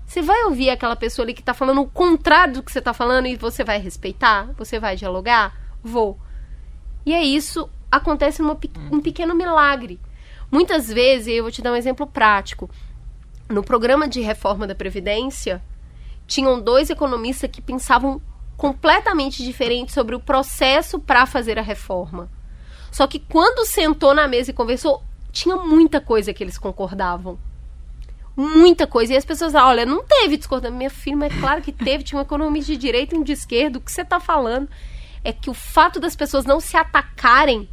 Você 0.08 0.22
vai 0.22 0.46
ouvir 0.46 0.70
aquela 0.70 0.96
pessoa 0.96 1.26
ali 1.26 1.34
que 1.34 1.42
está 1.42 1.54
falando 1.54 1.82
o 1.82 1.86
contrário 1.86 2.54
do 2.54 2.64
que 2.64 2.72
você 2.72 2.80
está 2.80 2.94
falando 2.94 3.28
e 3.28 3.36
você 3.36 3.62
vai 3.62 3.78
respeitar? 3.78 4.50
Você 4.58 4.80
vai 4.80 4.96
dialogar? 4.96 5.54
Vou. 5.84 6.18
E 7.06 7.14
é 7.14 7.22
isso, 7.22 7.70
acontece 7.92 8.42
num 8.42 8.58
um 8.90 9.02
pequeno 9.02 9.36
milagre. 9.36 10.00
Muitas 10.50 10.88
vezes, 10.88 11.28
eu 11.28 11.44
vou 11.44 11.52
te 11.52 11.62
dar 11.62 11.74
um 11.74 11.76
exemplo 11.76 12.08
prático. 12.08 12.70
No 13.50 13.62
programa 13.62 14.08
de 14.08 14.22
reforma 14.22 14.66
da 14.66 14.74
Previdência, 14.74 15.62
tinham 16.26 16.62
dois 16.62 16.90
economistas 16.90 17.52
que 17.52 17.62
pensavam 17.62 18.22
completamente 18.56 19.44
diferente 19.44 19.92
sobre 19.92 20.16
o 20.16 20.22
processo 20.22 21.00
para 21.00 21.26
fazer 21.26 21.60
a 21.60 21.62
reforma. 21.62 22.30
Só 22.94 23.08
que 23.08 23.20
quando 23.20 23.68
sentou 23.68 24.14
na 24.14 24.26
mesa 24.26 24.52
e 24.52 24.54
conversou, 24.54 25.04
tinha 25.34 25.58
muita 25.58 26.00
coisa 26.00 26.34
que 26.34 26.42
eles 26.42 26.58
concordavam 26.58 27.38
muita 28.38 28.86
coisa. 28.86 29.14
E 29.14 29.18
as 29.18 29.26
pessoas 29.26 29.52
falam, 29.52 29.70
olha, 29.70 29.86
não 29.86 30.04
teve 30.04 30.38
discordância. 30.38 30.78
Minha 30.78 30.92
filha, 30.92 31.26
é 31.26 31.30
claro 31.30 31.62
que 31.62 31.72
teve, 31.72 32.04
tinha 32.04 32.20
um 32.20 32.22
economista 32.22 32.72
de 32.72 32.78
direita 32.78 33.16
e 33.16 33.18
um 33.18 33.24
de 33.24 33.32
esquerda. 33.32 33.80
O 33.80 33.82
que 33.82 33.92
você 33.92 34.04
está 34.04 34.20
falando 34.20 34.70
é 35.24 35.34
que 35.34 35.50
o 35.50 35.54
fato 35.54 36.00
das 36.00 36.16
pessoas 36.16 36.46
não 36.46 36.60
se 36.60 36.78
atacarem 36.78 37.68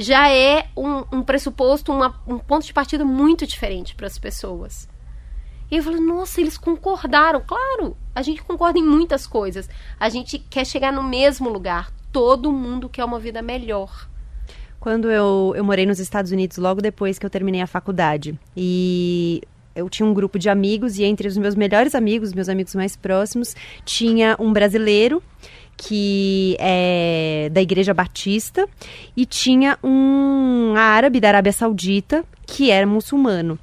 já 0.00 0.30
é 0.30 0.68
um, 0.76 1.18
um 1.18 1.22
pressuposto, 1.22 1.92
uma, 1.92 2.18
um 2.26 2.38
ponto 2.38 2.64
de 2.64 2.72
partida 2.72 3.04
muito 3.04 3.46
diferente 3.46 3.94
para 3.94 4.06
as 4.06 4.18
pessoas. 4.18 4.88
E 5.70 5.76
eu 5.76 5.82
falei, 5.82 6.00
nossa, 6.00 6.40
eles 6.40 6.56
concordaram. 6.56 7.42
Claro, 7.46 7.96
a 8.14 8.22
gente 8.22 8.42
concorda 8.42 8.78
em 8.78 8.84
muitas 8.84 9.26
coisas. 9.26 9.68
A 9.98 10.08
gente 10.08 10.38
quer 10.38 10.64
chegar 10.64 10.92
no 10.92 11.02
mesmo 11.02 11.48
lugar. 11.48 11.92
Todo 12.10 12.50
mundo 12.50 12.88
quer 12.88 13.04
uma 13.04 13.20
vida 13.20 13.42
melhor 13.42 14.09
quando 14.80 15.10
eu, 15.10 15.52
eu 15.54 15.62
morei 15.62 15.84
nos 15.84 16.00
Estados 16.00 16.32
Unidos 16.32 16.56
logo 16.56 16.80
depois 16.80 17.18
que 17.18 17.26
eu 17.26 17.30
terminei 17.30 17.60
a 17.60 17.66
faculdade. 17.66 18.36
E 18.56 19.42
eu 19.76 19.88
tinha 19.88 20.06
um 20.06 20.14
grupo 20.14 20.38
de 20.38 20.48
amigos 20.48 20.98
e 20.98 21.04
entre 21.04 21.28
os 21.28 21.36
meus 21.36 21.54
melhores 21.54 21.94
amigos, 21.94 22.32
meus 22.32 22.48
amigos 22.48 22.74
mais 22.74 22.96
próximos, 22.96 23.54
tinha 23.84 24.36
um 24.38 24.52
brasileiro 24.52 25.22
que 25.76 26.56
é 26.58 27.48
da 27.52 27.62
Igreja 27.62 27.94
Batista 27.94 28.68
e 29.16 29.24
tinha 29.24 29.78
um 29.82 30.74
árabe 30.76 31.20
da 31.20 31.28
Arábia 31.28 31.52
Saudita 31.52 32.24
que 32.46 32.70
era 32.70 32.86
muçulmano. 32.86 33.58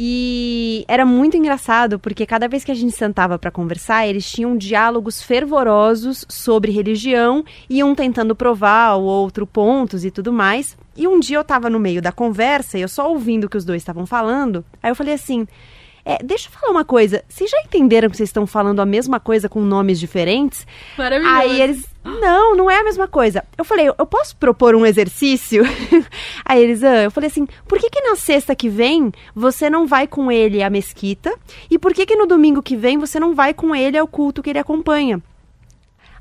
E 0.00 0.84
era 0.86 1.04
muito 1.04 1.36
engraçado 1.36 1.98
porque 1.98 2.24
cada 2.24 2.46
vez 2.46 2.62
que 2.62 2.70
a 2.70 2.74
gente 2.74 2.92
sentava 2.92 3.36
para 3.36 3.50
conversar, 3.50 4.06
eles 4.06 4.30
tinham 4.30 4.56
diálogos 4.56 5.20
fervorosos 5.20 6.24
sobre 6.28 6.70
religião, 6.70 7.44
iam 7.68 7.96
tentando 7.96 8.32
provar 8.36 8.94
o 8.94 9.02
outro 9.02 9.44
pontos 9.44 10.04
e 10.04 10.10
tudo 10.12 10.32
mais. 10.32 10.78
E 10.96 11.08
um 11.08 11.18
dia 11.18 11.38
eu 11.38 11.40
estava 11.40 11.68
no 11.68 11.80
meio 11.80 12.00
da 12.00 12.12
conversa 12.12 12.78
e 12.78 12.82
eu 12.82 12.88
só 12.88 13.10
ouvindo 13.10 13.44
o 13.44 13.48
que 13.48 13.56
os 13.56 13.64
dois 13.64 13.82
estavam 13.82 14.06
falando, 14.06 14.64
aí 14.80 14.88
eu 14.88 14.94
falei 14.94 15.14
assim: 15.14 15.48
é, 16.08 16.18
deixa 16.24 16.48
eu 16.48 16.52
falar 16.58 16.72
uma 16.72 16.86
coisa. 16.86 17.22
Vocês 17.28 17.50
já 17.50 17.60
entenderam 17.60 18.08
que 18.08 18.16
vocês 18.16 18.30
estão 18.30 18.46
falando 18.46 18.80
a 18.80 18.86
mesma 18.86 19.20
coisa 19.20 19.46
com 19.46 19.60
nomes 19.60 20.00
diferentes? 20.00 20.66
Maravilhoso. 20.96 21.34
Aí 21.34 21.60
eles, 21.60 21.86
não, 22.02 22.56
não 22.56 22.70
é 22.70 22.80
a 22.80 22.84
mesma 22.84 23.06
coisa. 23.06 23.44
Eu 23.58 23.64
falei, 23.64 23.88
eu 23.88 24.06
posso 24.06 24.34
propor 24.34 24.74
um 24.74 24.86
exercício? 24.86 25.64
Aí 26.46 26.62
eles, 26.62 26.82
ah, 26.82 27.02
eu 27.02 27.10
falei 27.10 27.28
assim, 27.28 27.46
por 27.66 27.78
que 27.78 27.90
que 27.90 28.00
na 28.00 28.16
sexta 28.16 28.56
que 28.56 28.70
vem 28.70 29.12
você 29.34 29.68
não 29.68 29.86
vai 29.86 30.06
com 30.06 30.32
ele 30.32 30.62
à 30.62 30.70
mesquita? 30.70 31.30
E 31.70 31.78
por 31.78 31.92
que 31.92 32.06
que 32.06 32.16
no 32.16 32.26
domingo 32.26 32.62
que 32.62 32.74
vem 32.74 32.96
você 32.96 33.20
não 33.20 33.34
vai 33.34 33.52
com 33.52 33.76
ele 33.76 33.98
ao 33.98 34.08
culto 34.08 34.42
que 34.42 34.48
ele 34.48 34.58
acompanha? 34.58 35.22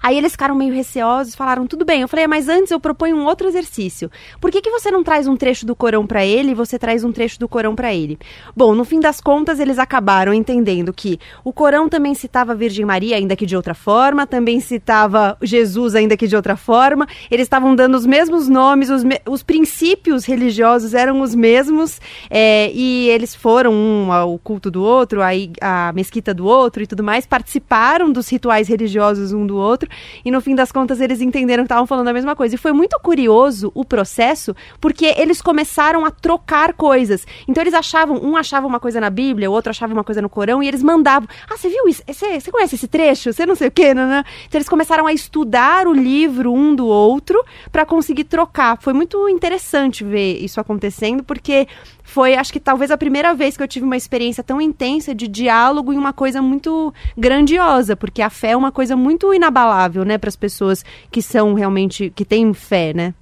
Aí 0.02 0.18
eles 0.18 0.32
ficaram 0.32 0.56
meio 0.56 0.74
receosos, 0.74 1.36
falaram, 1.36 1.68
tudo 1.68 1.86
bem. 1.86 2.02
Eu 2.02 2.08
falei, 2.08 2.28
mas 2.28 2.48
antes 2.48 2.72
eu 2.72 2.80
proponho 2.80 3.16
um 3.16 3.26
outro 3.26 3.48
exercício. 3.48 4.10
Por 4.40 4.52
que, 4.52 4.62
que 4.62 4.70
você 4.70 4.92
não 4.92 5.04
traz 5.04 5.28
um 5.28 5.36
trecho 5.36 5.66
do 5.66 5.76
Corão 5.76 6.06
para 6.06 6.26
ele 6.26 6.52
e 6.52 6.56
você 6.56 6.78
traz 6.78 7.04
um 7.04 7.12
trecho 7.12 7.40
do 7.40 7.48
Corão 7.48 7.76
para 7.76 7.94
ele? 7.94 8.18
Bom, 8.56 8.74
no 8.74 8.86
fim 8.86 9.00
das 9.00 9.20
contas, 9.20 9.60
eles 9.60 9.80
acabaram 9.80 10.34
entendendo 10.34 10.94
que 10.94 11.20
o 11.44 11.52
Corão 11.52 11.90
também 11.90 12.14
citava 12.14 12.52
a 12.52 12.56
Virgem 12.56 12.86
Maria, 12.86 13.18
ainda 13.18 13.36
que 13.36 13.46
de 13.46 13.56
outra 13.56 13.74
forma, 13.74 14.26
também 14.28 14.60
citava 14.60 15.38
Jesus, 15.42 15.96
ainda 15.96 16.16
que 16.16 16.28
de 16.28 16.36
outra 16.36 16.56
forma. 16.56 17.08
Eles 17.30 17.46
estavam 17.46 17.76
dando 17.76 17.96
os 17.96 18.06
mesmos 18.06 18.48
nomes, 18.48 18.90
os, 18.90 19.04
me 19.04 19.20
os 19.28 19.44
princípios 19.44 20.26
religiosos 20.26 20.94
eram 20.94 21.22
os 21.22 21.34
mesmos, 21.34 22.00
é, 22.30 22.72
e 22.74 23.10
eles 23.10 23.34
foram 23.36 23.74
um 23.74 24.12
ao 24.12 24.38
culto 24.38 24.70
do 24.70 24.84
outro, 24.84 25.22
aí 25.22 25.52
a 25.60 25.92
mesquita 25.94 26.34
do 26.34 26.46
outro 26.46 26.84
e 26.84 26.88
tudo 26.88 27.04
mais, 27.04 27.26
participaram 27.26 28.12
dos 28.12 28.30
rituais 28.30 28.68
religiosos 28.68 29.34
um 29.34 29.46
do 29.46 29.58
outro 29.58 29.87
e 30.24 30.32
no 30.32 30.42
fim 30.42 30.56
das 30.56 30.72
contas 30.72 31.00
eles 31.00 31.22
entenderam 31.22 31.64
que 31.64 31.68
estavam 31.68 31.86
falando 31.86 32.08
a 32.08 32.14
mesma 32.14 32.36
coisa. 32.36 32.56
E 32.56 32.58
foi 32.58 32.72
muito 32.72 33.00
curioso 33.00 33.72
o 33.74 33.86
processo, 33.86 34.56
porque 34.80 35.14
eles 35.18 35.42
começaram 35.42 36.06
a 36.06 36.12
trocar 36.12 36.74
coisas. 36.74 37.26
Então 37.48 37.62
eles 37.64 37.74
achavam, 37.74 38.18
um 38.24 38.36
achava 38.36 38.68
uma 38.68 38.80
coisa 38.80 39.00
na 39.00 39.10
Bíblia, 39.10 39.50
o 39.50 39.54
outro 39.54 39.70
achava 39.70 39.94
uma 39.94 40.04
coisa 40.04 40.22
no 40.22 40.30
Corão, 40.30 40.62
e 40.62 40.68
eles 40.68 40.84
mandavam: 40.84 41.28
Ah, 41.50 41.58
você 41.58 41.70
viu 41.70 41.88
isso? 41.88 42.04
Você, 42.08 42.40
você 42.40 42.52
conhece 42.52 42.76
esse 42.76 42.88
trecho? 42.88 43.32
Você 43.32 43.46
não 43.46 43.56
sei 43.56 43.68
o 43.68 43.72
quê, 43.72 43.94
né? 43.94 44.06
né? 44.06 44.24
Então 44.48 44.58
eles 44.58 44.70
começaram 44.70 45.06
a 45.06 45.14
estudar 45.14 45.88
o 45.88 45.94
livro 45.94 46.54
um 46.54 46.76
do 46.76 46.88
outro 46.88 47.44
para 47.72 47.86
conseguir 47.86 48.26
trocar. 48.26 48.78
Foi 48.82 48.94
muito 48.94 49.28
interessante 49.30 50.04
ver 50.04 50.44
isso 50.44 50.60
acontecendo, 50.60 51.24
porque 51.24 51.68
foi, 52.08 52.36
acho 52.36 52.54
que 52.54 52.60
talvez 52.60 52.90
a 52.90 52.98
primeira 52.98 53.36
vez 53.36 53.58
que 53.58 53.62
eu 53.62 53.68
tive 53.68 53.86
uma 53.86 53.98
experiência 53.98 54.42
tão 54.42 54.62
intensa 54.62 55.14
de 55.14 55.28
diálogo 55.28 55.92
e 55.92 55.98
uma 55.98 56.14
coisa 56.14 56.42
muito 56.42 56.94
grandiosa, 57.18 57.98
porque 57.98 58.22
a 58.22 58.30
fé 58.30 58.52
é 58.52 58.58
uma 58.58 58.72
coisa 58.72 58.96
muito 58.96 59.34
inabalável, 59.34 60.06
né, 60.06 60.18
para 60.18 60.30
as 60.30 60.36
pessoas 60.36 60.86
que 61.12 61.22
são 61.22 61.54
realmente, 61.54 62.10
que 62.16 62.24
têm 62.24 62.54
fé, 62.54 62.94
né? 62.94 63.14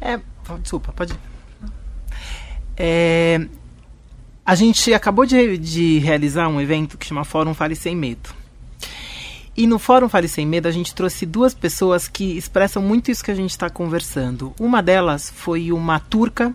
É, 0.00 0.18
desculpa, 0.60 0.92
pode. 0.92 1.14
É, 2.76 3.46
a 4.44 4.56
gente 4.56 4.92
acabou 4.92 5.24
de, 5.24 5.56
de 5.56 6.00
realizar 6.00 6.48
um 6.48 6.60
evento 6.60 6.98
que 6.98 7.06
chama 7.06 7.24
Fórum 7.24 7.54
Fale 7.54 7.76
Sem 7.76 7.94
Medo. 7.94 8.30
E 9.56 9.64
no 9.64 9.78
Fórum 9.78 10.08
Fale 10.08 10.26
Sem 10.26 10.44
Medo, 10.44 10.66
a 10.66 10.72
gente 10.72 10.92
trouxe 10.92 11.24
duas 11.24 11.54
pessoas 11.54 12.08
que 12.08 12.36
expressam 12.36 12.82
muito 12.82 13.12
isso 13.12 13.24
que 13.24 13.30
a 13.30 13.36
gente 13.36 13.50
está 13.50 13.70
conversando. 13.70 14.52
Uma 14.58 14.82
delas 14.82 15.30
foi 15.30 15.70
uma 15.70 16.00
turca 16.00 16.52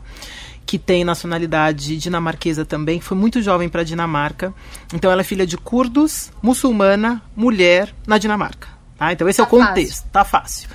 que 0.70 0.78
tem 0.78 1.04
nacionalidade 1.04 1.98
dinamarquesa 1.98 2.64
também, 2.64 3.02
foi 3.02 3.18
muito 3.18 3.42
jovem 3.42 3.68
para 3.68 3.82
a 3.82 3.84
Dinamarca. 3.84 4.54
Então 4.94 5.12
ela 5.12 5.22
é 5.22 5.24
filha 5.24 5.44
de 5.44 5.58
curdos, 5.58 6.32
muçulmana, 6.44 7.24
mulher 7.36 7.92
na 8.06 8.20
Dinamarca. 8.20 8.68
Tá? 8.96 9.12
Então 9.12 9.28
esse 9.28 9.38
tá 9.38 9.46
é 9.46 9.48
o 9.48 9.50
contexto, 9.50 9.94
fácil. 9.94 10.10
tá 10.12 10.24
fácil. 10.24 10.70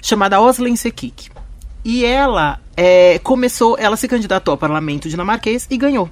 Chamada 0.00 0.40
Oslen 0.40 0.74
Sekik. 0.74 1.28
E 1.84 2.02
ela 2.02 2.62
é, 2.74 3.18
começou, 3.18 3.76
ela 3.78 3.94
se 3.94 4.08
candidatou 4.08 4.52
ao 4.52 4.58
parlamento 4.58 5.06
dinamarquês 5.06 5.66
e 5.70 5.76
ganhou. 5.76 6.08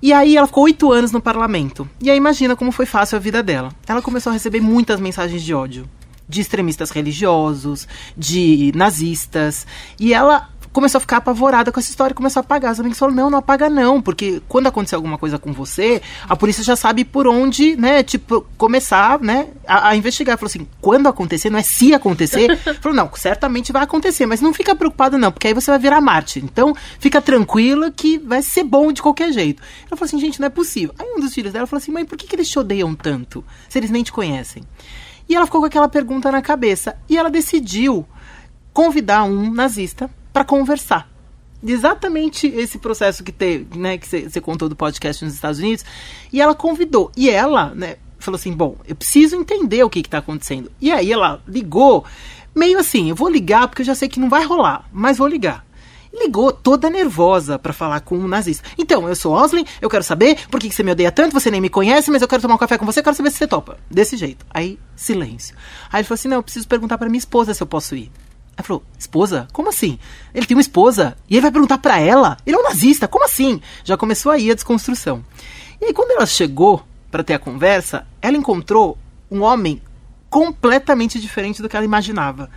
E 0.00 0.12
aí 0.12 0.36
ela 0.36 0.46
ficou 0.46 0.62
oito 0.62 0.92
anos 0.92 1.10
no 1.10 1.20
parlamento. 1.20 1.90
E 2.00 2.08
aí 2.08 2.16
imagina 2.16 2.54
como 2.54 2.70
foi 2.70 2.86
fácil 2.86 3.16
a 3.16 3.18
vida 3.18 3.42
dela. 3.42 3.74
Ela 3.88 4.00
começou 4.00 4.30
a 4.30 4.34
receber 4.34 4.60
muitas 4.60 5.00
mensagens 5.00 5.42
de 5.42 5.52
ódio 5.52 5.90
de 6.28 6.40
extremistas 6.40 6.90
religiosos, 6.90 7.88
de 8.16 8.70
nazistas, 8.76 9.66
e 9.98 10.14
ela 10.14 10.48
começou 10.72 10.98
a 10.98 11.00
ficar 11.00 11.18
apavorada 11.18 11.72
com 11.72 11.80
essa 11.80 11.90
história, 11.90 12.14
começou 12.14 12.40
a 12.40 12.42
apagar. 12.42 12.72
Os 12.72 12.80
amigos 12.80 12.98
falaram, 12.98 13.16
não, 13.16 13.30
não 13.30 13.38
apaga 13.38 13.68
não, 13.68 14.00
porque 14.00 14.40
quando 14.48 14.66
acontecer 14.66 14.94
alguma 14.94 15.18
coisa 15.18 15.38
com 15.38 15.52
você, 15.52 16.00
a 16.28 16.36
polícia 16.36 16.62
já 16.62 16.76
sabe 16.76 17.04
por 17.04 17.26
onde, 17.26 17.76
né, 17.76 18.02
tipo, 18.02 18.46
começar, 18.56 19.20
né, 19.20 19.48
a, 19.66 19.88
a 19.88 19.96
investigar. 19.96 20.38
Falou 20.38 20.48
assim, 20.48 20.66
quando 20.80 21.08
acontecer, 21.08 21.50
não 21.50 21.58
é 21.58 21.62
se 21.62 21.92
acontecer. 21.92 22.56
falou, 22.80 22.96
não, 22.96 23.10
certamente 23.14 23.72
vai 23.72 23.82
acontecer, 23.82 24.26
mas 24.26 24.40
não 24.40 24.54
fica 24.54 24.74
preocupado 24.74 25.18
não, 25.18 25.32
porque 25.32 25.48
aí 25.48 25.54
você 25.54 25.70
vai 25.70 25.78
virar 25.78 26.00
Marte. 26.00 26.38
Então, 26.38 26.74
fica 26.98 27.20
tranquila 27.20 27.90
que 27.90 28.18
vai 28.18 28.42
ser 28.42 28.64
bom 28.64 28.92
de 28.92 29.02
qualquer 29.02 29.32
jeito. 29.32 29.62
Ela 29.86 29.96
falou 29.96 30.04
assim, 30.04 30.20
gente, 30.20 30.40
não 30.40 30.46
é 30.46 30.50
possível. 30.50 30.94
Aí 30.98 31.06
um 31.16 31.20
dos 31.20 31.34
filhos 31.34 31.52
dela 31.52 31.66
falou 31.66 31.80
assim, 31.82 31.92
mãe, 31.92 32.04
por 32.04 32.16
que, 32.16 32.26
que 32.26 32.36
eles 32.36 32.48
te 32.48 32.58
odeiam 32.58 32.94
tanto, 32.94 33.44
se 33.68 33.78
eles 33.78 33.90
nem 33.90 34.02
te 34.02 34.12
conhecem? 34.12 34.62
E 35.28 35.34
ela 35.34 35.46
ficou 35.46 35.60
com 35.60 35.66
aquela 35.66 35.88
pergunta 35.88 36.30
na 36.30 36.42
cabeça. 36.42 36.96
E 37.08 37.16
ela 37.16 37.30
decidiu 37.30 38.04
convidar 38.72 39.24
um 39.24 39.52
nazista 39.52 40.10
para 40.32 40.44
conversar. 40.44 41.10
Exatamente 41.62 42.46
esse 42.46 42.78
processo 42.78 43.22
que 43.22 43.32
teve, 43.32 43.78
né, 43.78 43.98
que 43.98 44.06
você 44.06 44.40
contou 44.40 44.68
do 44.68 44.74
podcast 44.74 45.24
nos 45.24 45.34
Estados 45.34 45.58
Unidos. 45.58 45.84
E 46.32 46.40
ela 46.40 46.54
convidou. 46.54 47.12
E 47.16 47.28
ela, 47.28 47.74
né, 47.74 47.96
falou 48.18 48.36
assim: 48.36 48.52
bom, 48.52 48.76
eu 48.86 48.94
preciso 48.94 49.36
entender 49.36 49.82
o 49.82 49.90
que 49.90 50.00
está 50.00 50.18
acontecendo. 50.18 50.70
E 50.80 50.90
aí 50.92 51.12
ela 51.12 51.42
ligou, 51.46 52.04
meio 52.54 52.78
assim: 52.78 53.10
eu 53.10 53.16
vou 53.16 53.28
ligar 53.28 53.68
porque 53.68 53.82
eu 53.82 53.86
já 53.86 53.94
sei 53.94 54.08
que 54.08 54.20
não 54.20 54.28
vai 54.28 54.44
rolar, 54.44 54.88
mas 54.92 55.18
vou 55.18 55.26
ligar. 55.26 55.64
ligou 56.12 56.50
toda 56.52 56.88
nervosa 56.88 57.58
para 57.58 57.72
falar 57.72 58.00
com 58.00 58.16
um 58.16 58.26
nazista. 58.28 58.68
Então, 58.78 59.08
eu 59.08 59.14
sou 59.14 59.34
Oslin, 59.34 59.64
eu 59.80 59.88
quero 59.88 60.02
saber 60.02 60.38
por 60.50 60.60
que, 60.60 60.68
que 60.68 60.74
você 60.74 60.82
me 60.82 60.92
odeia 60.92 61.12
tanto, 61.12 61.32
você 61.32 61.50
nem 61.50 61.60
me 61.60 61.68
conhece, 61.68 62.10
mas 62.10 62.22
eu 62.22 62.28
quero 62.28 62.42
tomar 62.42 62.54
um 62.54 62.58
café 62.58 62.78
com 62.78 62.86
você, 62.86 63.00
eu 63.00 63.04
quero 63.04 63.16
saber 63.16 63.30
se 63.30 63.38
você 63.38 63.46
topa. 63.46 63.78
Desse 63.90 64.16
jeito. 64.16 64.46
Aí, 64.52 64.78
silêncio. 64.96 65.54
Aí 65.92 66.00
ele 66.00 66.08
falou 66.08 66.14
assim: 66.14 66.28
não, 66.28 66.38
eu 66.38 66.42
preciso 66.42 66.66
perguntar 66.66 66.98
para 66.98 67.08
minha 67.08 67.18
esposa 67.18 67.52
se 67.52 67.62
eu 67.62 67.66
posso 67.66 67.94
ir. 67.94 68.10
Ela 68.60 68.66
falou, 68.66 68.82
esposa? 68.98 69.48
Como 69.52 69.70
assim? 69.70 69.98
Ele 70.34 70.46
tem 70.46 70.54
uma 70.54 70.60
esposa 70.60 71.16
e 71.28 71.34
ele 71.34 71.40
vai 71.40 71.50
perguntar 71.50 71.78
para 71.78 71.98
ela? 71.98 72.36
Ele 72.46 72.56
é 72.56 72.58
um 72.58 72.62
nazista, 72.62 73.08
como 73.08 73.24
assim? 73.24 73.60
Já 73.82 73.96
começou 73.96 74.30
aí 74.30 74.50
a 74.50 74.54
desconstrução. 74.54 75.24
E 75.80 75.86
aí, 75.86 75.94
quando 75.94 76.10
ela 76.10 76.26
chegou 76.26 76.82
para 77.10 77.24
ter 77.24 77.34
a 77.34 77.38
conversa, 77.38 78.06
ela 78.20 78.36
encontrou 78.36 78.98
um 79.30 79.40
homem 79.40 79.80
completamente 80.28 81.18
diferente 81.18 81.62
do 81.62 81.68
que 81.68 81.76
ela 81.76 81.84
imaginava. 81.84 82.50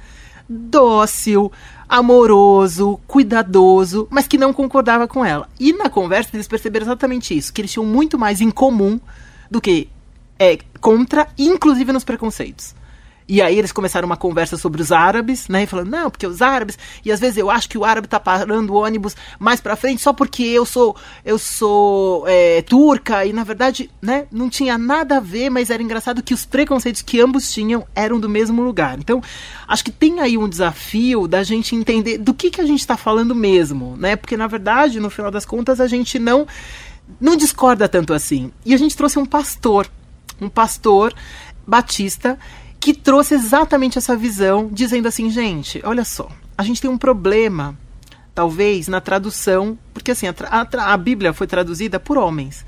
Dócil, 0.48 1.50
amoroso, 1.88 3.00
cuidadoso, 3.08 4.08
mas 4.12 4.28
que 4.28 4.38
não 4.38 4.52
concordava 4.52 5.08
com 5.08 5.24
ela. 5.24 5.50
E 5.58 5.72
na 5.72 5.90
conversa 5.90 6.32
eles 6.34 6.50
perceberam 6.50 6.86
exatamente 6.86 7.36
isso, 7.36 7.54
que 7.54 7.62
eles 7.62 7.72
tinham 7.72 7.86
muito 7.86 8.20
mais 8.20 8.42
em 8.42 8.52
comum 8.52 9.00
do 9.50 9.62
que 9.62 9.88
é, 10.38 10.60
contra, 10.82 11.30
inclusive 11.38 11.94
nos 11.94 12.04
preconceitos. 12.04 12.76
E 13.28 13.42
aí 13.42 13.58
eles 13.58 13.72
começaram 13.72 14.06
uma 14.06 14.18
conversa 14.18 14.58
sobre 14.58 14.82
os 14.82 14.92
árabes, 14.92 15.48
né? 15.48 15.64
E 15.64 15.68
falando, 15.68 15.90
não, 15.90 16.10
porque 16.10 16.28
os 16.28 16.42
árabes, 16.42 16.78
e 17.04 17.12
às 17.12 17.20
vezes 17.20 17.38
eu 17.38 17.50
acho 17.50 17.70
que 17.70 17.78
o 17.78 17.86
árabe 17.86 18.08
tá 18.08 18.20
parando 18.20 18.74
o 18.74 18.78
ônibus 18.78 19.16
mais 19.40 19.62
pra 19.62 19.76
frente 19.76 20.02
só 20.02 20.14
porque 20.14 20.44
eu 20.44 20.66
sou 20.66 20.96
eu 21.24 21.38
sou 21.38 22.26
é, 22.28 22.62
turca, 22.62 23.26
e 23.26 23.34
na 23.34 23.44
verdade, 23.44 23.90
né, 24.02 24.26
não 24.32 24.50
tinha 24.50 24.78
nada 24.78 25.18
a 25.18 25.20
ver, 25.20 25.50
mas 25.50 25.70
era 25.70 25.82
engraçado 25.82 26.22
que 26.22 26.34
os 26.34 26.46
preconceitos 26.46 27.02
que 27.02 27.20
ambos 27.20 27.52
tinham 27.52 27.86
eram 27.96 28.20
do 28.20 28.30
mesmo 28.30 28.62
lugar. 28.62 28.98
Então, 29.00 29.22
acho 29.68 29.84
que 29.84 29.92
tem 29.92 30.20
aí 30.20 30.38
um 30.38 30.50
desafio 30.50 31.28
da 31.28 31.44
gente 31.44 31.76
entender 31.76 32.18
do 32.18 32.34
que, 32.34 32.50
que 32.50 32.62
a 32.62 32.66
gente 32.66 32.80
está 32.80 32.98
falando 32.98 33.34
mesmo, 33.34 33.96
né? 33.98 34.16
Porque 34.16 34.38
na 34.38 34.48
verdade, 34.48 35.00
no 35.00 35.10
final 35.10 35.32
das 35.32 35.46
contas, 35.46 35.80
a 35.80 35.88
gente 35.88 36.20
não 36.20 36.48
não 37.20 37.36
discorda 37.36 37.88
tanto 37.88 38.14
assim. 38.14 38.52
E 38.66 38.74
a 38.74 38.78
gente 38.78 38.96
trouxe 38.96 39.20
um 39.20 39.26
pastor, 39.26 39.88
um 40.40 40.50
pastor 40.50 41.14
batista 41.66 42.38
que 42.84 42.94
trouxe 42.94 43.34
exatamente 43.34 43.98
essa 43.98 44.14
visão, 44.14 44.68
dizendo 44.70 45.08
assim, 45.08 45.30
gente, 45.30 45.82
olha 45.86 46.04
só, 46.04 46.28
a 46.58 46.64
gente 46.64 46.82
tem 46.82 46.90
um 46.90 46.98
problema, 46.98 47.78
talvez, 48.36 48.90
na 48.90 49.00
tradução, 49.00 49.80
porque 49.94 50.12
assim, 50.12 50.28
a, 50.28 50.36
a, 50.50 50.94
a 50.94 50.98
Bíblia 50.98 51.32
foi 51.32 51.48
traduzida 51.48 51.98
por 51.98 52.18
homens. 52.18 52.66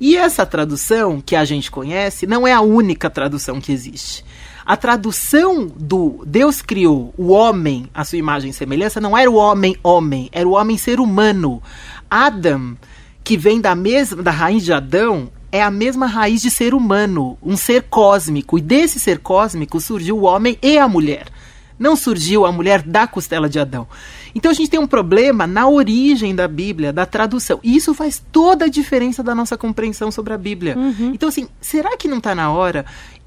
E 0.00 0.16
essa 0.16 0.46
tradução 0.46 1.20
que 1.20 1.34
a 1.34 1.44
gente 1.44 1.68
conhece 1.68 2.28
não 2.28 2.46
é 2.46 2.52
a 2.52 2.60
única 2.60 3.10
tradução 3.10 3.60
que 3.60 3.72
existe. 3.72 4.24
A 4.64 4.76
tradução 4.76 5.66
do 5.66 6.22
Deus 6.24 6.62
criou 6.62 7.12
o 7.18 7.32
homem 7.32 7.90
à 7.92 8.04
sua 8.04 8.18
imagem 8.18 8.52
e 8.52 8.54
semelhança 8.54 9.00
não 9.00 9.18
era 9.18 9.28
o 9.28 9.34
homem 9.34 9.76
homem, 9.82 10.28
era 10.30 10.48
o 10.48 10.52
homem 10.52 10.78
ser 10.78 11.00
humano. 11.00 11.60
Adam, 12.08 12.76
que 13.24 13.36
vem 13.36 13.60
da 13.60 13.74
mesma 13.74 14.22
da 14.22 14.30
raiz 14.30 14.64
de 14.64 14.72
Adão, 14.72 15.28
é 15.52 15.62
a 15.62 15.70
mesma 15.70 16.06
raiz 16.06 16.40
de 16.40 16.50
ser 16.50 16.74
humano, 16.74 17.36
um 17.42 17.56
ser 17.56 17.82
cósmico. 17.84 18.58
E 18.58 18.60
desse 18.60 19.00
ser 19.00 19.18
cósmico 19.18 19.80
surgiu 19.80 20.18
o 20.18 20.22
homem 20.22 20.58
e 20.62 20.78
a 20.78 20.88
mulher. 20.88 21.26
Não 21.78 21.96
surgiu 21.96 22.44
a 22.44 22.52
mulher 22.52 22.82
da 22.82 23.06
costela 23.06 23.48
de 23.48 23.58
Adão. 23.58 23.86
Então 24.34 24.50
a 24.50 24.54
gente 24.54 24.70
tem 24.70 24.78
um 24.78 24.86
problema 24.86 25.46
na 25.46 25.68
origem 25.68 26.34
da 26.34 26.46
Bíblia, 26.46 26.92
da 26.92 27.06
tradução. 27.06 27.58
E 27.62 27.74
isso 27.74 27.94
faz 27.94 28.22
toda 28.30 28.66
a 28.66 28.68
diferença 28.68 29.22
da 29.22 29.34
nossa 29.34 29.56
compreensão 29.56 30.10
sobre 30.10 30.32
a 30.32 30.38
Bíblia. 30.38 30.76
Uhum. 30.76 31.12
Então, 31.14 31.28
assim, 31.28 31.48
será 31.60 31.96
que 31.96 32.06
não 32.06 32.18
está 32.18 32.34
na 32.34 32.50
hora 32.52 32.84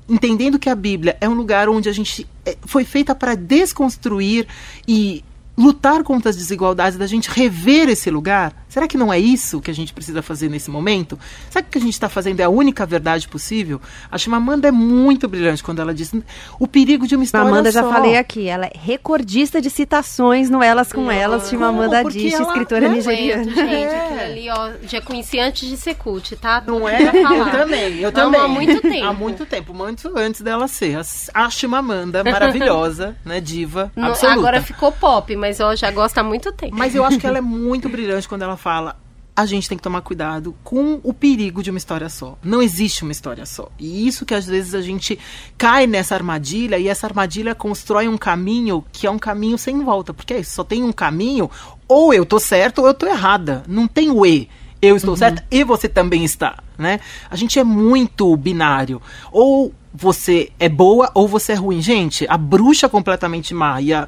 entendendo 0.07 0.59
que 0.59 0.69
a 0.69 0.75
Bíblia 0.75 1.17
é 1.19 1.27
um 1.27 1.33
lugar 1.33 1.69
onde 1.69 1.89
a 1.89 1.91
gente 1.93 2.27
é, 2.45 2.57
foi 2.65 2.83
feita 2.83 3.15
para 3.15 3.35
desconstruir 3.35 4.47
e 4.87 5.23
lutar 5.57 6.03
contra 6.03 6.29
as 6.29 6.35
desigualdades, 6.35 6.97
da 6.97 7.07
gente 7.07 7.29
rever 7.29 7.89
esse 7.89 8.09
lugar? 8.09 8.62
Será 8.73 8.87
que 8.87 8.97
não 8.97 9.13
é 9.13 9.19
isso 9.19 9.61
que 9.61 9.69
a 9.69 9.73
gente 9.73 9.93
precisa 9.93 10.23
fazer 10.23 10.49
nesse 10.49 10.71
momento? 10.71 11.19
Será 11.51 11.61
que 11.61 11.69
o 11.69 11.71
que 11.73 11.77
a 11.77 11.81
gente 11.81 11.93
está 11.93 12.09
fazendo 12.09 12.39
é 12.39 12.43
a 12.43 12.49
única 12.49 12.87
verdade 12.87 13.27
possível? 13.27 13.79
A 14.09 14.17
Chimamanda 14.17 14.67
é 14.67 14.71
muito 14.71 15.27
brilhante 15.27 15.61
quando 15.63 15.79
ela 15.79 15.93
diz 15.93 16.11
o 16.59 16.67
perigo 16.67 17.05
de 17.07 17.13
uma 17.15 17.23
história 17.23 17.47
Amanda 17.47 17.71
só. 17.71 17.83
já 17.83 17.87
falei 17.93 18.17
aqui, 18.17 18.47
ela 18.47 18.65
é 18.65 18.71
recordista 18.75 19.61
de 19.61 19.69
citações 19.69 20.49
no 20.49 20.63
Elas 20.63 20.91
com 20.91 21.11
Elas, 21.11 21.49
Chimamanda 21.49 21.99
Adichie, 21.99 22.29
escritora 22.41 22.89
né, 22.89 22.95
nigeriana. 22.95 23.43
Gente, 23.43 23.55
gente, 23.55 23.69
É. 23.93 24.23
ali, 24.25 24.49
ó, 24.49 24.71
já 24.87 24.99
conheci 25.01 25.39
antes 25.39 25.69
de 25.69 25.77
ser 25.77 25.93
cult, 25.93 26.35
tá? 26.37 26.63
Não 26.65 26.89
é? 26.89 27.11
falar. 27.11 27.37
Eu 27.37 27.51
também, 27.51 27.99
eu 27.99 28.11
também. 28.11 28.41
há 28.41 28.47
muito 28.47 28.81
tempo. 28.81 29.05
Há 29.05 29.13
muito 29.13 29.45
tempo, 29.45 29.73
muito 29.73 30.17
antes 30.17 30.41
dela 30.41 30.67
ser. 30.67 30.97
A- 30.97 31.45
A 31.45 31.49
Chimamanda, 31.51 32.23
maravilhosa, 32.23 33.15
né? 33.23 33.39
Diva, 33.39 33.91
Não- 33.95 34.07
absoluta. 34.09 34.39
agora 34.39 34.61
ficou 34.61 34.91
pop, 34.91 35.35
mas 35.35 35.59
eu 35.59 35.75
já 35.75 35.91
gosto 35.91 36.17
há 36.17 36.23
muito 36.23 36.51
tempo. 36.51 36.75
Mas 36.75 36.95
eu 36.95 37.03
acho 37.03 37.19
que 37.19 37.27
ela 37.27 37.37
é 37.37 37.41
muito 37.41 37.87
brilhante 37.87 38.27
quando 38.27 38.41
ela 38.41 38.57
fala. 38.63 38.95
A 39.35 39.47
gente 39.47 39.67
tem 39.67 39.75
que 39.75 39.83
tomar 39.83 40.01
cuidado 40.01 40.55
com 40.63 41.01
o 41.03 41.11
perigo 41.11 41.63
de 41.63 41.71
uma 41.71 41.77
história 41.77 42.07
só. 42.07 42.37
Não 42.43 42.61
existe 42.61 43.01
uma 43.01 43.11
história 43.11 43.47
só. 43.47 43.67
E 43.79 44.07
isso 44.07 44.27
que 44.27 44.33
às 44.35 44.45
vezes 44.45 44.75
a 44.75 44.81
gente 44.81 45.17
cai 45.57 45.87
nessa 45.87 46.13
armadilha 46.13 46.77
e 46.77 46.87
essa 46.87 47.07
armadilha 47.07 47.55
constrói 47.55 48.07
um 48.07 48.17
caminho 48.17 48.85
que 48.91 49.07
é 49.07 49.11
um 49.11 49.17
caminho 49.17 49.57
sem 49.57 49.83
volta. 49.83 50.13
Porque 50.13 50.35
é 50.35 50.39
isso, 50.39 50.51
só 50.51 50.63
tem 50.63 50.83
um 50.83 50.91
caminho, 50.91 51.49
ou 51.87 52.13
eu 52.13 52.25
tô 52.27 52.39
certo 52.39 52.79
ou 52.79 52.87
eu 52.87 52.93
tô 52.93 53.07
errada. 53.07 53.63
Não 53.67 53.87
tem 53.87 54.11
o 54.11 54.23
E. 54.23 54.47
Eu 54.79 54.95
estou 54.95 55.15
certa 55.15 55.43
e 55.49 55.63
você 55.63 55.87
também 55.87 56.23
está, 56.25 56.61
né? 56.77 56.99
A 57.29 57.35
gente 57.35 57.57
é 57.57 57.63
muito 57.63 58.35
binário. 58.37 59.01
Ou 59.31 59.73
você 59.93 60.51
é 60.59 60.67
boa 60.67 61.09
ou 61.13 61.27
você 61.27 61.53
é 61.53 61.55
ruim. 61.55 61.81
Gente, 61.81 62.25
a 62.27 62.37
bruxa 62.37 62.89
completamente 62.89 63.53
má 63.53 63.79
e 63.79 63.93
a, 63.93 64.07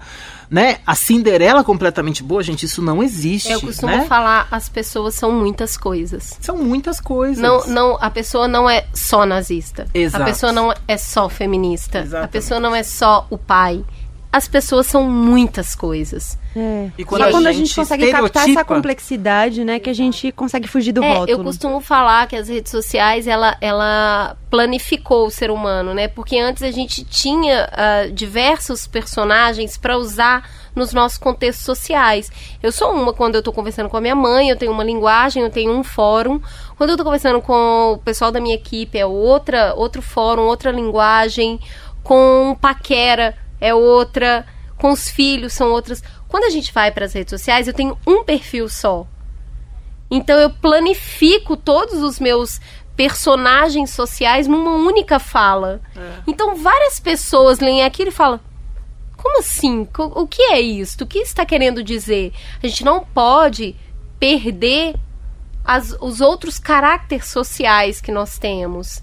né, 0.50 0.78
a 0.86 0.96
Cinderela 0.96 1.64
completamente 1.64 2.24
boa, 2.24 2.43
gente, 2.43 2.66
isso 2.66 2.82
não 2.82 3.02
existe, 3.02 3.52
Eu 3.52 3.62
costumo 3.62 3.96
né? 3.96 4.06
falar, 4.06 4.48
as 4.52 4.70
pessoas 4.70 5.16
são 5.16 5.32
muitas 5.32 5.78
coisas. 5.78 6.38
São 6.39 6.58
muitas 6.58 7.00
coisas. 7.00 7.38
Não, 7.41 7.66
não, 7.68 7.98
a 8.00 8.10
pessoa 8.10 8.48
não 8.48 8.70
é 8.70 8.86
só 8.93 9.26
nazista. 9.26 9.88
Exato. 9.93 10.24
A 10.24 10.26
pessoa 10.26 10.52
não 10.52 10.74
é 10.88 10.98
só 10.98 11.30
feminista. 11.30 12.00
A 12.00 12.02
Exatamente. 12.02 12.32
pessoa 12.32 12.60
não 12.60 12.76
é 12.76 12.84
só 12.84 13.26
o 13.30 13.38
pai. 13.38 13.84
As 14.36 14.49
pessoas 14.49 14.86
são 14.86 15.09
muitas 15.09 15.73
coisas. 15.73 16.38
É. 16.53 16.89
E 16.97 17.05
quando 17.05 17.21
é 17.23 17.29
a 17.29 17.31
quando 17.31 17.47
a 17.47 17.53
gente 17.53 17.67
gente 17.67 17.75
consegue 17.77 18.11
captar 18.11 18.49
essa 18.49 18.65
complexidade, 18.65 19.63
né, 19.63 19.79
que 19.79 19.89
a 19.89 19.93
gente 19.93 20.29
consegue 20.33 20.67
fugir 20.67 20.91
do 20.91 21.01
É, 21.01 21.13
rótulo. 21.13 21.39
eu 21.39 21.41
costumo 21.41 21.79
falar 21.79 22.27
que 22.27 22.36
as 22.36 22.49
redes 22.49 22.69
sociais 22.69 23.27
ela, 23.27 23.55
ela 23.61 24.36
planificou 24.49 25.27
o 25.27 25.31
ser 25.31 25.49
humano, 25.49 25.93
né? 25.93 26.09
Porque 26.09 26.38
antes 26.38 26.63
a 26.63 26.71
gente 26.71 27.05
tinha 27.05 27.69
ah, 27.71 28.09
diversos 28.11 28.86
personagens 28.86 29.77
para 29.77 29.97
usar 29.97 30.49
nos 30.75 30.91
nossos 30.91 31.17
contextos 31.17 31.63
sociais. 31.63 32.29
Eu 32.61 32.73
sou 32.73 32.91
uma 32.91 33.13
quando 33.13 33.36
eu 33.36 33.41
tô 33.41 33.53
conversando 33.53 33.88
com 33.88 33.95
a 33.95 34.01
minha 34.01 34.15
mãe, 34.15 34.49
eu 34.49 34.57
tenho 34.57 34.73
uma 34.73 34.83
linguagem, 34.83 35.43
eu 35.43 35.49
tenho 35.49 35.71
um 35.71 35.81
fórum. 35.81 36.41
Quando 36.75 36.89
eu 36.89 36.97
tô 36.97 37.05
conversando 37.05 37.39
com 37.39 37.93
o 37.93 37.97
pessoal 37.99 38.33
da 38.33 38.41
minha 38.41 38.55
equipe, 38.55 38.97
é 38.97 39.05
outra, 39.05 39.73
outro 39.75 40.01
fórum, 40.01 40.41
outra 40.41 40.71
linguagem. 40.71 41.57
Com 42.03 42.55
paquera 42.61 43.33
é 43.60 43.74
outra, 43.74 44.45
com 44.78 44.91
os 44.91 45.10
filhos 45.10 45.53
são 45.53 45.72
outras. 45.72 46.03
Quando 46.28 46.43
a 46.45 46.49
gente 46.49 46.74
vai 46.74 46.91
para 46.91 47.06
as 47.06 47.14
redes 47.14 47.32
sociais, 47.32 47.68
eu 47.68 47.74
tenho 47.74 47.97
um 48.06 48.24
perfil 48.24 48.68
só. 48.70 49.06
Então 50.12 50.38
eu 50.38 50.49
planifico 50.49 51.58
todos 51.58 52.01
os 52.01 52.20
meus 52.20 52.60
personagens 52.95 53.89
sociais 53.89 54.47
numa 54.47 54.72
única 54.76 55.20
fala. 55.20 55.82
Então 56.28 56.56
várias 56.56 56.99
pessoas 56.99 57.60
leem 57.60 57.84
aquilo 57.84 58.10
e 58.10 58.14
falam: 58.14 58.39
como 59.18 59.39
assim? 59.39 59.88
O 59.97 60.28
que 60.28 60.41
é 60.43 60.60
isso? 60.62 61.03
O 61.03 61.08
que 61.08 61.20
está 61.20 61.45
querendo 61.45 61.84
dizer? 61.84 62.34
A 62.62 62.68
gente 62.68 62.84
não 62.86 62.99
pode 63.01 63.76
perder 64.20 64.95
as- 65.64 65.95
os 65.99 66.22
outros 66.22 66.60
caracteres 66.60 67.26
sociais 67.28 67.99
que 67.99 68.12
nós 68.12 68.38
temos. 68.38 69.01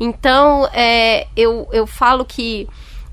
Então, 0.00 0.66
é, 0.72 1.26
eu, 1.36 1.68
eu 1.72 1.86
falo 1.86 2.24
que 2.24 2.66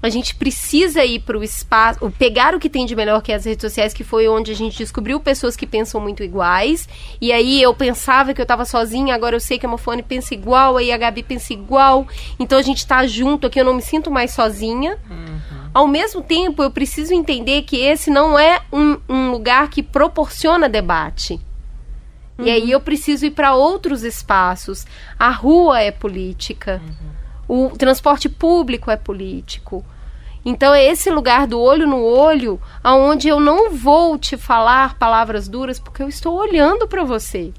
a 0.05 0.09
gente 0.09 0.35
precisa 0.35 1.03
ir 1.03 1.19
para 1.19 1.37
o 1.37 1.43
espaço, 1.43 2.11
pegar 2.17 2.53
o 2.55 2.59
que 2.59 2.69
tem 2.69 2.85
de 2.85 2.95
melhor 2.95 3.21
que 3.21 3.31
é 3.31 3.35
as 3.35 3.45
redes 3.45 3.61
sociais, 3.61 3.93
que 3.93 4.03
foi 4.03 4.27
onde 4.27 4.51
a 4.51 4.55
gente 4.55 4.77
descobriu 4.77 5.19
pessoas 5.19 5.55
que 5.55 5.65
pensam 5.65 5.99
muito 5.99 6.23
iguais. 6.23 6.87
E 7.19 7.31
aí 7.31 7.61
eu 7.61 7.73
pensava 7.73 8.33
que 8.33 8.39
eu 8.39 8.43
estava 8.43 8.65
sozinha, 8.65 9.15
agora 9.15 9.35
eu 9.35 9.39
sei 9.39 9.57
que 9.57 9.65
a 9.65 9.69
Mofone 9.69 10.03
pensa 10.03 10.33
igual, 10.33 10.77
aí 10.77 10.91
a 10.91 10.97
Gabi 10.97 11.23
pensa 11.23 11.53
igual. 11.53 12.07
Então 12.39 12.57
a 12.57 12.61
gente 12.61 12.77
está 12.77 13.05
junto 13.05 13.47
aqui, 13.47 13.59
eu 13.59 13.65
não 13.65 13.73
me 13.73 13.81
sinto 13.81 14.09
mais 14.11 14.31
sozinha. 14.31 14.97
Ao 15.73 15.87
mesmo 15.87 16.21
tempo, 16.21 16.63
eu 16.63 16.71
preciso 16.71 17.13
entender 17.13 17.63
que 17.63 17.77
esse 17.77 18.09
não 18.09 18.39
é 18.39 18.61
um, 18.71 18.97
um 19.09 19.31
lugar 19.31 19.69
que 19.69 19.83
proporciona 19.83 20.69
debate. 20.69 21.39
E 22.37 22.49
aí 22.49 22.71
eu 22.71 22.79
preciso 22.81 23.25
ir 23.25 23.31
para 23.31 23.55
outros 23.55 24.03
espaços. 24.03 24.85
A 25.17 25.29
rua 25.29 25.79
é 25.81 25.91
política. 25.91 26.81
O 27.47 27.69
transporte 27.77 28.27
público 28.27 28.89
é 28.91 28.97
político. 28.97 29.85
Então 30.45 30.75
é 30.75 30.85
esse 30.85 31.09
lugar 31.09 31.47
do 31.47 31.59
olho 31.59 31.87
no 31.87 32.03
olho, 32.03 32.61
aonde 32.83 33.27
eu 33.27 33.39
não 33.39 33.71
vou 33.71 34.15
te 34.15 34.37
falar 34.37 34.95
palavras 34.99 35.47
duras 35.47 35.79
porque 35.79 36.03
eu 36.03 36.07
estou 36.07 36.35
olhando 36.35 36.87
para 36.87 37.03
você. 37.03 37.51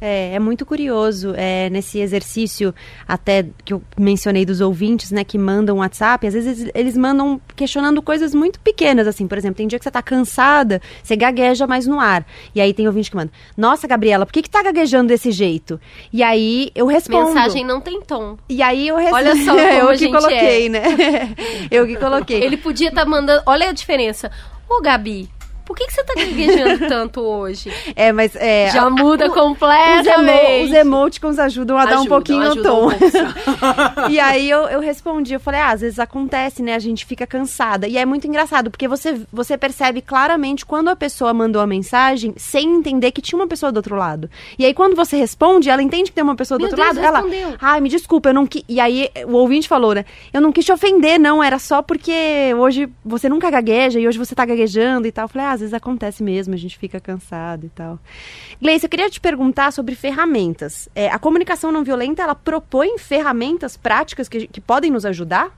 É, 0.00 0.34
é 0.34 0.38
muito 0.38 0.66
curioso 0.66 1.32
é, 1.36 1.70
nesse 1.70 1.98
exercício 2.00 2.74
até 3.06 3.46
que 3.64 3.72
eu 3.72 3.82
mencionei 3.98 4.44
dos 4.44 4.60
ouvintes, 4.60 5.10
né, 5.10 5.24
que 5.24 5.38
mandam 5.38 5.78
WhatsApp, 5.78 6.26
às 6.26 6.34
vezes 6.34 6.60
eles, 6.60 6.72
eles 6.74 6.96
mandam 6.96 7.40
questionando 7.54 8.02
coisas 8.02 8.34
muito 8.34 8.60
pequenas, 8.60 9.06
assim, 9.06 9.26
por 9.26 9.38
exemplo, 9.38 9.56
tem 9.56 9.66
dia 9.66 9.78
que 9.78 9.84
você 9.84 9.90
tá 9.90 10.02
cansada, 10.02 10.80
você 11.02 11.16
gagueja 11.16 11.66
mais 11.66 11.86
no 11.86 11.98
ar, 11.98 12.26
e 12.54 12.60
aí 12.60 12.74
tem 12.74 12.86
ouvinte 12.86 13.10
que 13.10 13.16
manda, 13.16 13.32
nossa, 13.56 13.86
Gabriela, 13.86 14.26
por 14.26 14.32
que 14.32 14.42
que 14.42 14.50
tá 14.50 14.62
gaguejando 14.62 15.08
desse 15.08 15.30
jeito? 15.30 15.80
E 16.12 16.22
aí 16.22 16.70
eu 16.74 16.86
respondo. 16.86 17.28
Mensagem 17.28 17.64
não 17.64 17.80
tem 17.80 18.00
tom. 18.00 18.36
E 18.48 18.62
aí 18.62 18.88
eu 18.88 18.96
respondo. 18.96 19.16
Olha 19.16 19.36
só 19.44 19.52
como 19.56 19.60
eu 19.60 19.88
a 19.88 19.92
que 19.92 19.98
gente 19.98 20.12
coloquei, 20.12 20.66
é. 20.66 20.68
né? 20.68 20.82
eu 21.70 21.86
que 21.86 21.96
coloquei. 21.96 22.42
Ele 22.42 22.56
podia 22.56 22.88
estar 22.88 23.04
mandando. 23.04 23.42
Olha 23.46 23.68
a 23.68 23.72
diferença. 23.72 24.30
Ô, 24.68 24.80
Gabi, 24.82 25.28
por 25.66 25.76
que, 25.76 25.84
que 25.86 25.92
você 25.92 26.04
tá 26.04 26.14
gaguejando 26.16 26.86
tanto 26.88 27.20
hoje? 27.20 27.70
É, 27.94 28.12
mas 28.12 28.34
é, 28.36 28.70
Já 28.72 28.84
a- 28.84 28.90
muda 28.90 29.26
o- 29.26 29.30
Os, 29.30 29.36
emo 29.36 29.42
completamente. 29.48 30.64
os 30.64 30.72
emoticons 30.72 31.38
ajudam 31.38 31.76
a 31.76 31.84
dar 31.84 32.00
um 32.00 32.06
pouquinho 32.06 32.52
o 32.52 32.62
tom. 32.62 32.86
um 32.88 34.08
e 34.10 34.18
aí 34.20 34.48
eu, 34.48 34.60
eu 34.68 34.80
respondi, 34.80 35.34
eu 35.34 35.40
falei, 35.40 35.60
ah, 35.60 35.70
às 35.70 35.80
vezes 35.80 35.98
acontece, 35.98 36.62
né? 36.62 36.74
A 36.74 36.78
gente 36.78 37.04
fica 37.04 37.26
cansada. 37.26 37.86
E 37.86 37.98
é 37.98 38.06
muito 38.06 38.26
engraçado, 38.26 38.70
porque 38.70 38.86
você, 38.88 39.20
você 39.32 39.58
percebe 39.58 40.00
claramente 40.00 40.64
quando 40.64 40.88
a 40.88 40.96
pessoa 40.96 41.34
mandou 41.34 41.60
a 41.60 41.66
mensagem 41.66 42.32
sem 42.36 42.74
entender 42.76 43.10
que 43.10 43.20
tinha 43.20 43.38
uma 43.38 43.46
pessoa 43.46 43.72
do 43.72 43.76
outro 43.78 43.96
lado. 43.96 44.30
E 44.58 44.64
aí 44.64 44.72
quando 44.72 44.94
você 44.94 45.16
responde, 45.16 45.68
ela 45.68 45.82
entende 45.82 46.10
que 46.10 46.14
tem 46.14 46.24
uma 46.24 46.36
pessoa 46.36 46.58
do 46.58 46.62
Meu 46.62 46.70
outro 46.70 46.82
Deus, 46.82 46.96
lado, 46.96 47.06
ela. 47.06 47.20
respondeu. 47.28 47.56
Ai, 47.60 47.80
me 47.80 47.88
desculpa, 47.88 48.28
eu 48.30 48.34
não 48.34 48.46
quis. 48.46 48.62
E 48.68 48.78
aí 48.80 49.10
o 49.26 49.32
ouvinte 49.32 49.68
falou, 49.68 49.94
né? 49.94 50.04
Eu 50.32 50.40
não 50.40 50.52
quis 50.52 50.64
te 50.64 50.72
ofender, 50.72 51.18
não. 51.18 51.42
Era 51.42 51.58
só 51.58 51.82
porque 51.82 52.54
hoje 52.56 52.88
você 53.04 53.28
nunca 53.28 53.50
gagueja 53.50 53.98
e 53.98 54.06
hoje 54.06 54.18
você 54.18 54.34
tá 54.34 54.44
gaguejando 54.44 55.06
e 55.06 55.12
tal. 55.12 55.24
Eu 55.24 55.28
falei, 55.28 55.46
ah, 55.48 55.55
às 55.56 55.60
vezes 55.60 55.74
acontece 55.74 56.22
mesmo, 56.22 56.54
a 56.54 56.56
gente 56.56 56.78
fica 56.78 57.00
cansado 57.00 57.66
e 57.66 57.68
tal. 57.68 57.98
Gleice, 58.60 58.86
eu 58.86 58.90
queria 58.90 59.10
te 59.10 59.20
perguntar 59.20 59.72
sobre 59.72 59.94
ferramentas. 59.94 60.88
É, 60.94 61.08
a 61.08 61.18
comunicação 61.18 61.72
não 61.72 61.82
violenta, 61.82 62.22
ela 62.22 62.34
propõe 62.34 62.98
ferramentas 62.98 63.76
práticas 63.76 64.28
que, 64.28 64.46
que 64.46 64.60
podem 64.60 64.90
nos 64.90 65.04
ajudar? 65.04 65.50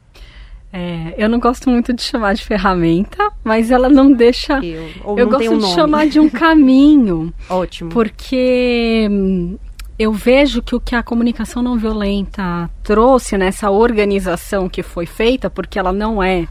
É, 0.72 1.14
eu 1.16 1.28
não 1.28 1.38
gosto 1.38 1.70
muito 1.70 1.92
de 1.94 2.02
chamar 2.02 2.34
de 2.34 2.44
ferramenta, 2.44 3.32
mas 3.42 3.70
ela 3.70 3.88
não 3.88 4.12
deixa. 4.12 4.58
Eu, 4.64 5.16
eu 5.16 5.26
não 5.26 5.28
gosto 5.30 5.50
um 5.50 5.56
de 5.56 5.62
nome. 5.62 5.74
chamar 5.74 6.06
de 6.06 6.20
um 6.20 6.28
caminho, 6.28 7.32
Ótimo. 7.48 7.90
porque 7.90 9.08
hum, 9.10 9.56
eu 9.98 10.12
vejo 10.12 10.62
que 10.62 10.76
o 10.76 10.80
que 10.80 10.94
a 10.94 11.02
comunicação 11.02 11.62
não 11.62 11.78
violenta 11.78 12.68
trouxe 12.82 13.38
nessa 13.38 13.70
organização 13.70 14.68
que 14.68 14.82
foi 14.82 15.06
feita, 15.06 15.48
porque 15.48 15.78
ela 15.78 15.92
não 15.92 16.22
é, 16.22 16.46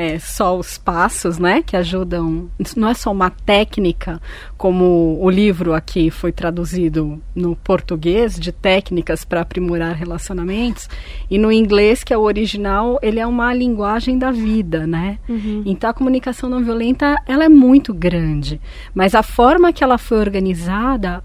é, 0.00 0.18
só 0.18 0.56
os 0.56 0.78
passos, 0.78 1.38
né, 1.38 1.62
que 1.62 1.76
ajudam. 1.76 2.50
Isso 2.58 2.80
não 2.80 2.88
é 2.88 2.94
só 2.94 3.12
uma 3.12 3.28
técnica, 3.28 4.18
como 4.56 5.18
o 5.20 5.28
livro 5.28 5.74
aqui 5.74 6.10
foi 6.10 6.32
traduzido 6.32 7.20
no 7.34 7.54
português 7.54 8.40
de 8.40 8.50
técnicas 8.50 9.24
para 9.26 9.42
aprimorar 9.42 9.94
relacionamentos 9.94 10.88
e 11.30 11.36
no 11.36 11.52
inglês 11.52 12.02
que 12.02 12.14
é 12.14 12.16
o 12.16 12.22
original, 12.22 12.98
ele 13.02 13.20
é 13.20 13.26
uma 13.26 13.52
linguagem 13.52 14.18
da 14.18 14.30
vida, 14.30 14.86
né? 14.86 15.18
Então 15.66 15.90
a 15.90 15.94
comunicação 15.94 16.48
não 16.48 16.64
violenta 16.64 17.16
ela 17.26 17.44
é 17.44 17.48
muito 17.48 17.92
grande, 17.92 18.58
mas 18.94 19.14
a 19.14 19.22
forma 19.22 19.72
que 19.72 19.84
ela 19.84 19.98
foi 19.98 20.18
organizada 20.18 21.22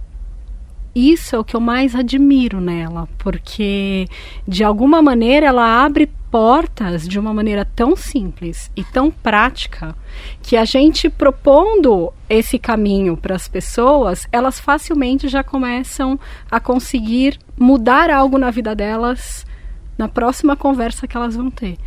isso 0.95 1.35
é 1.35 1.39
o 1.39 1.43
que 1.43 1.57
eu 1.57 1.59
mais 1.59 1.93
admiro 1.93 2.61
nela, 2.61 3.07
porque 3.17 4.07
de 4.47 4.63
alguma 4.63 5.01
maneira 5.01 5.47
ela 5.47 5.83
abre 5.83 6.09
portas 6.35 7.07
de 7.07 7.17
uma 7.17 7.33
maneira 7.33 7.63
tão 7.63 7.95
simples 7.95 8.69
e 8.75 8.83
tão 8.83 9.09
prática 9.09 9.95
que 10.43 10.57
a 10.57 10.65
gente 10.65 11.09
propondo 11.09 12.11
esse 12.29 12.59
caminho 12.59 13.15
para 13.15 13.37
as 13.37 13.47
pessoas, 13.47 14.27
elas 14.33 14.59
facilmente 14.59 15.29
já 15.29 15.45
começam 15.45 16.19
a 16.51 16.59
conseguir 16.59 17.39
mudar 17.57 18.09
algo 18.09 18.37
na 18.37 18.51
vida 18.51 18.75
delas 18.75 19.45
na 19.97 20.09
próxima 20.09 20.57
conversa 20.57 21.07
que 21.07 21.15
elas 21.15 21.37
vão 21.37 21.49
ter. 21.49 21.77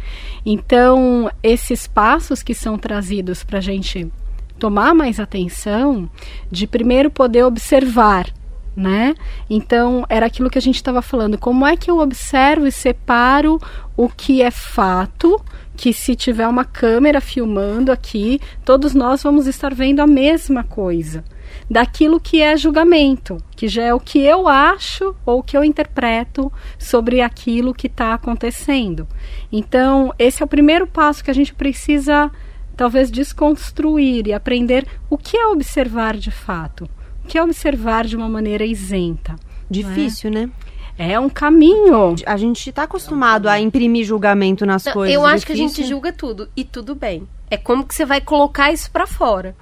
Então, 0.46 1.30
esses 1.42 1.86
passos 1.86 2.42
que 2.42 2.54
são 2.54 2.78
trazidos 2.78 3.44
para 3.44 3.58
a 3.58 3.60
gente 3.60 4.10
tomar 4.58 4.94
mais 4.94 5.20
atenção 5.20 6.08
de 6.50 6.66
primeiro 6.66 7.10
poder 7.10 7.44
observar 7.44 8.32
né? 8.78 9.16
Então, 9.50 10.06
era 10.08 10.26
aquilo 10.26 10.48
que 10.48 10.56
a 10.56 10.62
gente 10.62 10.76
estava 10.76 11.02
falando. 11.02 11.36
Como 11.36 11.66
é 11.66 11.76
que 11.76 11.90
eu 11.90 11.98
observo 11.98 12.64
e 12.64 12.70
separo 12.70 13.60
o 13.96 14.08
que 14.08 14.40
é 14.40 14.52
fato, 14.52 15.42
que 15.76 15.92
se 15.92 16.14
tiver 16.14 16.46
uma 16.46 16.64
câmera 16.64 17.20
filmando 17.20 17.90
aqui, 17.90 18.40
todos 18.64 18.94
nós 18.94 19.24
vamos 19.24 19.48
estar 19.48 19.74
vendo 19.74 19.98
a 19.98 20.06
mesma 20.06 20.62
coisa, 20.62 21.24
daquilo 21.68 22.20
que 22.20 22.40
é 22.40 22.56
julgamento, 22.56 23.38
que 23.56 23.66
já 23.66 23.82
é 23.82 23.92
o 23.92 23.98
que 23.98 24.20
eu 24.20 24.46
acho 24.46 25.12
ou 25.26 25.40
o 25.40 25.42
que 25.42 25.56
eu 25.56 25.64
interpreto 25.64 26.52
sobre 26.78 27.20
aquilo 27.20 27.74
que 27.74 27.88
está 27.88 28.14
acontecendo. 28.14 29.08
Então, 29.50 30.14
esse 30.20 30.40
é 30.40 30.44
o 30.44 30.48
primeiro 30.48 30.86
passo 30.86 31.24
que 31.24 31.32
a 31.32 31.34
gente 31.34 31.52
precisa 31.52 32.30
talvez 32.76 33.10
desconstruir 33.10 34.28
e 34.28 34.32
aprender 34.32 34.86
o 35.10 35.18
que 35.18 35.36
é 35.36 35.48
observar 35.48 36.16
de 36.16 36.30
fato 36.30 36.88
que 37.28 37.38
é 37.38 37.42
observar 37.42 38.04
de 38.04 38.16
uma 38.16 38.28
maneira 38.28 38.64
isenta. 38.64 39.36
Difícil, 39.70 40.30
é? 40.30 40.32
né? 40.32 40.50
É 40.98 41.20
um 41.20 41.28
caminho. 41.28 42.16
A 42.26 42.36
gente 42.36 42.70
está 42.70 42.82
acostumado 42.82 43.48
a 43.48 43.60
imprimir 43.60 44.04
julgamento 44.04 44.66
nas 44.66 44.84
Não, 44.84 44.92
coisas. 44.92 45.14
Eu 45.14 45.24
acho 45.24 45.46
Difícil. 45.46 45.54
que 45.54 45.62
a 45.62 45.68
gente 45.68 45.88
julga 45.88 46.12
tudo 46.12 46.48
e 46.56 46.64
tudo 46.64 46.96
bem. 46.96 47.28
É 47.48 47.56
como 47.56 47.86
que 47.86 47.94
você 47.94 48.04
vai 48.04 48.20
colocar 48.20 48.72
isso 48.72 48.90
para 48.90 49.06
fora. 49.06 49.54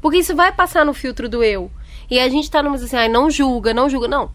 Porque 0.00 0.18
isso 0.18 0.36
vai 0.36 0.52
passar 0.52 0.84
no 0.84 0.94
filtro 0.94 1.28
do 1.28 1.42
eu. 1.42 1.70
E 2.08 2.20
a 2.20 2.28
gente 2.28 2.48
tá 2.48 2.62
numa 2.62 2.76
assim, 2.76 2.96
ai, 2.96 3.08
não 3.08 3.28
julga, 3.28 3.74
não 3.74 3.88
julga. 3.88 4.06
Não. 4.06 4.30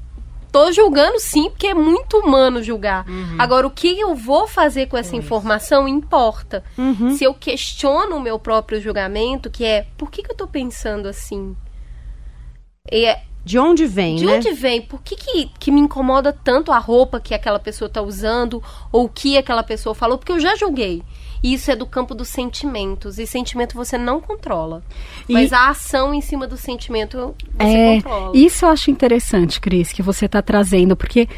Tô 0.51 0.71
julgando 0.71 1.19
sim, 1.19 1.49
porque 1.49 1.67
é 1.67 1.73
muito 1.73 2.17
humano 2.17 2.63
julgar. 2.63 3.07
Uhum. 3.07 3.35
Agora, 3.37 3.67
o 3.67 3.71
que 3.71 3.99
eu 3.99 4.15
vou 4.15 4.47
fazer 4.47 4.87
com 4.87 4.97
essa 4.97 5.15
informação 5.15 5.87
importa. 5.87 6.63
Uhum. 6.77 7.15
Se 7.15 7.23
eu 7.23 7.33
questiono 7.33 8.17
o 8.17 8.21
meu 8.21 8.39
próprio 8.39 8.81
julgamento, 8.81 9.49
que 9.49 9.63
é, 9.63 9.85
por 9.95 10.09
que, 10.09 10.23
que 10.23 10.31
eu 10.31 10.35
tô 10.35 10.47
pensando 10.47 11.07
assim? 11.07 11.55
E 12.91 13.05
é, 13.05 13.21
De 13.45 13.57
onde 13.59 13.85
vem, 13.85 14.15
de 14.17 14.25
né? 14.25 14.35
onde 14.37 14.51
vem? 14.51 14.81
Por 14.81 15.01
que, 15.01 15.15
que, 15.15 15.49
que 15.59 15.71
me 15.71 15.79
incomoda 15.79 16.31
tanto 16.31 16.71
a 16.71 16.77
roupa 16.77 17.19
que 17.19 17.33
aquela 17.33 17.59
pessoa 17.59 17.87
está 17.87 18.01
usando 18.01 18.61
ou 18.91 19.05
o 19.05 19.09
que 19.09 19.37
aquela 19.37 19.63
pessoa 19.63 19.95
falou? 19.95 20.17
Porque 20.17 20.31
eu 20.31 20.39
já 20.39 20.55
julguei. 20.55 21.01
E 21.41 21.53
isso 21.53 21.71
é 21.71 21.75
do 21.75 21.85
campo 21.85 22.13
dos 22.13 22.27
sentimentos. 22.27 23.17
E 23.17 23.25
sentimento 23.25 23.73
você 23.75 23.97
não 23.97 24.19
controla. 24.19 24.83
E- 25.27 25.31
Mas 25.33 25.53
a 25.53 25.69
ação 25.69 26.13
em 26.13 26.19
cima 26.21 26.45
do 26.45 26.57
sentimento 26.57 27.33
você 27.57 27.63
É, 27.77 27.95
controla. 28.01 28.35
isso 28.37 28.65
eu 28.65 28.69
acho 28.69 28.91
interessante, 28.91 29.61
Cris, 29.61 29.91
que 29.93 30.01
você 30.01 30.25
está 30.25 30.41
trazendo, 30.41 30.97
porque 30.97 31.29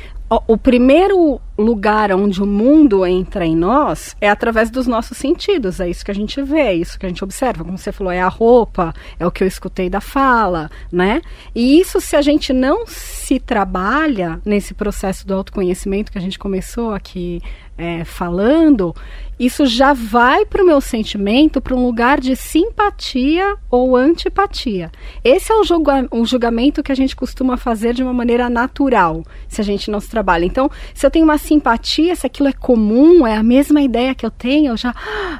o 0.47 0.57
primeiro 0.57 1.39
lugar 1.57 2.11
onde 2.11 2.41
o 2.41 2.45
mundo 2.45 3.05
entra 3.05 3.45
em 3.45 3.55
nós 3.55 4.15
é 4.19 4.29
através 4.29 4.69
dos 4.69 4.87
nossos 4.87 5.17
sentidos. 5.17 5.79
É 5.79 5.89
isso 5.89 6.03
que 6.03 6.11
a 6.11 6.15
gente 6.15 6.41
vê, 6.41 6.59
é 6.59 6.73
isso 6.73 6.97
que 6.97 7.05
a 7.05 7.09
gente 7.09 7.23
observa. 7.23 7.63
Como 7.63 7.77
você 7.77 7.91
falou, 7.91 8.11
é 8.11 8.21
a 8.21 8.27
roupa, 8.27 8.93
é 9.19 9.25
o 9.25 9.31
que 9.31 9.43
eu 9.43 9.47
escutei 9.47 9.89
da 9.89 10.01
fala, 10.01 10.69
né? 10.91 11.21
E 11.53 11.79
isso, 11.79 11.99
se 12.01 12.15
a 12.15 12.21
gente 12.21 12.53
não 12.53 12.85
se 12.87 13.39
trabalha 13.39 14.39
nesse 14.45 14.73
processo 14.73 15.25
do 15.27 15.33
autoconhecimento 15.33 16.11
que 16.11 16.17
a 16.17 16.21
gente 16.21 16.39
começou 16.39 16.93
aqui 16.93 17.41
é, 17.77 18.03
falando, 18.03 18.93
isso 19.39 19.65
já 19.65 19.91
vai 19.91 20.45
para 20.45 20.61
o 20.61 20.65
meu 20.65 20.79
sentimento 20.79 21.59
para 21.59 21.75
um 21.75 21.83
lugar 21.83 22.19
de 22.19 22.35
simpatia 22.35 23.55
ou 23.71 23.95
antipatia. 23.95 24.91
Esse 25.23 25.51
é 25.51 25.55
o, 25.55 25.63
julga 25.63 26.07
o 26.11 26.23
julgamento 26.23 26.83
que 26.83 26.91
a 26.91 26.95
gente 26.95 27.15
costuma 27.15 27.57
fazer 27.57 27.95
de 27.95 28.03
uma 28.03 28.13
maneira 28.13 28.51
natural, 28.51 29.23
se 29.47 29.59
a 29.59 29.63
gente 29.63 29.89
não 29.89 29.99
se 29.99 30.09
trabalha. 30.09 30.45
Então, 30.45 30.69
se 30.93 31.03
eu 31.03 31.09
tenho 31.09 31.25
uma 31.25 31.39
simpatia, 31.51 32.15
se 32.15 32.25
aquilo 32.25 32.47
é 32.47 32.53
comum, 32.53 33.27
é 33.27 33.35
a 33.35 33.43
mesma 33.43 33.81
ideia 33.81 34.15
que 34.15 34.25
eu 34.25 34.31
tenho, 34.31 34.71
eu 34.71 34.77
já 34.77 34.95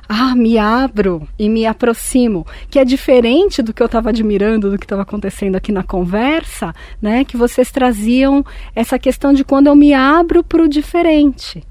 ah, 0.10 0.36
me 0.36 0.58
abro 0.58 1.26
e 1.40 1.48
me 1.48 1.66
aproximo, 1.66 2.46
que 2.70 2.78
é 2.78 2.84
diferente 2.84 3.62
do 3.62 3.74
que 3.74 3.82
eu 3.82 3.86
estava 3.86 4.10
admirando, 4.10 4.70
do 4.70 4.78
que 4.78 4.84
estava 4.84 5.04
acontecendo 5.04 5.56
aqui 5.56 5.72
na 5.72 5.84
conversa, 5.84 6.76
né? 7.02 7.24
Que 7.24 7.38
vocês 7.38 7.72
traziam 7.72 8.46
essa 8.76 9.00
questão 9.00 9.32
de 9.32 9.46
quando 9.46 9.68
eu 9.68 9.76
me 9.76 9.94
abro 9.94 10.44
para 10.44 10.62
o 10.62 10.68
diferente 10.68 11.64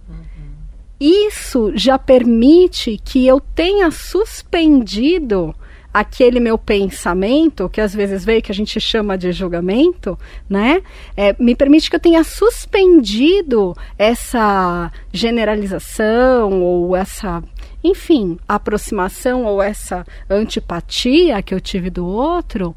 isso 1.03 1.72
já 1.74 1.99
permite 1.99 3.01
que 3.03 3.26
eu 3.26 3.41
tenha 3.41 3.91
suspendido 3.91 5.55
aquele 5.93 6.41
meu 6.41 6.57
pensamento, 6.57 7.68
que 7.68 7.80
às 7.80 7.95
vezes 7.95 8.24
veio 8.24 8.43
que 8.43 8.53
a 8.53 8.55
gente 8.55 8.80
chama 8.80 9.18
de 9.18 9.32
julgamento, 9.32 10.18
né? 10.49 10.82
É, 11.16 11.34
me 11.38 11.55
permite 11.55 11.91
que 11.91 11.97
eu 11.97 12.01
tenha 12.01 12.22
suspendido 12.22 13.76
essa 13.99 14.93
generalização 15.12 16.62
ou 16.62 16.97
essa, 16.97 17.43
enfim, 17.82 18.38
aproximação 18.49 19.45
ou 19.45 19.62
essa 19.62 20.07
antipatia 20.28 21.43
que 21.43 21.55
eu 21.55 21.61
tive 21.61 21.91
do 21.91 22.07
outro, 22.07 22.74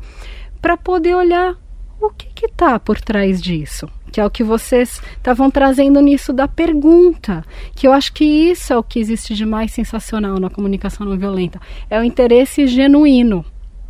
para 0.62 0.76
poder 0.78 1.16
olhar 1.16 1.56
o 2.02 2.10
que 2.10 2.46
está 2.46 2.80
por 2.80 3.00
trás 3.00 3.42
disso 3.42 3.88
que 4.14 4.22
é 4.22 4.26
o 4.26 4.30
que 4.30 4.44
vocês 4.44 5.02
estavam 5.18 5.50
trazendo 5.50 6.00
nisso 6.00 6.32
da 6.32 6.48
pergunta, 6.48 7.44
que 7.76 7.88
eu 7.88 7.92
acho 7.92 8.14
que 8.14 8.24
isso 8.24 8.72
é 8.72 8.78
o 8.78 8.84
que 8.84 9.00
existe 9.00 9.34
de 9.34 9.44
mais 9.44 9.74
sensacional 9.74 10.40
na 10.40 10.52
comunicação 10.52 11.04
não 11.04 11.18
violenta, 11.18 11.60
é 11.90 12.00
o 12.00 12.04
interesse 12.04 12.68
genuíno, 12.68 13.44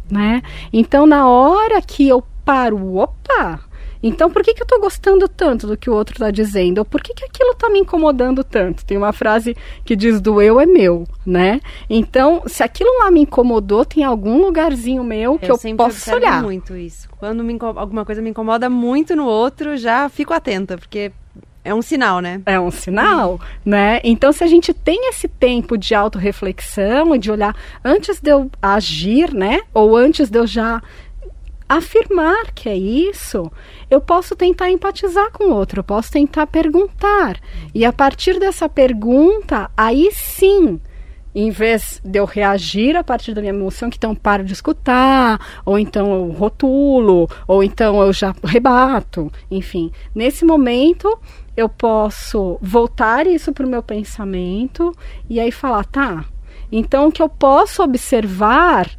né? 0.10 0.42
Então, 0.72 1.06
na 1.06 1.28
hora 1.28 1.82
que 1.82 2.08
eu 2.08 2.24
paro, 2.46 2.96
opa, 2.96 3.60
então 4.04 4.30
por 4.30 4.44
que, 4.44 4.54
que 4.54 4.62
eu 4.62 4.66
estou 4.66 4.82
gostando 4.82 5.28
tanto 5.28 5.66
do 5.66 5.78
que 5.78 5.90
o 5.90 5.94
outro 5.94 6.14
está 6.14 6.30
dizendo? 6.30 6.80
Ou 6.80 6.86
por 6.86 7.02
que, 7.02 7.14
que 7.14 7.24
aquilo 7.24 7.52
está 7.52 7.70
me 7.70 7.80
incomodando 7.80 8.44
tanto? 8.44 8.86
Tem 8.86 8.98
uma 8.98 9.14
frase 9.14 9.56
que 9.86 9.96
diz 9.96 10.20
do 10.20 10.42
eu 10.42 10.60
é 10.60 10.66
meu, 10.66 11.06
né? 11.26 11.62
Então, 11.90 12.44
se 12.46 12.62
aquilo 12.62 13.00
lá 13.00 13.10
me 13.10 13.22
incomodou, 13.22 13.86
tem 13.86 14.04
algum 14.04 14.42
lugarzinho 14.42 15.04
meu 15.04 15.40
que 15.40 15.50
eu, 15.50 15.58
sempre 15.58 15.78
posso 15.78 16.14
olhar. 16.14 16.44
muito 16.44 16.76
isso. 16.76 17.08
Quando 17.18 17.44
me 17.44 17.58
alguma 17.62 18.04
coisa 18.04 18.22
me 18.22 18.30
incomoda 18.30 18.70
muito 18.70 19.16
no 19.16 19.26
outro, 19.26 19.78
já 19.78 20.10
fico 20.10 20.34
atenta, 20.34 20.78
porque 20.78 21.12
é 21.64 21.74
um 21.74 21.82
sinal, 21.82 22.20
né? 22.20 22.42
É 22.46 22.60
um 22.60 22.70
sinal, 22.70 23.40
né? 23.64 24.02
Então, 24.04 24.34
se 24.34 24.44
a 24.44 24.48
gente 24.48 24.74
tem 24.74 25.10
esse 25.10 25.30
tempo 25.30 25.78
de 25.78 25.96
autorreflexão 25.96 27.16
e 27.16 27.20
de 27.20 27.32
olhar 27.32 27.56
antes 27.84 28.20
de 28.20 28.30
eu 28.30 28.52
agir, 28.62 29.34
né? 29.34 29.62
Ou 29.74 29.96
antes 29.96 30.30
de 30.30 30.38
eu 30.38 30.46
já 30.46 30.82
afirmar 31.68 32.52
que 32.54 32.70
é 32.70 32.76
isso, 32.76 33.52
eu 33.90 34.02
posso 34.02 34.36
tentar 34.36 34.70
empatizar 34.70 35.32
com 35.32 35.46
o 35.46 35.54
outro, 35.54 35.80
eu 35.80 35.84
posso 35.84 36.12
tentar 36.12 36.48
perguntar. 36.48 37.40
E 37.74 37.86
a 37.86 37.94
partir 37.94 38.40
dessa 38.40 38.68
pergunta, 38.70 39.70
aí 39.76 40.10
sim, 40.12 40.80
em 41.36 41.50
vez 41.50 42.00
de 42.04 42.20
eu 42.20 42.26
reagir 42.26 42.96
a 42.96 43.04
partir 43.04 43.34
da 43.34 43.42
minha 43.42 43.54
emoção, 43.54 43.90
que 43.90 43.98
então 43.98 44.14
paro 44.14 44.44
de 44.44 44.54
escutar, 44.54 45.40
ou 45.66 45.80
então 45.80 46.14
eu 46.14 46.32
rotulo, 46.32 47.28
ou 47.48 47.64
então 47.64 48.02
eu 48.02 48.14
já 48.14 48.36
rebato, 48.44 49.32
enfim. 49.50 49.92
Nesse 50.14 50.46
momento, 50.46 51.20
eu 51.58 51.68
posso 51.68 52.58
voltar 52.62 53.26
isso 53.26 53.52
para 53.52 53.66
o 53.66 53.70
meu 53.70 53.82
pensamento 53.82 54.96
e 55.30 55.40
aí 55.40 55.52
falar, 55.52 55.86
tá, 55.86 56.26
então 56.72 57.08
o 57.08 57.12
que 57.12 57.22
eu 57.22 57.30
posso 57.30 57.84
observar 57.84 58.90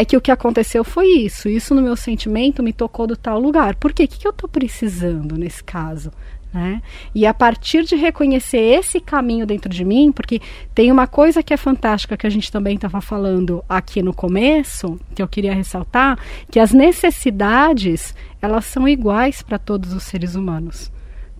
é 0.00 0.04
que 0.04 0.16
o 0.16 0.20
que 0.20 0.32
aconteceu 0.32 0.82
foi 0.82 1.08
isso, 1.08 1.46
isso 1.46 1.74
no 1.74 1.82
meu 1.82 1.94
sentimento 1.94 2.62
me 2.62 2.72
tocou 2.72 3.06
do 3.06 3.14
tal 3.14 3.38
lugar. 3.38 3.74
Por 3.74 3.92
quê? 3.92 4.04
O 4.04 4.08
que 4.08 4.26
eu 4.26 4.30
estou 4.30 4.48
precisando 4.48 5.36
nesse 5.36 5.62
caso? 5.62 6.10
Né? 6.54 6.80
E 7.14 7.26
a 7.26 7.34
partir 7.34 7.84
de 7.84 7.96
reconhecer 7.96 8.60
esse 8.60 8.98
caminho 8.98 9.46
dentro 9.46 9.68
de 9.68 9.84
mim, 9.84 10.10
porque 10.10 10.40
tem 10.74 10.90
uma 10.90 11.06
coisa 11.06 11.42
que 11.42 11.52
é 11.52 11.56
fantástica 11.58 12.16
que 12.16 12.26
a 12.26 12.30
gente 12.30 12.50
também 12.50 12.76
estava 12.76 13.02
falando 13.02 13.62
aqui 13.68 14.02
no 14.02 14.14
começo, 14.14 14.98
que 15.14 15.22
eu 15.22 15.28
queria 15.28 15.54
ressaltar, 15.54 16.18
que 16.50 16.58
as 16.58 16.72
necessidades 16.72 18.14
elas 18.40 18.64
são 18.64 18.88
iguais 18.88 19.42
para 19.42 19.58
todos 19.58 19.92
os 19.92 20.04
seres 20.04 20.34
humanos. 20.34 20.90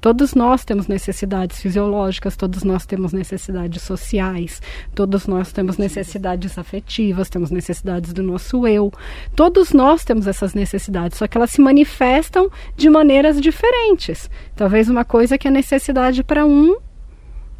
Todos 0.00 0.34
nós 0.34 0.64
temos 0.64 0.86
necessidades 0.86 1.60
fisiológicas, 1.60 2.36
todos 2.36 2.64
nós 2.64 2.86
temos 2.86 3.12
necessidades 3.12 3.82
sociais, 3.82 4.62
todos 4.94 5.26
nós 5.26 5.52
temos 5.52 5.76
necessidades 5.76 6.56
afetivas, 6.56 7.28
temos 7.28 7.50
necessidades 7.50 8.12
do 8.12 8.22
nosso 8.22 8.66
eu. 8.66 8.90
Todos 9.36 9.72
nós 9.72 10.02
temos 10.04 10.26
essas 10.26 10.54
necessidades, 10.54 11.18
só 11.18 11.26
que 11.26 11.36
elas 11.36 11.50
se 11.50 11.60
manifestam 11.60 12.50
de 12.76 12.88
maneiras 12.88 13.40
diferentes. 13.40 14.30
Talvez 14.56 14.88
uma 14.88 15.04
coisa 15.04 15.36
que 15.36 15.48
é 15.48 15.50
necessidade 15.50 16.24
para 16.24 16.46
um 16.46 16.76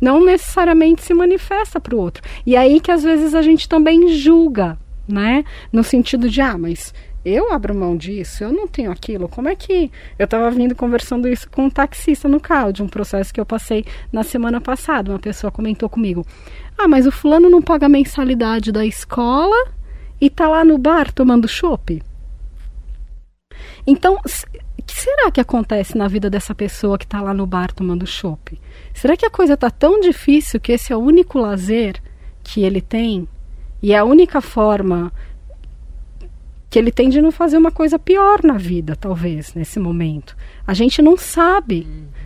não 0.01 0.25
necessariamente 0.25 1.03
se 1.03 1.13
manifesta 1.13 1.79
para 1.79 1.95
o 1.95 1.99
outro. 1.99 2.23
E 2.47 2.57
aí 2.57 2.81
que 2.81 2.91
às 2.91 3.03
vezes 3.03 3.35
a 3.35 3.43
gente 3.43 3.69
também 3.69 4.09
julga, 4.09 4.79
né? 5.07 5.45
No 5.71 5.85
sentido 5.85 6.29
de, 6.31 6.41
ah, 6.41 6.57
mas 6.57 6.95
eu 7.25 7.53
abro 7.53 7.75
mão 7.75 7.97
disso, 7.97 8.45
eu 8.45 8.53
não 8.53 8.67
tenho 8.67 8.91
aquilo. 8.91 9.29
Como 9.29 9.49
é 9.49 9.55
que. 9.55 9.91
Eu 10.19 10.25
estava 10.25 10.51
vindo 10.51 10.75
conversando 10.75 11.29
isso 11.29 11.51
com 11.51 11.65
um 11.65 11.71
taxista 11.71 12.29
no 12.29 12.41
carro, 12.41 12.73
de 12.73 12.83
um 12.83 12.89
processo 12.89 13.33
que 13.33 13.41
eu 13.41 13.47
passei 13.47 13.85
na 14.13 14.23
semana 14.23 14.61
passada. 14.61 15.13
Uma 15.13 15.19
pessoa 15.19 15.51
comentou 15.51 15.89
comigo: 15.89 16.27
Ah, 16.79 16.89
mas 16.89 17.07
o 17.07 17.13
fulano 17.13 17.51
não 17.51 17.61
paga 17.61 17.87
a 17.87 17.91
mensalidade 17.91 18.73
da 18.73 18.85
escola 18.85 19.57
e 20.21 20.31
tá 20.31 20.49
lá 20.49 20.65
no 20.65 20.79
bar 20.79 21.13
tomando 21.13 21.47
chopp. 21.47 22.03
Então, 23.87 24.15
o 24.15 24.83
que 24.83 24.95
será 24.95 25.31
que 25.31 25.41
acontece 25.41 25.97
na 25.97 26.09
vida 26.09 26.31
dessa 26.31 26.55
pessoa 26.55 26.99
que 26.99 27.05
está 27.05 27.21
lá 27.21 27.35
no 27.35 27.47
bar 27.47 27.73
tomando 27.73 28.07
chopp? 28.07 28.59
Será 28.95 29.17
que 29.17 29.27
a 29.27 29.31
coisa 29.31 29.55
está 29.55 29.71
tão 29.71 30.01
difícil 30.01 30.61
que 30.61 30.73
esse 30.73 30.93
é 30.93 30.97
o 30.97 31.01
único 31.01 31.39
lazer 31.39 32.01
que 32.43 32.63
ele 32.63 32.81
tem? 32.81 33.29
E 33.83 33.93
é 33.93 33.99
a 33.99 34.05
única 34.05 34.41
forma 34.41 35.13
que 36.71 36.79
ele 36.79 36.93
tem 36.93 37.09
de 37.11 37.21
não 37.21 37.33
fazer 37.33 37.59
uma 37.59 37.73
coisa 37.73 37.99
pior 37.99 38.45
na 38.45 38.57
vida, 38.57 38.95
talvez, 38.95 39.53
nesse 39.55 39.81
momento. 39.81 40.37
A 40.65 40.73
gente 40.73 41.03
não 41.03 41.17
sabe. 41.17 41.85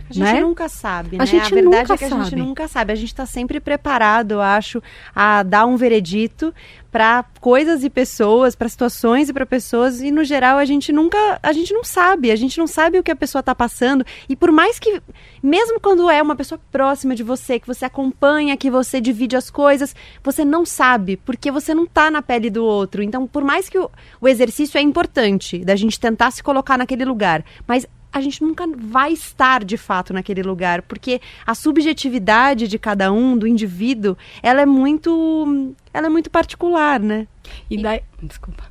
A 0.09 0.13
gente 0.13 0.33
né? 0.33 0.41
nunca 0.41 0.69
sabe, 0.69 1.15
A 1.15 1.19
né? 1.19 1.25
gente 1.25 1.41
a 1.41 1.49
verdade 1.49 1.65
nunca 1.65 1.93
é 1.93 1.97
que 1.97 2.05
a 2.05 2.09
gente 2.09 2.29
sabe. 2.29 2.35
nunca 2.35 2.67
sabe. 2.67 2.93
A 2.93 2.95
gente 2.95 3.07
está 3.07 3.25
sempre 3.25 3.59
preparado, 3.59 4.33
eu 4.33 4.41
acho, 4.41 4.81
a 5.15 5.41
dar 5.41 5.65
um 5.65 5.75
veredito 5.75 6.53
para 6.95 7.25
coisas 7.41 7.83
e 7.83 7.89
pessoas, 7.89 8.55
para 8.55 8.69
situações 8.69 9.27
e 9.27 9.33
para 9.33 9.45
pessoas 9.45 9.99
e 9.99 10.11
no 10.11 10.23
geral 10.23 10.57
a 10.57 10.63
gente 10.63 10.93
nunca, 10.93 11.17
a 11.43 11.51
gente 11.51 11.73
não 11.73 11.83
sabe, 11.83 12.31
a 12.31 12.37
gente 12.37 12.57
não 12.57 12.67
sabe 12.67 12.97
o 12.97 13.03
que 13.03 13.11
a 13.11 13.15
pessoa 13.17 13.41
está 13.41 13.53
passando 13.53 14.05
e 14.29 14.35
por 14.35 14.49
mais 14.49 14.79
que 14.79 15.01
mesmo 15.43 15.77
quando 15.77 16.09
é 16.09 16.21
uma 16.21 16.37
pessoa 16.37 16.57
próxima 16.71 17.13
de 17.13 17.21
você, 17.21 17.59
que 17.59 17.67
você 17.67 17.83
acompanha, 17.83 18.55
que 18.55 18.71
você 18.71 19.01
divide 19.01 19.35
as 19.35 19.49
coisas, 19.49 19.93
você 20.23 20.45
não 20.45 20.65
sabe, 20.65 21.17
porque 21.17 21.51
você 21.51 21.73
não 21.73 21.85
tá 21.85 22.09
na 22.09 22.21
pele 22.21 22.49
do 22.49 22.63
outro. 22.63 23.03
Então, 23.03 23.27
por 23.27 23.43
mais 23.43 23.67
que 23.67 23.77
o, 23.77 23.91
o 24.21 24.27
exercício 24.27 24.77
é 24.77 24.81
importante 24.81 25.65
da 25.65 25.75
gente 25.75 25.99
tentar 25.99 26.31
se 26.31 26.41
colocar 26.41 26.77
naquele 26.77 27.03
lugar, 27.03 27.43
mas 27.67 27.85
a 28.15 28.21
gente 28.21 28.41
nunca 28.41 28.65
vai 28.65 29.11
estar 29.11 29.61
de 29.65 29.75
fato 29.75 30.13
naquele 30.13 30.41
lugar, 30.41 30.81
porque 30.83 31.19
a 31.45 31.53
subjetividade 31.53 32.65
de 32.65 32.79
cada 32.79 33.11
um, 33.11 33.37
do 33.37 33.45
indivíduo, 33.45 34.15
ela 34.41 34.61
é 34.61 34.65
muito, 34.65 35.75
ela 35.93 36.07
é 36.07 36.09
muito 36.09 36.29
particular, 36.29 36.97
né? 36.97 37.27
E 37.69 37.77
daí, 37.77 37.99
desculpa. 38.23 38.63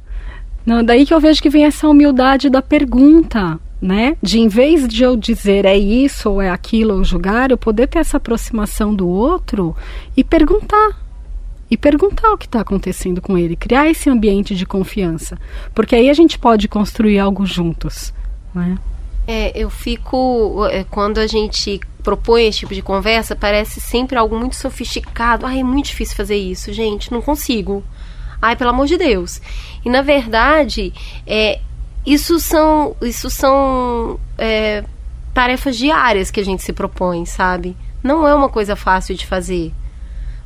Não, 0.65 0.83
daí 0.83 1.05
que 1.05 1.13
eu 1.13 1.21
vejo 1.21 1.43
que 1.43 1.51
vem 1.51 1.67
essa 1.67 1.87
humildade 1.87 2.49
da 2.49 2.63
pergunta, 2.63 3.61
né? 3.83 4.17
De 4.23 4.41
em 4.41 4.49
vez 4.49 4.89
de 4.89 5.03
eu 5.03 5.15
dizer 5.15 5.67
é 5.67 5.77
isso 5.77 6.31
ou 6.31 6.41
é 6.41 6.49
aquilo 6.49 6.95
ou 6.95 7.05
julgar, 7.05 7.51
eu 7.51 7.59
poder 7.59 7.87
ter 7.87 7.99
essa 7.99 8.17
aproximação 8.17 8.95
do 8.95 9.07
outro 9.07 9.77
e 10.17 10.25
perguntar. 10.25 11.05
E 11.71 11.77
perguntar 11.77 12.33
o 12.33 12.39
que 12.39 12.47
está 12.47 12.63
acontecendo 12.63 13.21
com 13.21 13.37
ele, 13.37 13.57
criar 13.57 13.91
esse 13.91 14.09
ambiente 14.09 14.55
de 14.55 14.65
confiança. 14.65 15.39
Porque 15.75 15.95
aí 15.95 16.09
a 16.09 16.15
gente 16.15 16.39
pode 16.39 16.67
construir 16.67 17.19
algo 17.19 17.45
juntos. 17.45 18.11
Né? 18.55 18.79
É, 19.27 19.53
eu 19.55 19.71
fico. 19.71 20.67
é, 20.71 20.85
Quando 20.85 21.19
a 21.19 21.27
gente 21.27 21.81
propõe 22.03 22.47
esse 22.47 22.59
tipo 22.61 22.75
de 22.75 22.83
conversa, 22.83 23.35
parece 23.35 23.81
sempre 23.81 24.19
algo 24.19 24.39
muito 24.39 24.57
sofisticado. 24.57 25.47
Ai, 25.47 25.61
é 25.61 25.65
muito 25.65 25.87
difícil 25.87 26.17
fazer 26.17 26.37
isso, 26.37 26.73
gente, 26.73 27.11
não 27.11 27.23
consigo. 27.23 27.83
Ai, 28.41 28.55
pelo 28.57 28.71
amor 28.71 28.87
de 28.87 28.99
Deus. 28.99 29.41
E 29.85 29.89
na 29.89 30.03
verdade, 30.03 30.93
é, 31.27 31.61
isso 32.05 32.39
são, 32.39 32.95
isso 33.01 33.31
são 33.31 34.21
é, 34.37 34.85
tarefas 35.33 35.77
diárias 35.77 36.31
que 36.31 36.41
a 36.41 36.45
gente 36.45 36.63
se 36.63 36.73
propõe, 36.73 37.25
sabe? 37.25 37.75
Não 38.03 38.29
é 38.29 38.35
uma 38.35 38.51
coisa 38.51 38.77
fácil 38.77 39.15
de 39.15 39.27
fazer. 39.27 39.73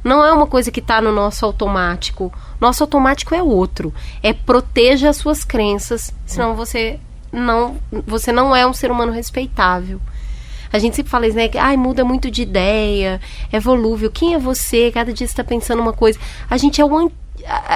Não 0.04 0.24
é 0.24 0.32
uma 0.32 0.46
coisa 0.46 0.70
que 0.70 0.78
está 0.78 1.02
no 1.02 1.10
nosso 1.10 1.44
automático. 1.44 2.32
Nosso 2.60 2.84
automático 2.84 3.34
é 3.34 3.42
outro. 3.42 3.92
É 4.22 4.32
proteja 4.32 5.10
as 5.10 5.16
suas 5.16 5.44
crenças, 5.44 6.14
senão 6.24 6.54
você 6.54 7.00
não, 7.32 7.76
você 8.06 8.32
não 8.32 8.54
é 8.54 8.66
um 8.66 8.72
ser 8.72 8.90
humano 8.90 9.12
respeitável. 9.12 10.00
A 10.72 10.78
gente 10.78 10.96
sempre 10.96 11.10
fala 11.10 11.26
isso, 11.26 11.36
né? 11.36 11.48
Ai, 11.58 11.76
muda 11.78 12.04
muito 12.04 12.30
de 12.30 12.42
ideia, 12.42 13.20
é 13.50 13.58
volúvel. 13.58 14.10
Quem 14.10 14.34
é 14.34 14.38
você? 14.38 14.90
Cada 14.92 15.12
dia 15.12 15.26
você 15.26 15.32
está 15.32 15.42
pensando 15.44 15.80
uma 15.80 15.92
coisa. 15.94 16.18
A 16.50 16.56
gente 16.58 16.80
é 16.80 16.84
o, 16.84 16.96
an- 16.98 17.10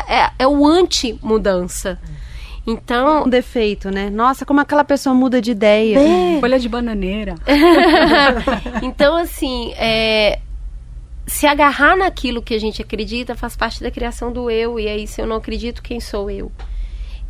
é, 0.09 0.31
é 0.41 0.47
o 0.47 0.67
anti-mudança. 0.67 1.99
Então, 2.67 3.25
Um 3.25 3.29
defeito, 3.29 3.91
né? 3.91 4.09
Nossa, 4.11 4.45
como 4.47 4.61
aquela 4.61 4.85
pessoa 4.85 5.15
muda 5.15 5.41
de 5.41 5.51
ideia. 5.53 5.99
É. 5.99 6.39
Folha 6.41 6.59
de 6.61 6.69
bananeira. 6.69 7.35
então, 8.83 9.17
assim, 9.17 9.73
é, 9.77 10.39
se 11.27 11.47
agarrar 11.47 11.97
naquilo 11.97 12.43
que 12.43 12.55
a 12.55 12.61
gente 12.61 12.81
acredita 12.83 13.35
faz 13.35 13.57
parte 13.57 13.83
da 13.83 13.91
criação 13.91 14.33
do 14.33 14.51
eu. 14.51 14.79
E 14.79 14.87
aí, 14.87 15.07
se 15.07 15.21
eu 15.21 15.27
não 15.27 15.37
acredito, 15.37 15.83
quem 15.83 15.99
sou 15.99 16.31
eu? 16.31 16.53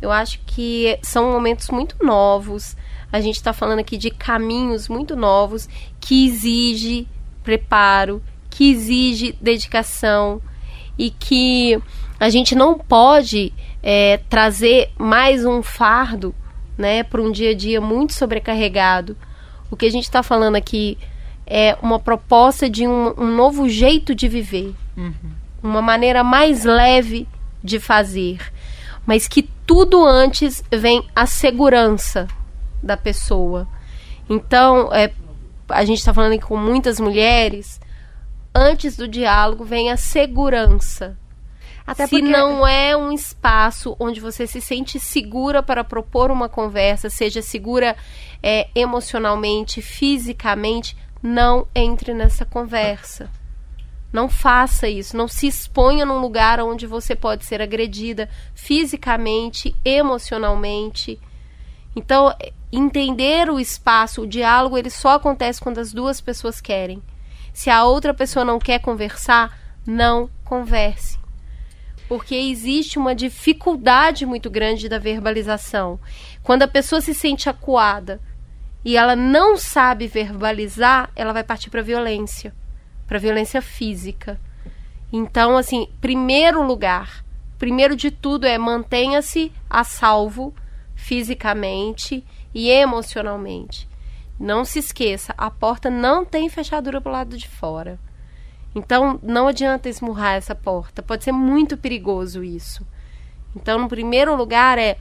Eu 0.03 0.11
acho 0.11 0.41
que 0.45 0.99
são 1.01 1.31
momentos 1.31 1.69
muito 1.69 1.95
novos. 2.03 2.75
A 3.09 3.21
gente 3.21 3.37
está 3.37 3.53
falando 3.53 3.79
aqui 3.79 3.95
de 3.95 4.11
caminhos 4.11 4.89
muito 4.89 5.15
novos 5.15 5.69
que 5.97 6.27
exige 6.27 7.07
preparo, 7.41 8.21
que 8.49 8.69
exige 8.69 9.33
dedicação 9.39 10.41
e 10.99 11.09
que 11.09 11.81
a 12.19 12.29
gente 12.29 12.53
não 12.53 12.77
pode 12.77 13.53
é, 13.81 14.17
trazer 14.27 14.91
mais 14.99 15.45
um 15.45 15.63
fardo 15.63 16.35
né, 16.77 17.01
para 17.03 17.21
um 17.21 17.31
dia 17.31 17.51
a 17.51 17.55
dia 17.55 17.79
muito 17.79 18.11
sobrecarregado. 18.11 19.15
O 19.71 19.77
que 19.77 19.85
a 19.85 19.91
gente 19.91 20.03
está 20.03 20.21
falando 20.21 20.57
aqui 20.57 20.97
é 21.47 21.77
uma 21.81 21.97
proposta 21.97 22.69
de 22.69 22.85
um, 22.85 23.13
um 23.17 23.33
novo 23.33 23.69
jeito 23.69 24.13
de 24.13 24.27
viver, 24.27 24.75
uma 25.63 25.81
maneira 25.81 26.25
mais 26.25 26.65
leve 26.65 27.25
de 27.63 27.79
fazer, 27.79 28.39
mas 29.05 29.29
que 29.29 29.52
tudo 29.65 30.05
antes 30.05 30.63
vem 30.71 31.07
a 31.15 31.25
segurança 31.25 32.27
da 32.81 32.97
pessoa. 32.97 33.67
Então, 34.29 34.93
é, 34.93 35.11
a 35.69 35.85
gente 35.85 35.99
está 35.99 36.13
falando 36.13 36.39
com 36.41 36.57
muitas 36.57 36.99
mulheres. 36.99 37.79
Antes 38.53 38.95
do 38.95 39.07
diálogo 39.07 39.63
vem 39.63 39.91
a 39.91 39.97
segurança. 39.97 41.17
Até 41.85 42.05
se 42.05 42.11
porque 42.11 42.31
não 42.31 42.65
é 42.65 42.95
um 42.95 43.11
espaço 43.11 43.95
onde 43.99 44.21
você 44.21 44.47
se 44.47 44.61
sente 44.61 44.99
segura 44.99 45.61
para 45.61 45.83
propor 45.83 46.31
uma 46.31 46.47
conversa, 46.47 47.09
seja 47.09 47.41
segura 47.41 47.95
é, 48.41 48.69
emocionalmente, 48.73 49.81
fisicamente, 49.81 50.95
não 51.21 51.67
entre 51.75 52.13
nessa 52.13 52.45
conversa. 52.45 53.29
Não 54.13 54.29
faça 54.29 54.87
isso. 54.87 55.17
Não 55.17 55.27
se 55.27 55.47
exponha 55.47 56.05
num 56.05 56.19
lugar 56.19 56.59
onde 56.59 56.85
você 56.85 57.15
pode 57.15 57.43
ser 57.43 57.61
agredida 57.61 58.29
fisicamente, 58.53 59.75
emocionalmente. 59.83 61.19
Então, 61.95 62.33
entender 62.71 63.49
o 63.49 63.59
espaço, 63.59 64.21
o 64.21 64.27
diálogo, 64.27 64.77
ele 64.77 64.91
só 64.91 65.15
acontece 65.15 65.59
quando 65.59 65.79
as 65.79 65.91
duas 65.91 66.21
pessoas 66.21 66.61
querem. 66.61 67.01
Se 67.51 67.71
a 67.71 67.85
outra 67.85 68.13
pessoa 68.13 68.45
não 68.45 68.59
quer 68.59 68.79
conversar, 68.79 69.57
não 69.85 70.29
converse. 70.45 71.17
Porque 72.07 72.35
existe 72.35 72.99
uma 72.99 73.15
dificuldade 73.15 74.25
muito 74.25 74.49
grande 74.49 74.87
da 74.87 74.99
verbalização. 74.99 75.99
Quando 76.43 76.63
a 76.63 76.67
pessoa 76.67 77.01
se 77.01 77.13
sente 77.13 77.49
acuada 77.49 78.21
e 78.85 78.95
ela 78.97 79.15
não 79.15 79.57
sabe 79.57 80.07
verbalizar, 80.07 81.09
ela 81.15 81.33
vai 81.33 81.43
partir 81.43 81.69
para 81.69 81.81
violência, 81.81 82.53
para 83.07 83.19
violência 83.19 83.61
física. 83.61 84.39
Então, 85.11 85.57
assim, 85.57 85.87
primeiro 86.01 86.65
lugar, 86.65 87.23
primeiro 87.59 87.95
de 87.95 88.09
tudo 88.09 88.45
é 88.45 88.57
mantenha-se 88.57 89.51
a 89.69 89.83
salvo 89.83 90.53
fisicamente 90.95 92.25
e 92.53 92.69
emocionalmente. 92.69 93.87
Não 94.39 94.65
se 94.65 94.79
esqueça, 94.79 95.33
a 95.37 95.51
porta 95.51 95.89
não 95.89 96.25
tem 96.25 96.49
fechadura 96.49 96.99
pro 96.99 97.11
lado 97.11 97.37
de 97.37 97.47
fora. 97.47 97.99
Então, 98.75 99.19
não 99.21 99.47
adianta 99.47 99.87
esmurrar 99.87 100.33
essa 100.33 100.55
porta. 100.55 101.03
Pode 101.03 101.23
ser 101.23 101.31
muito 101.31 101.77
perigoso 101.77 102.43
isso. 102.43 102.85
Então, 103.55 103.77
no 103.77 103.87
primeiro 103.87 104.35
lugar 104.35 104.79
é 104.79 104.97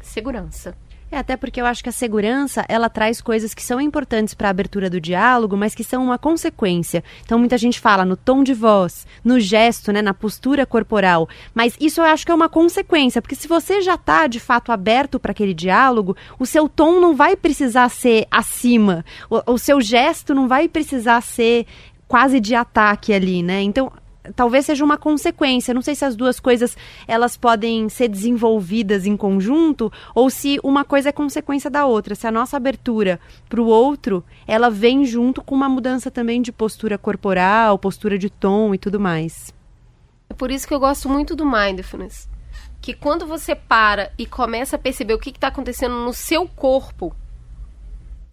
segurança. 0.00 0.76
É, 1.12 1.18
até 1.18 1.36
porque 1.36 1.60
eu 1.60 1.66
acho 1.66 1.82
que 1.82 1.90
a 1.90 1.92
segurança, 1.92 2.64
ela 2.70 2.88
traz 2.88 3.20
coisas 3.20 3.52
que 3.52 3.62
são 3.62 3.78
importantes 3.78 4.32
para 4.32 4.48
a 4.48 4.50
abertura 4.50 4.88
do 4.88 4.98
diálogo, 4.98 5.58
mas 5.58 5.74
que 5.74 5.84
são 5.84 6.02
uma 6.02 6.16
consequência. 6.16 7.04
Então 7.22 7.38
muita 7.38 7.58
gente 7.58 7.78
fala 7.78 8.02
no 8.02 8.16
tom 8.16 8.42
de 8.42 8.54
voz, 8.54 9.06
no 9.22 9.38
gesto, 9.38 9.92
né, 9.92 10.00
na 10.00 10.14
postura 10.14 10.64
corporal, 10.64 11.28
mas 11.54 11.76
isso 11.78 12.00
eu 12.00 12.06
acho 12.06 12.24
que 12.24 12.32
é 12.32 12.34
uma 12.34 12.48
consequência, 12.48 13.20
porque 13.20 13.34
se 13.34 13.46
você 13.46 13.82
já 13.82 13.96
está 13.96 14.26
de 14.26 14.40
fato 14.40 14.72
aberto 14.72 15.20
para 15.20 15.32
aquele 15.32 15.52
diálogo, 15.52 16.16
o 16.38 16.46
seu 16.46 16.66
tom 16.66 16.98
não 16.98 17.14
vai 17.14 17.36
precisar 17.36 17.90
ser 17.90 18.26
acima, 18.30 19.04
o, 19.28 19.52
o 19.52 19.58
seu 19.58 19.82
gesto 19.82 20.34
não 20.34 20.48
vai 20.48 20.66
precisar 20.66 21.20
ser 21.20 21.66
quase 22.08 22.40
de 22.40 22.54
ataque 22.54 23.12
ali, 23.12 23.42
né? 23.42 23.60
Então 23.60 23.92
talvez 24.34 24.66
seja 24.66 24.84
uma 24.84 24.96
consequência. 24.96 25.74
Não 25.74 25.82
sei 25.82 25.94
se 25.94 26.04
as 26.04 26.14
duas 26.14 26.38
coisas 26.38 26.76
elas 27.06 27.36
podem 27.36 27.88
ser 27.88 28.08
desenvolvidas 28.08 29.06
em 29.06 29.16
conjunto 29.16 29.92
ou 30.14 30.30
se 30.30 30.58
uma 30.62 30.84
coisa 30.84 31.08
é 31.08 31.12
consequência 31.12 31.70
da 31.70 31.84
outra. 31.84 32.14
Se 32.14 32.26
a 32.26 32.30
nossa 32.30 32.56
abertura 32.56 33.18
para 33.48 33.60
o 33.60 33.66
outro, 33.66 34.24
ela 34.46 34.70
vem 34.70 35.04
junto 35.04 35.42
com 35.42 35.54
uma 35.54 35.68
mudança 35.68 36.10
também 36.10 36.40
de 36.40 36.52
postura 36.52 36.96
corporal, 36.96 37.78
postura 37.78 38.18
de 38.18 38.30
tom 38.30 38.74
e 38.74 38.78
tudo 38.78 39.00
mais. 39.00 39.52
É 40.28 40.34
por 40.34 40.50
isso 40.50 40.66
que 40.66 40.74
eu 40.74 40.80
gosto 40.80 41.08
muito 41.08 41.34
do 41.34 41.44
mindfulness. 41.44 42.28
Que 42.80 42.94
quando 42.94 43.26
você 43.26 43.54
para 43.54 44.12
e 44.18 44.26
começa 44.26 44.76
a 44.76 44.78
perceber 44.78 45.14
o 45.14 45.18
que 45.18 45.30
está 45.30 45.48
acontecendo 45.48 45.94
no 45.94 46.12
seu 46.12 46.48
corpo, 46.48 47.14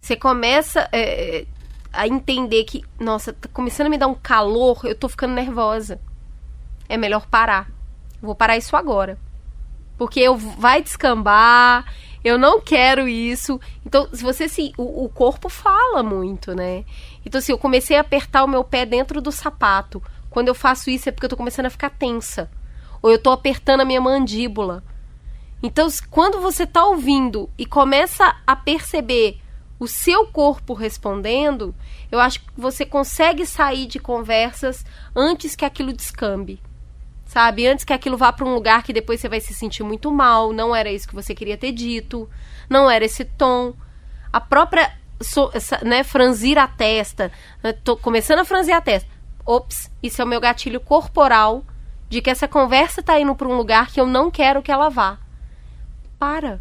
você 0.00 0.16
começa 0.16 0.88
é, 0.92 1.44
a 1.92 2.06
entender 2.06 2.64
que, 2.64 2.84
nossa, 2.98 3.32
tá 3.32 3.48
começando 3.52 3.88
a 3.88 3.90
me 3.90 3.98
dar 3.98 4.06
um 4.06 4.14
calor, 4.14 4.80
eu 4.84 4.94
tô 4.94 5.08
ficando 5.08 5.34
nervosa. 5.34 6.00
É 6.88 6.96
melhor 6.96 7.26
parar. 7.26 7.70
Vou 8.20 8.34
parar 8.34 8.56
isso 8.56 8.76
agora. 8.76 9.18
Porque 9.96 10.20
eu 10.20 10.36
vai 10.36 10.82
descambar, 10.82 11.84
eu 12.24 12.38
não 12.38 12.60
quero 12.60 13.08
isso. 13.08 13.60
Então, 13.84 14.08
se 14.12 14.22
você 14.22 14.48
se. 14.48 14.72
O, 14.76 15.04
o 15.04 15.08
corpo 15.08 15.48
fala 15.48 16.02
muito, 16.02 16.54
né? 16.54 16.84
Então, 17.24 17.38
assim, 17.38 17.52
eu 17.52 17.58
comecei 17.58 17.96
a 17.96 18.00
apertar 18.00 18.44
o 18.44 18.48
meu 18.48 18.64
pé 18.64 18.84
dentro 18.86 19.20
do 19.20 19.32
sapato. 19.32 20.02
Quando 20.28 20.48
eu 20.48 20.54
faço 20.54 20.90
isso 20.90 21.08
é 21.08 21.12
porque 21.12 21.26
eu 21.26 21.30
tô 21.30 21.36
começando 21.36 21.66
a 21.66 21.70
ficar 21.70 21.90
tensa. 21.90 22.50
Ou 23.02 23.10
eu 23.10 23.20
tô 23.20 23.30
apertando 23.30 23.80
a 23.80 23.84
minha 23.84 24.00
mandíbula. 24.00 24.82
Então, 25.62 25.88
quando 26.10 26.40
você 26.40 26.62
está 26.62 26.84
ouvindo 26.84 27.50
e 27.58 27.66
começa 27.66 28.36
a 28.46 28.56
perceber 28.56 29.40
o 29.80 29.88
seu 29.88 30.26
corpo 30.26 30.74
respondendo, 30.74 31.74
eu 32.12 32.20
acho 32.20 32.40
que 32.40 32.46
você 32.54 32.84
consegue 32.84 33.46
sair 33.46 33.86
de 33.86 33.98
conversas 33.98 34.84
antes 35.16 35.56
que 35.56 35.64
aquilo 35.64 35.90
descambe. 35.90 36.60
Sabe? 37.24 37.66
Antes 37.66 37.84
que 37.84 37.92
aquilo 37.92 38.18
vá 38.18 38.30
para 38.30 38.44
um 38.44 38.54
lugar 38.54 38.82
que 38.82 38.92
depois 38.92 39.20
você 39.20 39.28
vai 39.28 39.40
se 39.40 39.54
sentir 39.54 39.82
muito 39.82 40.12
mal, 40.12 40.52
não 40.52 40.76
era 40.76 40.92
isso 40.92 41.08
que 41.08 41.14
você 41.14 41.34
queria 41.34 41.56
ter 41.56 41.72
dito, 41.72 42.28
não 42.68 42.90
era 42.90 43.06
esse 43.06 43.24
tom. 43.24 43.72
A 44.30 44.40
própria 44.40 44.92
so, 45.18 45.50
essa, 45.54 45.78
né, 45.82 46.04
franzir 46.04 46.58
a 46.58 46.68
testa, 46.68 47.32
né, 47.62 47.72
tô 47.72 47.96
começando 47.96 48.40
a 48.40 48.44
franzir 48.44 48.74
a 48.74 48.82
testa. 48.82 49.08
Ops, 49.46 49.90
isso 50.02 50.20
é 50.20 50.24
o 50.24 50.28
meu 50.28 50.40
gatilho 50.40 50.80
corporal 50.80 51.64
de 52.10 52.20
que 52.20 52.28
essa 52.28 52.46
conversa 52.46 53.00
está 53.00 53.18
indo 53.18 53.34
para 53.34 53.48
um 53.48 53.56
lugar 53.56 53.90
que 53.90 54.00
eu 54.00 54.06
não 54.06 54.30
quero 54.30 54.62
que 54.62 54.70
ela 54.70 54.90
vá. 54.90 55.18
Para. 56.18 56.60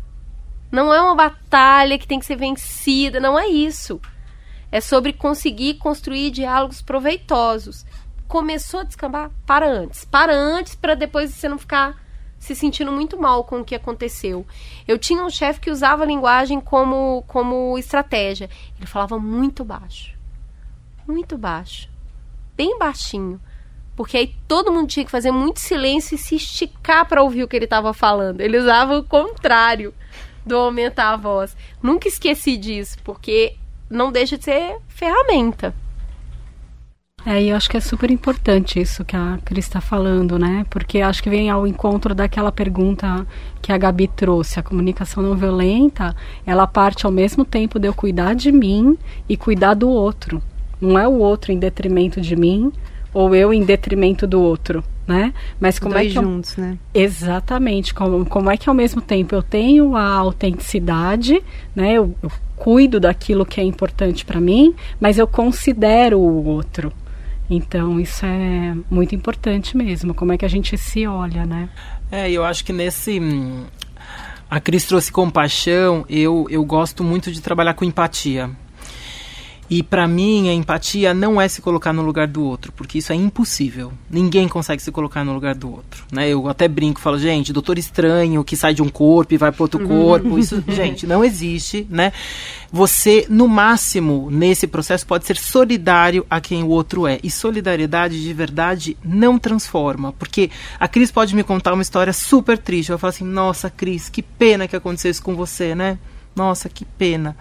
Não 0.71 0.93
é 0.93 1.01
uma 1.01 1.15
batalha 1.15 1.97
que 1.97 2.07
tem 2.07 2.19
que 2.19 2.25
ser 2.25 2.35
vencida, 2.35 3.19
não 3.19 3.37
é 3.37 3.47
isso. 3.47 3.99
É 4.71 4.79
sobre 4.79 5.13
conseguir 5.13 5.75
construir 5.75 6.29
diálogos 6.29 6.81
proveitosos. 6.81 7.85
Começou 8.27 8.81
a 8.81 8.83
descambar? 8.83 9.31
Para 9.45 9.67
antes. 9.67 10.05
Para 10.05 10.33
antes, 10.33 10.75
para 10.75 10.93
depois 10.93 11.33
você 11.33 11.49
não 11.49 11.57
ficar 11.57 11.97
se 12.37 12.55
sentindo 12.55 12.91
muito 12.91 13.19
mal 13.19 13.43
com 13.43 13.59
o 13.59 13.65
que 13.65 13.75
aconteceu. 13.75 14.45
Eu 14.87 14.97
tinha 14.97 15.23
um 15.23 15.29
chefe 15.29 15.59
que 15.59 15.71
usava 15.71 16.03
a 16.03 16.07
linguagem 16.07 16.61
como, 16.61 17.23
como 17.27 17.77
estratégia. 17.77 18.49
Ele 18.77 18.85
falava 18.85 19.19
muito 19.19 19.65
baixo. 19.65 20.13
Muito 21.07 21.37
baixo. 21.37 21.89
Bem 22.55 22.77
baixinho. 22.77 23.41
Porque 23.95 24.15
aí 24.15 24.35
todo 24.47 24.71
mundo 24.71 24.87
tinha 24.87 25.03
que 25.03 25.11
fazer 25.11 25.31
muito 25.31 25.59
silêncio 25.59 26.15
e 26.15 26.17
se 26.17 26.35
esticar 26.35 27.05
para 27.07 27.23
ouvir 27.23 27.43
o 27.43 27.47
que 27.47 27.55
ele 27.55 27.65
estava 27.65 27.93
falando. 27.93 28.39
Ele 28.39 28.57
usava 28.57 28.97
o 28.97 29.03
contrário 29.03 29.93
do 30.49 30.57
aumentar 30.57 31.13
a 31.13 31.17
voz. 31.17 31.55
Nunca 31.81 32.07
esqueci 32.07 32.57
disso, 32.57 32.97
porque 33.03 33.55
não 33.89 34.11
deixa 34.11 34.37
de 34.37 34.43
ser 34.43 34.77
ferramenta. 34.87 35.73
É, 37.25 37.41
e 37.41 37.49
eu 37.49 37.55
acho 37.55 37.69
que 37.69 37.75
é 37.75 37.81
super 37.81 38.09
importante 38.09 38.79
isso 38.79 39.03
que 39.03 39.15
a 39.15 39.37
Cris 39.43 39.65
está 39.65 39.81
falando, 39.81 40.39
né? 40.39 40.65
Porque 40.69 41.01
acho 41.01 41.21
que 41.21 41.29
vem 41.29 41.49
ao 41.49 41.67
encontro 41.67 42.15
daquela 42.15 42.51
pergunta 42.51 43.27
que 43.61 43.73
a 43.73 43.77
Gabi 43.77 44.07
trouxe. 44.07 44.59
A 44.59 44.63
comunicação 44.63 45.21
não 45.21 45.35
violenta, 45.35 46.15
ela 46.45 46.65
parte 46.65 47.05
ao 47.05 47.11
mesmo 47.11 47.43
tempo 47.43 47.77
de 47.77 47.87
eu 47.87 47.93
cuidar 47.93 48.35
de 48.35 48.51
mim 48.51 48.97
e 49.27 49.35
cuidar 49.35 49.73
do 49.73 49.89
outro. 49.89 50.41
Não 50.79 50.97
é 50.97 51.07
o 51.07 51.19
outro 51.19 51.51
em 51.51 51.59
detrimento 51.59 52.21
de 52.21 52.35
mim 52.37 52.71
ou 53.13 53.35
eu 53.35 53.53
em 53.53 53.63
detrimento 53.63 54.25
do 54.25 54.41
outro, 54.41 54.83
né? 55.09 55.33
Mas 55.59 55.79
como 55.79 55.95
Dois 55.95 56.07
é 56.07 56.11
que 56.11 56.17
eu... 56.17 56.23
juntos, 56.23 56.55
né? 56.55 56.77
Exatamente. 56.93 57.93
Como, 57.93 58.23
como 58.25 58.51
é 58.51 58.55
que 58.55 58.69
ao 58.69 58.75
mesmo 58.75 59.01
tempo 59.01 59.33
eu 59.33 59.41
tenho 59.41 59.95
a 59.95 60.05
autenticidade, 60.05 61.41
né? 61.75 61.93
Eu, 61.93 62.15
eu 62.21 62.31
cuido 62.55 62.99
daquilo 62.99 63.45
que 63.45 63.59
é 63.59 63.63
importante 63.63 64.23
para 64.23 64.39
mim, 64.39 64.75
mas 64.99 65.17
eu 65.17 65.25
considero 65.25 66.19
o 66.19 66.45
outro. 66.45 66.93
Então, 67.49 67.99
isso 67.99 68.23
é 68.23 68.75
muito 68.91 69.15
importante 69.15 69.75
mesmo, 69.75 70.13
como 70.13 70.31
é 70.31 70.37
que 70.37 70.45
a 70.45 70.49
gente 70.49 70.77
se 70.77 71.07
olha, 71.07 71.45
né? 71.45 71.67
É, 72.11 72.29
eu 72.29 72.43
acho 72.43 72.63
que 72.63 72.71
nesse. 72.71 73.19
A 74.47 74.59
Cris 74.59 74.85
trouxe 74.85 75.11
compaixão, 75.11 76.05
eu, 76.07 76.45
eu 76.49 76.63
gosto 76.63 77.03
muito 77.03 77.31
de 77.31 77.41
trabalhar 77.41 77.73
com 77.73 77.83
empatia. 77.83 78.51
E 79.69 79.83
para 79.83 80.07
mim, 80.07 80.49
a 80.49 80.53
empatia 80.53 81.13
não 81.13 81.39
é 81.39 81.47
se 81.47 81.61
colocar 81.61 81.93
no 81.93 82.01
lugar 82.01 82.27
do 82.27 82.43
outro, 82.43 82.71
porque 82.71 82.97
isso 82.97 83.13
é 83.13 83.15
impossível. 83.15 83.93
Ninguém 84.09 84.47
consegue 84.47 84.81
se 84.81 84.91
colocar 84.91 85.23
no 85.23 85.31
lugar 85.31 85.53
do 85.53 85.69
outro. 85.69 86.05
Né? 86.11 86.29
Eu 86.29 86.47
até 86.49 86.67
brinco, 86.67 86.99
falo, 86.99 87.19
gente, 87.19 87.53
doutor 87.53 87.77
estranho 87.77 88.43
que 88.43 88.57
sai 88.57 88.73
de 88.73 88.81
um 88.81 88.89
corpo 88.89 89.33
e 89.33 89.37
vai 89.37 89.51
para 89.51 89.63
outro 89.63 89.87
corpo, 89.87 90.39
isso, 90.39 90.63
gente, 90.67 91.05
não 91.05 91.23
existe, 91.23 91.85
né? 91.87 92.11
Você, 92.71 93.27
no 93.29 93.47
máximo, 93.47 94.29
nesse 94.31 94.65
processo, 94.65 95.05
pode 95.05 95.25
ser 95.25 95.37
solidário 95.37 96.25
a 96.29 96.41
quem 96.41 96.63
o 96.63 96.69
outro 96.69 97.05
é. 97.05 97.19
E 97.23 97.29
solidariedade 97.29 98.21
de 98.21 98.33
verdade 98.33 98.97
não 99.03 99.37
transforma. 99.37 100.13
Porque 100.13 100.49
a 100.79 100.87
Cris 100.87 101.11
pode 101.11 101.35
me 101.35 101.43
contar 101.43 101.73
uma 101.73 101.81
história 101.81 102.13
super 102.13 102.57
triste. 102.57 102.91
Eu 102.91 102.97
falar 102.97 103.09
assim, 103.09 103.25
nossa, 103.25 103.69
Cris, 103.69 104.09
que 104.09 104.21
pena 104.23 104.67
que 104.67 104.75
aconteceu 104.75 105.11
isso 105.11 105.21
com 105.21 105.35
você, 105.35 105.75
né? 105.75 105.99
Nossa, 106.35 106.69
que 106.69 106.85
pena. 106.85 107.35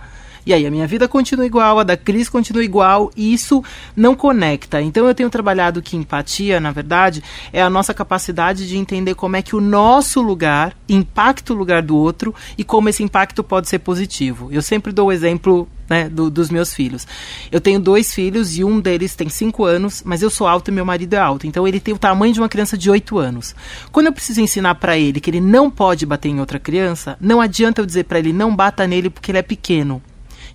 E 0.49 0.55
aí 0.55 0.67
a 0.67 0.71
minha 0.71 0.87
vida 0.87 1.07
continua 1.07 1.45
igual, 1.45 1.79
a 1.79 1.83
da 1.83 1.95
Cris 1.95 2.27
continua 2.27 2.65
igual, 2.65 3.11
e 3.15 3.35
isso 3.35 3.63
não 3.95 4.15
conecta. 4.15 4.81
Então 4.81 5.07
eu 5.07 5.15
tenho 5.15 5.29
trabalhado 5.29 5.83
que 5.83 5.95
empatia, 5.95 6.59
na 6.59 6.73
verdade, 6.73 7.23
é 7.53 7.61
a 7.61 7.69
nossa 7.69 7.93
capacidade 7.93 8.67
de 8.67 8.79
entender 8.79 9.15
como 9.15 9.37
é 9.37 9.43
que 9.43 9.55
o 9.55 9.61
nosso 9.61 10.23
lugar 10.23 10.75
impacta 10.89 11.53
o 11.53 11.57
lugar 11.57 11.83
do 11.83 11.95
outro 11.95 12.35
e 12.57 12.65
como 12.65 12.89
esse 12.89 13.03
impacto 13.03 13.45
pode 13.45 13.69
ser 13.69 13.81
positivo. 13.81 14.49
Eu 14.51 14.63
sempre 14.63 14.91
dou 14.91 15.09
o 15.09 15.13
exemplo 15.13 15.69
né, 15.87 16.09
do, 16.09 16.31
dos 16.31 16.49
meus 16.49 16.73
filhos. 16.73 17.07
Eu 17.53 17.61
tenho 17.61 17.79
dois 17.79 18.15
filhos 18.15 18.57
e 18.57 18.65
um 18.65 18.81
deles 18.81 19.15
tem 19.15 19.29
cinco 19.29 19.67
anos, 19.67 20.03
mas 20.03 20.23
eu 20.23 20.31
sou 20.31 20.47
alto 20.47 20.71
e 20.71 20.73
meu 20.73 20.87
marido 20.87 21.13
é 21.13 21.19
alto. 21.19 21.47
Então 21.47 21.69
ele 21.69 21.79
tem 21.79 21.93
o 21.93 21.99
tamanho 21.99 22.33
de 22.33 22.41
uma 22.41 22.49
criança 22.49 22.75
de 22.75 22.91
oito 22.91 23.19
anos. 23.19 23.55
Quando 23.93 24.07
eu 24.07 24.13
preciso 24.15 24.41
ensinar 24.41 24.77
para 24.77 24.97
ele 24.97 25.21
que 25.21 25.29
ele 25.29 25.43
não 25.43 25.71
pode 25.71 26.07
bater 26.07 26.31
em 26.31 26.41
outra 26.41 26.59
criança, 26.59 27.19
não 27.21 27.39
adianta 27.39 27.83
eu 27.83 27.87
dizer 27.87 28.05
para 28.05 28.19
ele 28.19 28.33
não 28.33 28.57
bata 28.57 28.87
nele 28.87 29.11
porque 29.11 29.31
ele 29.31 29.39
é 29.39 29.43
pequeno. 29.43 30.01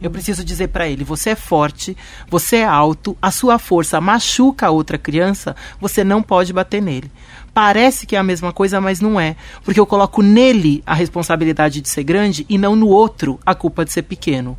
Eu 0.04 0.12
preciso 0.12 0.44
dizer 0.44 0.68
para 0.68 0.88
ele: 0.88 1.04
você 1.04 1.32
é 1.32 1.36
forte, 1.36 1.96
você 2.30 2.58
é 2.58 2.66
alto, 2.66 3.18
a 3.22 3.32
sua 3.32 3.58
força 3.58 4.02
machuca 4.02 4.68
a 4.68 4.70
outra 4.70 4.98
criança, 4.98 5.56
você 5.80 6.04
não 6.04 6.22
pode 6.22 6.52
bater 6.52 6.82
nele. 6.82 7.10
Parece 7.54 8.06
que 8.06 8.16
é 8.16 8.20
a 8.20 8.24
mesma 8.24 8.52
coisa, 8.52 8.82
mas 8.82 9.00
não 9.00 9.20
é. 9.20 9.36
Porque 9.64 9.80
eu 9.80 9.86
coloco 9.86 10.22
nele 10.22 10.84
a 10.86 10.94
responsabilidade 10.94 11.82
de 11.82 11.88
ser 11.88 12.04
grande 12.04 12.46
e 12.50 12.58
não 12.58 12.76
no 12.76 12.88
outro 12.88 13.40
a 13.46 13.56
culpa 13.56 13.86
de 13.86 13.94
ser 13.94 14.02
pequeno. 14.02 14.58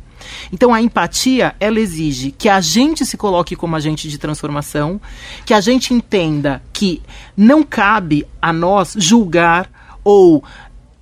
Então 0.51 0.73
a 0.73 0.81
empatia, 0.81 1.55
ela 1.59 1.79
exige 1.79 2.31
que 2.31 2.49
a 2.49 2.59
gente 2.61 3.05
se 3.05 3.17
coloque 3.17 3.55
como 3.55 3.75
agente 3.75 4.09
de 4.09 4.17
transformação, 4.17 4.99
que 5.45 5.53
a 5.53 5.61
gente 5.61 5.93
entenda 5.93 6.63
que 6.73 7.01
não 7.35 7.63
cabe 7.63 8.25
a 8.41 8.51
nós 8.51 8.95
julgar 8.97 9.69
ou 10.03 10.43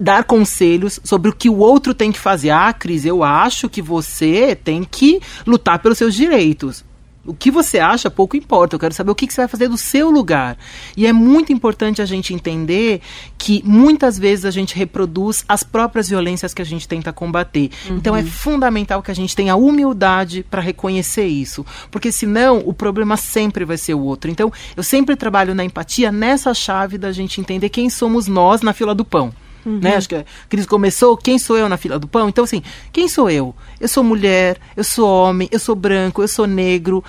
dar 0.04 0.26
conselhos 0.26 1.00
sobre 1.02 1.30
o 1.30 1.34
que 1.34 1.50
o 1.50 1.58
outro 1.58 1.94
tem 1.94 2.12
que 2.12 2.20
fazer. 2.20 2.50
Ah, 2.50 2.74
Cris, 2.74 3.06
eu 3.06 3.24
acho 3.24 3.70
que 3.70 3.82
você 3.82 4.54
tem 4.54 4.84
que 4.84 5.22
lutar 5.48 5.80
pelos 5.80 5.98
seus 5.98 6.14
direitos. 6.14 6.84
O 7.26 7.34
que 7.34 7.50
você 7.50 7.80
acha 7.80 8.12
pouco 8.12 8.36
importa. 8.36 8.76
Eu 8.76 8.80
quero 8.82 8.94
saber 8.94 9.12
o 9.12 9.16
que, 9.16 9.26
que, 9.26 9.34
você 9.34 9.40
vai 9.40 9.48
fazer 9.48 9.70
do 9.70 9.78
seu 9.78 10.12
lugar. 10.12 10.58
E 10.98 11.08
é 11.08 11.14
muito 11.14 11.54
importante 11.54 12.02
a 12.02 12.06
gente 12.06 12.34
entender 12.34 13.00
que 13.38 13.64
muitas 13.66 14.20
vezes 14.20 14.44
a 14.44 14.52
gente 14.52 14.76
reproduz 14.76 15.46
as 15.48 15.64
próprias 15.64 16.10
violências 16.10 16.54
que 16.54 16.62
a 16.62 16.66
gente 16.66 16.86
tenta 16.86 17.14
combater. 17.14 17.70
Uhum. 17.88 17.96
Então 17.96 18.14
é 18.14 18.24
fundamental 18.24 19.02
que 19.02 19.10
a 19.10 19.16
gente 19.16 19.34
tenha 19.34 19.56
humildade 19.56 20.46
para 20.52 20.62
reconhecer 20.62 21.26
isso. 21.26 21.66
Porque 21.90 22.12
senão 22.12 22.62
o 22.66 22.74
problema 22.74 23.16
sempre 23.16 23.64
vai 23.64 23.78
ser 23.78 23.94
o 23.94 24.02
outro. 24.02 24.30
Então 24.30 24.52
eu 24.76 24.84
sempre 24.84 25.16
trabalho 25.16 25.56
na 25.56 25.64
empatia 25.64 26.12
nessa 26.12 26.54
chave 26.54 26.98
da 26.98 27.14
gente 27.14 27.40
entender 27.40 27.70
quem 27.70 27.90
somos 27.90 28.28
nós 28.28 28.62
na 28.62 28.74
fila 28.74 28.94
do 28.94 29.06
pão. 29.06 29.34
Uhum. 29.66 29.80
Né? 29.80 29.96
Acho 29.96 30.10
que 30.10 30.16
a 30.16 30.26
crise 30.50 30.68
começou, 30.68 31.16
quem 31.16 31.38
sou 31.38 31.58
eu 31.58 31.70
na 31.70 31.78
fila 31.78 31.98
do 31.98 32.08
pão? 32.08 32.28
Então, 32.30 32.44
assim, 32.44 32.62
quem 32.92 33.08
sou 33.08 33.30
eu? 33.30 33.56
Eu 33.80 33.88
sou 33.88 34.04
mulher, 34.04 34.58
eu 34.76 34.84
sou 34.84 35.08
homem, 35.08 35.48
eu 35.52 35.60
sou 35.60 35.76
branco, 35.76 36.22
eu 36.22 36.28
sou 36.28 36.46
negro 36.46 37.04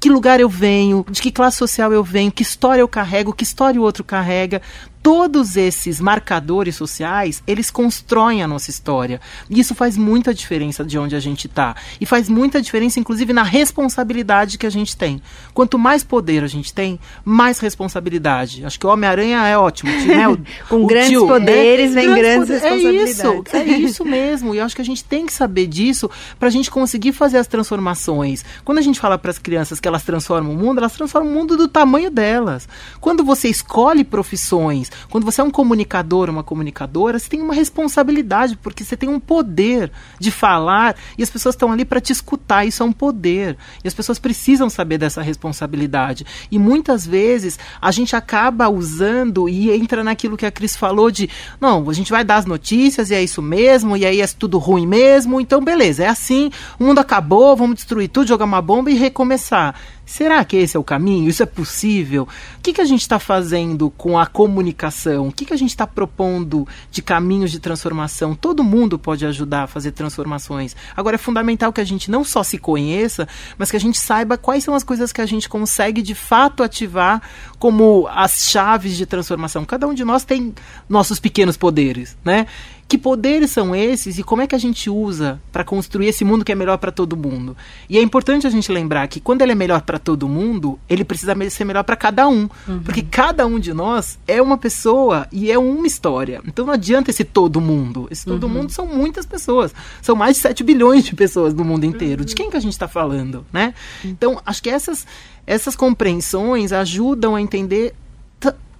que 0.00 0.08
lugar 0.08 0.40
eu 0.40 0.48
venho, 0.48 1.04
de 1.10 1.20
que 1.20 1.30
classe 1.30 1.58
social 1.58 1.92
eu 1.92 2.02
venho, 2.02 2.32
que 2.32 2.42
história 2.42 2.80
eu 2.80 2.88
carrego, 2.88 3.34
que 3.34 3.44
história 3.44 3.78
o 3.78 3.84
outro 3.84 4.02
carrega 4.02 4.62
todos 5.02 5.56
esses 5.56 6.00
marcadores 6.00 6.76
sociais, 6.76 7.42
eles 7.46 7.70
constroem 7.70 8.42
a 8.42 8.48
nossa 8.48 8.70
história. 8.70 9.20
E 9.48 9.58
isso 9.58 9.74
faz 9.74 9.96
muita 9.96 10.34
diferença 10.34 10.84
de 10.84 10.98
onde 10.98 11.16
a 11.16 11.20
gente 11.20 11.46
está. 11.46 11.74
E 12.00 12.06
faz 12.06 12.28
muita 12.28 12.60
diferença, 12.60 13.00
inclusive, 13.00 13.32
na 13.32 13.42
responsabilidade 13.42 14.58
que 14.58 14.66
a 14.66 14.70
gente 14.70 14.96
tem. 14.96 15.22
Quanto 15.54 15.78
mais 15.78 16.04
poder 16.04 16.44
a 16.44 16.46
gente 16.46 16.72
tem, 16.72 16.98
mais 17.24 17.58
responsabilidade. 17.58 18.64
Acho 18.64 18.78
que 18.78 18.86
o 18.86 18.90
Homem-Aranha 18.90 19.46
é 19.46 19.56
ótimo. 19.56 19.90
Né? 19.90 20.28
O, 20.28 20.38
Com 20.68 20.84
o 20.84 20.86
grandes 20.86 21.10
tio, 21.10 21.26
poderes 21.26 21.92
né? 21.92 22.02
vem 22.02 22.14
grandes, 22.14 22.48
grandes 22.48 22.62
responsabilidades. 22.62 23.20
É 23.20 23.22
isso, 23.22 23.56
é 23.56 23.78
isso 23.78 24.04
mesmo. 24.04 24.54
E 24.54 24.60
acho 24.60 24.76
que 24.76 24.82
a 24.82 24.84
gente 24.84 25.02
tem 25.04 25.24
que 25.24 25.32
saber 25.32 25.66
disso 25.66 26.10
para 26.38 26.48
a 26.48 26.50
gente 26.50 26.70
conseguir 26.70 27.12
fazer 27.12 27.38
as 27.38 27.46
transformações. 27.46 28.44
Quando 28.64 28.78
a 28.78 28.82
gente 28.82 29.00
fala 29.00 29.16
para 29.16 29.30
as 29.30 29.38
crianças 29.38 29.80
que 29.80 29.88
elas 29.88 30.02
transformam 30.02 30.52
o 30.52 30.56
mundo, 30.56 30.78
elas 30.78 30.92
transformam 30.92 31.32
o 31.32 31.34
mundo 31.34 31.56
do 31.56 31.68
tamanho 31.68 32.10
delas. 32.10 32.68
Quando 33.00 33.24
você 33.24 33.48
escolhe 33.48 34.04
profissões, 34.04 34.89
quando 35.08 35.24
você 35.24 35.40
é 35.40 35.44
um 35.44 35.50
comunicador, 35.50 36.28
uma 36.30 36.42
comunicadora, 36.42 37.18
você 37.18 37.28
tem 37.28 37.40
uma 37.40 37.54
responsabilidade, 37.54 38.56
porque 38.56 38.84
você 38.84 38.96
tem 38.96 39.08
um 39.08 39.20
poder 39.20 39.90
de 40.18 40.30
falar 40.30 40.96
e 41.16 41.22
as 41.22 41.30
pessoas 41.30 41.54
estão 41.54 41.72
ali 41.72 41.84
para 41.84 42.00
te 42.00 42.12
escutar. 42.12 42.64
Isso 42.64 42.82
é 42.82 42.86
um 42.86 42.92
poder. 42.92 43.56
E 43.84 43.88
as 43.88 43.94
pessoas 43.94 44.18
precisam 44.18 44.68
saber 44.70 44.98
dessa 44.98 45.22
responsabilidade. 45.22 46.26
E 46.50 46.58
muitas 46.58 47.06
vezes 47.06 47.58
a 47.80 47.90
gente 47.90 48.14
acaba 48.16 48.68
usando 48.68 49.48
e 49.48 49.70
entra 49.70 50.04
naquilo 50.04 50.36
que 50.36 50.46
a 50.46 50.50
Cris 50.50 50.76
falou 50.76 51.10
de 51.10 51.28
não, 51.60 51.88
a 51.88 51.92
gente 51.92 52.10
vai 52.10 52.24
dar 52.24 52.36
as 52.36 52.46
notícias 52.46 53.10
e 53.10 53.14
é 53.14 53.22
isso 53.22 53.42
mesmo, 53.42 53.96
e 53.96 54.04
aí 54.04 54.20
é 54.20 54.26
tudo 54.26 54.58
ruim 54.58 54.86
mesmo, 54.86 55.40
então 55.40 55.62
beleza, 55.62 56.04
é 56.04 56.08
assim, 56.08 56.50
o 56.78 56.84
mundo 56.84 56.98
acabou, 56.98 57.56
vamos 57.56 57.76
destruir 57.76 58.08
tudo, 58.08 58.28
jogar 58.28 58.44
uma 58.44 58.62
bomba 58.62 58.90
e 58.90 58.94
recomeçar. 58.94 59.74
Será 60.10 60.44
que 60.44 60.56
esse 60.56 60.76
é 60.76 60.80
o 60.80 60.82
caminho? 60.82 61.28
Isso 61.28 61.40
é 61.40 61.46
possível? 61.46 62.26
O 62.58 62.60
que, 62.60 62.72
que 62.72 62.80
a 62.80 62.84
gente 62.84 63.02
está 63.02 63.20
fazendo 63.20 63.90
com 63.90 64.18
a 64.18 64.26
comunicação? 64.26 65.28
O 65.28 65.32
que, 65.32 65.44
que 65.44 65.52
a 65.52 65.56
gente 65.56 65.70
está 65.70 65.86
propondo 65.86 66.66
de 66.90 67.00
caminhos 67.00 67.52
de 67.52 67.60
transformação? 67.60 68.34
Todo 68.34 68.64
mundo 68.64 68.98
pode 68.98 69.24
ajudar 69.24 69.62
a 69.62 69.66
fazer 69.68 69.92
transformações. 69.92 70.74
Agora, 70.96 71.14
é 71.14 71.18
fundamental 71.18 71.72
que 71.72 71.80
a 71.80 71.84
gente 71.84 72.10
não 72.10 72.24
só 72.24 72.42
se 72.42 72.58
conheça, 72.58 73.28
mas 73.56 73.70
que 73.70 73.76
a 73.76 73.80
gente 73.80 74.00
saiba 74.00 74.36
quais 74.36 74.64
são 74.64 74.74
as 74.74 74.82
coisas 74.82 75.12
que 75.12 75.20
a 75.20 75.26
gente 75.26 75.48
consegue 75.48 76.02
de 76.02 76.16
fato 76.16 76.64
ativar 76.64 77.22
como 77.60 78.08
as 78.10 78.50
chaves 78.50 78.96
de 78.96 79.06
transformação. 79.06 79.64
Cada 79.64 79.86
um 79.86 79.94
de 79.94 80.04
nós 80.04 80.24
tem 80.24 80.52
nossos 80.88 81.20
pequenos 81.20 81.56
poderes, 81.56 82.16
né? 82.24 82.48
Que 82.90 82.98
poderes 82.98 83.52
são 83.52 83.72
esses 83.72 84.18
e 84.18 84.22
como 84.24 84.42
é 84.42 84.48
que 84.48 84.54
a 84.56 84.58
gente 84.58 84.90
usa 84.90 85.40
para 85.52 85.62
construir 85.62 86.08
esse 86.08 86.24
mundo 86.24 86.44
que 86.44 86.50
é 86.50 86.56
melhor 86.56 86.76
para 86.76 86.90
todo 86.90 87.16
mundo? 87.16 87.56
E 87.88 87.96
é 87.96 88.02
importante 88.02 88.48
a 88.48 88.50
gente 88.50 88.72
lembrar 88.72 89.06
que 89.06 89.20
quando 89.20 89.42
ele 89.42 89.52
é 89.52 89.54
melhor 89.54 89.82
para 89.82 89.96
todo 89.96 90.28
mundo, 90.28 90.76
ele 90.88 91.04
precisa 91.04 91.32
ser 91.50 91.64
melhor 91.64 91.84
para 91.84 91.94
cada 91.94 92.26
um, 92.28 92.48
uhum. 92.66 92.80
porque 92.80 93.00
cada 93.02 93.46
um 93.46 93.60
de 93.60 93.72
nós 93.72 94.18
é 94.26 94.42
uma 94.42 94.58
pessoa 94.58 95.28
e 95.30 95.52
é 95.52 95.56
uma 95.56 95.86
história. 95.86 96.42
Então 96.44 96.66
não 96.66 96.72
adianta 96.72 97.10
esse 97.10 97.22
todo 97.22 97.60
mundo. 97.60 98.08
Esse 98.10 98.24
todo 98.24 98.42
uhum. 98.42 98.54
mundo 98.54 98.72
são 98.72 98.86
muitas 98.86 99.24
pessoas. 99.24 99.72
São 100.02 100.16
mais 100.16 100.34
de 100.34 100.42
7 100.42 100.64
bilhões 100.64 101.04
de 101.04 101.14
pessoas 101.14 101.54
no 101.54 101.64
mundo 101.64 101.86
inteiro. 101.86 102.22
Uhum. 102.22 102.26
De 102.26 102.34
quem 102.34 102.50
que 102.50 102.56
a 102.56 102.60
gente 102.60 102.72
está 102.72 102.88
falando, 102.88 103.46
né? 103.52 103.72
Então, 104.04 104.42
acho 104.44 104.60
que 104.60 104.68
essas 104.68 105.06
essas 105.46 105.74
compreensões 105.74 106.72
ajudam 106.72 107.34
a 107.34 107.40
entender 107.40 107.94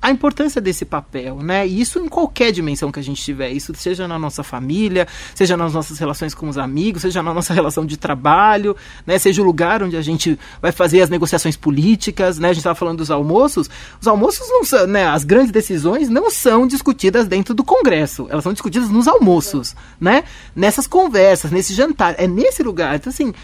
a 0.03 0.11
importância 0.11 0.61
desse 0.61 0.85
papel, 0.85 1.37
né? 1.37 1.67
E 1.67 1.81
isso 1.81 1.99
em 1.99 2.09
qualquer 2.09 2.53
dimensão 2.53 2.91
que 2.91 2.99
a 2.99 3.03
gente 3.03 3.23
tiver, 3.23 3.51
isso 3.51 3.73
seja 3.75 4.09
na 4.09 4.19
nossa 4.19 4.43
família, 4.43 5.07
seja 5.35 5.57
nas 5.57 5.75
nossas 5.75 5.99
relações 5.99 6.35
com 6.35 6.49
os 6.49 6.57
amigos, 6.57 7.03
seja 7.03 7.23
na 7.23 7.35
nossa 7.35 7.53
relação 7.53 7.85
de 7.85 7.97
trabalho, 7.97 8.75
né? 9.07 9.19
Seja 9.19 9.43
o 9.43 9.45
lugar 9.45 9.83
onde 9.83 9.97
a 9.97 10.03
gente 10.03 10.39
vai 10.61 10.73
fazer 10.73 11.03
as 11.03 11.11
negociações 11.11 11.57
políticas, 11.57 12.39
né? 12.39 12.49
A 12.49 12.53
gente 12.53 12.61
estava 12.61 12.75
falando 12.75 12.99
dos 12.99 13.11
almoços, 13.11 13.69
os 14.01 14.07
almoços 14.07 14.49
não 14.49 14.65
são, 14.65 14.87
né? 14.87 15.07
As 15.07 15.23
grandes 15.23 15.53
decisões 15.53 16.09
não 16.09 16.31
são 16.31 16.67
discutidas 16.67 17.29
dentro 17.29 17.55
do 17.55 17.63
Congresso, 17.63 18.27
elas 18.31 18.43
são 18.43 18.53
discutidas 18.53 18.89
nos 18.89 19.07
almoços, 19.07 19.77
né? 20.01 20.25
Nessas 20.57 20.87
conversas, 20.87 21.51
nesse 21.51 21.75
jantar, 21.75 22.15
é 22.17 22.27
nesse 22.27 22.63
lugar. 22.63 22.97
Então 22.97 23.11
assim, 23.11 23.31
o 23.31 23.35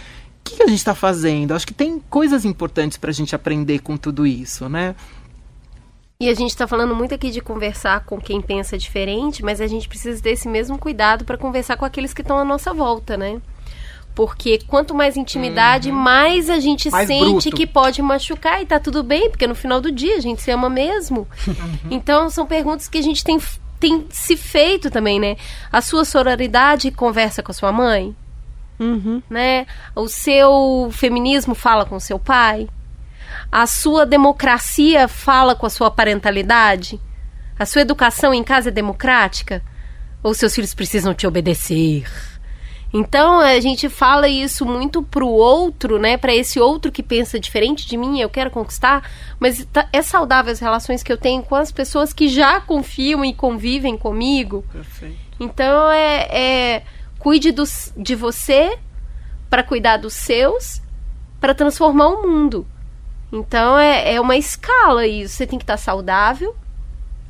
que 0.43 0.63
a 0.63 0.67
gente 0.69 0.79
está 0.79 0.95
fazendo? 0.95 1.53
Acho 1.53 1.67
que 1.67 1.75
tem 1.75 2.01
coisas 2.09 2.47
importantes 2.47 2.97
para 2.97 3.11
a 3.11 3.13
gente 3.13 3.35
aprender 3.35 3.81
com 3.81 3.97
tudo 3.97 4.27
isso, 4.27 4.69
né? 4.71 4.95
E 6.19 6.31
a 6.31 6.35
gente 6.35 6.51
está 6.51 6.67
falando 6.67 6.95
muito 6.95 7.15
aqui 7.15 7.31
de 7.31 7.43
conversar 7.43 8.05
com 8.05 8.19
quem 8.19 8.41
pensa 8.41 8.79
diferente, 8.79 9.45
mas 9.45 9.61
a 9.61 9.67
gente 9.67 9.87
precisa 9.87 10.21
desse 10.23 10.49
mesmo 10.49 10.79
cuidado 10.79 11.27
para 11.27 11.37
conversar 11.37 11.77
com 11.77 11.85
aqueles 11.85 12.15
que 12.15 12.23
estão 12.23 12.39
à 12.39 12.45
nossa 12.45 12.73
volta, 12.73 13.19
né? 13.19 13.41
Porque 14.15 14.61
quanto 14.67 14.95
mais 14.95 15.15
intimidade, 15.15 15.91
uhum. 15.91 15.97
mais 15.97 16.49
a 16.49 16.59
gente 16.59 16.91
mais 16.91 17.07
sente 17.07 17.51
bruto. 17.51 17.51
que 17.51 17.67
pode 17.67 18.01
machucar 18.01 18.63
e 18.63 18.67
tá 18.67 18.81
tudo 18.81 19.03
bem, 19.03 19.29
porque 19.29 19.47
no 19.47 19.55
final 19.55 19.79
do 19.79 19.93
dia 19.93 20.17
a 20.17 20.21
gente 20.21 20.41
se 20.41 20.51
ama 20.51 20.71
mesmo. 20.71 21.29
Uhum. 21.47 21.91
Então 21.91 22.31
são 22.31 22.47
perguntas 22.47 22.89
que 22.89 22.99
a 22.99 23.03
gente 23.03 23.23
tem, 23.23 23.39
tem 23.79 24.07
se 24.11 24.37
feito 24.37 24.91
também, 24.91 25.21
né? 25.21 25.37
A 25.71 25.83
sua 25.83 26.05
sororidade 26.05 26.91
conversa 26.91 27.43
com 27.43 27.53
a 27.53 27.55
sua 27.55 27.71
mãe? 27.71 28.17
Uhum. 28.81 29.23
Né? 29.29 29.67
O 29.95 30.09
seu 30.09 30.89
feminismo 30.93 31.55
fala 31.55 31.85
com 31.85 31.97
o 31.97 32.01
seu 32.01 32.19
pai? 32.19 32.69
A 33.57 33.67
sua 33.67 34.05
democracia 34.05 35.09
fala 35.09 35.55
com 35.55 35.65
a 35.65 35.71
sua 35.71 35.91
parentalidade? 35.91 37.01
A 37.59 37.65
sua 37.65 37.81
educação 37.81 38.35
em 38.35 38.45
casa 38.45 38.69
é 38.69 38.71
democrática? 38.71 39.63
Ou 40.23 40.35
seus 40.35 40.55
filhos 40.55 40.75
precisam 40.75 41.15
te 41.15 41.27
obedecer? 41.27 42.05
Então 42.93 43.41
a 43.41 43.59
gente 43.59 43.89
fala 43.89 44.29
isso 44.29 44.67
muito 44.67 45.03
pro 45.03 45.27
outro, 45.27 45.99
né? 45.99 46.19
Para 46.19 46.35
esse 46.35 46.61
outro 46.61 46.93
que 46.93 47.03
pensa 47.03 47.41
diferente 47.41 47.89
de 47.89 47.97
mim, 47.97 48.21
eu 48.21 48.29
quero 48.29 48.51
conquistar, 48.51 49.11
mas 49.41 49.67
tá, 49.73 49.89
é 49.91 50.03
saudável 50.03 50.53
as 50.53 50.61
relações 50.61 51.03
que 51.03 51.11
eu 51.11 51.17
tenho 51.17 51.43
com 51.43 51.55
as 51.55 51.73
pessoas 51.73 52.13
que 52.13 52.29
já 52.29 52.61
confiam 52.61 53.25
e 53.25 53.33
convivem 53.33 53.97
comigo. 53.97 54.67
Perfeito. 54.71 55.17
Então 55.41 55.91
é, 55.91 56.29
é 56.31 56.83
cuide 57.19 57.53
dos, 57.53 57.91
de 57.97 58.15
você 58.15 58.79
para 59.49 59.63
cuidar 59.63 59.97
dos 59.97 60.13
seus, 60.13 60.83
para 61.41 61.55
transformar 61.55 62.09
o 62.09 62.29
mundo. 62.29 62.67
Então 63.33 63.79
é, 63.79 64.15
é 64.15 64.21
uma 64.21 64.37
escala 64.37 65.07
isso. 65.07 65.35
Você 65.35 65.47
tem 65.47 65.59
que 65.59 65.65
estar 65.65 65.77
saudável, 65.77 66.55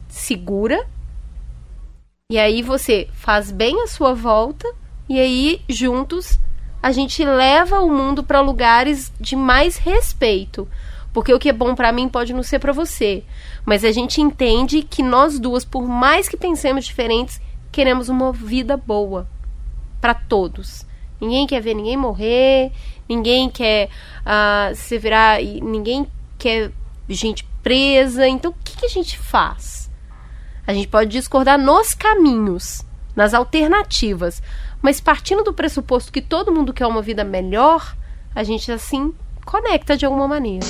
segura. 0.08 0.86
E 2.30 2.38
aí 2.38 2.62
você 2.62 3.08
faz 3.12 3.50
bem 3.50 3.82
a 3.82 3.86
sua 3.86 4.12
volta. 4.12 4.66
E 5.08 5.20
aí, 5.20 5.60
juntos, 5.68 6.38
a 6.82 6.92
gente 6.92 7.24
leva 7.24 7.80
o 7.80 7.90
mundo 7.90 8.22
para 8.22 8.40
lugares 8.40 9.12
de 9.20 9.36
mais 9.36 9.76
respeito. 9.76 10.68
Porque 11.12 11.32
o 11.32 11.38
que 11.38 11.48
é 11.48 11.52
bom 11.52 11.74
para 11.74 11.92
mim 11.92 12.08
pode 12.08 12.32
não 12.34 12.42
ser 12.42 12.58
para 12.58 12.72
você. 12.72 13.24
Mas 13.64 13.84
a 13.84 13.92
gente 13.92 14.20
entende 14.20 14.82
que 14.82 15.02
nós 15.02 15.38
duas, 15.38 15.64
por 15.64 15.86
mais 15.86 16.28
que 16.28 16.36
pensemos 16.36 16.84
diferentes, 16.84 17.40
queremos 17.72 18.08
uma 18.08 18.32
vida 18.32 18.76
boa 18.76 19.26
para 20.00 20.14
todos. 20.14 20.84
Ninguém 21.20 21.46
quer 21.46 21.60
ver 21.60 21.74
ninguém 21.74 21.96
morrer, 21.96 22.70
ninguém 23.08 23.48
quer 23.48 23.88
uh, 24.22 24.74
se 24.74 24.98
virar, 24.98 25.40
ninguém 25.40 26.06
quer 26.38 26.72
gente 27.08 27.44
presa. 27.62 28.26
Então, 28.26 28.50
o 28.50 28.54
que, 28.64 28.76
que 28.76 28.86
a 28.86 28.90
gente 28.90 29.18
faz? 29.18 29.90
A 30.66 30.72
gente 30.72 30.88
pode 30.88 31.10
discordar 31.10 31.58
nos 31.58 31.94
caminhos, 31.94 32.84
nas 33.14 33.32
alternativas, 33.32 34.42
mas 34.82 35.00
partindo 35.00 35.44
do 35.44 35.54
pressuposto 35.54 36.12
que 36.12 36.20
todo 36.20 36.52
mundo 36.52 36.72
quer 36.72 36.86
uma 36.86 37.02
vida 37.02 37.24
melhor, 37.24 37.96
a 38.34 38.42
gente 38.42 38.70
assim 38.70 39.14
conecta 39.44 39.96
de 39.96 40.04
alguma 40.04 40.26
maneira. 40.26 40.66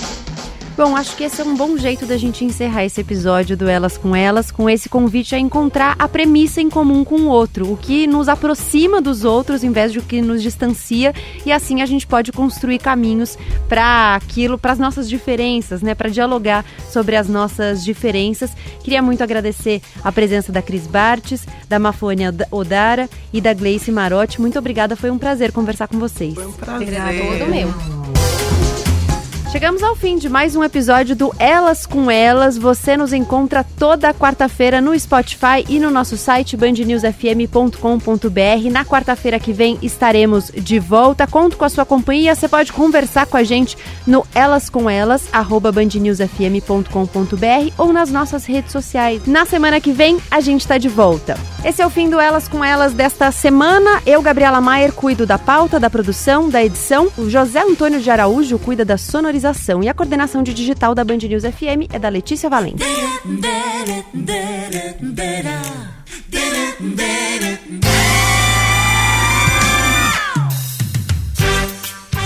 Bom, 0.77 0.95
acho 0.95 1.17
que 1.17 1.25
esse 1.25 1.41
é 1.41 1.45
um 1.45 1.57
bom 1.57 1.79
jeito 1.79 2.05
da 2.05 2.19
gente 2.19 2.45
encerrar 2.45 2.85
esse 2.85 3.01
episódio 3.01 3.57
do 3.57 3.67
Elas 3.67 3.97
com 3.97 4.15
Elas, 4.15 4.51
com 4.51 4.69
esse 4.69 4.91
convite 4.91 5.35
a 5.35 5.39
encontrar 5.39 5.97
a 5.99 6.07
premissa 6.07 6.61
em 6.61 6.69
comum 6.69 7.03
com 7.03 7.17
o 7.23 7.29
outro, 7.29 7.73
o 7.73 7.79
que 7.79 8.07
nos 8.07 8.29
aproxima 8.29 9.01
dos 9.01 9.25
outros 9.25 9.65
em 9.65 9.73
vez 9.73 9.91
de 9.91 10.01
o 10.01 10.03
que 10.03 10.21
nos 10.21 10.43
distancia, 10.43 11.15
e 11.47 11.51
assim 11.51 11.81
a 11.81 11.87
gente 11.87 12.07
pode 12.07 12.31
construir 12.31 12.79
caminhos 12.79 13.39
para 13.71 14.17
aquilo, 14.17 14.59
para 14.59 14.73
as 14.73 14.79
nossas 14.79 15.09
diferenças, 15.09 15.81
né, 15.81 15.95
para 15.95 16.11
dialogar 16.11 16.63
sobre 16.91 17.17
as 17.17 17.27
nossas 17.27 17.83
diferenças. 17.83 18.51
Queria 18.85 19.01
muito 19.01 19.23
agradecer 19.23 19.81
a 20.05 20.13
presença 20.13 20.53
da 20.53 20.61
Cris 20.61 20.87
Bartes, 20.87 21.47
da 21.71 21.79
Mafônia 21.79 22.35
Odara 22.51 23.09
e 23.33 23.41
da 23.41 23.55
Gleice 23.55 23.91
Marotti. 23.91 24.43
Muito 24.43 24.59
obrigada, 24.59 24.95
foi 24.95 25.11
um 25.11 25.17
prazer 25.17 25.53
conversar 25.53 25.89
com 25.89 25.99
vocês. 25.99 26.35
Foi 26.35 26.47
um 26.47 26.53
prazer. 26.53 27.01
Todo 27.39 27.51
meu. 27.51 28.06
Chegamos 29.57 29.83
ao 29.83 29.97
fim 29.97 30.19
de 30.19 30.29
mais 30.29 30.55
um 30.55 30.63
episódio 30.63 31.17
do 31.17 31.35
Elas 31.39 31.87
com 31.87 32.11
Elas. 32.11 32.59
Você 32.59 32.95
nos 32.95 33.15
encontra 33.15 33.65
toda 33.65 34.13
quarta-feira 34.13 34.83
no 34.83 34.95
Spotify 35.01 35.65
e 35.67 35.81
no 35.81 35.91
nosso 35.91 36.15
site 36.15 36.59
bandnewsfm.com.br. 36.59 38.71
Na 38.71 38.85
quarta-feira 38.85 39.41
que 39.41 39.55
vem 39.55 39.79
estaremos 39.81 40.53
de 40.55 40.79
volta. 40.79 41.27
Conto 41.27 41.57
com 41.57 41.65
a 41.65 41.71
sua 41.71 41.87
companhia. 41.87 42.35
Você 42.35 42.47
pode 42.47 42.71
conversar 42.71 43.25
com 43.25 43.39
a 43.39 43.43
gente 43.43 43.79
no 44.07 44.27
Elas 44.35 44.69
com 44.69 44.91
Elas, 44.91 45.27
arroba 45.33 45.73
bandnewsfm.com.br 45.73 47.73
ou 47.79 47.95
nas 47.95 48.11
nossas 48.11 48.45
redes 48.45 48.73
sociais. 48.73 49.23
Na 49.27 49.47
semana 49.47 49.81
que 49.81 49.91
vem 49.91 50.19
a 50.31 50.41
gente 50.41 50.61
está 50.61 50.77
de 50.77 50.91
volta. 50.91 51.35
Esse 51.65 51.81
é 51.81 51.87
o 51.87 51.91
fim 51.91 52.11
do 52.11 52.21
Elas 52.21 52.47
com 52.47 52.63
Elas 52.63 52.93
desta 52.93 53.33
semana. 53.33 54.03
Eu, 54.05 54.21
Gabriela 54.21 54.61
Maier, 54.61 54.93
cuido 54.93 55.25
da 55.25 55.39
pauta, 55.39 55.81
da 55.81 55.89
produção, 55.89 56.51
da 56.51 56.63
edição. 56.63 57.09
O 57.17 57.31
José 57.31 57.63
Antônio 57.63 58.01
de 58.01 58.11
Araújo 58.11 58.59
cuida 58.59 58.85
da 58.85 58.99
sonorização 58.99 59.46
e 59.83 59.89
a 59.89 59.95
coordenação 59.95 60.43
de 60.43 60.53
digital 60.53 60.95
da 60.95 61.05
Band 61.05 61.19
News 61.19 61.45
FM 61.45 61.93
é 61.93 61.99
da 61.99 62.09
Letícia 62.09 62.51
Valente. 62.51 62.83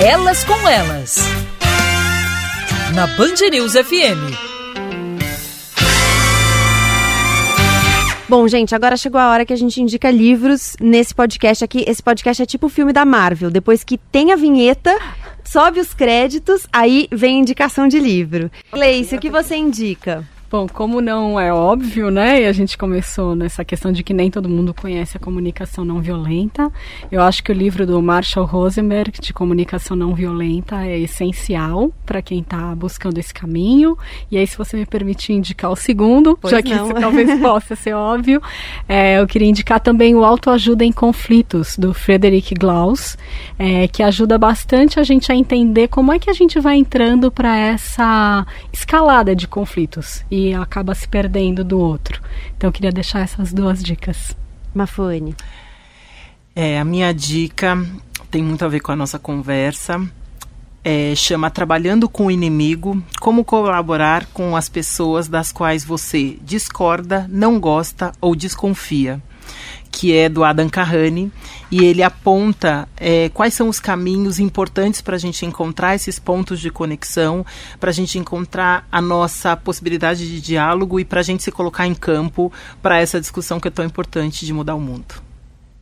Elas 0.03 0.45
com 0.45 0.69
Elas. 0.69 1.19
Na 2.95 3.07
Band 3.07 3.51
News 3.51 3.73
FM. 3.75 4.51
Bom, 8.31 8.47
gente, 8.47 8.77
agora 8.77 8.97
chegou 8.97 9.21
a 9.21 9.29
hora 9.29 9.45
que 9.45 9.53
a 9.53 9.57
gente 9.57 9.83
indica 9.83 10.09
livros 10.09 10.77
nesse 10.81 11.13
podcast 11.13 11.65
aqui. 11.65 11.85
Esse 11.85 12.01
podcast 12.01 12.41
é 12.41 12.47
tipo 12.47 12.67
o 12.67 12.71
filme 12.71 12.93
da 12.93 13.05
Marvel. 13.05 13.51
Depois 13.51 13.83
que 13.83 13.99
tem 13.99 14.31
a 14.31 14.37
vinheta, 14.37 14.97
sobe 15.51 15.81
os 15.81 15.93
créditos, 15.93 16.65
aí 16.73 17.09
vem 17.11 17.41
indicação 17.41 17.89
de 17.89 17.99
livro. 17.99 18.49
Gleice, 18.73 19.17
o 19.17 19.19
que 19.19 19.29
você 19.29 19.57
indica? 19.57 20.25
Bom, 20.51 20.67
como 20.67 21.01
não 21.01 21.39
é 21.39 21.55
óbvio, 21.55 22.11
né? 22.11 22.43
E 22.43 22.47
a 22.47 22.51
gente 22.51 22.77
começou 22.77 23.37
nessa 23.37 23.65
questão 23.65 23.93
de 23.93 24.03
que 24.03 24.13
nem 24.13 24.33
todo 24.33 24.49
mundo 24.49 24.75
conhece 24.75 25.17
a 25.17 25.21
comunicação 25.21 25.85
não 25.85 26.01
violenta. 26.01 26.73
Eu 27.09 27.23
acho 27.23 27.45
que 27.45 27.53
o 27.53 27.55
livro 27.55 27.87
do 27.87 28.03
Marshall 28.03 28.47
Rosenberg 28.47 29.21
de 29.21 29.33
comunicação 29.33 29.97
não 29.97 30.13
violenta 30.13 30.85
é 30.85 30.99
essencial 30.99 31.93
para 32.05 32.21
quem 32.21 32.41
está 32.41 32.75
buscando 32.75 33.19
esse 33.19 33.33
caminho. 33.33 33.97
E 34.29 34.37
aí, 34.37 34.45
se 34.45 34.59
você 34.59 34.77
me 34.77 34.85
permitir 34.85 35.35
indicar 35.35 35.71
o 35.71 35.77
segundo, 35.77 36.37
pois 36.37 36.51
já 36.51 36.61
que 36.61 36.75
não. 36.75 36.87
isso 36.87 36.95
talvez 37.01 37.33
possa 37.39 37.77
ser 37.77 37.95
óbvio, 37.95 38.43
é, 38.89 39.21
eu 39.21 39.29
queria 39.29 39.49
indicar 39.49 39.79
também 39.79 40.17
o 40.17 40.25
Autoajuda 40.25 40.85
em 40.85 40.91
Conflitos 40.91 41.79
do 41.79 41.95
Frederick 41.95 42.57
Glaus, 42.57 43.17
é, 43.57 43.87
que 43.87 44.03
ajuda 44.03 44.37
bastante 44.37 44.99
a 44.99 45.05
gente 45.05 45.31
a 45.31 45.35
entender 45.37 45.87
como 45.87 46.13
é 46.13 46.19
que 46.19 46.29
a 46.29 46.35
gente 46.35 46.59
vai 46.59 46.75
entrando 46.75 47.31
para 47.31 47.57
essa 47.57 48.45
escalada 48.73 49.37
de 49.37 49.47
conflitos. 49.47 50.25
E 50.29 50.40
acaba 50.55 50.95
se 50.95 51.07
perdendo 51.09 51.65
do 51.65 51.79
outro. 51.79 52.21
Então 52.57 52.69
eu 52.69 52.73
queria 52.73 52.93
deixar 52.93 53.21
essas 53.21 53.53
duas 53.53 53.83
dicas. 53.83 54.37
Mafone. 54.75 55.35
É, 56.55 56.79
a 56.79 56.85
minha 56.85 57.13
dica 57.13 57.77
tem 58.31 58.43
muito 58.43 58.65
a 58.65 58.69
ver 58.69 58.81
com 58.81 58.93
a 58.93 58.97
nossa 58.97 59.19
conversa. 59.19 60.01
É, 60.83 61.15
chama 61.15 61.51
Trabalhando 61.51 62.09
com 62.09 62.27
o 62.27 62.31
Inimigo: 62.31 63.03
Como 63.21 63.45
colaborar 63.45 64.27
com 64.27 64.57
as 64.57 64.69
pessoas 64.69 65.29
das 65.29 65.53
quais 65.53 65.85
você 65.85 66.39
discorda, 66.43 67.27
não 67.29 67.61
gosta 67.61 68.13
ou 68.21 68.35
desconfia 68.35 69.21
que 69.91 70.17
é 70.17 70.29
do 70.29 70.45
Adam 70.45 70.69
Carrani, 70.69 71.33
e 71.71 71.85
ele 71.85 72.03
aponta 72.03 72.89
é, 72.97 73.29
quais 73.31 73.55
são 73.55 73.69
os 73.69 73.81
caminhos 73.81 74.39
importantes 74.39 75.01
para 75.01 75.17
a 75.17 75.19
gente 75.19 75.45
encontrar 75.45 75.95
esses 75.95 76.19
pontos 76.19 76.61
de 76.61 76.71
conexão, 76.71 77.45
para 77.79 77.91
a 77.91 77.93
gente 77.93 78.19
encontrar 78.19 78.87
a 78.91 79.01
nossa 79.01 79.57
possibilidade 79.57 80.29
de 80.29 80.41
diálogo 80.41 81.01
e 81.01 81.05
para 81.05 81.21
a 81.21 81.23
gente 81.23 81.43
se 81.43 81.51
colocar 81.51 81.87
em 81.87 81.95
campo 81.95 82.53
para 82.81 83.01
essa 83.01 83.21
discussão 83.21 83.59
que 83.59 83.69
é 83.69 83.71
tão 83.71 83.85
importante 83.85 84.47
de 84.47 84.53
mudar 84.53 84.75
o 84.75 84.81
mundo. 84.81 85.23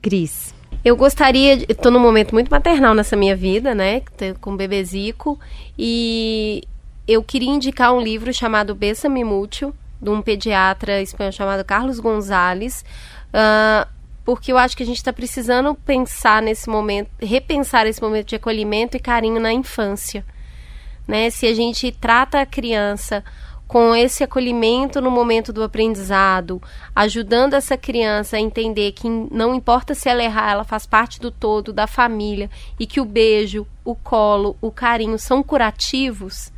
Cris. 0.01 0.55
Eu 0.85 0.97
gostaria, 0.97 1.65
estou 1.71 1.91
num 1.91 1.99
momento 1.99 2.33
muito 2.33 2.51
maternal 2.51 2.95
nessa 2.95 3.17
minha 3.17 3.35
vida, 3.35 3.75
né, 3.75 4.03
com 4.41 4.53
o 4.53 4.57
bebezico, 4.57 5.39
e 5.79 6.63
eu 7.07 7.23
queria 7.23 7.51
indicar 7.51 7.93
um 7.93 8.01
livro 8.01 8.33
chamado 8.33 8.75
Bessa-me 8.75 9.25
Mútil, 9.25 9.75
de 10.01 10.11
um 10.11 10.23
pediatra 10.23 11.03
espanhol 11.03 11.33
chamado 11.33 11.65
Carlos 11.65 11.99
Gonzalez, 11.99 12.85
uh, 13.35 13.89
porque 14.29 14.53
eu 14.53 14.59
acho 14.59 14.77
que 14.77 14.83
a 14.83 14.87
gente 14.87 14.99
está 14.99 15.11
precisando 15.11 15.75
pensar 15.75 16.43
nesse 16.43 16.69
momento, 16.69 17.09
repensar 17.19 17.87
esse 17.87 18.03
momento 18.03 18.27
de 18.27 18.37
acolhimento 18.37 18.95
e 18.95 19.01
carinho 19.01 19.41
na 19.41 19.55
infância. 19.55 20.23
Né? 21.07 21.31
Se 21.31 21.47
a 21.47 21.55
gente 21.55 21.91
trata 21.91 22.39
a 22.39 22.45
criança 22.45 23.25
com 23.67 23.97
esse 23.97 24.23
acolhimento 24.23 25.01
no 25.01 25.11
momento 25.11 25.51
do 25.51 25.63
aprendizado, 25.63 26.61
ajudando 26.95 27.55
essa 27.55 27.75
criança 27.79 28.37
a 28.37 28.41
entender 28.41 28.93
que 28.93 29.09
não 29.09 29.55
importa 29.55 29.95
se 29.95 30.11
ela 30.11 30.23
errar, 30.23 30.51
ela 30.51 30.65
faz 30.65 30.85
parte 30.85 31.19
do 31.19 31.31
todo, 31.31 31.73
da 31.73 31.87
família, 31.87 32.51
e 32.79 32.87
que 32.87 33.01
o 33.01 33.07
beijo, 33.07 33.67
o 33.83 33.95
colo, 33.95 34.59
o 34.61 34.71
carinho 34.71 35.19
são 35.19 35.43
curativos, 35.43 36.53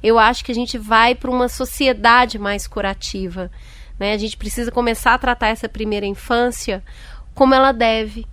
eu 0.00 0.16
acho 0.16 0.44
que 0.44 0.52
a 0.52 0.54
gente 0.54 0.78
vai 0.78 1.12
para 1.12 1.32
uma 1.32 1.48
sociedade 1.48 2.38
mais 2.38 2.68
curativa. 2.68 3.50
Né? 3.98 4.12
A 4.12 4.18
gente 4.18 4.36
precisa 4.36 4.70
começar 4.70 5.14
a 5.14 5.18
tratar 5.18 5.48
essa 5.48 5.68
primeira 5.68 6.06
infância 6.06 6.84
como 7.36 7.54
ela 7.54 7.70
deve. 7.70 8.26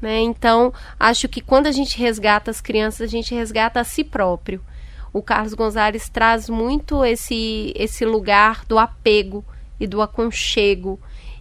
Né? 0.00 0.20
Então, 0.20 0.72
acho 0.98 1.28
que 1.28 1.40
quando 1.40 1.66
a 1.68 1.72
gente 1.72 1.98
resgata 1.98 2.50
as 2.50 2.60
crianças, 2.60 3.02
a 3.02 3.06
gente 3.06 3.34
resgata 3.34 3.78
a 3.78 3.84
si 3.84 4.02
próprio. 4.02 4.60
O 5.12 5.22
Carlos 5.22 5.54
Gonzalez 5.54 6.08
traz 6.08 6.48
muito 6.48 7.04
esse, 7.04 7.72
esse 7.76 8.04
lugar 8.04 8.64
do 8.64 8.78
apego 8.78 9.44
e 9.78 9.86
do 9.86 10.02
aconchego 10.02 10.98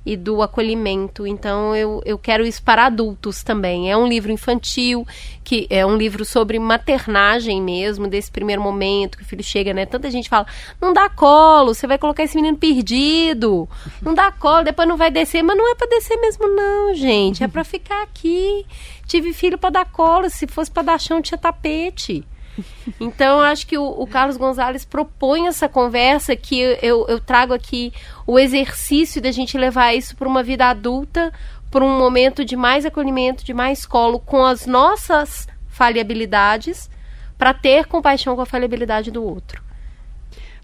e 0.07 0.15
do 0.15 0.41
acolhimento. 0.41 1.27
Então 1.27 1.75
eu, 1.75 2.01
eu 2.05 2.17
quero 2.17 2.45
isso 2.45 2.63
para 2.63 2.85
adultos 2.85 3.43
também. 3.43 3.91
É 3.91 3.97
um 3.97 4.07
livro 4.07 4.31
infantil, 4.31 5.05
que 5.43 5.67
é 5.69 5.85
um 5.85 5.97
livro 5.97 6.23
sobre 6.23 6.57
maternagem 6.57 7.61
mesmo, 7.61 8.07
desse 8.07 8.31
primeiro 8.31 8.61
momento 8.61 9.17
que 9.17 9.23
o 9.23 9.25
filho 9.25 9.43
chega, 9.43 9.73
né? 9.73 9.85
Tanta 9.85 10.09
gente 10.09 10.29
fala: 10.29 10.47
não 10.79 10.93
dá 10.93 11.09
colo, 11.09 11.73
você 11.73 11.85
vai 11.85 11.97
colocar 11.97 12.23
esse 12.23 12.37
menino 12.37 12.57
perdido. 12.57 13.67
Não 14.01 14.13
dá 14.13 14.31
colo, 14.31 14.63
depois 14.63 14.87
não 14.87 14.95
vai 14.95 15.11
descer. 15.11 15.43
Mas 15.43 15.57
não 15.57 15.69
é 15.69 15.75
para 15.75 15.87
descer 15.87 16.15
mesmo, 16.21 16.47
não, 16.47 16.95
gente. 16.95 17.43
É 17.43 17.47
para 17.49 17.65
ficar 17.65 18.01
aqui. 18.01 18.65
Tive 19.05 19.33
filho 19.33 19.57
para 19.57 19.71
dar 19.71 19.91
colo, 19.91 20.29
se 20.29 20.47
fosse 20.47 20.71
para 20.71 20.83
dar 20.83 20.99
chão, 20.99 21.21
tinha 21.21 21.37
tapete. 21.37 22.25
Então, 22.99 23.39
eu 23.39 23.45
acho 23.45 23.67
que 23.67 23.77
o, 23.77 23.83
o, 23.83 24.07
Carlos 24.07 24.37
Gonzalez 24.37 24.83
propõe 24.85 25.47
essa 25.47 25.69
conversa 25.69 26.35
que 26.35 26.59
eu, 26.81 27.05
eu 27.07 27.19
trago 27.19 27.53
aqui 27.53 27.93
o 28.25 28.39
exercício 28.39 29.21
da 29.21 29.31
gente 29.31 29.57
levar 29.57 29.93
isso 29.93 30.15
para 30.15 30.27
uma 30.27 30.41
vida 30.41 30.65
adulta, 30.65 31.31
para 31.69 31.83
um 31.83 31.97
momento 31.97 32.43
de 32.43 32.55
mais 32.55 32.85
acolhimento, 32.85 33.45
de 33.45 33.53
mais 33.53 33.85
colo 33.85 34.19
com 34.19 34.43
as 34.43 34.65
nossas 34.65 35.47
falhabilidades, 35.67 36.89
para 37.37 37.53
ter 37.53 37.85
compaixão 37.85 38.35
com 38.35 38.41
a 38.41 38.45
falhabilidade 38.45 39.11
do 39.11 39.23
outro. 39.23 39.61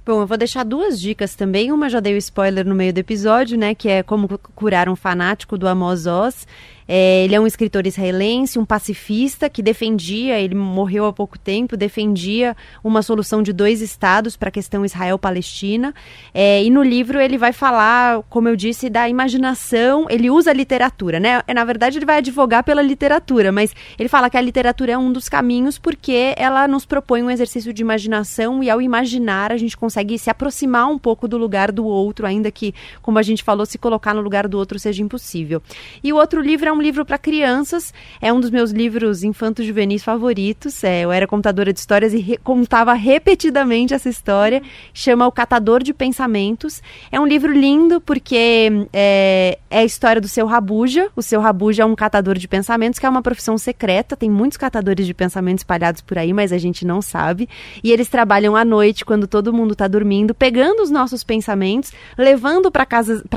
Bom, 0.05 0.21
eu 0.21 0.27
vou 0.27 0.37
deixar 0.37 0.65
duas 0.65 0.99
dicas 0.99 1.33
também. 1.33 1.71
Uma 1.71 1.89
já 1.89 2.01
dei 2.01 2.13
o 2.13 2.17
spoiler 2.17 2.65
no 2.65 2.75
meio 2.75 2.91
do 2.91 2.97
episódio, 2.97 3.57
né? 3.57 3.73
Que 3.73 3.87
é 3.87 4.03
como 4.03 4.27
curar 4.53 4.89
um 4.89 4.97
fanático 4.97 5.57
do 5.57 5.65
Amos 5.65 6.05
Oz. 6.05 6.45
É, 6.87 7.23
ele 7.23 7.35
é 7.35 7.39
um 7.39 7.47
escritor 7.47 7.87
israelense, 7.87 8.59
um 8.59 8.65
pacifista 8.65 9.49
que 9.49 9.61
defendia, 9.61 10.39
ele 10.39 10.55
morreu 10.55 11.05
há 11.05 11.13
pouco 11.13 11.37
tempo, 11.37 11.77
defendia 11.77 12.55
uma 12.83 13.01
solução 13.01 13.41
de 13.41 13.53
dois 13.53 13.81
estados 13.81 14.35
para 14.35 14.49
a 14.49 14.51
questão 14.51 14.85
Israel-Palestina. 14.85 15.93
É, 16.33 16.63
e 16.63 16.69
no 16.69 16.83
livro 16.83 17.19
ele 17.19 17.37
vai 17.37 17.53
falar, 17.53 18.21
como 18.29 18.47
eu 18.47 18.55
disse, 18.55 18.89
da 18.89 19.07
imaginação, 19.07 20.07
ele 20.09 20.29
usa 20.29 20.51
a 20.51 20.53
literatura, 20.53 21.19
né? 21.19 21.41
Na 21.53 21.63
verdade, 21.63 21.97
ele 21.97 22.05
vai 22.05 22.17
advogar 22.17 22.63
pela 22.63 22.81
literatura, 22.81 23.51
mas 23.51 23.75
ele 23.97 24.09
fala 24.09 24.29
que 24.29 24.37
a 24.37 24.41
literatura 24.41 24.93
é 24.93 24.97
um 24.97 25.11
dos 25.11 25.29
caminhos 25.29 25.77
porque 25.77 26.33
ela 26.37 26.67
nos 26.67 26.85
propõe 26.85 27.23
um 27.23 27.29
exercício 27.29 27.73
de 27.73 27.81
imaginação 27.81 28.63
e 28.63 28.69
ao 28.69 28.81
imaginar 28.81 29.51
a 29.51 29.57
gente 29.57 29.77
consegue 29.77 30.17
se 30.17 30.29
aproximar 30.29 30.87
um 30.87 30.97
pouco 30.97 31.27
do 31.27 31.37
lugar 31.37 31.71
do 31.71 31.85
outro, 31.85 32.25
ainda 32.25 32.51
que, 32.51 32.73
como 33.01 33.19
a 33.19 33.21
gente 33.21 33.43
falou, 33.43 33.65
se 33.65 33.77
colocar 33.77 34.13
no 34.13 34.21
lugar 34.21 34.47
do 34.47 34.57
outro 34.57 34.77
seja 34.77 35.01
impossível. 35.01 35.61
E 36.03 36.11
o 36.11 36.17
outro 36.17 36.41
livro 36.41 36.67
é 36.67 36.72
um 36.73 36.81
livro 36.81 37.05
para 37.05 37.17
crianças, 37.17 37.93
é 38.21 38.33
um 38.33 38.39
dos 38.39 38.49
meus 38.49 38.71
livros 38.71 39.23
infantos 39.23 39.65
juvenis 39.65 40.03
favoritos. 40.03 40.83
É, 40.83 41.01
eu 41.01 41.11
era 41.11 41.27
contadora 41.27 41.71
de 41.71 41.79
histórias 41.79 42.13
e 42.13 42.17
re 42.17 42.37
contava 42.37 42.93
repetidamente 42.93 43.93
essa 43.93 44.09
história. 44.09 44.61
Chama 44.93 45.25
O 45.27 45.31
Catador 45.31 45.81
de 45.83 45.93
Pensamentos. 45.93 46.81
É 47.11 47.19
um 47.19 47.25
livro 47.25 47.51
lindo 47.51 48.01
porque 48.01 48.87
é, 48.91 49.57
é 49.69 49.79
a 49.79 49.83
história 49.83 50.21
do 50.21 50.27
seu 50.27 50.45
Rabuja. 50.45 51.09
O 51.15 51.21
seu 51.21 51.39
Rabuja 51.39 51.83
é 51.83 51.85
um 51.85 51.95
catador 51.95 52.37
de 52.37 52.47
pensamentos, 52.47 52.99
que 52.99 53.05
é 53.05 53.09
uma 53.09 53.21
profissão 53.21 53.57
secreta. 53.57 54.17
Tem 54.17 54.29
muitos 54.29 54.57
catadores 54.57 55.05
de 55.05 55.13
pensamentos 55.13 55.61
espalhados 55.61 56.01
por 56.01 56.17
aí, 56.17 56.33
mas 56.33 56.51
a 56.51 56.57
gente 56.57 56.85
não 56.85 57.01
sabe. 57.01 57.47
E 57.83 57.91
eles 57.91 58.07
trabalham 58.07 58.55
à 58.55 58.65
noite, 58.65 59.05
quando 59.05 59.27
todo 59.27 59.53
mundo 59.53 59.73
está 59.73 59.87
dormindo, 59.87 60.33
pegando 60.33 60.81
os 60.81 60.89
nossos 60.89 61.23
pensamentos, 61.23 61.91
levando 62.17 62.71
para 62.71 62.87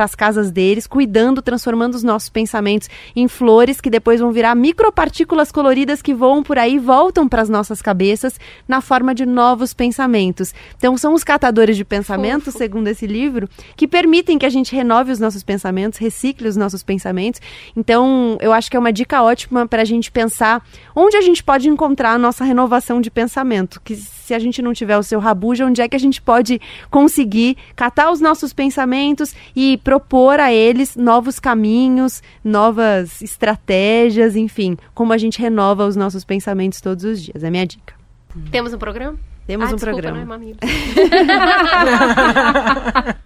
as 0.05 0.15
casas 0.15 0.51
deles, 0.51 0.87
cuidando, 0.87 1.43
transformando 1.43 1.95
os 1.95 2.03
nossos 2.03 2.29
pensamentos 2.29 2.89
em 3.15 3.26
em 3.27 3.29
flores 3.29 3.81
que 3.81 3.91
depois 3.91 4.21
vão 4.21 4.33
virar 4.33 4.55
micropartículas 4.55 5.51
coloridas 5.51 6.01
que 6.01 6.15
voam 6.15 6.43
por 6.43 6.59
aí 6.59 6.77
e 6.77 6.79
voltam 6.79 7.29
para 7.29 7.43
as 7.43 7.49
nossas 7.49 7.83
cabeças 7.83 8.39
na 8.67 8.81
forma 8.81 9.15
de 9.15 9.27
novos 9.27 9.75
pensamentos. 9.75 10.55
Então, 10.77 10.97
são 10.97 11.13
os 11.13 11.25
catadores 11.25 11.77
de 11.77 11.85
pensamentos, 11.85 12.47
Fofo. 12.47 12.59
segundo 12.59 12.89
esse 12.89 13.07
livro, 13.07 13.49
que 13.77 13.89
permitem 13.89 14.39
que 14.39 14.47
a 14.47 14.51
gente 14.51 14.75
renove 14.75 15.11
os 15.11 15.19
nossos 15.19 15.43
pensamentos, 15.43 15.99
recicle 15.99 16.49
os 16.49 16.57
nossos 16.57 16.83
pensamentos. 16.83 17.41
Então, 17.77 18.39
eu 18.41 18.53
acho 18.53 18.71
que 18.71 18.77
é 18.77 18.81
uma 18.81 18.93
dica 18.93 19.23
ótima 19.23 19.67
para 19.67 19.83
a 19.83 19.85
gente 19.85 20.11
pensar 20.11 20.63
onde 20.95 21.17
a 21.17 21.21
gente 21.21 21.43
pode 21.43 21.69
encontrar 21.69 22.13
a 22.13 22.19
nossa 22.19 22.45
renovação 22.45 23.01
de 23.01 23.11
pensamento. 23.11 23.81
Que 23.83 23.97
se 24.27 24.35
a 24.35 24.39
gente 24.39 24.61
não 24.61 24.73
tiver 24.73 24.99
o 24.99 25.03
seu 25.03 25.21
rabuja, 25.21 25.65
onde 25.65 25.81
é 25.81 25.89
que 25.89 25.95
a 25.95 26.01
gente 26.01 26.21
pode 26.21 26.61
conseguir 26.91 27.57
catar 27.77 28.11
os 28.11 28.21
nossos 28.21 28.53
pensamentos 28.53 29.35
e 29.55 29.77
propor 29.79 30.41
a 30.41 30.53
eles 30.53 30.97
novos 30.97 31.39
caminhos, 31.39 32.23
novas 32.43 33.16
estratégias, 33.23 34.37
enfim, 34.37 34.77
como 34.95 35.13
a 35.13 35.19
gente 35.19 35.41
renova 35.41 35.87
os 35.87 35.97
nossos 35.97 36.25
pensamentos 36.25 36.81
todos 36.81 37.05
os 37.05 37.23
dias. 37.23 37.43
É 37.43 37.49
a 37.49 37.51
minha 37.51 37.67
dica. 37.67 37.95
Temos 38.51 38.73
um 38.73 38.79
programa? 38.79 39.19
Temos 39.47 39.69
ah, 39.69 39.73
um 39.73 39.77
desculpa, 39.77 40.03
programa. 40.03 40.39
Não 40.39 40.45
é 40.45 40.55